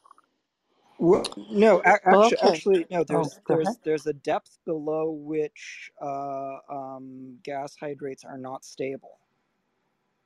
Well, 0.99 1.25
no, 1.51 1.83
well, 2.05 2.23
actually, 2.23 2.39
okay. 2.43 2.43
actually, 2.43 2.87
no. 2.91 3.05
Oh, 3.11 3.31
There's 3.31 3.41
ahead. 3.55 3.66
there's 3.66 3.79
there's 3.85 4.07
a 4.09 4.15
depth 4.15 4.59
below 4.66 5.12
which 5.12 5.93
uh, 6.03 6.59
um, 6.71 7.39
gas 7.45 7.77
hydrates 7.79 8.25
are 8.25 8.39
not 8.39 8.65
stable, 8.65 9.19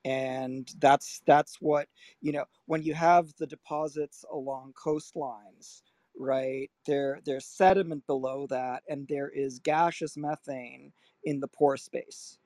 and 0.05 0.69
that's 0.81 1.23
that's 1.27 1.59
what 1.61 1.89
you 2.23 2.33
know 2.33 2.45
when 2.67 2.83
you 2.83 2.95
have 2.95 3.33
the 3.39 3.47
deposits 3.47 4.25
along 4.33 4.75
coastlines, 4.75 5.83
right? 6.19 6.71
There 6.87 7.21
there's 7.27 7.47
sediment 7.47 8.07
below 8.07 8.47
that, 8.51 8.85
and 8.89 9.09
there 9.09 9.31
is 9.31 9.61
gaseous 9.61 10.17
methane 10.17 10.93
in 11.25 11.41
the 11.41 11.49
pore 11.49 11.77
space. 11.79 12.39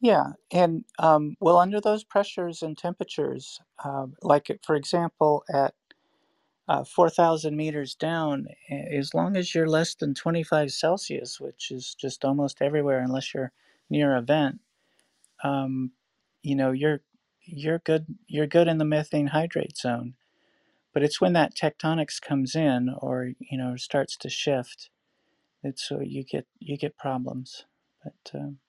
Yeah, 0.00 0.32
and 0.52 0.84
um, 1.00 1.36
well, 1.40 1.58
under 1.58 1.80
those 1.80 2.04
pressures 2.04 2.62
and 2.62 2.78
temperatures, 2.78 3.60
um, 3.84 4.14
like 4.22 4.50
for 4.64 4.76
example, 4.76 5.44
at 5.52 5.74
uh, 6.68 6.84
4,000 6.84 7.56
meters 7.56 7.94
down, 7.94 8.48
as 8.70 9.14
long 9.14 9.36
as 9.36 9.54
you're 9.54 9.68
less 9.68 9.94
than 9.94 10.14
25 10.14 10.72
Celsius, 10.72 11.40
which 11.40 11.70
is 11.70 11.94
just 11.94 12.24
almost 12.24 12.62
everywhere 12.62 13.00
unless 13.00 13.34
you're 13.34 13.52
near 13.90 14.16
a 14.16 14.22
vent, 14.22 14.60
um, 15.44 15.92
you 16.42 16.56
know, 16.56 16.72
you're 16.72 17.00
you're 17.44 17.80
good. 17.80 18.06
You're 18.28 18.46
good 18.48 18.68
in 18.68 18.78
the 18.78 18.84
methane 18.86 19.28
hydrate 19.28 19.76
zone. 19.76 20.14
But 20.96 21.02
it's 21.02 21.20
when 21.20 21.34
that 21.34 21.54
tectonics 21.54 22.18
comes 22.18 22.56
in, 22.56 22.88
or 23.02 23.32
you 23.38 23.58
know, 23.58 23.76
starts 23.76 24.16
to 24.16 24.30
shift, 24.30 24.88
it's 25.62 25.86
so 25.86 26.00
you 26.00 26.24
get 26.24 26.46
you 26.58 26.78
get 26.78 26.96
problems. 26.96 27.66
But 28.02 28.32
um, 28.32 28.60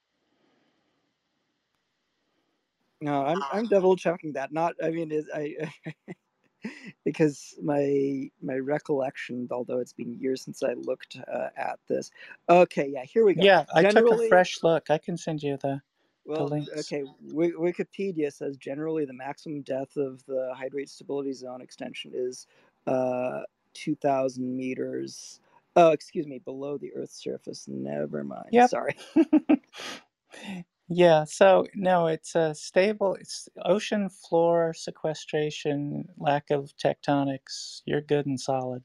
No, 2.99 3.25
I'm 3.25 3.41
I'm 3.49 3.67
double 3.67 3.95
checking 3.95 4.33
that. 4.33 4.51
Not, 4.51 4.73
I 4.83 4.89
mean, 4.89 5.09
is 5.09 5.29
I 5.33 5.55
because 7.05 7.55
my 7.63 8.29
my 8.41 8.57
recollection, 8.57 9.47
although 9.49 9.79
it's 9.79 9.93
been 9.93 10.19
years 10.19 10.41
since 10.41 10.63
I 10.63 10.73
looked 10.73 11.17
uh, 11.33 11.47
at 11.55 11.79
this. 11.87 12.11
Okay, 12.49 12.89
yeah, 12.91 13.05
here 13.05 13.23
we 13.23 13.35
go. 13.35 13.43
yeah, 13.43 13.63
I 13.73 13.83
took 13.83 14.11
a 14.11 14.17
fresh 14.27 14.63
look. 14.63 14.89
I 14.89 14.97
can 14.97 15.15
send 15.15 15.43
you 15.43 15.55
the 15.55 15.81
well, 16.27 16.53
okay, 16.79 17.03
Wi- 17.31 17.53
Wikipedia 17.59 18.33
says 18.33 18.57
generally 18.57 19.05
the 19.05 19.13
maximum 19.13 19.63
depth 19.63 19.97
of 19.97 20.25
the 20.27 20.53
hydrate 20.55 20.89
stability 20.89 21.33
zone 21.33 21.61
extension 21.61 22.13
is 22.15 22.47
uh 22.87 23.41
2,000 23.75 24.57
meters. 24.57 25.41
Oh, 25.77 25.91
excuse 25.91 26.27
me, 26.27 26.39
below 26.39 26.77
the 26.79 26.93
Earth's 26.95 27.17
surface. 27.23 27.65
Never 27.69 28.23
mind. 28.25 28.51
Yep. 28.51 28.63
Sorry. 28.63 28.97
Yeah, 30.89 31.25
so 31.25 31.65
no, 31.75 32.07
it's 32.07 32.35
a 32.35 32.55
stable, 32.55 33.15
it's 33.19 33.49
ocean 33.65 34.09
floor 34.09 34.73
sequestration, 34.75 36.05
lack 36.19 36.51
of 36.51 36.71
tectonics. 36.77 37.81
You're 37.85 38.01
good 38.01 38.27
and 38.27 38.39
solid. 38.39 38.83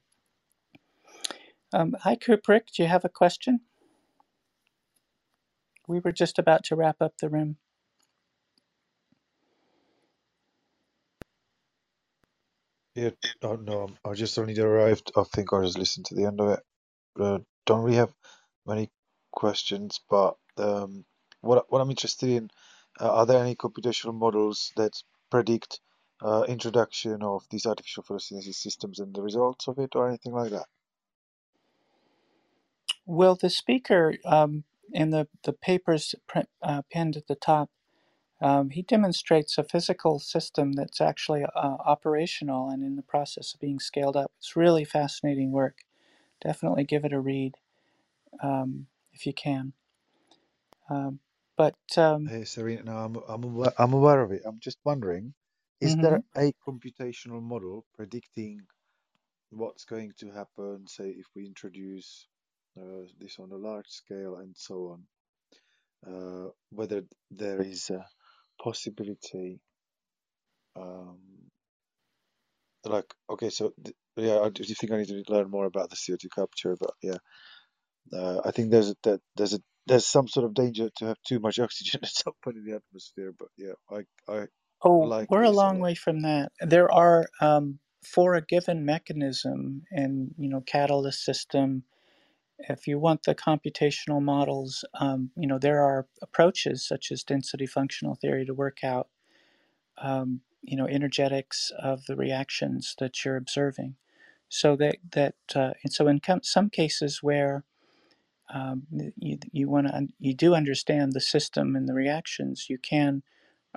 Um, 1.75 1.97
hi, 2.01 2.17
Kuprick, 2.17 2.73
do 2.77 2.83
you 2.85 2.89
have 2.89 3.05
a 3.05 3.11
question? 3.11 3.61
We 5.89 6.01
were 6.01 6.13
just 6.13 6.39
about 6.39 6.65
to 6.67 6.77
wrap 6.77 7.03
up 7.03 7.15
the 7.21 7.31
room. 7.31 7.59
Yeah, 12.95 13.11
oh, 13.43 13.57
no, 13.57 13.85
um, 13.85 13.99
I 14.05 14.15
just 14.15 14.39
only 14.39 14.59
arrived. 14.61 15.13
I 15.17 15.25
think 15.25 15.53
I 15.55 15.63
just 15.65 15.79
listened 15.79 16.07
to 16.07 16.15
the 16.17 16.27
end 16.27 16.41
of 16.43 16.51
it. 16.51 16.61
Uh, 17.21 17.39
don't 17.67 17.83
really 17.85 17.97
have 17.97 18.15
many 18.67 18.91
questions, 19.33 20.01
but 20.11 20.37
um, 20.59 21.05
what 21.43 21.67
what 21.71 21.81
I'm 21.81 21.91
interested 21.91 22.31
in, 22.31 22.51
uh, 23.01 23.11
are 23.13 23.27
there 23.27 23.43
any 23.43 23.57
computational 23.57 24.15
models 24.15 24.73
that 24.77 24.93
predict 25.31 25.81
uh, 26.23 26.45
introduction 26.49 27.23
of 27.23 27.45
these 27.51 27.67
artificial 27.67 28.05
photosynthesis 28.05 28.57
systems 28.57 29.01
and 29.01 29.15
the 29.15 29.23
results 29.23 29.69
of 29.69 29.79
it, 29.79 29.97
or 29.97 30.09
anything 30.09 30.33
like 30.35 30.53
that? 30.53 30.67
Well, 33.07 33.37
the 33.37 33.51
speaker 33.51 34.17
um, 34.25 34.65
in 34.93 35.11
the, 35.11 35.29
the 35.45 35.55
papers 35.55 36.15
print, 36.29 36.49
uh, 36.63 36.83
pinned 36.91 37.17
at 37.17 37.29
the 37.29 37.37
top, 37.37 37.71
um, 38.41 38.71
he 38.71 38.83
demonstrates 38.83 39.59
a 39.59 39.65
physical 39.65 40.19
system 40.21 40.73
that's 40.75 41.01
actually 41.01 41.45
uh, 41.45 41.77
operational 41.87 42.71
and 42.71 42.85
in 42.85 42.97
the 42.97 43.03
process 43.03 43.55
of 43.55 43.61
being 43.61 43.81
scaled 43.81 44.17
up. 44.17 44.33
It's 44.39 44.57
really 44.57 44.85
fascinating 44.85 45.53
work. 45.53 45.79
Definitely 46.43 46.85
give 46.85 47.05
it 47.05 47.13
a 47.15 47.21
read 47.21 47.55
um, 48.43 48.87
if 49.13 49.27
you 49.27 49.35
can. 49.35 49.75
Um, 50.91 51.21
but 51.57 51.77
um, 51.97 52.33
Hey, 52.33 52.45
Serena, 52.45 52.85
no, 52.85 52.93
I'm 52.99 53.17
I'm 53.29 53.45
aware, 53.45 53.73
I'm 53.79 53.93
aware 53.95 54.23
of 54.23 54.33
it. 54.33 54.43
I'm 54.47 54.61
just 54.61 54.79
wondering, 54.85 55.35
is 55.81 55.97
mhm. 55.97 56.03
there 56.03 56.23
a 56.37 56.53
computational 56.67 57.43
model 57.43 57.87
predicting 57.97 58.61
what's 59.51 59.85
going 59.87 60.13
to 60.21 60.31
happen, 60.33 60.87
say, 60.89 61.11
if 61.11 61.27
we 61.37 61.47
introduce 61.47 62.29
uh, 62.81 63.07
this 63.21 63.39
on 63.39 63.53
a 63.53 63.57
large 63.57 63.89
scale 63.89 64.37
and 64.37 64.57
so 64.57 64.77
on? 64.95 65.07
Uh, 66.07 66.51
whether 66.71 67.05
there 67.31 67.63
is 67.63 67.91
a 67.91 68.07
possibility, 68.63 69.61
um, 70.77 71.51
like, 72.85 73.15
okay, 73.31 73.51
so 73.51 73.73
th 73.85 73.95
yeah, 74.17 74.41
I 74.41 74.51
do 74.51 74.63
think 74.65 74.93
I 74.93 74.99
need 74.99 75.09
to 75.09 75.25
learn 75.33 75.51
more 75.51 75.67
about 75.67 75.91
the 75.91 75.97
CO2 75.97 76.29
capture, 76.35 76.77
but 76.79 76.95
yeah, 77.03 77.19
uh, 78.13 78.41
I 78.45 78.51
think 78.53 78.71
there's 78.71 78.91
a, 78.91 78.97
that 79.05 79.21
there's 79.37 79.55
a 79.55 79.61
there's 79.87 80.07
some 80.07 80.29
sort 80.29 80.47
of 80.47 80.55
danger 80.55 80.91
to 80.99 81.07
have 81.07 81.19
too 81.29 81.41
much 81.41 81.59
oxygen 81.67 82.01
at 82.05 82.11
some 82.11 82.35
point 82.45 82.59
in 82.59 82.65
the 82.67 82.77
atmosphere, 82.77 83.33
but 83.39 83.49
yeah, 83.59 83.75
I 83.91 84.01
I 84.29 84.47
Oh, 84.85 85.15
like 85.17 85.31
we're 85.31 85.43
a 85.43 85.51
long 85.51 85.79
way 85.81 85.95
from 85.95 86.21
that. 86.23 86.53
There 86.61 86.91
are, 86.93 87.27
um, 87.41 87.81
for 88.05 88.35
a 88.35 88.45
given 88.45 88.85
mechanism 88.85 89.83
and, 89.91 90.35
you 90.39 90.49
know, 90.49 90.61
catalyst 90.61 91.25
system, 91.25 91.85
if 92.59 92.87
you 92.89 92.99
want 92.99 93.25
the 93.25 93.35
computational 93.35 94.23
models, 94.23 94.85
um, 95.01 95.31
you 95.37 95.47
know, 95.49 95.59
there 95.59 95.83
are 95.83 96.07
approaches 96.23 96.87
such 96.87 97.13
as 97.13 97.25
density 97.25 97.67
functional 97.67 98.17
theory 98.17 98.47
to 98.47 98.55
work 98.55 98.85
out, 98.85 99.09
um, 99.99 100.43
you 100.63 100.77
know, 100.77 100.87
energetics 100.89 101.73
of 101.79 102.07
the 102.07 102.17
reactions 102.17 102.95
that 103.01 103.25
you're 103.25 103.37
observing. 103.37 103.97
So 104.49 104.77
that, 104.77 104.97
that 105.13 105.37
uh, 105.55 105.73
and 105.85 105.93
so 105.93 106.09
in 106.09 106.21
some 106.43 106.71
cases 106.71 107.23
where 107.23 107.65
um, 108.55 108.85
you, 109.19 109.39
you 109.53 109.71
want 109.71 109.89
to, 109.89 110.09
you 110.21 110.35
do 110.35 110.55
understand 110.55 111.15
the 111.15 111.21
system 111.23 111.77
and 111.77 111.89
the 111.89 111.95
reactions, 111.95 112.67
you 112.71 112.79
can 112.79 113.25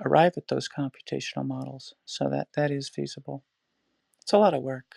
arrive 0.04 0.34
at 0.36 0.48
those 0.48 0.68
computational 0.68 1.46
models. 1.46 1.94
So 2.06 2.30
that 2.30 2.48
that 2.56 2.70
is 2.70 2.88
feasible. 2.88 3.44
It's 4.22 4.32
a 4.32 4.38
lot 4.38 4.54
of 4.54 4.62
work. 4.62 4.96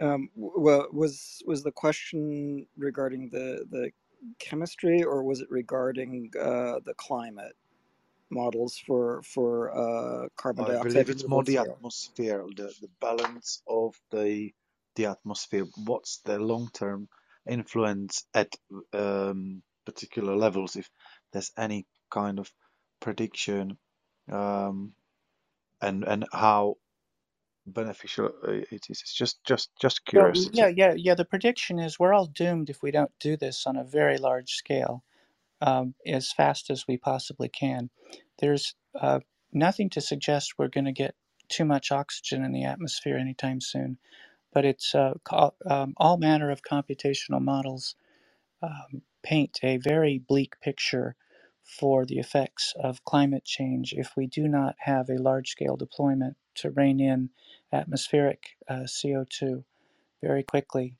Um, 0.00 0.30
well, 0.36 0.88
was 0.92 1.42
was 1.46 1.62
the 1.62 1.72
question 1.72 2.66
regarding 2.76 3.30
the 3.30 3.66
the 3.70 3.90
chemistry, 4.38 5.02
or 5.02 5.24
was 5.24 5.40
it 5.40 5.50
regarding 5.50 6.32
uh, 6.40 6.80
the 6.84 6.94
climate 6.96 7.56
models 8.30 8.78
for 8.86 9.22
for 9.22 9.70
uh, 9.76 10.28
carbon 10.36 10.64
I 10.64 10.66
dioxide 10.66 10.82
believe 10.82 11.10
it's 11.10 11.26
more 11.28 11.44
the 11.44 11.58
atmosphere, 11.58 12.46
the, 12.56 12.74
the 12.80 12.90
balance 13.00 13.62
of 13.68 13.96
the 14.12 14.52
the 14.96 15.06
atmosphere. 15.06 15.66
What's 15.84 16.18
the 16.24 16.38
long 16.38 16.70
term 16.72 17.08
influence 17.48 18.24
at 18.34 18.54
um, 18.92 19.62
particular 19.86 20.36
levels? 20.36 20.76
If 20.76 20.90
there's 21.32 21.52
any 21.58 21.86
kind 22.10 22.38
of 22.38 22.52
prediction, 23.00 23.78
um, 24.30 24.94
and 25.82 26.04
and 26.04 26.26
how 26.32 26.76
beneficial 27.70 28.32
uh, 28.46 28.52
it 28.52 28.86
is. 28.90 29.02
It's 29.02 29.14
just 29.14 29.44
just 29.44 29.70
just 29.80 30.04
Well, 30.14 30.32
yeah, 30.54 30.68
yeah, 30.68 30.94
yeah. 30.96 31.14
The 31.14 31.24
prediction 31.26 31.78
is 31.78 31.98
we're 31.98 32.14
all 32.14 32.26
doomed 32.26 32.70
if 32.70 32.82
we 32.82 32.90
don't 32.92 33.12
do 33.20 33.36
this 33.36 33.66
on 33.66 33.76
a 33.76 33.84
very 33.84 34.18
large 34.18 34.52
scale 34.54 35.04
um, 35.62 35.94
as 36.06 36.32
fast 36.32 36.70
as 36.70 36.86
we 36.88 36.98
possibly 36.98 37.48
can. 37.48 37.90
there's 38.40 38.74
uh, 39.00 39.20
nothing 39.52 39.90
to 39.90 40.00
suggest 40.00 40.54
we're 40.58 40.68
going 40.68 40.86
to 40.86 40.92
get 40.92 41.14
too 41.48 41.64
much 41.64 41.92
oxygen 41.92 42.44
in 42.44 42.52
the 42.52 42.64
atmosphere 42.64 43.16
anytime 43.16 43.60
soon. 43.60 43.98
But 44.52 44.64
it's 44.66 44.94
uh, 44.94 45.14
um, 45.68 45.94
all 45.98 46.18
manner 46.18 46.50
of 46.50 46.62
computational 46.62 47.42
models 47.42 47.96
um, 48.62 49.02
paint 49.22 49.58
a 49.62 49.78
very 49.78 50.18
bleak 50.18 50.60
picture 50.60 51.16
for 51.78 52.04
the 52.04 52.18
effects 52.18 52.74
of 52.82 53.04
climate 53.04 53.44
change 53.44 53.94
if 53.96 54.12
we 54.16 54.26
do 54.26 54.48
not 54.48 54.74
have 54.78 55.08
a 55.08 55.22
large 55.22 55.50
scale 55.50 55.76
deployment 55.76 56.36
to 56.56 56.70
rein 56.70 57.00
in 57.00 57.30
atmospheric 57.72 58.56
uh, 58.68 58.84
CO2 58.86 59.62
very 60.22 60.42
quickly. 60.42 60.96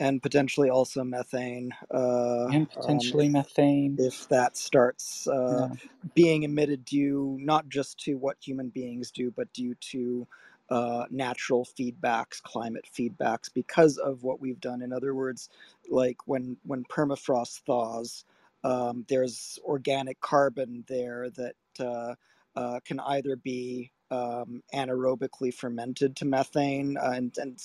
And 0.00 0.22
potentially 0.22 0.68
also 0.68 1.04
methane. 1.04 1.72
Uh, 1.92 2.48
and 2.48 2.66
um, 2.66 2.82
potentially 2.82 3.26
if, 3.26 3.32
methane. 3.32 3.96
If 3.98 4.28
that 4.28 4.56
starts 4.56 5.26
uh, 5.26 5.70
yeah. 5.70 5.88
being 6.14 6.42
emitted 6.42 6.84
due 6.84 7.38
not 7.40 7.68
just 7.68 7.98
to 8.00 8.14
what 8.14 8.36
human 8.40 8.68
beings 8.68 9.10
do, 9.10 9.30
but 9.30 9.52
due 9.52 9.74
to 9.92 10.26
uh, 10.68 11.04
natural 11.10 11.64
feedbacks, 11.64 12.42
climate 12.42 12.86
feedbacks, 12.92 13.48
because 13.52 13.96
of 13.98 14.22
what 14.22 14.40
we've 14.40 14.60
done. 14.60 14.82
In 14.82 14.92
other 14.92 15.14
words, 15.14 15.48
like 15.88 16.18
when 16.26 16.56
when 16.64 16.84
permafrost 16.84 17.60
thaws, 17.60 18.24
um, 18.64 19.04
there's 19.08 19.58
organic 19.64 20.20
carbon 20.20 20.84
there 20.88 21.28
that 21.30 21.54
uh, 21.78 22.14
uh, 22.56 22.80
can 22.84 22.98
either 23.00 23.36
be 23.36 23.90
um, 24.10 24.62
anaerobically 24.74 25.52
fermented 25.52 26.16
to 26.16 26.24
methane, 26.24 26.96
uh, 26.96 27.12
and, 27.14 27.36
and 27.38 27.62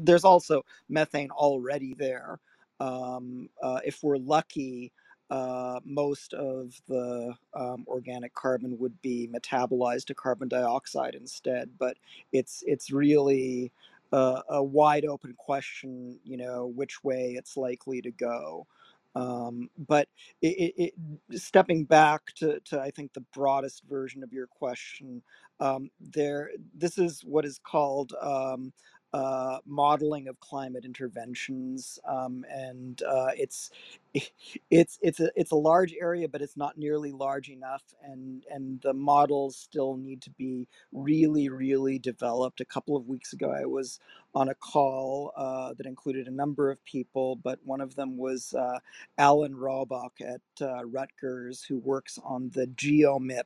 there's 0.00 0.24
also 0.24 0.64
methane 0.88 1.30
already 1.30 1.94
there. 1.94 2.38
Um, 2.80 3.48
uh, 3.62 3.80
if 3.84 4.02
we're 4.02 4.18
lucky, 4.18 4.92
uh, 5.30 5.80
most 5.84 6.34
of 6.34 6.74
the 6.88 7.34
um, 7.54 7.84
organic 7.88 8.34
carbon 8.34 8.78
would 8.78 9.00
be 9.00 9.30
metabolized 9.32 10.06
to 10.06 10.14
carbon 10.14 10.48
dioxide 10.48 11.14
instead. 11.14 11.70
But 11.78 11.96
it's 12.32 12.62
it's 12.66 12.90
really 12.90 13.72
a 14.12 14.62
wide 14.62 15.06
open 15.06 15.34
question, 15.38 16.18
you 16.22 16.36
know, 16.36 16.66
which 16.66 17.02
way 17.02 17.34
it's 17.38 17.56
likely 17.56 18.02
to 18.02 18.10
go. 18.10 18.66
Um, 19.14 19.70
but 19.78 20.08
it, 20.42 20.72
it, 20.76 20.94
it, 21.30 21.40
stepping 21.40 21.84
back 21.84 22.22
to, 22.36 22.60
to, 22.66 22.80
I 22.80 22.90
think, 22.90 23.12
the 23.12 23.24
broadest 23.34 23.82
version 23.88 24.22
of 24.22 24.32
your 24.32 24.46
question, 24.46 25.22
um, 25.60 25.90
there, 26.00 26.50
this 26.76 26.98
is 26.98 27.22
what 27.24 27.44
is 27.44 27.60
called 27.62 28.14
um, 28.20 28.72
uh, 29.12 29.58
modeling 29.66 30.28
of 30.28 30.40
climate 30.40 30.84
interventions, 30.84 31.98
um, 32.08 32.44
and 32.50 33.02
uh, 33.04 33.30
it's 33.36 33.70
it's 34.70 34.98
it's 35.02 35.20
a 35.20 35.30
it's 35.36 35.52
a 35.52 35.56
large 35.56 35.94
area, 36.00 36.28
but 36.28 36.42
it's 36.42 36.56
not 36.56 36.78
nearly 36.78 37.12
large 37.12 37.50
enough, 37.50 37.82
and 38.04 38.44
and 38.50 38.80
the 38.82 38.94
models 38.94 39.56
still 39.56 39.96
need 39.96 40.22
to 40.22 40.30
be 40.30 40.68
really 40.92 41.48
really 41.50 41.98
developed. 41.98 42.60
A 42.60 42.66
couple 42.66 42.96
of 42.96 43.08
weeks 43.08 43.32
ago, 43.32 43.50
I 43.52 43.66
was 43.66 44.00
on 44.34 44.48
a 44.50 44.54
call 44.56 45.32
uh, 45.36 45.74
that 45.74 45.86
included 45.86 46.28
a 46.28 46.32
number 46.32 46.70
of 46.70 46.84
people, 46.84 47.36
but 47.36 47.58
one 47.64 47.80
of 47.80 47.96
them 47.96 48.16
was 48.18 48.54
uh, 48.54 48.78
Alan 49.18 49.56
Robock 49.56 50.14
at 50.20 50.40
uh, 50.62 50.84
Rutgers, 50.86 51.64
who 51.64 51.78
works 51.78 52.18
on 52.24 52.50
the 52.54 52.66
GeoMIP 52.68 53.44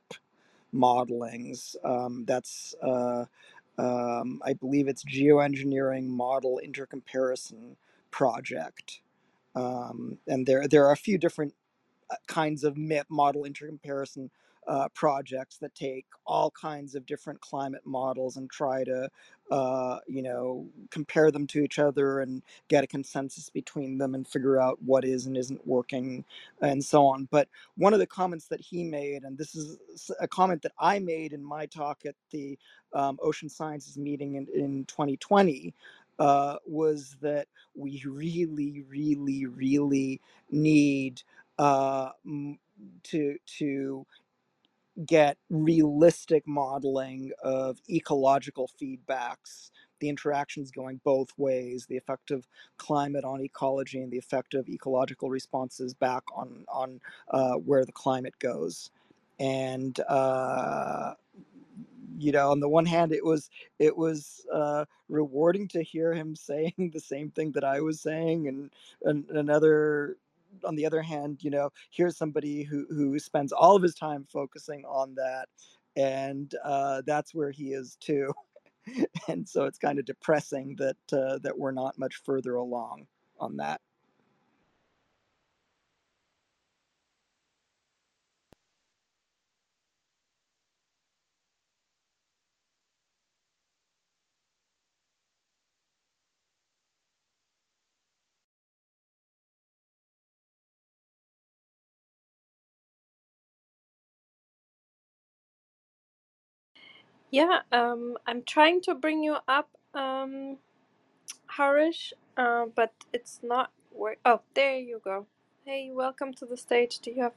modelings. 0.73 1.75
Um, 1.85 2.25
that's 2.27 2.75
uh, 2.83 3.25
um, 3.77 4.41
I 4.45 4.53
believe 4.53 4.87
it's 4.87 5.03
geoengineering 5.03 6.07
model 6.07 6.59
intercomparison 6.65 7.75
project. 8.11 9.01
Um, 9.55 10.19
and 10.27 10.45
there 10.45 10.67
there 10.67 10.85
are 10.85 10.91
a 10.91 10.97
few 10.97 11.17
different 11.17 11.53
uh, 12.11 12.15
kinds 12.27 12.63
of 12.63 12.77
model 13.09 13.43
intercomparison 13.43 14.29
uh, 14.67 14.89
projects 14.89 15.57
that 15.57 15.73
take 15.75 16.05
all 16.25 16.51
kinds 16.51 16.95
of 16.95 17.05
different 17.05 17.39
climate 17.39 17.81
models 17.85 18.35
and 18.37 18.49
try 18.49 18.83
to, 18.83 19.09
uh, 19.49 19.99
you 20.07 20.21
know, 20.21 20.67
compare 20.89 21.31
them 21.31 21.47
to 21.47 21.63
each 21.63 21.79
other 21.79 22.19
and 22.19 22.41
get 22.67 22.83
a 22.83 22.87
consensus 22.87 23.49
between 23.49 23.97
them 23.97 24.13
and 24.13 24.27
figure 24.27 24.59
out 24.59 24.77
what 24.83 25.05
is 25.05 25.25
and 25.25 25.37
isn't 25.37 25.65
working 25.65 26.25
and 26.61 26.83
so 26.83 27.05
on. 27.05 27.27
But 27.31 27.47
one 27.77 27.93
of 27.93 27.99
the 27.99 28.07
comments 28.07 28.47
that 28.47 28.59
he 28.59 28.83
made, 28.83 29.23
and 29.23 29.37
this 29.37 29.55
is 29.55 29.77
a 30.19 30.27
comment 30.27 30.61
that 30.63 30.73
I 30.79 30.99
made 30.99 31.33
in 31.33 31.43
my 31.43 31.65
talk 31.65 32.05
at 32.05 32.15
the 32.31 32.57
um, 32.93 33.17
Ocean 33.21 33.49
Sciences 33.49 33.97
meeting 33.97 34.35
in, 34.35 34.47
in 34.53 34.85
2020, 34.85 35.73
uh, 36.19 36.57
was 36.65 37.15
that 37.21 37.47
we 37.75 38.03
really, 38.05 38.83
really, 38.89 39.45
really 39.45 40.19
need 40.49 41.21
uh, 41.59 42.09
to 43.03 43.37
to 43.45 44.05
get 45.05 45.37
realistic 45.49 46.47
modeling 46.47 47.31
of 47.43 47.79
ecological 47.89 48.69
feedbacks 48.81 49.71
the 49.99 50.09
interactions 50.09 50.71
going 50.71 50.99
both 51.03 51.29
ways 51.37 51.85
the 51.87 51.97
effect 51.97 52.31
of 52.31 52.47
climate 52.77 53.23
on 53.25 53.41
ecology 53.41 54.01
and 54.01 54.11
the 54.11 54.17
effect 54.17 54.53
of 54.53 54.69
ecological 54.69 55.29
responses 55.29 55.93
back 55.93 56.23
on 56.35 56.65
on 56.69 57.01
uh, 57.31 57.55
where 57.55 57.85
the 57.85 57.91
climate 57.91 58.35
goes. 58.39 58.91
And 59.39 59.99
uh, 60.07 61.13
you 62.17 62.31
know 62.31 62.51
on 62.51 62.59
the 62.59 62.69
one 62.69 62.85
hand 62.85 63.11
it 63.13 63.25
was 63.25 63.49
it 63.79 63.95
was 63.97 64.45
uh, 64.53 64.85
rewarding 65.09 65.67
to 65.69 65.83
hear 65.83 66.13
him 66.13 66.35
saying 66.37 66.91
the 66.93 66.99
same 66.99 67.31
thing 67.31 67.51
that 67.53 67.63
i 67.65 67.81
was 67.81 68.01
saying 68.01 68.47
and, 68.47 68.71
and 69.03 69.29
another 69.31 70.17
on 70.63 70.75
the 70.75 70.85
other 70.85 71.01
hand, 71.01 71.39
you 71.41 71.49
know, 71.49 71.69
here's 71.91 72.17
somebody 72.17 72.63
who 72.63 72.85
who 72.89 73.19
spends 73.19 73.51
all 73.51 73.75
of 73.75 73.83
his 73.83 73.95
time 73.95 74.25
focusing 74.31 74.83
on 74.85 75.15
that, 75.15 75.47
and 75.95 76.53
uh, 76.63 77.01
that's 77.05 77.33
where 77.33 77.51
he 77.51 77.73
is 77.73 77.97
too. 77.99 78.33
and 79.27 79.47
so 79.47 79.65
it's 79.65 79.79
kind 79.79 79.99
of 79.99 80.05
depressing 80.05 80.75
that 80.77 80.97
uh, 81.13 81.39
that 81.39 81.57
we're 81.57 81.71
not 81.71 81.97
much 81.97 82.21
further 82.25 82.55
along 82.55 83.07
on 83.39 83.57
that. 83.57 83.81
Yeah, 107.31 107.59
um, 107.73 108.17
I'm 108.25 108.43
trying 108.43 108.81
to 108.83 108.95
bring 108.95 109.23
you 109.23 109.37
up, 109.47 109.69
um, 109.93 110.57
Harish, 111.57 112.13
uh, 112.37 112.65
but 112.75 112.93
it's 113.13 113.39
not 113.43 113.71
work. 113.93 114.19
Oh, 114.25 114.41
there 114.55 114.77
you 114.79 115.01
go. 115.03 115.27
Hey, 115.65 115.91
welcome 115.93 116.33
to 116.35 116.45
the 116.45 116.57
stage. 116.57 116.99
Do 116.99 117.11
you 117.11 117.21
have 117.23 117.33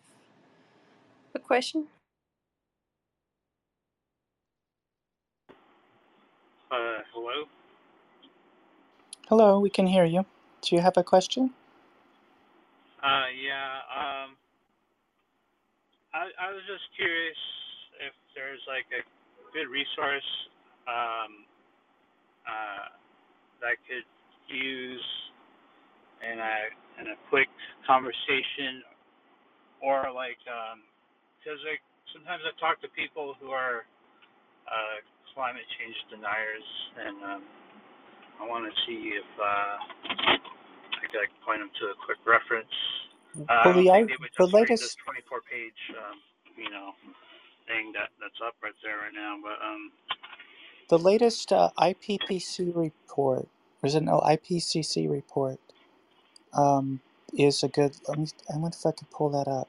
a 1.34 1.40
question? 1.40 1.88
Uh, 6.70 7.00
hello. 7.14 7.46
Hello, 9.28 9.60
we 9.60 9.70
can 9.70 9.88
hear 9.88 10.04
you. 10.04 10.26
Do 10.62 10.76
you 10.76 10.82
have 10.82 10.96
a 10.96 11.04
question? 11.04 11.52
Uh, 13.02 13.28
yeah. 13.36 13.82
Um, 13.92 14.36
I 16.14 16.30
I 16.40 16.48
was 16.52 16.62
just 16.66 16.84
curious 16.96 17.38
if 18.06 18.14
there's 18.34 18.62
like 18.68 18.86
a 18.92 19.02
good 19.52 19.68
resource 19.70 20.28
um, 20.88 21.44
uh, 22.46 22.88
that 23.60 23.74
I 23.74 23.78
could 23.86 24.06
use 24.48 25.06
in 26.22 26.38
a 26.38 26.56
in 27.00 27.06
a 27.12 27.18
quick 27.30 27.48
conversation, 27.86 28.82
or 29.82 30.12
like 30.12 30.38
because 30.44 31.60
um, 31.60 31.68
like 31.68 31.82
sometimes 32.12 32.42
I 32.46 32.52
talk 32.60 32.80
to 32.82 32.88
people 32.92 33.34
who 33.40 33.50
are 33.50 33.84
uh, 34.68 34.98
climate 35.34 35.66
change 35.78 35.96
deniers, 36.10 36.68
and 36.98 37.16
um, 37.24 37.42
I 38.40 38.48
want 38.48 38.66
to 38.66 38.74
see 38.86 39.14
if 39.16 39.28
uh, 39.40 39.76
I 41.00 41.04
could 41.10 41.20
like, 41.20 41.34
point 41.46 41.60
them 41.60 41.70
to 41.80 41.84
a 41.92 41.96
quick 42.04 42.20
reference. 42.26 42.72
Uh, 43.48 43.82
well, 43.84 43.94
I 43.94 44.06
the, 44.06 44.16
the 44.46 44.48
latest 44.70 44.98
24 45.04 45.42
page, 45.50 45.80
um, 45.98 46.18
you 46.56 46.70
know, 46.70 46.92
thing 47.70 47.92
that 47.94 48.10
that's 48.20 48.40
up 48.44 48.54
right 48.62 48.74
there 48.82 48.98
right 48.98 49.14
now. 49.14 49.38
But 49.38 49.58
um, 49.62 49.92
the 50.90 50.98
latest 50.98 51.52
uh, 51.52 51.70
IPCC 51.78 52.74
report, 52.74 53.48
or 53.82 53.86
is 53.86 53.94
it 53.94 54.02
no 54.02 54.20
IPCC 54.20 55.08
report, 55.10 55.60
um, 56.52 57.00
is 57.32 57.62
a 57.62 57.68
good. 57.68 57.94
Let 58.08 58.18
me. 58.18 58.26
I 58.52 58.58
wonder 58.58 58.76
if 58.76 58.86
I 58.86 58.92
could 58.92 59.10
pull 59.10 59.30
that 59.30 59.48
up. 59.48 59.68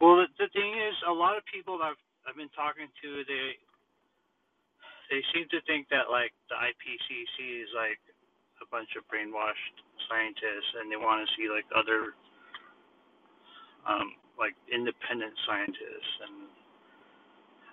well, 0.00 0.16
the, 0.16 0.28
the 0.38 0.48
thing 0.52 0.72
is, 0.76 0.96
a 1.08 1.12
lot 1.12 1.36
of 1.36 1.44
people 1.48 1.78
that 1.78 1.96
I've 1.96 2.02
I've 2.28 2.36
been 2.36 2.52
talking 2.56 2.88
to, 2.88 3.08
they 3.28 3.46
they 5.10 5.20
seem 5.34 5.48
to 5.52 5.60
think 5.68 5.88
that 5.92 6.08
like 6.10 6.32
the 6.48 6.56
IPCC 6.56 7.64
is 7.64 7.70
like 7.76 8.00
a 8.64 8.66
bunch 8.72 8.96
of 8.96 9.04
brainwashed 9.12 9.76
scientists, 10.08 10.72
and 10.80 10.92
they 10.92 10.96
want 10.96 11.24
to 11.24 11.28
see 11.36 11.48
like 11.52 11.68
other 11.76 12.16
um, 13.88 14.16
like 14.40 14.56
independent 14.72 15.34
scientists, 15.46 16.12
and 16.24 16.48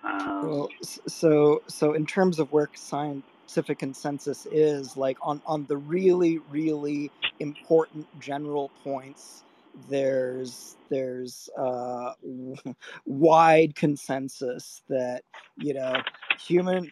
Um, 0.04 0.48
Well, 0.48 0.68
so 1.08 1.62
so 1.68 1.94
in 1.94 2.06
terms 2.06 2.38
of 2.38 2.52
where 2.52 2.70
scientific 2.74 3.78
consensus 3.78 4.46
is, 4.50 4.96
like 4.96 5.18
on 5.22 5.42
on 5.46 5.66
the 5.66 5.76
really 5.78 6.38
really 6.50 7.12
important 7.40 8.08
general 8.20 8.72
points, 8.84 9.44
there's 9.88 10.76
there's 10.90 11.48
uh, 11.58 12.12
wide 13.06 13.74
consensus 13.76 14.82
that 14.88 15.24
you 15.56 15.74
know 15.74 15.94
human 16.38 16.90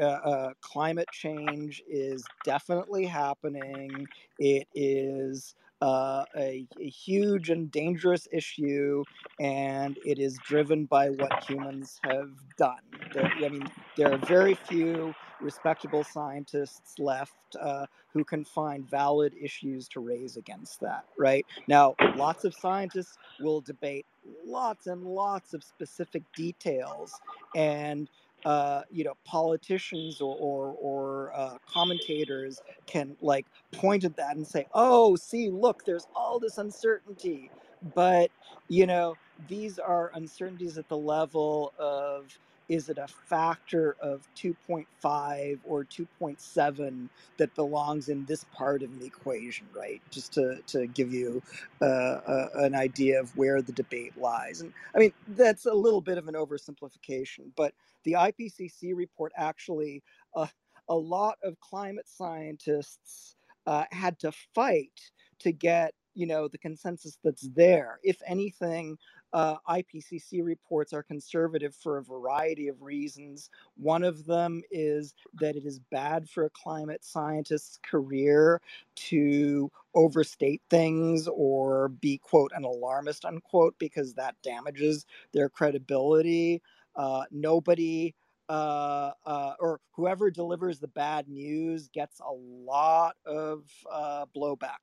uh, 0.00 0.04
uh, 0.04 0.54
climate 0.62 1.10
change 1.12 1.82
is 1.88 2.24
definitely 2.44 3.06
happening. 3.06 4.08
It 4.38 4.68
is. 4.74 5.54
Uh, 5.80 6.24
a, 6.36 6.66
a 6.78 6.88
huge 6.88 7.48
and 7.48 7.70
dangerous 7.70 8.28
issue 8.32 9.02
and 9.40 9.98
it 10.04 10.18
is 10.18 10.38
driven 10.46 10.84
by 10.84 11.08
what 11.08 11.42
humans 11.44 11.98
have 12.04 12.30
done. 12.58 12.80
There, 13.14 13.24
I 13.24 13.48
mean, 13.48 13.66
there 13.96 14.12
are 14.12 14.18
very 14.18 14.54
few 14.54 15.14
respectable 15.40 16.04
scientists 16.04 16.98
left 16.98 17.56
uh, 17.58 17.86
who 18.12 18.24
can 18.24 18.44
find 18.44 18.88
valid 18.88 19.34
issues 19.40 19.88
to 19.88 20.00
raise 20.00 20.36
against 20.36 20.80
that. 20.80 21.04
Right 21.18 21.46
now, 21.66 21.94
lots 22.14 22.44
of 22.44 22.54
scientists 22.54 23.16
will 23.40 23.62
debate 23.62 24.04
lots 24.44 24.86
and 24.86 25.02
lots 25.02 25.54
of 25.54 25.64
specific 25.64 26.22
details, 26.36 27.18
and 27.54 28.10
uh, 28.44 28.82
you 28.90 29.04
know, 29.04 29.14
politicians 29.24 30.20
or 30.20 30.36
or, 30.38 30.74
or 30.80 31.32
uh, 31.34 31.58
commentators 31.70 32.60
can 32.86 33.16
like 33.20 33.46
point 33.72 34.04
at 34.04 34.16
that 34.16 34.36
and 34.36 34.46
say, 34.46 34.66
"Oh, 34.74 35.16
see, 35.16 35.50
look, 35.50 35.84
there's 35.84 36.06
all 36.14 36.38
this 36.38 36.58
uncertainty." 36.58 37.50
But 37.94 38.30
you 38.68 38.86
know, 38.86 39.16
these 39.48 39.78
are 39.78 40.10
uncertainties 40.14 40.78
at 40.78 40.88
the 40.88 40.96
level 40.96 41.72
of 41.78 42.38
is 42.70 42.88
it 42.88 42.98
a 42.98 43.08
factor 43.08 43.96
of 44.00 44.28
2.5 44.36 45.58
or 45.64 45.84
2.7 45.84 47.08
that 47.36 47.54
belongs 47.56 48.08
in 48.08 48.24
this 48.26 48.44
part 48.54 48.84
of 48.84 49.00
the 49.00 49.04
equation, 49.04 49.66
right? 49.74 50.00
Just 50.12 50.32
to, 50.34 50.60
to 50.68 50.86
give 50.86 51.12
you 51.12 51.42
uh, 51.82 51.84
uh, 51.84 52.48
an 52.54 52.76
idea 52.76 53.18
of 53.18 53.36
where 53.36 53.60
the 53.60 53.72
debate 53.72 54.16
lies. 54.16 54.60
And 54.60 54.72
I 54.94 55.00
mean, 55.00 55.12
that's 55.26 55.66
a 55.66 55.74
little 55.74 56.00
bit 56.00 56.16
of 56.16 56.28
an 56.28 56.34
oversimplification, 56.34 57.50
but 57.56 57.74
the 58.04 58.12
IPCC 58.12 58.94
report 58.94 59.32
actually, 59.36 60.04
uh, 60.36 60.46
a 60.88 60.94
lot 60.94 61.38
of 61.42 61.58
climate 61.58 62.06
scientists 62.08 63.34
uh, 63.66 63.84
had 63.90 64.16
to 64.20 64.30
fight 64.54 65.10
to 65.40 65.50
get 65.50 65.92
you 66.14 66.26
know 66.26 66.48
the 66.48 66.58
consensus 66.58 67.18
that's 67.22 67.48
there 67.54 68.00
if 68.02 68.20
anything 68.26 68.98
uh, 69.32 69.56
ipcc 69.68 70.44
reports 70.44 70.92
are 70.92 71.02
conservative 71.02 71.74
for 71.74 71.98
a 71.98 72.02
variety 72.02 72.68
of 72.68 72.82
reasons. 72.82 73.50
One 73.76 74.02
of 74.02 74.26
them 74.26 74.62
is 74.70 75.14
that 75.34 75.56
it 75.56 75.64
is 75.64 75.80
bad 75.90 76.28
for 76.28 76.44
a 76.44 76.50
climate 76.50 77.04
scientist's 77.04 77.78
career 77.82 78.60
to 78.96 79.70
overstate 79.94 80.62
things 80.70 81.28
or 81.28 81.88
be 81.88 82.18
quote 82.18 82.52
an 82.54 82.64
alarmist 82.64 83.24
unquote 83.24 83.74
because 83.78 84.14
that 84.14 84.36
damages 84.42 85.06
their 85.32 85.48
credibility. 85.48 86.62
Uh, 86.96 87.24
nobody 87.30 88.14
uh, 88.48 89.12
uh, 89.26 89.54
or 89.60 89.80
whoever 89.92 90.28
delivers 90.28 90.80
the 90.80 90.88
bad 90.88 91.28
news 91.28 91.88
gets 91.88 92.18
a 92.18 92.32
lot 92.32 93.14
of 93.24 93.64
uh, 93.90 94.26
blowback 94.36 94.78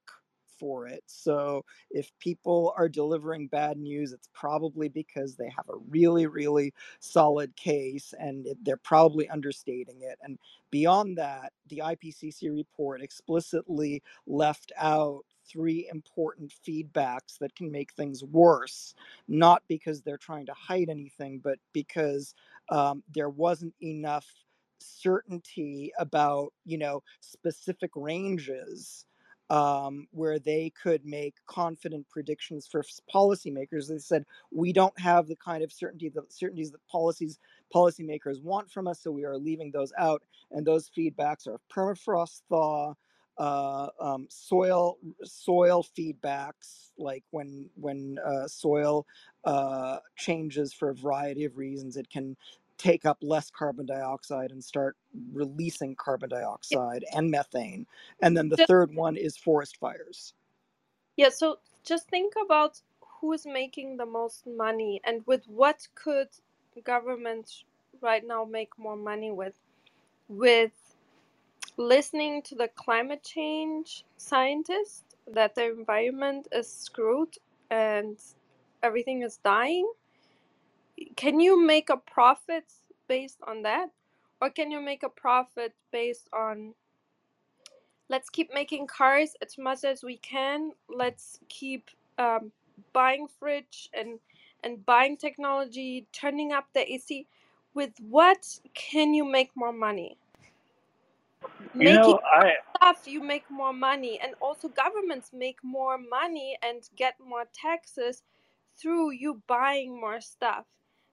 for 0.60 0.88
it. 0.88 1.04
So 1.08 1.64
if 1.92 2.12
people 2.20 2.74
are 2.78 2.90
delivering 2.90 3.48
bad 3.48 3.78
news, 3.78 4.12
it's 4.12 4.30
probably 4.34 4.90
because 4.90 5.36
they 5.36 5.50
have 5.56 5.70
a 5.70 5.78
really, 5.90 6.28
really 6.28 6.74
solid 7.00 7.56
case 7.56 8.14
and 8.20 8.46
it, 8.46 8.58
they're 8.64 8.78
probably 8.78 9.30
understating 9.30 10.02
it. 10.02 10.18
And 10.22 10.38
beyond 10.72 11.18
that, 11.18 11.54
the 11.70 11.82
IPCC 11.84 12.54
report 12.54 13.02
explicitly 13.02 14.02
left 14.26 14.72
out 14.78 15.24
three 15.48 15.88
important 15.92 16.54
feedbacks 16.68 17.38
that 17.40 17.56
can 17.56 17.72
make 17.72 17.94
things 17.94 18.24
worse, 18.24 18.94
not 19.28 19.64
because 19.68 20.02
they're 20.02 20.18
trying 20.18 20.46
to 20.46 20.54
hide 20.54 20.90
anything, 20.90 21.40
but 21.44 21.58
because 21.74 22.34
um, 22.70 23.04
there 23.14 23.30
wasn't 23.30 23.74
enough 23.82 24.26
certainty 24.80 25.92
about 26.00 26.54
you 26.66 26.78
know 26.78 27.02
specific 27.20 27.92
ranges 27.96 29.06
um, 29.50 30.08
where 30.12 30.40
they 30.40 30.72
could 30.82 31.06
make 31.06 31.36
confident 31.46 32.08
predictions 32.10 32.68
for 32.68 32.84
policymakers. 33.14 33.88
They 33.88 34.00
said 34.00 34.26
we 34.52 34.74
don't 34.74 34.98
have 35.00 35.28
the 35.28 35.38
kind 35.38 35.64
of 35.64 35.72
certainty 35.72 36.10
that 36.10 36.32
certainties 36.32 36.72
that 36.72 36.86
policies 36.88 37.40
policymakers 37.74 38.42
want 38.42 38.72
from 38.72 38.88
us, 38.88 39.02
so 39.02 39.12
we 39.12 39.26
are 39.26 39.38
leaving 39.38 39.72
those 39.72 39.94
out. 39.98 40.24
And 40.52 40.66
those 40.66 40.90
feedbacks 40.98 41.48
are 41.48 41.60
permafrost 41.74 42.42
thaw, 42.50 42.94
uh, 43.38 43.88
um, 44.00 44.28
soil 44.30 44.98
soil 45.24 45.86
feedbacks, 45.98 46.90
like 46.98 47.24
when 47.32 47.70
when 47.76 48.18
uh, 48.26 48.48
soil 48.48 49.06
uh, 49.46 49.98
changes 50.18 50.74
for 50.74 50.90
a 50.90 50.96
variety 50.96 51.46
of 51.46 51.58
reasons, 51.58 51.98
it 51.98 52.10
can 52.10 52.36
take 52.78 53.06
up 53.06 53.18
less 53.22 53.50
carbon 53.50 53.86
dioxide 53.86 54.52
and 54.52 54.64
start 54.64 54.98
releasing 55.34 55.96
carbon 55.96 56.30
Yeah, 56.70 56.78
dioxide 56.80 57.06
and 57.14 57.32
methane 57.32 57.88
and 58.22 58.38
then 58.38 58.50
the 58.50 58.58
just, 58.58 58.70
third 58.70 58.94
one 58.94 59.16
is 59.18 59.38
forest 59.38 59.78
fires. 59.78 60.34
yeah, 61.18 61.30
so 61.30 61.60
just 61.84 62.10
think 62.10 62.34
about 62.44 62.82
who's 63.22 63.46
making 63.46 63.98
the 63.98 64.06
most 64.06 64.46
money 64.48 65.02
and 65.04 65.26
with 65.26 65.46
what 65.48 65.88
could 65.96 66.30
government 66.84 67.64
right 68.02 68.26
now 68.26 68.46
make 68.46 68.78
more 68.78 68.96
money 68.96 69.32
with? 69.32 69.56
With 70.30 70.74
listening 71.78 72.42
to 72.44 72.56
the 72.56 72.68
climate 72.70 73.24
change 73.24 74.04
scientists 74.18 75.04
that 75.28 75.56
the 75.56 75.72
environment 75.72 76.48
is 76.52 76.72
screwed 76.72 77.36
and 77.70 78.18
everything 78.84 79.24
is 79.24 79.38
dying? 79.38 79.92
Can 81.16 81.40
you 81.40 81.60
make 81.66 81.90
a 81.90 81.98
profit 81.98 82.66
based 83.08 83.40
on 83.46 83.64
that? 83.64 83.90
Or 84.42 84.50
can 84.50 84.72
you 84.72 84.82
make 84.82 85.04
a 85.04 85.10
profit 85.10 85.74
based 85.92 86.30
on 86.32 86.74
let's 88.10 88.30
keep 88.30 88.54
making 88.54 88.88
cars 88.88 89.36
as 89.42 89.58
much 89.58 89.84
as 89.84 90.04
we 90.04 90.18
can. 90.18 90.72
Let's 90.90 91.40
keep 91.50 91.90
um, 92.18 92.52
buying 92.94 93.28
fridge 93.40 93.90
and 93.94 94.20
and 94.64 94.86
buying 94.86 95.18
technology, 95.18 96.08
turning 96.12 96.52
up 96.52 96.68
the 96.74 96.92
AC. 96.92 97.28
With 97.74 97.94
what 98.00 98.60
can 98.74 99.14
you 99.14 99.24
make 99.24 99.52
more 99.56 99.74
money? 99.74 100.18
you 101.76 101.84
Making 101.84 102.02
know, 102.02 102.20
I 102.26 102.54
stuff, 102.76 103.04
you 103.06 103.22
make 103.22 103.50
more 103.52 103.74
money, 103.74 104.20
and 104.24 104.34
also 104.42 104.68
governments 104.70 105.30
make 105.32 105.58
more 105.64 105.98
money 105.98 106.58
and 106.64 106.82
get 106.96 107.16
more 107.24 107.46
taxes 107.54 108.24
through 108.76 109.12
you 109.12 109.42
buying 109.48 110.00
more 110.00 110.22
stuff. 110.22 110.66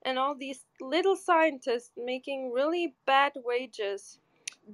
And 0.04 0.18
all 0.18 0.34
these 0.36 0.64
little 0.80 1.16
scientists 1.16 1.92
making 1.96 2.52
really 2.52 2.94
bad 3.06 3.32
wages 3.36 4.18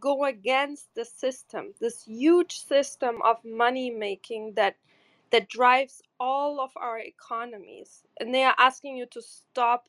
go 0.01 0.25
against 0.25 0.95
the 0.95 1.05
system, 1.05 1.75
this 1.81 2.05
huge 2.05 2.59
system 2.65 3.23
of 3.25 3.39
money 3.45 3.91
making 3.91 4.55
that 4.57 4.77
that 5.33 5.49
drives 5.49 6.03
all 6.21 6.61
of 6.61 6.73
our 6.77 6.99
economies. 7.01 8.03
And 8.21 8.35
they 8.35 8.45
are 8.45 8.55
asking 8.59 8.97
you 8.97 9.07
to 9.09 9.23
stop 9.23 9.89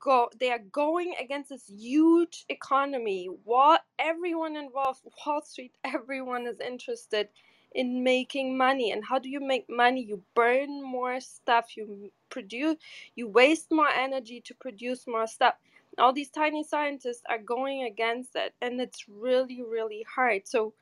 go 0.00 0.30
they 0.40 0.50
are 0.50 0.60
going 0.72 1.14
against 1.20 1.50
this 1.50 1.68
huge 1.68 2.44
economy. 2.48 3.28
What 3.44 3.82
everyone 3.98 4.56
involved, 4.56 5.02
Wall 5.26 5.42
Street, 5.42 5.74
everyone 5.84 6.46
is 6.46 6.60
interested 6.60 7.28
in 7.74 8.04
making 8.04 8.56
money. 8.56 8.92
And 8.92 9.04
how 9.04 9.18
do 9.18 9.30
you 9.30 9.40
make 9.40 9.66
money? 9.68 10.02
You 10.04 10.22
burn 10.34 10.82
more 10.82 11.20
stuff, 11.20 11.76
you 11.76 12.12
produce 12.32 12.78
you 13.16 13.28
waste 13.28 13.68
more 13.72 13.88
energy 13.90 14.42
to 14.42 14.54
produce 14.56 15.06
more 15.08 15.28
stuff. 15.28 15.56
All 15.98 16.14
these 16.14 16.30
tiny 16.30 16.64
scientists 16.64 17.22
are 17.30 17.38
going 17.38 17.84
against 17.84 18.32
it 18.36 18.54
and 18.62 18.80
it's 18.80 19.06
really, 19.08 19.62
really 19.62 20.06
hard. 20.16 20.48
So 20.48 20.74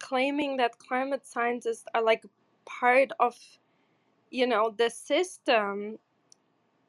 claiming 0.00 0.58
that 0.58 0.78
climate 0.78 1.26
scientists 1.26 1.84
are 1.94 2.02
like 2.02 2.24
part 2.66 3.10
of, 3.20 3.36
you 4.30 4.46
know, 4.46 4.74
the 4.76 4.90
system 4.90 5.98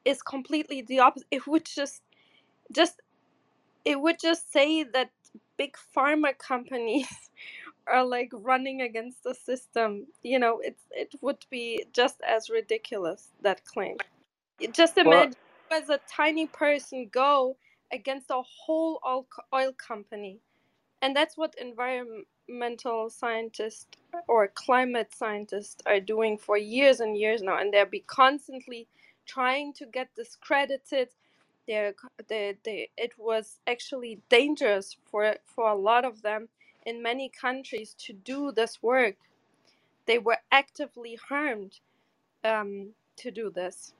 is 0.04 0.22
completely 0.22 0.82
the 0.82 1.00
opposite. 1.00 1.28
It 1.32 1.46
would 1.46 1.66
just 1.66 2.02
just 2.72 3.00
it 3.84 4.00
would 4.00 4.18
just 4.20 4.52
say 4.52 4.84
that 4.84 5.10
big 5.58 5.76
pharma 5.96 6.38
companies 6.38 7.08
are 7.86 8.04
like 8.04 8.30
running 8.32 8.82
against 8.82 9.24
the 9.24 9.34
system. 9.34 10.06
You 10.22 10.38
know, 10.38 10.60
it's 10.62 10.82
it 10.90 11.14
would 11.20 11.44
be 11.50 11.84
just 11.92 12.20
as 12.26 12.50
ridiculous 12.50 13.30
that 13.42 13.64
claim. 13.64 13.96
Just 14.72 14.98
imagine 14.98 15.36
you 15.70 15.76
as 15.76 15.90
a 15.90 16.00
tiny 16.08 16.46
person 16.46 17.08
go 17.12 17.56
against 17.92 18.30
a 18.30 18.42
whole 18.42 19.00
oil, 19.06 19.26
oil 19.54 19.72
company, 19.72 20.38
and 21.02 21.14
that's 21.16 21.36
what 21.36 21.54
environmental 21.60 23.10
scientists 23.10 23.86
or 24.28 24.48
climate 24.48 25.12
scientists 25.14 25.82
are 25.86 26.00
doing 26.00 26.38
for 26.38 26.56
years 26.56 27.00
and 27.00 27.16
years 27.16 27.42
now, 27.42 27.58
and 27.58 27.72
they're 27.72 27.86
be 27.86 28.04
constantly 28.06 28.86
trying 29.26 29.72
to 29.74 29.86
get 29.86 30.14
discredited 30.14 31.08
they're, 31.66 31.94
they, 32.28 32.56
they, 32.64 32.90
it 32.96 33.12
was 33.18 33.58
actually 33.66 34.20
dangerous 34.28 34.96
for 35.10 35.36
for 35.46 35.68
a 35.68 35.74
lot 35.74 36.04
of 36.04 36.22
them 36.22 36.48
in 36.86 37.02
many 37.02 37.28
countries 37.30 37.94
to 38.06 38.12
do 38.12 38.52
this 38.52 38.82
work. 38.82 39.16
They 40.06 40.18
were 40.18 40.38
actively 40.52 41.18
harmed 41.28 41.80
um, 42.44 42.90
to 43.18 43.30
do 43.30 43.50
this, 43.50 43.94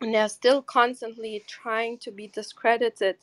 and 0.00 0.14
they're 0.14 0.28
still 0.28 0.62
constantly 0.62 1.44
trying 1.46 1.98
to 1.98 2.10
be 2.12 2.28
discredited, 2.28 3.16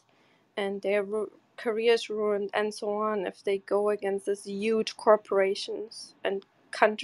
and 0.57 0.81
their 0.81 1.03
ru- 1.03 1.31
careers 1.57 2.09
ruined, 2.09 2.51
and 2.53 2.73
so 2.73 2.89
on 2.91 3.27
if 3.27 3.43
they 3.43 3.59
go 3.59 3.89
against 3.89 4.27
these 4.27 4.45
huge 4.45 4.97
corporations 4.97 6.15
and 6.23 6.45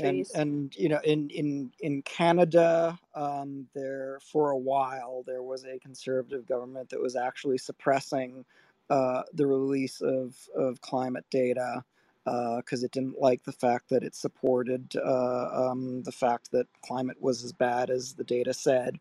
and 0.04 0.28
countries. 0.28 0.34
and 0.36 0.76
you 0.78 0.90
know 0.90 0.99
in 1.04 1.30
in 1.32 1.72
in 1.82 2.02
Canada 2.04 2.99
um, 3.16 3.68
there 3.76 4.20
for 4.22 4.52
a 4.52 4.58
while 4.58 5.24
there 5.28 5.44
was 5.44 5.66
a 5.66 5.80
conservative 5.80 6.48
government 6.48 6.90
that 6.90 7.02
was 7.02 7.16
actually 7.16 7.58
suppressing 7.58 8.45
uh, 8.89 9.23
the 9.34 9.47
release 9.47 10.01
of 10.01 10.35
of 10.55 10.81
climate 10.81 11.26
data 11.31 11.84
because 12.26 12.84
it 12.84 12.91
didn't 12.91 13.19
like 13.22 13.43
the 13.43 13.53
fact 13.53 13.89
that 13.89 14.03
it 14.03 14.15
supported 14.15 14.93
uh, 14.97 15.69
um, 15.69 16.03
the 16.03 16.11
fact 16.11 16.51
that 16.51 16.68
climate 16.84 17.18
was 17.22 17.43
as 17.43 17.53
bad 17.53 17.89
as 17.89 18.15
the 18.15 18.23
data 18.23 18.53
said. 18.53 18.99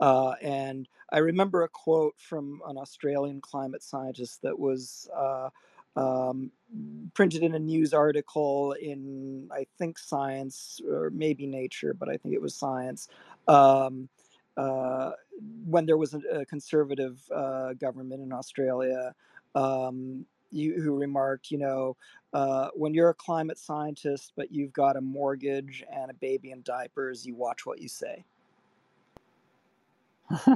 Uh, 0.00 0.32
and 0.42 0.88
I 1.12 1.18
remember 1.18 1.62
a 1.64 1.68
quote 1.68 2.14
from 2.18 2.62
an 2.66 2.78
Australian 2.78 3.40
climate 3.40 3.82
scientist 3.82 4.42
that 4.42 4.58
was 4.58 5.08
uh, 5.16 5.50
um, 5.96 6.52
printed 7.14 7.42
in 7.42 7.54
a 7.54 7.58
news 7.58 7.94
article 7.94 8.72
in 8.72 9.48
I 9.52 9.66
think 9.78 9.98
Science 9.98 10.80
or 10.88 11.10
maybe 11.10 11.46
Nature, 11.46 11.94
but 11.94 12.08
I 12.08 12.16
think 12.16 12.34
it 12.34 12.42
was 12.42 12.54
Science. 12.54 13.08
Um, 13.48 14.08
uh, 14.58 15.12
when 15.66 15.86
there 15.86 15.98
was 15.98 16.14
a, 16.14 16.20
a 16.40 16.46
conservative 16.46 17.20
uh, 17.34 17.74
government 17.74 18.22
in 18.22 18.32
Australia, 18.32 19.14
um, 19.56 20.26
you, 20.50 20.80
who 20.82 20.98
remarked, 20.98 21.50
you 21.52 21.58
know, 21.58 21.96
uh, 22.34 22.68
when 22.74 22.94
you're 22.94 23.10
a 23.10 23.14
climate 23.14 23.58
scientist 23.58 24.32
but 24.36 24.52
you've 24.52 24.72
got 24.74 24.96
a 24.96 25.02
mortgage 25.02 25.84
and 25.92 26.10
a 26.10 26.14
baby 26.14 26.52
in 26.52 26.62
diapers, 26.62 27.26
you 27.26 27.36
watch 27.36 27.66
what 27.66 27.80
you 27.80 27.88
say. 27.88 28.24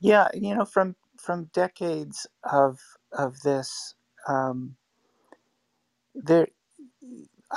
yeah, 0.00 0.28
you 0.34 0.54
know, 0.54 0.64
from 0.66 0.96
from 1.18 1.46
decades 1.52 2.26
of 2.44 2.80
of 3.12 3.40
this, 3.42 3.94
um, 4.28 4.76
there, 6.14 6.48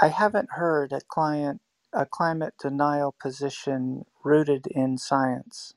I 0.02 0.10
haven't 0.10 0.50
heard 0.52 0.94
a 0.94 1.02
client 1.02 1.62
a 1.94 2.06
climate 2.06 2.56
denial 2.62 3.16
position 3.22 4.06
rooted 4.24 4.68
in 4.68 4.98
science. 4.98 5.76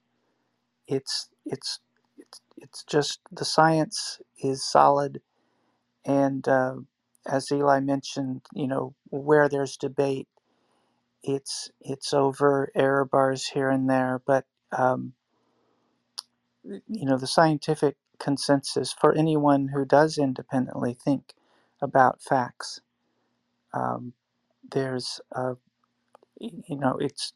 It's 0.89 1.31
it's 1.47 1.81
it's 2.59 2.85
just 2.85 3.21
the 3.33 3.45
science 3.47 4.21
is 4.43 4.65
solid, 4.65 5.23
and 6.07 6.47
uh, 6.49 6.77
as 7.27 7.53
Eli 7.53 7.81
mentioned, 7.81 8.43
you 8.55 8.69
know, 8.69 8.95
where 9.11 9.49
there's 9.49 9.77
debate, 9.79 10.29
it's 11.23 11.71
it's 11.81 12.15
over 12.15 12.71
error 12.75 13.05
bars 13.07 13.49
here 13.49 13.71
and 13.71 13.91
there, 13.91 14.23
but 14.27 14.47
um, 14.73 15.13
you 16.89 17.07
know, 17.07 17.19
the 17.19 17.27
scientific 17.27 17.97
consensus 18.21 18.93
for 18.93 19.15
anyone 19.15 19.69
who 19.75 19.85
does 19.85 20.19
independently 20.19 20.95
think 20.95 21.35
about 21.83 22.23
facts. 22.23 22.81
Um, 23.75 24.15
there's, 24.71 25.21
uh, 25.35 25.55
you 26.41 26.77
know, 26.79 26.99
it's 27.01 27.35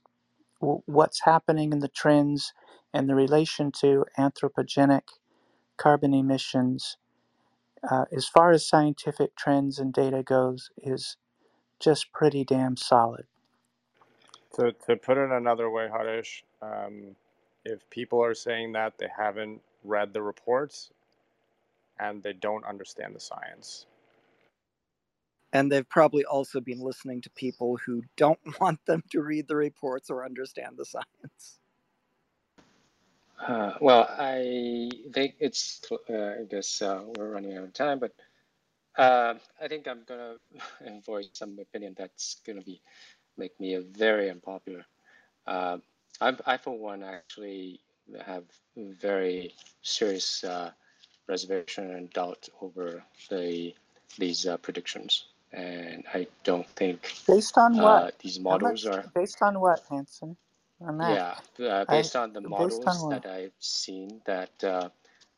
what's 0.86 1.22
happening 1.24 1.72
in 1.72 1.80
the 1.80 1.88
trends 1.88 2.52
and 2.94 3.08
the 3.08 3.14
relation 3.14 3.72
to 3.80 4.04
anthropogenic 4.18 5.02
carbon 5.78 6.14
emissions, 6.14 6.98
uh, 7.90 8.06
as 8.12 8.28
far 8.28 8.52
as 8.52 8.66
scientific 8.68 9.36
trends 9.36 9.78
and 9.78 9.92
data 9.94 10.22
goes, 10.22 10.70
is 10.78 11.16
just 11.80 12.12
pretty 12.12 12.44
damn 12.44 12.76
solid. 12.76 13.26
To, 14.56 14.72
to 14.86 14.96
put 14.96 15.18
it 15.18 15.30
another 15.30 15.70
way, 15.70 15.88
Harish, 15.92 16.44
um, 16.62 17.16
if 17.64 17.88
people 17.90 18.22
are 18.24 18.34
saying 18.34 18.72
that 18.72 18.98
they 18.98 19.08
haven't 19.16 19.62
read 19.84 20.14
the 20.14 20.22
reports 20.22 20.90
and 22.00 22.22
they 22.22 22.32
don't 22.34 22.64
understand 22.66 23.14
the 23.16 23.20
science. 23.20 23.86
And 25.52 25.70
they've 25.70 25.88
probably 25.88 26.24
also 26.24 26.60
been 26.60 26.80
listening 26.80 27.20
to 27.22 27.30
people 27.30 27.76
who 27.84 28.02
don't 28.16 28.38
want 28.60 28.84
them 28.86 29.02
to 29.10 29.20
read 29.20 29.48
the 29.48 29.56
reports 29.56 30.10
or 30.10 30.24
understand 30.24 30.76
the 30.76 30.84
science. 30.84 31.58
Uh, 33.46 33.72
well, 33.80 34.06
I 34.18 34.90
think 35.14 35.34
it's, 35.40 35.80
uh, 35.90 36.14
I 36.14 36.44
guess 36.48 36.82
uh, 36.82 37.02
we're 37.16 37.30
running 37.30 37.56
out 37.56 37.64
of 37.64 37.72
time, 37.72 37.98
but 37.98 38.12
uh, 38.98 39.34
I 39.60 39.68
think 39.68 39.88
I'm 39.88 40.02
gonna 40.06 40.36
voice 41.06 41.30
some 41.32 41.58
opinion 41.58 41.94
that's 41.96 42.36
gonna 42.46 42.60
be 42.60 42.82
make 43.38 43.58
me 43.58 43.74
a 43.74 43.80
very 43.80 44.28
unpopular. 44.30 44.84
Uh, 45.46 45.78
I, 46.20 46.36
I, 46.44 46.56
for 46.58 46.76
one, 46.76 47.02
actually 47.02 47.80
have 48.26 48.44
very 48.76 49.54
serious 49.82 50.44
uh, 50.44 50.70
reservation 51.26 51.94
and 51.94 52.10
doubt 52.10 52.48
over 52.60 53.02
the 53.30 53.72
these 54.18 54.46
predictions, 54.60 55.26
and 55.52 56.04
I 56.14 56.26
don't 56.44 56.68
think 56.68 57.12
Based 57.26 57.56
on 57.58 57.78
uh, 57.78 57.82
what? 57.82 58.18
these 58.18 58.38
models 58.40 58.84
much? 58.84 58.94
are. 58.94 59.04
Based 59.14 59.42
on 59.42 59.60
what, 59.60 59.82
Hanson? 59.90 60.36
Yeah, 60.80 61.34
uh, 61.60 61.84
I 61.88 61.96
based 61.96 62.16
on 62.16 62.32
the 62.32 62.40
based 62.40 62.52
on 62.86 63.00
models 63.00 63.08
that 63.10 63.26
I've 63.26 63.52
seen, 63.58 64.22
that 64.24 64.64
uh, 64.64 64.88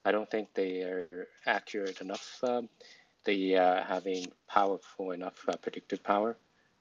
I 0.05 0.13
don't 0.13 0.31
think 0.31 0.49
they 0.55 0.83
are 0.83 1.29
accurate 1.47 2.01
enough. 2.01 2.39
Um, 2.43 2.69
they 3.25 3.57
uh, 3.57 3.83
having 3.83 4.27
powerful 4.49 5.13
enough 5.13 5.39
uh, 5.49 5.57
predictive 5.57 6.03
power 6.03 6.37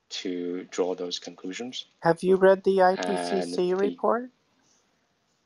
to 0.10 0.66
draw 0.70 0.94
those 0.94 1.20
conclusions. 1.20 1.86
Have 2.02 2.22
you 2.22 2.36
read 2.36 2.64
the 2.64 2.78
IPCC 2.78 3.56
the 3.56 3.74
report? 3.76 4.30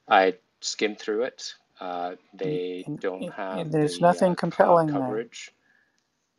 I 0.08 0.36
skimmed 0.62 1.00
through 1.00 1.24
it. 1.24 1.54
Uh, 1.80 2.16
they 2.34 2.84
and, 2.88 3.00
don't 3.00 3.32
have 3.34 3.72
there's 3.72 3.98
the 3.98 4.02
nothing 4.02 4.36
compelling 4.36 4.88
there. 4.88 5.28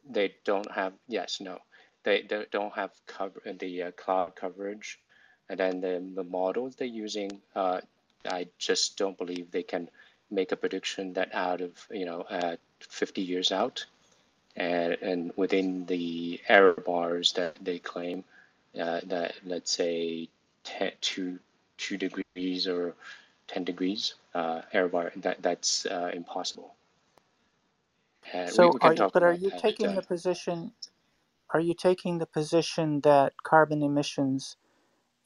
They 0.08 0.34
don't 0.44 0.70
have 0.72 0.94
yes, 1.08 1.40
no. 1.40 1.58
They, 2.04 2.22
they 2.22 2.46
don't 2.50 2.72
have 2.74 2.92
cover 3.06 3.40
the 3.44 3.84
uh, 3.84 3.90
cloud 3.92 4.36
coverage, 4.36 5.00
and 5.48 5.58
then 5.58 5.80
the, 5.80 6.02
the 6.14 6.24
models 6.24 6.76
they're 6.76 6.86
using. 6.86 7.40
Uh, 7.54 7.80
I 8.24 8.48
just 8.58 8.96
don't 8.96 9.18
believe 9.18 9.50
they 9.50 9.62
can 9.62 9.88
make 10.30 10.52
a 10.52 10.56
prediction 10.56 11.12
that 11.14 11.34
out 11.34 11.60
of 11.60 11.72
you 11.90 12.04
know 12.06 12.22
uh, 12.22 12.56
50 12.80 13.22
years 13.22 13.52
out, 13.52 13.84
and 14.56 14.94
and 15.02 15.32
within 15.36 15.86
the 15.86 16.40
error 16.48 16.74
bars 16.74 17.32
that 17.34 17.56
they 17.62 17.78
claim, 17.78 18.24
uh, 18.80 19.00
that 19.04 19.34
let's 19.44 19.72
say 19.72 20.28
10, 20.64 20.92
two 21.00 21.38
two 21.78 21.96
degrees 21.96 22.66
or 22.68 22.94
10 23.48 23.64
degrees 23.64 24.14
uh, 24.34 24.62
error 24.72 24.88
bar 24.88 25.12
that 25.16 25.42
that's 25.42 25.86
uh, 25.86 26.10
impossible. 26.14 26.74
We, 28.32 28.46
So 28.46 28.78
we 28.80 28.80
are 28.80 28.94
you, 28.94 29.06
but 29.12 29.22
are 29.22 29.32
you 29.34 29.50
taking 29.50 29.94
Uh, 29.94 29.96
the 29.96 30.02
position, 30.02 30.74
are 31.50 31.60
you 31.60 31.74
taking 31.74 32.18
the 32.18 32.26
position 32.26 33.00
that 33.02 33.34
carbon 33.44 33.82
emissions 33.82 34.56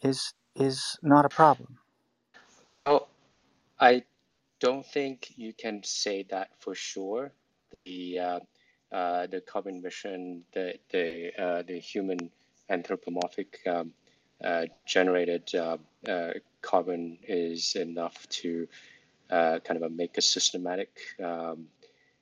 is 0.03 0.35
is 0.57 0.99
not 1.03 1.25
a 1.27 1.31
problem? 1.31 1.81
oh, 2.87 3.09
I 3.81 4.05
don't 4.61 4.87
think 4.87 5.33
you 5.37 5.53
can 5.55 5.83
say 5.85 6.25
that 6.25 6.51
for 6.61 6.75
sure. 6.75 7.33
The 7.85 8.19
uh, 8.19 8.41
uh, 8.93 9.27
the 9.29 9.41
carbon 9.43 9.77
emission, 9.79 10.45
the 10.53 10.79
the 10.91 11.33
uh, 11.41 11.63
the 11.63 11.79
human 11.81 12.31
anthropomorphic 12.71 13.61
um, 13.67 13.95
uh, 14.45 14.67
generated 14.87 15.55
uh, 15.55 15.79
uh, 16.09 16.33
carbon 16.63 17.19
is 17.25 17.77
enough 17.77 18.29
to 18.31 18.69
uh, 19.31 19.61
kind 19.61 19.83
of 19.83 19.93
make 19.93 20.19
a 20.19 20.23
systematic 20.23 20.99
um, 21.23 21.69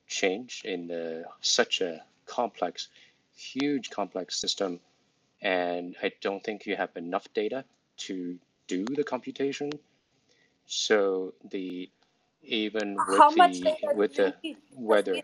change 0.09 0.63
in 0.65 0.89
the, 0.89 1.25
such 1.41 1.81
a 1.81 2.03
complex, 2.27 2.89
huge 3.37 3.91
complex 3.91 4.41
system. 4.41 4.81
And 5.41 5.95
I 6.03 6.13
don't 6.21 6.43
think 6.43 6.67
you 6.67 6.77
have 6.77 6.91
enough 6.97 7.27
data 7.33 7.65
to 7.99 8.39
do 8.67 8.85
the 8.85 9.05
computation. 9.05 9.71
So 10.67 11.35
the 11.51 11.89
even 12.43 12.97
with 13.09 13.37
much 13.37 13.61
the 13.61 13.77
with 13.95 14.15
the 14.15 14.35
need? 14.43 14.57
Because 14.57 14.71
we 14.77 14.85
weather, 14.85 15.23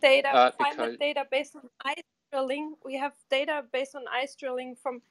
data, 0.00 0.28
uh, 0.28 0.50
climate 0.52 0.98
data 0.98 1.26
based 1.30 1.56
on 1.56 1.62
ice 1.84 2.02
drilling. 2.32 2.74
We 2.84 2.96
have 2.96 3.12
data 3.30 3.64
based 3.72 3.94
on 3.94 4.04
ice 4.12 4.34
drilling 4.34 4.76
from 4.76 5.02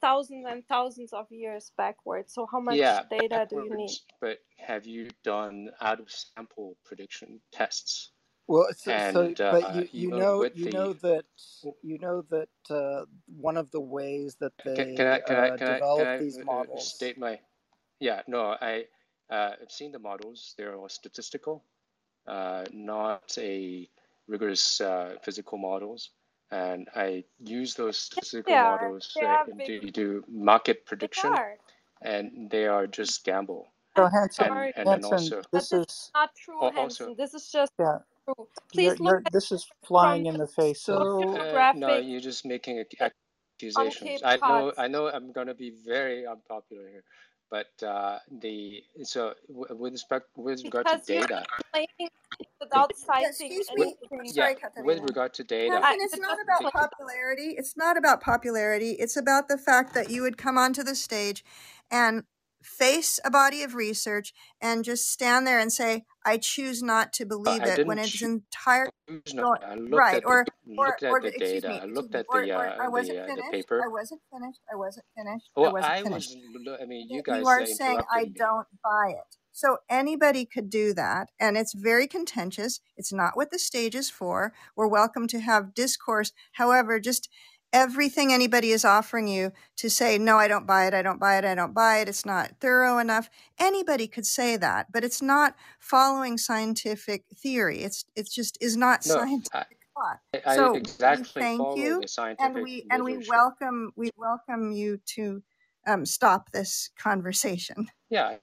thousands 0.00 0.46
and 0.48 0.66
thousands 0.66 1.12
of 1.12 1.30
years 1.30 1.72
backwards. 1.76 2.32
So 2.34 2.46
how 2.50 2.60
much 2.60 2.76
yeah, 2.76 3.02
data 3.10 3.46
do 3.48 3.56
you 3.56 3.76
need? 3.76 3.90
But 4.20 4.38
have 4.58 4.86
you 4.86 5.08
done 5.22 5.70
out 5.80 6.00
of 6.00 6.10
sample 6.10 6.76
prediction 6.84 7.40
tests? 7.52 8.10
Well, 8.48 8.68
so, 8.76 8.98
so 8.98 9.28
And 9.28 9.40
but 9.48 9.66
uh, 9.66 9.70
you 9.70 9.88
you 9.92 10.12
even 10.12 10.12
know 10.12 10.46
you 10.52 10.68
the 10.68 10.70
know 10.70 10.92
that 10.94 11.24
you 11.82 11.98
know 11.98 12.22
that 12.30 12.50
uh, 12.70 13.06
one 13.26 13.56
of 13.56 13.70
the 13.70 13.80
ways 13.80 14.36
that 14.40 14.52
can, 14.74 14.86
can 14.96 15.06
they 15.06 15.08
I 15.08 15.20
can 15.20 15.40
I 15.40 15.50
uh, 15.50 15.58
can 15.58 15.68
I 15.70 15.82
can 15.94 16.06
develop 16.06 16.08
I 16.08 16.18
these 16.18 16.40
uh, 16.48 16.78
uh, 16.78 16.84
models 16.84 16.88
state 16.88 17.18
my 17.18 17.40
yeah 18.00 18.22
no 18.28 18.56
I 18.60 18.86
uh, 19.30 19.52
I've 19.62 19.72
seen 19.72 19.92
the 19.92 19.98
models. 20.00 20.54
They're 20.58 20.76
all 20.76 20.88
statistical, 20.88 21.64
uh, 22.26 22.66
not 22.72 23.36
a 23.38 23.88
rigorous 24.28 24.80
uh, 24.80 25.16
physical 25.24 25.58
models. 25.58 26.10
And 26.52 26.88
I 26.96 27.24
use 27.40 27.74
those 27.74 27.98
Yes, 28.16 28.26
statistical 28.26 28.44
they 28.46 28.58
models 28.58 29.16
They 29.16 29.22
uh, 29.22 29.26
have 29.26 29.48
to 29.66 29.90
do 29.92 30.24
market 30.28 30.86
prediction, 30.86 31.40
are. 31.40 31.58
and 32.02 32.50
they 32.50 32.66
are 32.66 32.86
just 32.86 33.24
gamble. 33.24 33.68
So 33.96 34.06
I'm 34.06 34.12
Hanson, 34.12 34.46
And 34.46 34.54
sorry, 34.54 34.74
and 34.76 34.92
then 34.92 35.04
Hanson, 35.04 35.04
also 35.04 35.44
this 35.52 35.72
this 35.72 35.72
is 35.72 35.84
is 35.84 36.12
not 36.14 36.34
true, 36.36 36.70
also 36.76 36.76
Hanson. 36.76 37.14
This 37.18 37.34
is 37.34 37.50
just 37.52 37.72
yeah. 37.78 37.98
True. 38.26 38.48
You're 38.74 38.94
Please 38.94 39.00
look 39.00 39.16
you're 39.16 39.24
at 39.26 39.32
this 39.32 39.52
is 39.52 39.66
flying 39.86 40.26
in 40.26 40.38
the 40.38 40.40
the 40.40 40.48
face 40.48 40.88
of 40.88 41.08
So 41.18 41.36
uh, 41.36 41.64
no, 41.74 41.88
you're 41.98 42.20
just 42.20 42.46
making 42.46 42.84
accusations. 43.60 44.22
I 44.24 44.36
know 44.48 44.72
I 44.78 44.88
know 44.88 45.08
I'm 45.08 45.32
gonna 45.32 45.54
be 45.54 45.72
very 45.86 46.26
unpopular 46.26 46.88
here, 46.90 47.04
but 47.50 47.68
uh, 47.86 48.18
the 48.40 48.82
so 49.04 49.34
w- 49.48 49.76
with 49.76 49.92
respect 49.94 50.26
with 50.36 50.64
regard 50.64 50.86
to 50.88 50.96
Because 50.96 51.08
you're 51.08 51.22
data, 51.22 51.44
without 52.60 52.90
Yeah, 52.96 53.06
citing 53.06 53.28
excuse 53.30 53.70
with, 53.76 53.88
me. 53.88 53.96
anything. 54.10 54.32
yeah, 54.36 54.48
with 54.84 55.00
regard 55.02 55.34
to 55.34 55.44
data, 55.44 55.76
Hanson, 55.80 55.88
I 55.92 55.96
it's 56.04 56.16
not 56.18 56.38
about 56.44 56.72
popularity. 56.72 57.54
It's 57.58 57.76
not 57.76 57.96
about 57.98 58.20
popularity. 58.22 58.92
It's 58.92 59.16
about 59.16 59.48
the 59.48 59.58
fact 59.58 59.94
that 59.94 60.10
you 60.10 60.22
would 60.22 60.38
come 60.38 60.58
onto 60.58 60.82
the 60.84 60.94
stage 60.96 61.44
and 61.90 62.24
face 62.64 63.20
a 63.24 63.30
body 63.30 63.62
of 63.62 63.74
research 63.74 64.32
and 64.60 64.84
just 64.84 65.10
stand 65.10 65.46
there 65.46 65.58
and 65.58 65.72
say, 65.72 66.04
I 66.24 66.38
choose 66.38 66.82
not 66.82 67.12
to 67.14 67.24
uh, 67.24 67.28
believe 67.28 67.62
I 67.62 67.68
it 67.68 67.86
when 67.86 67.98
it's 67.98 68.22
entire. 68.22 68.90
Right 69.06 70.22
the 70.22 70.22
or 70.24 70.46
or 70.78 70.86
looked 70.86 71.02
or 71.02 71.16
at 71.18 71.22
the 71.22 71.28
the, 71.30 71.36
excuse 71.36 71.62
data. 71.62 71.68
me 71.68 71.80
I 71.80 71.84
looked 71.84 72.14
at 72.14 72.26
or, 72.30 72.42
the 72.42 72.52
uh, 72.52 72.76
I 72.80 72.88
wasn't 72.88 73.18
the 73.18 73.22
uh, 73.22 73.26
the 73.26 73.42
finished 73.42 73.52
paper. 73.52 73.82
I 73.84 73.88
wasn't 73.88 74.20
finished 74.32 74.60
I 74.72 74.76
wasn't 74.76 75.06
finished 75.14 75.50
I 75.56 75.60
Well, 75.60 75.72
wasn't 75.74 75.92
I 75.92 76.02
finished 76.02 76.36
was. 76.54 76.78
I 76.80 76.86
mean, 76.86 77.06
you 77.10 77.16
you 77.16 77.22
guys 77.22 77.44
are 77.44 77.60
uh, 77.60 77.66
saying 77.66 78.00
I 78.10 78.24
don't 78.24 78.66
buy 78.82 79.10
it. 79.10 79.36
So 79.56 79.78
anybody 79.88 80.44
could 80.44 80.68
do 80.68 80.92
that. 80.94 81.30
And 81.38 81.56
it's 81.56 81.74
very 81.74 82.08
contentious. 82.08 82.80
It's 82.96 83.12
not 83.12 83.36
what 83.36 83.52
the 83.52 83.58
stage 83.58 83.94
is 83.94 84.10
for. 84.10 84.52
We're 84.74 84.88
welcome 84.88 85.28
to 85.28 85.38
have 85.38 85.74
discourse. 85.74 86.32
However, 86.54 86.98
just 86.98 87.28
everything 87.74 88.32
anybody 88.32 88.70
is 88.70 88.84
offering 88.84 89.28
you 89.28 89.52
to 89.76 89.90
say, 89.90 90.16
no, 90.16 90.36
I 90.38 90.48
don't 90.48 90.66
buy 90.66 90.86
it. 90.86 90.94
I 90.94 91.02
don't 91.02 91.20
buy 91.20 91.36
it. 91.38 91.44
I 91.44 91.54
don't 91.54 91.74
buy 91.74 91.98
it. 91.98 92.08
It's 92.08 92.24
not 92.24 92.52
thorough 92.60 92.98
enough. 92.98 93.28
Anybody 93.58 94.06
could 94.06 94.24
say 94.24 94.56
that, 94.56 94.92
but 94.92 95.04
it's 95.04 95.20
not 95.20 95.56
following 95.80 96.38
scientific 96.38 97.24
theory. 97.36 97.80
It's, 97.82 98.04
it's 98.16 98.32
just 98.32 98.56
is 98.62 98.76
not 98.76 99.04
No, 99.04 99.16
scientific 99.16 99.78
thought. 99.94 100.20
I 100.46 100.56
So 100.56 100.76
exactly 100.76 101.42
thank 101.42 101.76
you 101.76 102.00
the 102.00 102.36
and 102.40 102.62
we, 102.62 102.86
and 102.90 103.04
we 103.04 103.18
welcome, 103.28 103.92
we 103.96 104.10
welcome 104.16 104.70
you 104.70 105.00
to 105.16 105.42
um, 105.86 106.06
stop 106.06 106.52
this 106.52 106.90
conversation. 106.96 107.88
Yeah, 108.08 108.36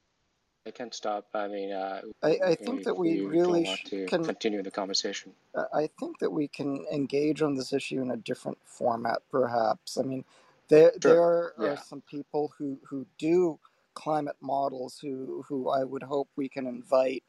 I 0.67 0.71
can 0.71 0.91
stop. 0.91 1.27
I 1.33 1.47
mean, 1.49 1.73
uh, 1.73 2.01
I, 2.23 2.39
I 2.47 2.55
think 2.55 2.83
that 2.83 2.97
we 2.97 3.21
really 3.21 3.61
want 3.61 3.85
to 3.85 4.11
can. 4.11 4.23
continue 4.23 4.63
the 4.63 4.71
conversation. 4.71 5.33
I 5.73 5.89
think 5.99 6.19
that 6.19 6.31
we 6.31 6.47
can 6.47 6.85
engage 6.91 7.41
on 7.41 7.55
this 7.55 7.73
issue 7.73 8.01
in 8.01 8.11
a 8.11 8.17
different 8.17 8.59
format, 8.65 9.19
perhaps. 9.29 9.97
I 9.97 10.03
mean, 10.03 10.23
there 10.69 10.93
there 11.01 11.21
are 11.21 11.55
Yeah. 11.57 11.77
some 11.77 12.01
people 12.01 12.53
who, 12.57 12.79
who 12.89 13.05
do 13.17 13.59
climate 13.93 14.37
models 14.41 14.99
who, 15.01 15.43
who 15.49 15.69
I 15.69 15.83
would 15.83 16.03
hope 16.03 16.29
we 16.35 16.49
can 16.49 16.67
invite 16.67 17.23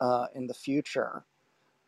uh, 0.00 0.26
in 0.34 0.46
the 0.46 0.54
future 0.54 1.24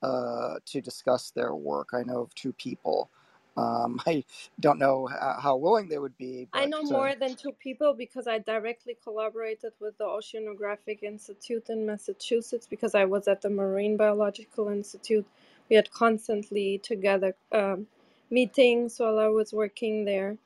uh, 0.03 0.57
to 0.67 0.81
discuss 0.81 1.31
their 1.31 1.55
work. 1.55 1.91
I 1.95 2.03
know 2.03 2.23
of 2.23 2.35
two 2.35 2.53
people. 2.55 3.11
Um, 3.57 4.01
I 4.07 4.25
don't 4.61 4.79
know 4.79 5.07
how, 5.09 5.39
how 5.43 5.57
willing 5.57 5.89
they 5.89 5.99
would 5.99 6.17
be, 6.19 6.49
I 6.53 6.65
but 6.65 6.67
know 6.67 6.83
uh, 6.91 7.03
more 7.03 7.15
than 7.15 7.37
two 7.37 7.53
people 7.53 7.95
because 7.95 8.27
I 8.29 8.41
directly 8.41 8.99
collaborated 9.05 9.75
with 9.81 9.99
the 9.99 10.07
Oceanographic 10.07 11.05
Institute 11.05 11.71
in 11.71 11.87
Massachusetts 11.87 12.67
because 12.69 12.97
I 12.97 13.07
was 13.07 13.29
at 13.29 13.43
the 13.43 13.51
Marine 13.51 13.97
Biological 13.99 14.69
Institute. 14.71 15.27
We 15.71 15.77
had 15.77 15.93
constantly 15.93 16.79
together 16.81 17.37
um, 17.53 17.87
meetings 18.33 18.99
while 18.99 19.21
I 19.21 19.29
was 19.29 19.53
working 19.55 20.07
there. 20.07 20.39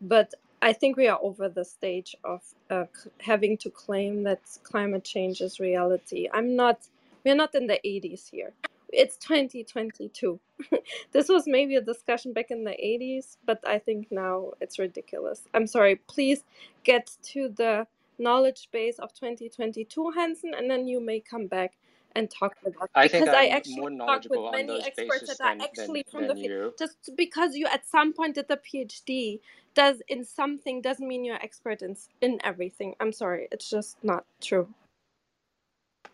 But 0.00 0.34
I 0.62 0.72
think 0.74 0.96
we 0.96 1.08
are 1.08 1.20
over 1.22 1.48
the 1.48 1.64
stage 1.64 2.16
of 2.24 2.42
uh, 2.70 2.86
c- 2.94 3.10
having 3.20 3.58
to 3.58 3.70
claim 3.70 4.24
that 4.24 4.40
climate 4.64 5.04
change 5.04 5.40
is 5.42 5.60
reality. 5.60 6.28
I'm 6.32 6.56
not, 6.56 6.88
we're 7.24 7.36
not 7.36 7.54
in 7.54 7.66
the 7.68 7.80
80s 7.84 8.30
here. 8.30 8.52
It's 8.90 9.16
2022. 9.18 10.40
this 11.12 11.28
was 11.28 11.44
maybe 11.46 11.76
a 11.76 11.80
discussion 11.80 12.32
back 12.32 12.50
in 12.50 12.64
the 12.64 12.70
80s, 12.72 13.36
but 13.44 13.60
I 13.66 13.78
think 13.78 14.08
now 14.10 14.52
it's 14.60 14.78
ridiculous. 14.78 15.42
I'm 15.54 15.66
sorry. 15.66 15.96
Please 15.96 16.44
get 16.84 17.10
to 17.24 17.48
the 17.48 17.86
knowledge 18.18 18.68
base 18.72 18.98
of 18.98 19.12
2022, 19.14 20.10
Hansen, 20.10 20.52
and 20.56 20.70
then 20.70 20.88
you 20.88 21.00
may 21.00 21.20
come 21.20 21.46
back 21.46 21.74
and 22.16 22.30
talk 22.30 22.56
with 22.64 22.74
us. 22.80 22.88
I 22.94 23.08
think 23.08 23.26
Because 23.26 23.34
I 23.34 23.46
actually 23.48 23.76
more 23.76 23.90
talked 23.90 24.26
with 24.30 24.40
many 24.52 24.82
experts 24.84 25.28
that 25.28 25.40
are 25.40 25.50
than 25.50 25.58
than 25.58 25.66
actually 25.66 26.04
from 26.10 26.22
the 26.22 26.28
than 26.28 26.36
field. 26.36 26.50
you. 26.50 26.74
Just 26.78 27.10
because 27.16 27.54
you 27.54 27.66
at 27.66 27.86
some 27.86 28.12
point 28.12 28.34
did 28.34 28.48
the 28.48 28.56
PhD 28.56 29.40
does 29.74 30.02
in 30.08 30.24
something 30.24 30.80
doesn't 30.82 31.06
mean 31.06 31.24
you're 31.24 31.36
expert 31.36 31.82
in 31.82 31.96
in 32.20 32.40
everything. 32.42 32.94
I'm 33.00 33.12
sorry. 33.12 33.48
It's 33.52 33.68
just 33.70 34.02
not 34.02 34.24
true. 34.40 34.68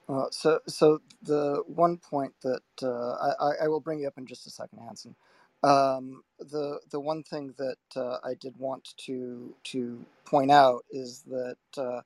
Uh, 0.08 0.26
so, 0.30 0.60
so 0.68 1.00
the 1.22 1.62
one 1.66 1.98
point 1.98 2.34
that 2.44 2.62
uh, 2.82 3.12
I, 3.40 3.64
I 3.64 3.68
will 3.68 3.80
bring 3.80 4.00
you 4.00 4.08
up 4.08 4.18
in 4.18 4.26
just 4.26 4.46
a 4.46 4.50
second, 4.50 4.80
Hanson. 4.80 5.16
Um, 5.64 6.24
the 6.38 6.80
the 6.92 7.00
one 7.00 7.24
thing 7.24 7.54
that 7.58 7.78
uh, 8.00 8.18
I 8.24 8.34
did 8.40 8.56
want 8.58 8.90
to 9.06 9.54
to 9.64 10.06
point 10.26 10.52
out 10.52 10.84
is 10.92 11.24
that 11.28 11.56
uh, 11.78 12.02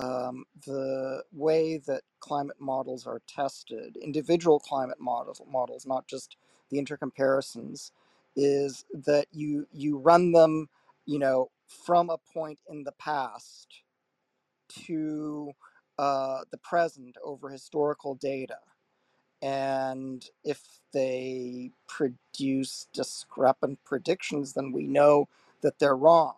um, 0.00 0.46
the 0.66 1.24
way 1.32 1.78
that 1.86 2.02
climate 2.20 2.58
models 2.60 3.06
are 3.06 3.22
tested, 3.28 3.96
individual 3.98 4.60
climate 4.60 5.00
models, 5.00 5.42
models, 5.50 5.86
not 5.86 6.08
just 6.08 6.36
the 6.70 6.78
intercomparisons, 6.78 7.92
is 8.36 8.86
that 8.94 9.28
you 9.32 9.66
you 9.72 9.98
run 9.98 10.32
them, 10.32 10.68
you 11.06 11.20
know, 11.20 11.50
from 11.86 12.10
a 12.10 12.18
point 12.34 12.60
in 12.68 12.84
the 12.84 12.92
past 12.92 13.82
to 14.86 15.52
uh, 15.98 16.40
the 16.50 16.58
present 16.58 17.16
over 17.24 17.50
historical 17.50 18.14
data. 18.16 18.58
And 19.42 20.24
if 20.44 20.60
they 20.92 21.70
produce 21.86 22.88
discrepant 22.92 23.78
predictions, 23.84 24.52
then 24.54 24.72
we 24.72 24.86
know 24.86 25.28
that 25.62 25.78
they're 25.78 25.96
wrong. 25.96 26.34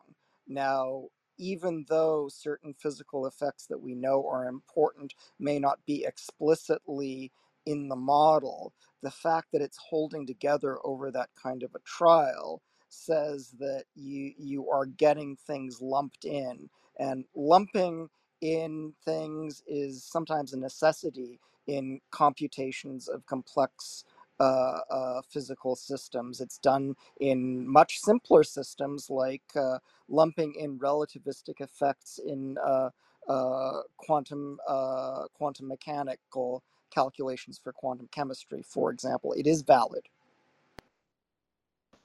Now, 0.47 1.05
even 1.39 1.87
though 1.89 2.29
certain 2.31 2.75
physical 2.75 3.27
effects 3.27 3.67
that 3.67 3.81
we 3.81 3.95
know 3.95 4.27
are 4.29 4.47
important 4.47 5.15
may 5.39 5.59
not 5.59 5.79
be 5.87 6.05
explicitly 6.05 7.33
in 7.65 7.89
the 7.89 7.97
model, 7.97 8.73
the 9.03 9.11
fact 9.11 9.49
that 9.53 9.63
it's 9.63 9.79
holding 9.79 10.27
together 10.27 10.79
over 10.85 11.11
that 11.11 11.31
kind 11.43 11.63
of 11.63 11.75
a 11.75 11.79
trial 11.81 12.63
says 12.93 13.55
that 13.61 13.85
you 13.95 14.33
you 14.37 14.69
are 14.69 14.85
getting 14.85 15.37
things 15.37 15.81
lumped 15.81 16.25
in 16.25 16.69
and 16.99 17.25
lumping 17.37 18.09
in 18.41 18.93
things 19.05 19.63
is 19.67 20.05
sometimes 20.05 20.53
a 20.53 20.59
necessity 20.59 21.41
in 21.67 22.01
computations 22.11 23.09
of 23.09 23.27
complex 23.27 24.05
uh, 24.41 24.81
uh, 24.91 25.23
physical 25.31 25.77
systems. 25.77 26.41
It's 26.41 26.59
done 26.59 26.97
in 27.21 27.67
much 27.69 27.99
simpler 27.99 28.45
systems 28.45 29.11
like 29.11 29.43
uh, 29.57 29.79
lumping 30.09 30.55
in 30.59 30.79
relativistic 30.79 31.61
effects 31.61 32.21
in 32.25 32.57
uh, 32.65 32.91
uh, 33.29 33.81
quantum 33.97 34.59
uh, 34.69 35.25
quantum 35.35 35.69
mechanical 35.69 36.63
calculations 36.91 37.59
for 37.63 37.73
quantum 37.73 38.09
chemistry, 38.13 38.63
for 38.63 38.91
example. 38.93 39.33
It 39.35 39.47
is 39.47 39.63
valid. 39.63 40.07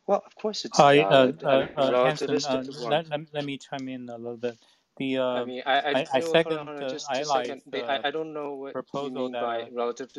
Well, 0.07 0.23
of 0.25 0.35
course 0.35 0.65
it's 0.65 0.77
Hi, 0.77 0.99
uh, 1.03 1.05
valid. 1.05 1.43
I 1.43 1.47
uh, 1.47 1.57
mean, 1.57 1.69
uh, 1.77 1.93
Hanson, 2.03 2.37
uh, 2.45 2.63
let, 2.79 3.09
let, 3.09 3.21
let 3.33 3.45
me 3.45 3.57
chime 3.57 3.89
in 3.89 4.09
a 4.09 4.17
little 4.17 4.37
bit. 4.37 4.57
The 4.97 5.17
I 5.17 5.41
uh, 5.41 5.45
mean, 5.45 5.63
I, 5.65 5.79
I, 5.79 5.91
I, 5.91 6.05
I 6.13 6.19
hold 6.19 6.25
on, 6.25 6.31
second 6.33 6.57
hold 6.57 6.69
on, 6.69 6.83
uh, 6.83 6.89
just 6.89 7.07
just 7.15 7.31
second. 7.31 7.61
Eli's 7.61 7.63
They, 7.71 7.81
uh, 7.83 7.87
I, 8.03 8.07
I 8.09 8.11
don't 8.11 8.33
know 8.33 8.55
what 8.55 8.69
you 8.71 8.73
proposal 8.73 9.11
mean 9.11 9.31
that 9.33 9.41
by 9.41 9.61
uh, 9.61 9.65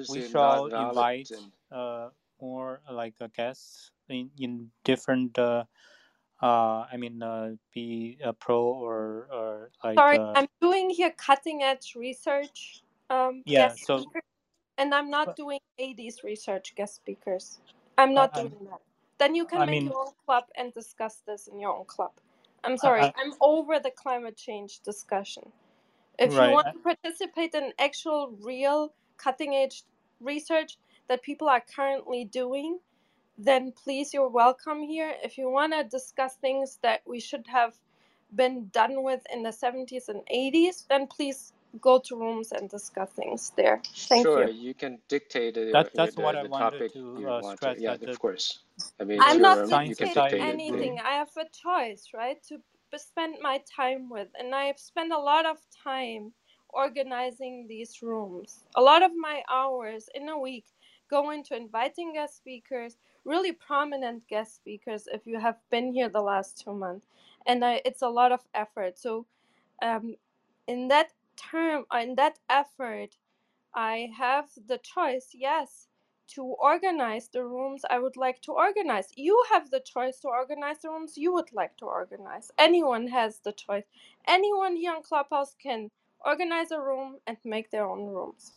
we 0.09 0.21
relativistic 0.21 0.31
shall 0.31 0.67
not 0.67 0.73
invite 0.81 1.31
And 1.31 1.53
uh, 1.71 2.09
more 2.41 2.81
like 2.91 3.15
uh, 3.21 3.29
guests 3.37 3.91
in, 4.09 4.31
in 4.39 4.71
different, 4.85 5.39
uh, 5.39 5.65
uh, 6.43 6.87
I 6.93 6.97
mean, 6.99 7.23
uh, 7.23 7.53
be 7.75 8.19
a 8.25 8.33
pro 8.33 8.63
or, 8.65 9.29
or 9.33 9.71
like, 9.85 9.99
Sorry, 9.99 10.19
uh, 10.19 10.33
I'm 10.35 10.47
doing 10.61 10.91
here 10.91 11.13
cutting 11.17 11.63
edge 11.63 11.95
research 11.97 12.83
um, 13.11 13.43
yeah, 13.45 13.69
guest 13.69 13.85
so 13.87 13.99
speaker, 13.99 14.23
and 14.79 14.95
I'm 14.95 15.11
not 15.11 15.27
but 15.29 15.37
doing 15.37 15.61
80s 15.79 16.25
research 16.25 16.75
guest 16.75 16.97
speakers. 16.97 17.61
I'm 17.99 18.15
I, 18.15 18.15
not 18.15 18.35
I, 18.35 18.41
doing 18.43 18.57
that. 18.71 18.81
Then 19.19 19.35
you 19.35 19.45
can 19.45 19.61
I 19.61 19.67
make 19.67 19.71
mean, 19.71 19.89
your 19.89 19.99
own 20.01 20.13
club 20.27 20.45
and 20.57 20.73
discuss 20.73 21.23
this 21.27 21.47
in 21.47 21.61
your 21.61 21.77
own 21.77 21.85
club. 21.85 22.13
I'm 22.65 22.77
sorry, 22.77 23.03
I, 23.03 23.13
I'm 23.17 23.35
over 23.41 23.79
the 23.79 23.91
climate 23.91 24.37
change 24.37 24.81
discussion. 24.81 25.51
If 26.19 26.33
you 26.33 26.51
want 26.51 26.69
to 26.73 26.79
participate 26.79 27.55
in 27.55 27.73
actual, 27.79 28.37
real, 28.43 28.93
cutting 29.17 29.55
edge 29.55 29.85
research 30.21 30.79
that 31.09 31.23
people 31.23 31.49
are 31.49 31.63
currently 31.75 32.25
doing, 32.25 32.79
then 33.39 33.73
please, 33.73 34.15
you're 34.15 34.29
welcome 34.29 34.83
here. 34.83 35.15
If 35.23 35.39
you 35.39 35.51
want 35.51 35.73
to 35.73 35.85
discuss 35.85 36.37
things 36.37 36.79
that 36.83 37.03
we 37.07 37.19
should 37.19 37.47
have 37.49 37.75
been 38.35 38.69
done 38.73 39.03
with 39.03 39.23
in 39.33 39.43
the 39.43 39.51
70s 39.51 40.09
and 40.09 40.23
80s, 40.33 40.87
then 40.89 41.07
please 41.07 41.53
go 41.81 42.01
to 42.07 42.17
rooms 42.17 42.53
and 42.53 42.69
discuss 42.71 43.11
things 43.13 43.53
there. 43.57 43.83
Thank 44.09 44.23
Sure, 44.23 44.37
you. 44.37 44.51
you 44.51 44.75
can 44.75 45.01
dictate 45.09 45.57
it. 45.57 45.69
That 45.73 45.91
that's 45.97 46.17
the, 46.17 46.23
what 46.23 46.37
I 46.37 46.45
wanted 46.45 46.77
topic 46.79 46.93
to 46.95 47.01
you 47.17 47.29
uh, 47.29 47.43
want 47.43 47.61
to. 47.63 47.75
stress 47.75 47.79
Yeah, 47.79 47.97
that 48.01 48.05
the, 48.05 48.11
of 48.11 48.19
course. 48.19 48.61
I 49.01 49.05
mean, 49.05 49.21
I'm 49.21 49.41
not 49.41 49.61
room. 49.61 49.71
Dictating 49.99 50.25
dictate 50.27 50.35
it. 50.51 50.61
anything. 50.61 50.99
I 51.05 51.13
have 51.13 51.31
a 51.39 51.47
choice, 51.53 52.09
right, 52.15 52.39
to 52.49 52.59
spend 52.99 53.37
my 53.43 53.61
time 53.77 54.11
with. 54.11 54.29
And 54.39 54.55
I 54.55 54.65
have 54.67 54.79
spent 54.81 55.13
a 55.13 55.19
lot 55.19 55.47
of 55.47 55.59
time 55.85 56.33
organizing 56.71 57.67
these 57.69 58.03
rooms. 58.03 58.65
A 58.77 58.83
lot 58.83 59.03
of 59.03 59.13
my 59.17 59.43
hours 59.51 60.09
in 60.15 60.29
a 60.29 60.39
week 60.39 60.67
go 61.11 61.31
into 61.31 61.57
inviting 61.57 62.15
guest 62.15 62.37
speakers, 62.39 62.97
really 63.25 63.53
prominent 63.53 64.29
guest 64.29 64.57
speakers, 64.57 65.09
if 65.13 65.27
you 65.27 65.41
have 65.41 65.57
been 65.71 65.93
here 65.95 66.11
the 66.11 66.23
last 66.23 66.63
two 66.65 66.75
months. 66.75 67.07
And 67.47 67.65
I, 67.65 67.83
it's 67.87 68.03
a 68.03 68.09
lot 68.11 68.33
of 68.33 68.41
effort. 68.55 68.99
So, 68.99 69.27
um, 69.83 70.17
in 70.69 70.89
that 70.89 71.11
term, 71.37 71.85
in 71.93 72.17
that 72.17 72.39
effort, 72.51 73.17
I 73.75 74.11
have 74.17 74.47
the 74.69 74.79
choice, 74.79 75.31
yes, 75.35 75.89
to 76.35 76.43
organize 76.45 77.29
the 77.29 77.45
rooms 77.45 77.83
I 77.91 77.99
would 77.99 78.17
like 78.17 78.41
to 78.43 78.53
organize. 78.53 79.09
You 79.17 79.43
have 79.51 79.71
the 79.71 79.81
choice 79.81 80.21
to 80.21 80.29
organize 80.29 80.81
the 80.83 80.91
rooms 80.91 81.17
you 81.17 81.33
would 81.35 81.53
like 81.53 81.77
to 81.79 81.87
organize. 81.87 82.51
Anyone 82.59 83.09
has 83.09 83.41
the 83.41 83.53
choice. 83.53 83.85
Anyone 84.27 84.77
here 84.77 84.95
on 84.95 85.03
Clubhouse 85.03 85.55
can 85.63 85.91
organize 86.25 86.71
a 86.71 86.81
room 86.81 87.19
and 87.27 87.37
make 87.45 87.71
their 87.71 87.87
own 87.87 88.07
rooms. 88.07 88.53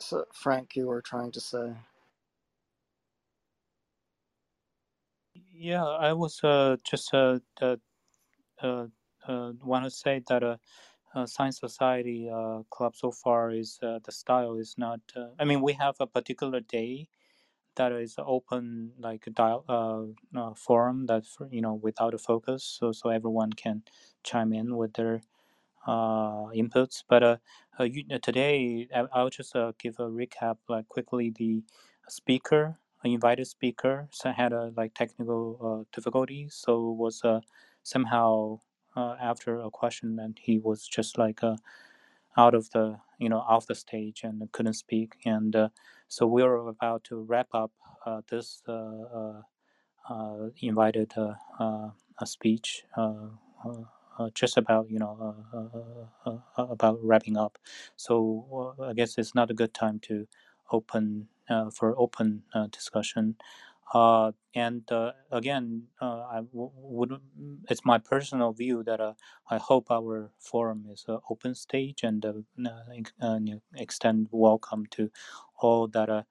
So, 0.00 0.26
Frank, 0.34 0.76
you 0.76 0.88
were 0.88 1.02
trying 1.02 1.32
to 1.32 1.40
say. 1.40 1.74
yeah, 5.52 5.84
I 5.84 6.12
was 6.14 6.42
uh, 6.44 6.76
just 6.84 7.14
uh, 7.14 7.38
uh, 7.60 7.76
uh, 8.62 8.66
uh, 8.66 8.86
want 9.28 9.84
to 9.84 9.90
say 9.90 10.22
that 10.28 10.42
uh, 10.42 10.56
uh, 11.14 11.26
Science 11.26 11.58
Society 11.60 12.30
uh, 12.32 12.62
Club 12.70 12.96
so 12.96 13.12
far 13.12 13.50
is 13.52 13.78
uh, 13.82 14.00
the 14.04 14.12
style 14.12 14.56
is 14.56 14.76
not. 14.78 15.00
Uh, 15.16 15.28
I 15.38 15.44
mean, 15.44 15.62
we 15.62 15.74
have 15.74 15.96
a 16.00 16.06
particular 16.06 16.60
day 16.60 17.08
that 17.76 17.92
is 17.92 18.16
open 18.18 18.92
like 18.98 19.26
a 19.26 19.30
dial 19.30 19.64
uh, 19.68 20.38
uh, 20.38 20.54
forum 20.54 21.06
that 21.06 21.26
for, 21.26 21.48
you 21.50 21.62
know 21.62 21.74
without 21.74 22.14
a 22.14 22.18
focus, 22.18 22.64
so 22.64 22.92
so 22.92 23.10
everyone 23.10 23.52
can 23.52 23.82
chime 24.24 24.52
in 24.52 24.76
with 24.76 24.94
their 24.94 25.22
uh, 25.86 26.46
inputs. 26.54 27.04
But 27.08 27.22
uh, 27.22 27.36
uh, 27.78 27.84
you, 27.84 28.04
uh, 28.12 28.18
today 28.22 28.88
I- 28.94 29.08
I'll 29.12 29.30
just 29.30 29.54
uh, 29.56 29.72
give 29.78 29.96
a 29.98 30.04
recap 30.08 30.58
like 30.68 30.88
quickly. 30.88 31.30
The 31.30 31.62
speaker, 32.08 32.78
uh, 33.04 33.08
invited 33.08 33.46
speaker, 33.46 34.08
so 34.12 34.30
had 34.32 34.52
a 34.52 34.72
like 34.76 34.94
technical 34.94 35.58
uh, 35.62 35.84
difficulties, 35.94 36.54
so 36.54 36.90
was 36.90 37.22
uh, 37.24 37.40
somehow 37.82 38.60
uh, 38.96 39.16
after 39.20 39.60
a 39.60 39.70
question 39.70 40.18
and 40.18 40.38
he 40.40 40.58
was 40.58 40.86
just 40.86 41.18
like 41.18 41.42
uh, 41.42 41.56
out 42.36 42.54
of 42.54 42.70
the 42.70 42.98
you 43.18 43.28
know 43.28 43.38
off 43.40 43.66
the 43.66 43.74
stage 43.74 44.22
and 44.24 44.50
couldn't 44.52 44.74
speak 44.74 45.16
and 45.24 45.54
uh, 45.56 45.68
so 46.08 46.26
we 46.26 46.42
were 46.42 46.68
about 46.68 47.04
to 47.04 47.16
wrap 47.22 47.48
up 47.54 47.70
uh, 48.06 48.20
this 48.30 48.62
uh, 48.68 48.72
uh, 48.72 49.42
uh 50.10 50.48
invited 50.60 51.12
uh, 51.16 51.90
speech 52.24 52.84
just 54.34 54.56
about 54.56 54.90
you 54.90 54.98
know 54.98 55.34
about 56.56 56.98
wrapping 57.02 57.36
up. 57.36 57.58
So 57.96 58.74
I 58.82 58.92
guess 58.92 59.16
it's 59.18 59.34
not 59.34 59.50
a 59.50 59.54
good 59.54 59.74
time 59.74 59.98
to 60.00 60.26
open 60.70 61.28
for 61.72 61.94
open 61.98 62.42
discussion. 62.70 63.36
Uh, 63.92 64.32
and 64.54 64.90
uh, 64.92 65.12
again, 65.32 65.84
uh, 66.00 66.22
I 66.30 66.36
w- 66.38 66.72
would 66.76 67.20
it's 67.70 67.84
my 67.84 67.98
personal 67.98 68.52
view 68.52 68.82
that 68.84 69.00
uh, 69.00 69.14
I 69.50 69.58
hope 69.58 69.90
our 69.90 70.30
forum 70.40 70.86
is 70.92 71.04
an 71.08 71.20
open 71.30 71.54
stage 71.56 72.02
and 72.04 72.24
uh, 72.24 72.34
uh, 73.22 73.38
extend 73.76 74.28
welcome 74.32 74.86
to 74.92 75.10
all 75.60 75.88
that. 75.88 76.26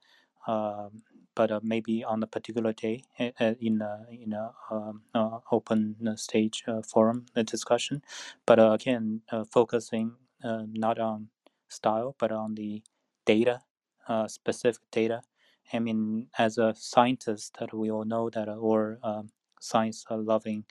But 1.36 1.64
maybe 1.64 2.04
on 2.04 2.24
a 2.24 2.28
particular 2.28 2.74
day 2.74 3.04
uh, 3.20 3.32
uh, 3.40 3.56
in 3.62 3.82
a 3.82 4.06
in 4.12 4.34
a 4.34 4.54
um, 4.72 5.04
uh, 5.16 5.40
open 5.52 5.96
stage 6.18 6.66
forum 6.88 7.26
uh, 7.36 7.44
discussion. 7.44 8.04
But 8.46 8.60
again, 8.60 9.22
focusing 9.52 10.14
not 10.44 11.00
on 11.00 11.30
style 11.70 12.16
but 12.20 12.32
on 12.32 12.56
the 12.56 12.84
data, 13.26 13.62
specific 14.28 14.82
data. 14.92 15.22
I 15.74 15.80
mean, 15.80 16.28
as 16.38 16.58
a 16.58 16.74
scientist, 16.78 17.58
that 17.60 17.74
we 17.74 17.92
all 17.92 18.06
know 18.06 18.30
that, 18.32 18.50
uh, 18.50 18.56
or 18.56 19.00
um, 19.04 19.32
science 19.62 20.06
uh, 20.12 20.18
loving 20.18 20.66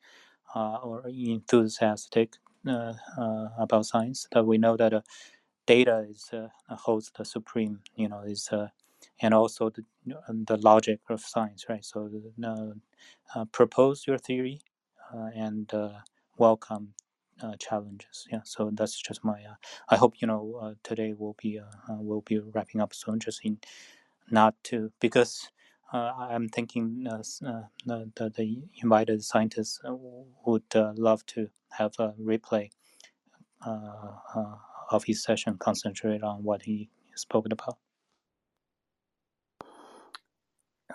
uh, 0.54 0.76
or 0.78 1.04
enthusiastic 1.08 2.34
uh, 2.68 2.94
uh, 3.18 3.48
about 3.58 3.86
science, 3.86 4.26
that 4.32 4.44
we 4.46 4.58
know 4.58 4.76
that 4.76 4.94
uh, 4.94 5.02
data 5.66 6.06
is 6.10 6.30
uh, 6.32 6.48
holds 6.76 7.12
the 7.18 7.24
supreme. 7.24 7.80
You 7.96 8.08
know, 8.10 8.20
is 8.22 8.48
uh, 8.52 8.68
and 9.22 9.34
also 9.34 9.70
the 9.70 9.84
the 10.46 10.58
logic 10.58 11.00
of 11.10 11.20
science, 11.22 11.66
right? 11.68 11.84
So 11.84 12.10
uh, 12.44 12.74
uh, 13.34 13.46
propose 13.52 14.06
your 14.06 14.18
theory 14.18 14.60
uh, 15.14 15.30
and 15.36 15.72
uh, 15.74 15.90
welcome 16.38 16.94
uh, 17.42 17.54
challenges. 17.58 18.26
Yeah. 18.32 18.42
So 18.44 18.70
that's 18.74 19.00
just 19.00 19.24
my. 19.24 19.40
Uh, 19.42 19.56
I 19.90 19.96
hope 19.96 20.14
you 20.20 20.28
know 20.28 20.58
uh, 20.62 20.74
today 20.84 21.14
will 21.18 21.36
be 21.42 21.60
uh, 21.60 21.92
uh, 21.92 21.96
will 22.02 22.22
be 22.22 22.40
wrapping 22.40 22.80
up 22.80 22.94
soon. 22.94 23.20
Just 23.20 23.44
in 23.44 23.58
not 24.32 24.54
to 24.64 24.92
because. 25.00 25.50
Uh, 25.92 26.12
I'm 26.18 26.48
thinking 26.48 27.04
uh, 27.10 27.16
uh, 27.44 27.62
the, 27.84 28.30
the, 28.36 28.62
invited 28.80 29.24
scientists 29.24 29.80
uh, 29.84 29.92
would 30.46 30.62
uh, 30.74 30.92
love 30.96 31.26
to 31.26 31.48
have 31.70 31.92
a 31.98 32.12
replay 32.12 32.70
uh, 33.66 34.54
of 34.90 35.04
his 35.04 35.22
session 35.22 35.56
concentrate 35.58 36.22
on 36.22 36.44
what 36.44 36.62
he 36.62 36.90
spoke 37.16 37.46
about. 37.50 37.78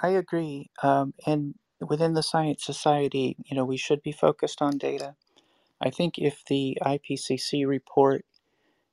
I 0.02 0.10
agree. 0.10 0.70
Um, 0.84 1.14
and 1.26 1.56
within 1.82 2.14
the 2.14 2.24
science 2.24 2.66
society, 2.66 3.36
you 3.46 3.56
know, 3.56 3.66
we 3.66 3.78
should 3.78 4.02
be 4.02 4.12
focused 4.12 4.62
on 4.62 4.78
data. 4.78 5.16
I 5.82 5.90
think 5.90 6.18
if 6.18 6.44
the 6.48 6.78
IPCC 6.82 7.68
report 7.68 8.26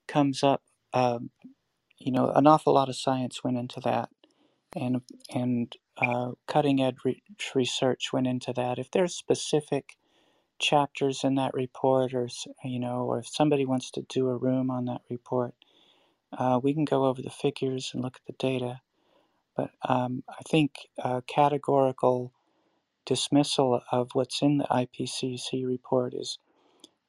comes 0.08 0.42
up, 0.42 0.62
um, 0.92 1.30
you 1.98 2.12
know, 2.12 2.30
an 2.30 2.46
awful 2.46 2.74
lot 2.74 2.88
of 2.88 2.96
science 2.96 3.44
went 3.44 3.56
into 3.56 3.80
that, 3.80 4.10
and 4.76 5.02
and 5.34 5.74
uh, 5.98 6.32
cutting 6.48 6.82
edge 6.82 6.96
re- 7.04 7.22
research 7.54 8.12
went 8.12 8.26
into 8.28 8.52
that. 8.54 8.78
If 8.78 8.90
there's 8.92 9.14
specific 9.16 9.96
chapters 10.60 11.24
in 11.24 11.36
that 11.36 11.54
report, 11.54 12.14
or 12.14 12.28
you 12.64 12.80
know, 12.80 13.02
or 13.04 13.20
if 13.20 13.28
somebody 13.28 13.66
wants 13.66 13.90
to 13.92 14.02
do 14.08 14.28
a 14.28 14.36
room 14.36 14.70
on 14.70 14.86
that 14.86 15.02
report, 15.10 15.54
uh, 16.36 16.60
we 16.62 16.74
can 16.74 16.84
go 16.86 17.06
over 17.06 17.22
the 17.22 17.30
figures 17.30 17.92
and 17.94 18.02
look 18.02 18.16
at 18.16 18.26
the 18.26 18.34
data. 18.38 18.80
But 19.56 19.70
um, 19.88 20.24
I 20.30 20.42
think 20.48 20.72
categorical 21.28 22.32
dismissal 23.06 23.82
of 23.92 24.10
what's 24.14 24.42
in 24.42 24.58
the 24.58 24.64
IPCC 24.66 25.66
report 25.66 26.14
is 26.14 26.38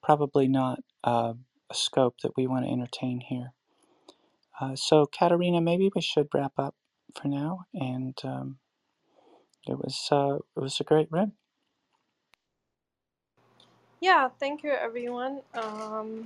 probably 0.03 0.47
not 0.47 0.81
uh, 1.03 1.33
a 1.71 1.75
scope 1.75 2.17
that 2.23 2.33
we 2.37 2.47
want 2.47 2.65
to 2.65 2.71
entertain 2.71 3.21
here. 3.21 3.53
Uh, 4.61 4.75
so, 4.75 5.05
Katarina, 5.07 5.61
maybe 5.61 5.91
we 5.95 6.01
should 6.01 6.27
wrap 6.33 6.53
up 6.57 6.75
for 7.21 7.27
now. 7.29 7.65
And 7.73 8.17
um, 8.23 8.57
it 9.67 9.77
was 9.77 10.09
uh, 10.11 10.37
it 10.57 10.61
was 10.61 10.79
a 10.79 10.85
great 10.85 11.09
room. 11.11 11.33
Yeah, 14.01 14.29
thank 14.39 14.63
you, 14.63 14.71
everyone. 14.71 15.41
Um, 15.55 16.25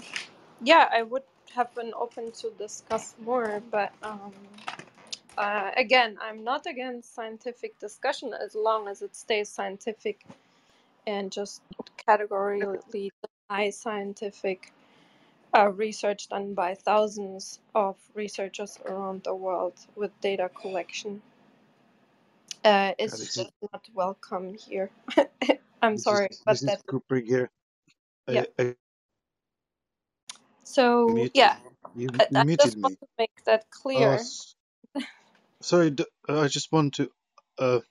yeah, 0.64 0.89
I 0.93 1.03
would 1.03 1.23
have 1.55 1.73
been 1.76 1.93
open 1.99 2.31
to 2.34 2.51
discuss 2.59 3.15
more, 3.23 3.61
but 3.72 3.93
um, 4.03 4.34
uh, 5.38 5.72
again, 5.77 6.18
I'm 6.22 6.43
not 6.43 6.68
against 6.68 7.15
scientific 7.15 7.80
discussion 7.80 8.34
as 8.34 8.55
long 8.55 8.88
as 8.89 9.01
it 9.03 9.15
stays 9.15 9.49
scientific 9.49 10.26
and 11.07 11.31
just 11.31 11.61
categorically 12.07 13.11
deny 13.49 13.72
scientific 13.72 14.73
uh, 15.55 15.69
research 15.71 16.29
done 16.29 16.53
by 16.53 16.75
thousands 16.75 17.59
of 17.75 17.97
researchers 18.15 18.79
around 18.85 19.23
the 19.23 19.35
world 19.35 19.75
with 19.95 20.11
data 20.21 20.49
collection. 20.61 21.21
Uh, 22.63 22.93
it's 22.99 23.19
this 23.19 23.37
is 23.37 23.51
not 23.73 23.83
welcome 23.93 24.55
here. 24.55 24.91
I'm 25.83 25.97
this 25.97 25.99
sorry, 25.99 26.29
is 26.45 26.45
but 26.45 26.61
that 26.65 26.81
Cooper 26.87 27.17
here. 27.17 27.51
yeah. 28.29 28.43
I, 28.43 28.47
I 28.59 28.75
So 30.63 31.07
muted 31.07 31.33
yeah, 31.33 31.57
you 31.95 32.11
I, 32.19 32.27
you 32.31 32.35
I 32.35 32.45
muted 32.45 32.59
just 32.59 32.77
want 32.83 32.99
to 33.01 33.07
make 33.19 33.43
that 33.45 33.69
Uh, 33.95 33.99
clear. 34.01 34.15
s- 34.15 34.55
sorry, 35.61 35.95
uh, 36.29 36.41
I 36.41 36.47
just 36.49 36.71
want 36.71 36.95
to 36.95 37.09
uh, 37.59 37.81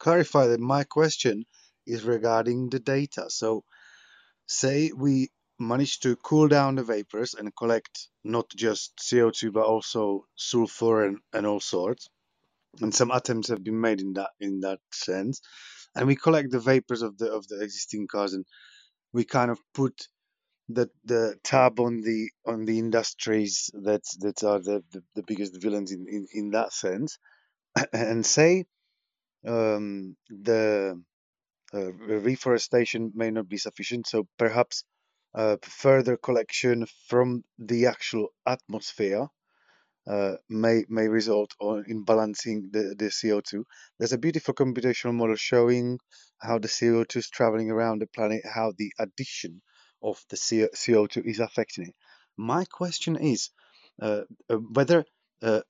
clarify 0.00 0.48
that 0.48 0.60
my 0.60 0.84
question 0.84 1.44
is 1.86 2.04
regarding 2.04 2.70
the 2.70 2.80
data. 2.80 3.26
So, 3.30 3.64
say 4.48 4.92
we 4.96 5.30
manage 5.68 6.00
to 6.00 6.16
cool 6.16 6.48
down 6.48 6.76
the 6.76 6.82
vapors 6.82 7.34
and 7.34 7.54
collect 7.56 8.08
not 8.22 8.48
just 8.56 8.96
CO2 8.98 9.52
but 9.52 9.64
also 9.64 10.26
sulfur 10.36 11.04
and, 11.06 11.18
and 11.32 11.46
all 11.46 11.60
sorts, 11.60 12.08
and 12.80 12.94
some 12.94 13.10
attempts 13.10 13.48
have 13.48 13.64
been 13.64 13.80
made 13.80 14.00
in 14.00 14.14
that 14.14 14.30
in 14.40 14.60
that 14.60 14.80
sense. 14.92 15.40
And 15.94 16.06
we 16.06 16.16
collect 16.16 16.50
the 16.50 16.60
vapors 16.60 17.02
of 17.02 17.18
the 17.18 17.32
of 17.32 17.46
the 17.48 17.62
existing 17.62 18.08
cars 18.08 18.34
and 18.34 18.44
we 19.12 19.24
kind 19.24 19.50
of 19.50 19.58
put 19.74 20.08
the 20.68 20.88
the 21.04 21.36
tab 21.44 21.78
on 21.78 22.00
the 22.00 22.30
on 22.46 22.64
the 22.64 22.78
industries 22.78 23.70
that 23.74 24.02
that 24.20 24.42
are 24.42 24.58
the, 24.58 24.82
the, 24.92 25.02
the 25.14 25.22
biggest 25.26 25.60
villains 25.60 25.92
in, 25.92 26.06
in, 26.08 26.26
in 26.32 26.50
that 26.50 26.72
sense, 26.72 27.18
and 27.92 28.24
say 28.24 28.64
um, 29.46 30.16
the 30.28 31.00
uh, 31.72 31.92
reforestation 31.92 33.12
may 33.14 33.30
not 33.30 33.48
be 33.48 33.58
sufficient, 33.58 34.06
so 34.06 34.26
perhaps 34.38 34.84
uh, 35.34 35.56
further 35.62 36.16
collection 36.16 36.86
from 37.08 37.44
the 37.58 37.86
actual 37.86 38.28
atmosphere 38.46 39.28
uh, 40.06 40.34
may 40.48 40.84
may 40.88 41.08
result 41.08 41.54
on, 41.60 41.84
in 41.88 42.04
balancing 42.04 42.68
the, 42.72 42.94
the 42.98 43.06
CO2. 43.06 43.64
There's 43.98 44.12
a 44.12 44.18
beautiful 44.18 44.54
computational 44.54 45.14
model 45.14 45.36
showing 45.36 45.98
how 46.38 46.58
the 46.58 46.68
CO2 46.68 47.16
is 47.16 47.30
traveling 47.30 47.70
around 47.70 48.00
the 48.00 48.06
planet, 48.06 48.42
how 48.44 48.72
the 48.76 48.92
addition 48.98 49.62
of 50.02 50.22
the 50.28 50.36
CO2 50.36 51.24
is 51.24 51.40
affecting 51.40 51.86
it. 51.88 51.94
My 52.36 52.64
question 52.66 53.16
is 53.16 53.50
uh, 54.00 54.22
uh, 54.50 54.56
whether 54.56 55.04
uh, 55.42 55.60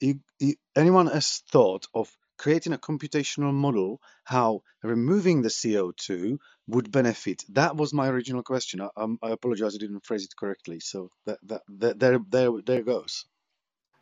anyone 0.77 1.07
has 1.07 1.43
thought 1.53 1.86
of 1.95 2.11
creating 2.39 2.73
a 2.73 2.78
computational 2.78 3.52
model 3.52 4.01
how 4.24 4.62
removing 4.82 5.43
the 5.43 5.48
CO2 5.48 6.39
would 6.69 6.90
benefit. 6.90 7.44
That 7.51 7.77
was 7.77 7.93
my 7.93 8.09
original 8.09 8.43
question. 8.43 8.81
I, 8.81 8.89
um, 8.97 9.19
I 9.23 9.31
apologize, 9.31 9.74
I 9.74 9.78
didn't 9.78 10.06
phrase 10.06 10.24
it 10.24 10.36
correctly. 10.36 10.81
So 10.81 11.11
that, 11.27 11.39
that, 11.44 11.62
that 11.78 11.98
there, 12.01 12.19
there, 12.31 12.51
there 12.65 12.82
goes. 12.82 13.27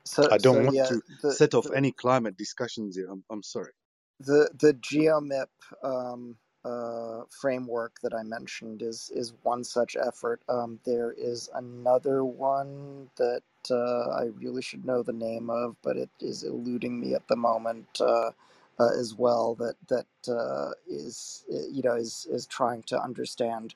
So, 0.05 0.31
I 0.31 0.39
don't 0.39 0.65
want 0.65 0.77
yeah, 0.77 0.87
to 0.89 1.03
the 1.23 1.33
set 1.33 1.55
off 1.55 1.65
the 1.65 1.77
any 1.77 1.93
climate 1.93 2.37
discussions 2.37 2.97
here. 2.97 3.09
I'm, 3.11 3.25
I'm 3.31 3.43
sorry. 3.43 3.73
the 4.21 4.51
the 4.59 4.75
GeoMIP 4.75 5.47
um, 5.85 6.37
uh, 6.65 7.23
framework 7.31 8.01
that 8.03 8.15
I 8.15 8.23
mentioned 8.25 8.83
is 8.83 9.11
is 9.15 9.35
one 9.45 9.65
such 9.65 9.97
effort. 9.97 10.43
Um, 10.49 10.81
there 10.85 11.13
is 11.13 11.51
another 11.55 12.25
one 12.25 13.11
that 13.17 13.43
uh, 13.71 14.11
I 14.11 14.27
really 14.41 14.63
should 14.63 14.85
know 14.87 15.03
the 15.03 15.13
name 15.15 15.51
of, 15.51 15.77
but 15.83 15.97
it 15.99 16.11
is 16.21 16.45
eluding 16.45 17.01
me 17.01 17.15
at 17.15 17.29
the 17.29 17.37
moment 17.37 17.89
uh, 18.01 18.33
uh, 18.81 18.91
as 18.99 19.15
well. 19.15 19.57
That 19.57 19.77
that 19.89 20.33
uh, 20.33 20.73
is 20.89 21.45
you 21.49 21.83
know 21.83 21.95
is 21.97 22.27
is 22.31 22.47
trying 22.47 22.83
to 22.85 23.01
understand. 23.03 23.75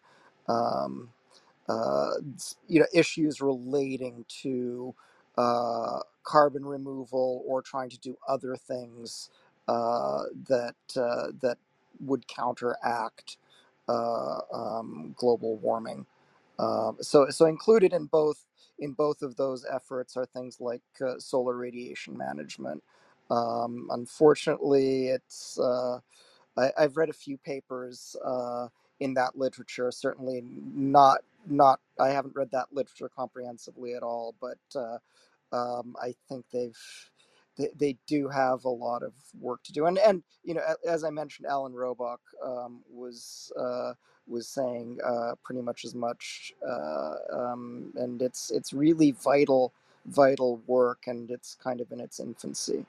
Um, 0.49 1.11
uh, 1.69 2.13
you 2.69 2.81
know 2.81 2.87
issues 2.95 3.41
relating 3.41 4.25
to 4.43 4.95
carbon 6.25 6.65
removal 6.65 7.43
or 7.47 7.63
trying 7.63 7.91
to 7.91 7.99
do 7.99 8.17
other 8.29 8.57
things 8.57 9.31
uh, 9.69 10.25
that 10.49 10.75
uh, 10.97 11.29
that 11.41 11.59
would 12.01 12.29
counteract 12.29 13.39
uh, 13.89 14.41
um, 14.53 15.15
global 15.17 15.57
warming. 15.59 16.07
Um, 16.59 16.99
so 17.03 17.29
so 17.31 17.47
included 17.47 17.93
in 17.95 18.07
both 18.07 18.45
in 18.79 18.93
both 18.93 19.23
of 19.23 19.37
those 19.37 19.67
efforts 19.73 20.17
are 20.17 20.27
things 20.27 20.61
like 20.61 20.83
uh, 21.07 21.19
solar 21.19 21.57
radiation 21.57 22.17
management. 22.19 22.83
Um, 23.31 23.89
unfortunately, 23.93 25.09
it's 25.09 25.59
uh, 25.61 26.01
I, 26.59 26.73
I've 26.79 26.99
read 26.99 27.11
a 27.11 27.15
few 27.15 27.39
papers 27.39 28.17
uh, 28.25 28.69
in 29.01 29.15
that 29.15 29.37
literature. 29.39 29.91
Certainly 29.93 30.43
not 30.75 31.21
not 31.47 31.81
I 32.01 32.11
haven't 32.11 32.37
read 32.37 32.51
that 32.53 32.69
literature 32.73 33.11
comprehensively 33.15 33.95
at 33.95 34.05
all, 34.05 34.35
but 34.41 34.59
uh, 34.77 34.99
um, 35.53 35.97
I 36.03 36.15
think 36.29 36.47
they've 36.53 36.79
they, 37.57 37.71
they 37.77 37.99
do 38.07 38.29
have 38.29 38.65
a 38.65 38.71
lot 38.71 39.03
of 39.03 39.13
work 39.41 39.63
to 39.65 39.73
do. 39.73 39.87
And 39.87 39.99
and 39.99 40.23
you 40.45 40.55
know, 40.55 40.63
as 40.89 41.05
I 41.05 41.11
mentioned, 41.11 41.47
Alan 41.49 41.75
Robock 41.75 42.21
um, 42.45 42.83
was 42.93 43.53
uh, 43.61 43.95
was 44.29 44.49
saying 44.49 44.99
uh, 45.07 45.35
pretty 45.45 45.63
much 45.63 45.85
as 45.85 45.95
much. 45.95 46.53
Uh, 46.67 47.15
um, 47.33 47.93
and 47.97 48.23
it's 48.23 48.51
it's 48.51 48.73
really 48.73 49.13
vital 49.13 49.73
vital 50.07 50.63
work, 50.67 51.05
and 51.07 51.31
it's 51.31 51.57
kind 51.63 51.81
of 51.81 51.93
in 51.93 52.01
its 52.01 52.21
infancy. 52.21 52.87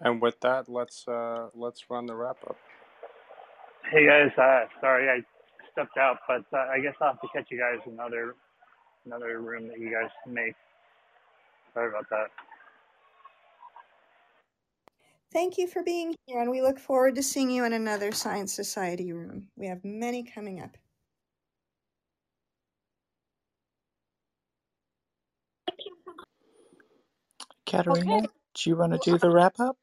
And 0.00 0.22
with 0.22 0.40
that, 0.42 0.68
let's 0.68 1.08
uh, 1.08 1.48
let's 1.54 1.90
run 1.90 2.06
the 2.06 2.14
wrap 2.16 2.38
up. 2.48 2.58
Hey 3.90 4.06
guys, 4.06 4.30
uh, 4.38 4.66
sorry 4.80 5.08
I 5.10 5.39
stepped 5.72 5.96
out, 5.98 6.18
but 6.28 6.44
uh, 6.52 6.66
I 6.72 6.80
guess 6.80 6.94
I'll 7.00 7.12
have 7.12 7.20
to 7.20 7.28
catch 7.34 7.48
you 7.50 7.58
guys 7.58 7.80
in 7.86 7.94
another 7.94 8.34
another 9.06 9.40
room 9.40 9.68
that 9.68 9.78
you 9.78 9.90
guys 9.90 10.10
make. 10.26 10.54
Sorry 11.74 11.88
about 11.88 12.06
that. 12.10 12.28
Thank 15.32 15.58
you 15.58 15.66
for 15.68 15.82
being 15.82 16.14
here, 16.26 16.40
and 16.40 16.50
we 16.50 16.62
look 16.62 16.78
forward 16.78 17.16
to 17.16 17.22
seeing 17.22 17.50
you 17.50 17.64
in 17.64 17.72
another 17.72 18.12
Science 18.12 18.52
Society 18.52 19.12
room. 19.12 19.48
We 19.56 19.66
have 19.68 19.84
many 19.84 20.24
coming 20.24 20.60
up. 20.60 20.76
Katerina, 27.66 28.18
Okay. 28.18 28.28
do 28.54 28.70
you 28.70 28.76
want 28.76 28.92
to 28.92 28.98
do 28.98 29.18
the 29.18 29.30
wrap 29.30 29.60
up? 29.60 29.76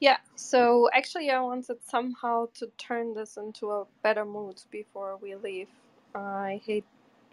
Yeah, 0.00 0.18
so 0.36 0.90
actually, 0.92 1.30
I 1.30 1.40
wanted 1.40 1.78
somehow 1.86 2.48
to 2.54 2.66
turn 2.78 3.14
this 3.14 3.36
into 3.38 3.70
a 3.70 3.86
better 4.02 4.24
mood 4.26 4.60
before 4.70 5.16
we 5.22 5.34
leave. 5.36 5.68
I 6.14 6.60
hate 6.64 6.84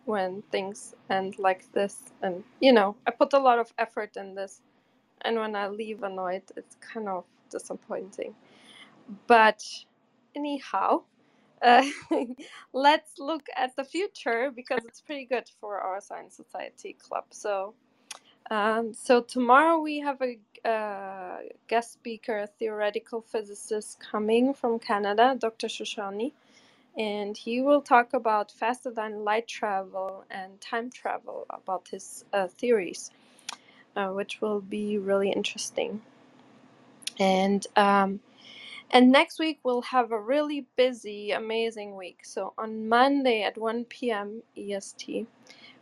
when 0.06 0.44
things 0.52 0.96
end 1.10 1.40
like 1.40 1.72
this, 1.74 1.98
and 2.22 2.44
you 2.62 2.74
know, 2.74 2.96
I 3.06 3.12
put 3.12 3.34
a 3.34 3.40
lot 3.40 3.60
of 3.60 3.74
effort 3.78 4.18
in 4.18 4.36
this, 4.36 4.62
and 5.24 5.38
when 5.38 5.56
I 5.56 5.70
leave 5.70 6.04
annoyed, 6.04 6.44
it's 6.58 6.78
kind 6.78 7.10
of 7.10 7.26
disappointing. 7.52 8.36
But 9.28 9.64
anyhow, 10.36 11.04
uh, 11.62 11.86
let's 12.74 13.20
look 13.20 13.48
at 13.58 13.76
the 13.76 13.86
future 13.86 14.52
because 14.56 14.86
it's 14.86 15.02
pretty 15.02 15.26
good 15.26 15.50
for 15.62 15.80
our 15.80 16.02
Science 16.02 16.36
Society 16.38 16.94
Club. 17.00 17.26
So, 17.32 17.76
um, 18.52 18.94
so 18.94 19.22
tomorrow 19.22 19.80
we 19.80 20.00
have 20.00 20.22
a 20.22 20.40
uh, 20.66 21.40
guest 21.70 21.94
speaker, 21.94 22.40
a 22.40 22.48
theoretical 22.48 23.22
physicist 23.22 24.00
coming 24.02 24.54
from 24.54 24.80
Canada, 24.80 25.38
Dr. 25.40 25.68
Shoshani, 25.68 26.34
and 26.98 27.38
he 27.38 27.62
will 27.62 27.82
talk 27.82 28.14
about 28.14 28.52
faster 28.52 28.92
than 28.92 29.24
light 29.26 29.48
travel 29.48 30.26
and 30.32 30.62
time 30.62 30.92
travel, 30.92 31.46
about 31.50 31.90
his 31.90 32.26
uh, 32.34 32.48
theories, 32.48 33.12
uh, 33.96 34.10
which 34.10 34.42
will 34.42 34.62
be 34.62 34.98
really 34.98 35.32
interesting. 35.32 36.02
And 37.20 37.66
um, 37.76 38.22
and 38.92 39.12
next 39.12 39.40
week 39.40 39.60
we'll 39.64 39.82
have 39.84 40.12
a 40.12 40.20
really 40.20 40.68
busy, 40.78 41.32
amazing 41.32 41.96
week. 41.98 42.20
So 42.24 42.54
on 42.58 42.88
Monday 42.90 43.44
at 43.44 43.58
1 43.58 43.86
p.m. 43.86 44.44
EST, 44.58 45.28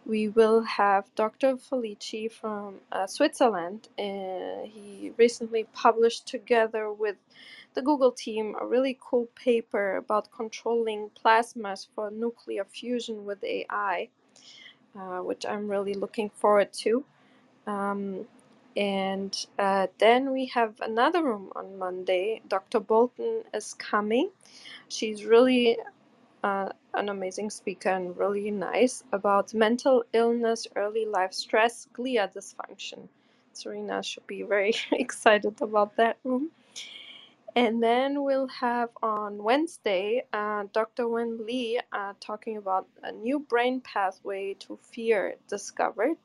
we 0.05 0.29
will 0.29 0.63
have 0.63 1.05
Dr. 1.15 1.57
Felici 1.57 2.31
from 2.31 2.81
uh, 2.91 3.07
Switzerland. 3.07 3.89
Uh, 3.99 4.65
he 4.65 5.11
recently 5.17 5.65
published 5.73 6.27
together 6.27 6.91
with 6.91 7.17
the 7.75 7.81
Google 7.81 8.11
team 8.11 8.55
a 8.61 8.65
really 8.65 8.97
cool 9.01 9.27
paper 9.35 9.97
about 9.97 10.31
controlling 10.31 11.09
plasmas 11.23 11.87
for 11.95 12.11
nuclear 12.11 12.65
fusion 12.65 13.25
with 13.25 13.43
AI, 13.43 14.09
uh, 14.99 15.19
which 15.19 15.45
I'm 15.45 15.69
really 15.69 15.93
looking 15.95 16.29
forward 16.31 16.73
to. 16.83 17.05
Um, 17.67 18.27
and 18.77 19.35
uh, 19.59 19.87
then 19.99 20.31
we 20.31 20.47
have 20.47 20.79
another 20.81 21.23
room 21.23 21.51
on 21.55 21.77
Monday. 21.79 22.41
Dr. 22.47 22.79
Bolton 22.79 23.43
is 23.53 23.73
coming. 23.75 24.31
She's 24.89 25.25
really 25.25 25.77
uh, 26.43 26.69
an 26.95 27.09
amazing 27.09 27.49
speaker 27.51 27.89
and 27.89 28.17
really 28.17 28.51
nice 28.51 29.03
about 29.13 29.53
mental 29.53 30.03
illness, 30.13 30.67
early 30.75 31.05
life 31.05 31.33
stress, 31.33 31.87
glia 31.93 32.33
dysfunction. 32.33 33.09
Serena 33.53 34.03
should 34.03 34.27
be 34.27 34.43
very 34.43 34.73
excited 34.93 35.61
about 35.61 35.97
that 35.97 36.17
room. 36.23 36.51
And 37.55 37.83
then 37.83 38.23
we'll 38.23 38.47
have 38.49 38.89
on 39.03 39.43
Wednesday 39.43 40.25
uh, 40.33 40.65
Dr. 40.73 41.07
Wen 41.07 41.45
Li 41.45 41.79
uh, 41.93 42.13
talking 42.19 42.57
about 42.57 42.87
a 43.03 43.11
new 43.13 43.39
brain 43.39 43.81
pathway 43.81 44.55
to 44.61 44.79
fear 44.81 45.35
discovered. 45.49 46.17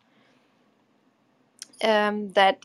Um, 1.84 2.30
that 2.32 2.60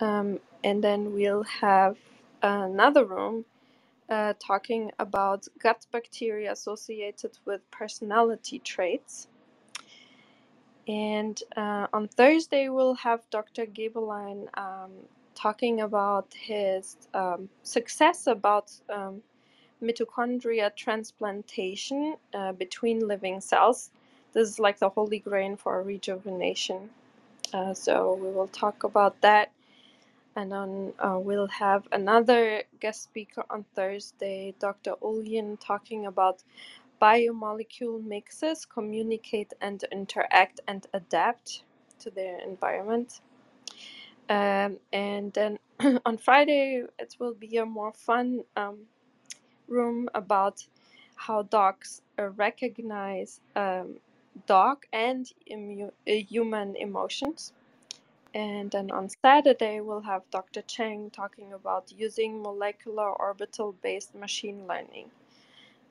um, 0.00 0.40
and 0.64 0.84
then 0.84 1.14
we'll 1.14 1.44
have 1.44 1.96
another 2.42 3.04
room 3.04 3.44
uh, 4.08 4.34
talking 4.38 4.90
about 4.98 5.46
gut 5.58 5.86
bacteria 5.92 6.52
associated 6.52 7.38
with 7.44 7.68
personality 7.70 8.58
traits. 8.58 9.28
And 10.88 11.40
uh, 11.56 11.86
on 11.92 12.08
Thursday, 12.08 12.68
we'll 12.68 12.94
have 12.94 13.28
Dr. 13.30 13.66
Gabeline 13.66 14.48
um, 14.54 14.90
talking 15.34 15.80
about 15.80 16.34
his 16.34 16.96
um, 17.14 17.48
success 17.62 18.26
about 18.26 18.72
um, 18.90 19.22
mitochondria 19.82 20.74
transplantation 20.74 22.16
uh, 22.34 22.52
between 22.52 23.06
living 23.06 23.40
cells. 23.40 23.90
This 24.32 24.48
is 24.48 24.58
like 24.58 24.78
the 24.78 24.88
holy 24.88 25.18
grail 25.18 25.56
for 25.56 25.82
rejuvenation. 25.82 26.90
Uh, 27.52 27.74
so 27.74 28.14
we 28.14 28.30
will 28.30 28.48
talk 28.48 28.84
about 28.84 29.20
that. 29.20 29.52
And 30.36 30.52
then 30.52 30.94
uh, 30.98 31.18
we'll 31.20 31.48
have 31.48 31.88
another 31.92 32.64
guest 32.80 33.04
speaker 33.04 33.44
on 33.50 33.64
Thursday, 33.74 34.54
Dr. 34.60 34.94
Ulyin, 35.02 35.58
talking 35.60 36.06
about 36.06 36.42
biomolecule 37.02 38.04
mixes 38.04 38.66
communicate 38.66 39.52
and 39.60 39.84
interact 39.92 40.60
and 40.68 40.86
adapt 40.94 41.64
to 42.00 42.10
their 42.10 42.38
environment. 42.40 43.20
Um, 44.30 44.78
and 44.92 45.32
then 45.34 45.58
on 46.06 46.18
Friday, 46.18 46.84
it 46.98 47.16
will 47.18 47.34
be 47.34 47.58
a 47.58 47.66
more 47.66 47.92
fun 47.92 48.44
um, 48.56 48.78
room 49.68 50.08
about 50.14 50.66
how 51.16 51.42
dogs 51.44 52.02
uh, 52.18 52.30
recognize 52.30 53.40
um, 53.56 53.96
dog 54.46 54.84
and 54.92 55.26
immu- 55.50 55.92
uh, 56.08 56.12
human 56.12 56.76
emotions. 56.76 57.52
And 58.34 58.70
then 58.70 58.90
on 58.92 59.08
Saturday, 59.10 59.80
we'll 59.80 60.02
have 60.02 60.22
Dr. 60.30 60.62
Cheng 60.62 61.10
talking 61.10 61.52
about 61.52 61.92
using 61.96 62.42
molecular 62.42 63.10
orbital 63.10 63.74
based 63.82 64.14
machine 64.14 64.66
learning, 64.68 65.10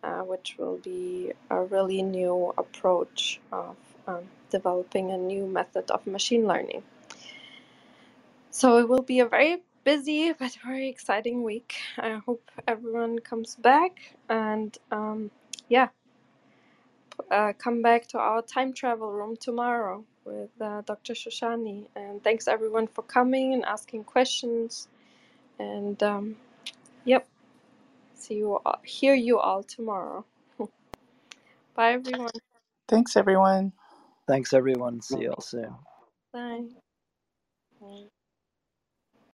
uh, 0.04 0.22
which 0.22 0.56
will 0.58 0.78
be 0.78 1.34
a 1.50 1.62
really 1.64 2.02
new 2.02 2.54
approach 2.58 3.42
of 3.52 3.76
um, 4.08 4.24
developing 4.50 5.12
a 5.12 5.18
new 5.18 5.48
method 5.48 5.92
of 5.92 6.08
machine 6.08 6.48
learning. 6.48 6.84
So 8.52 8.80
it 8.80 8.90
will 8.90 9.04
be 9.04 9.20
a 9.20 9.28
very 9.28 9.64
busy 9.84 10.34
but 10.40 10.58
very 10.66 10.90
exciting 10.90 11.44
week. 11.44 11.76
I 11.98 12.22
hope 12.26 12.50
everyone 12.68 13.20
comes 13.20 13.56
back 13.56 14.16
and 14.30 14.78
um, 14.92 15.32
yeah, 15.70 15.90
uh, 17.32 17.54
come 17.58 17.82
back 17.82 18.08
to 18.08 18.20
our 18.20 18.42
time 18.42 18.74
travel 18.74 19.12
room 19.12 19.38
tomorrow 19.38 20.06
with 20.26 20.50
uh, 20.62 20.82
Dr. 20.82 21.14
Shoshani. 21.14 21.86
And 21.96 22.24
thanks 22.24 22.48
everyone 22.48 22.88
for 22.88 23.04
coming 23.04 23.54
and 23.54 23.66
asking 23.66 24.04
questions. 24.06 24.88
And 25.60 26.02
um, 26.04 26.36
yep, 27.06 27.28
see 28.16 28.36
you 28.36 28.60
all, 28.66 28.80
hear 28.84 29.14
you 29.14 29.40
all 29.40 29.64
tomorrow. 29.64 30.26
Bye 31.76 31.94
everyone. 31.94 32.32
Thanks, 32.88 33.16
everyone. 33.16 33.74
Thanks, 34.28 34.54
everyone. 34.54 35.02
See 35.02 35.22
you 35.22 35.30
all 35.32 35.42
soon. 35.42 35.76
Bye. 36.34 36.66
Bye. 37.80 38.21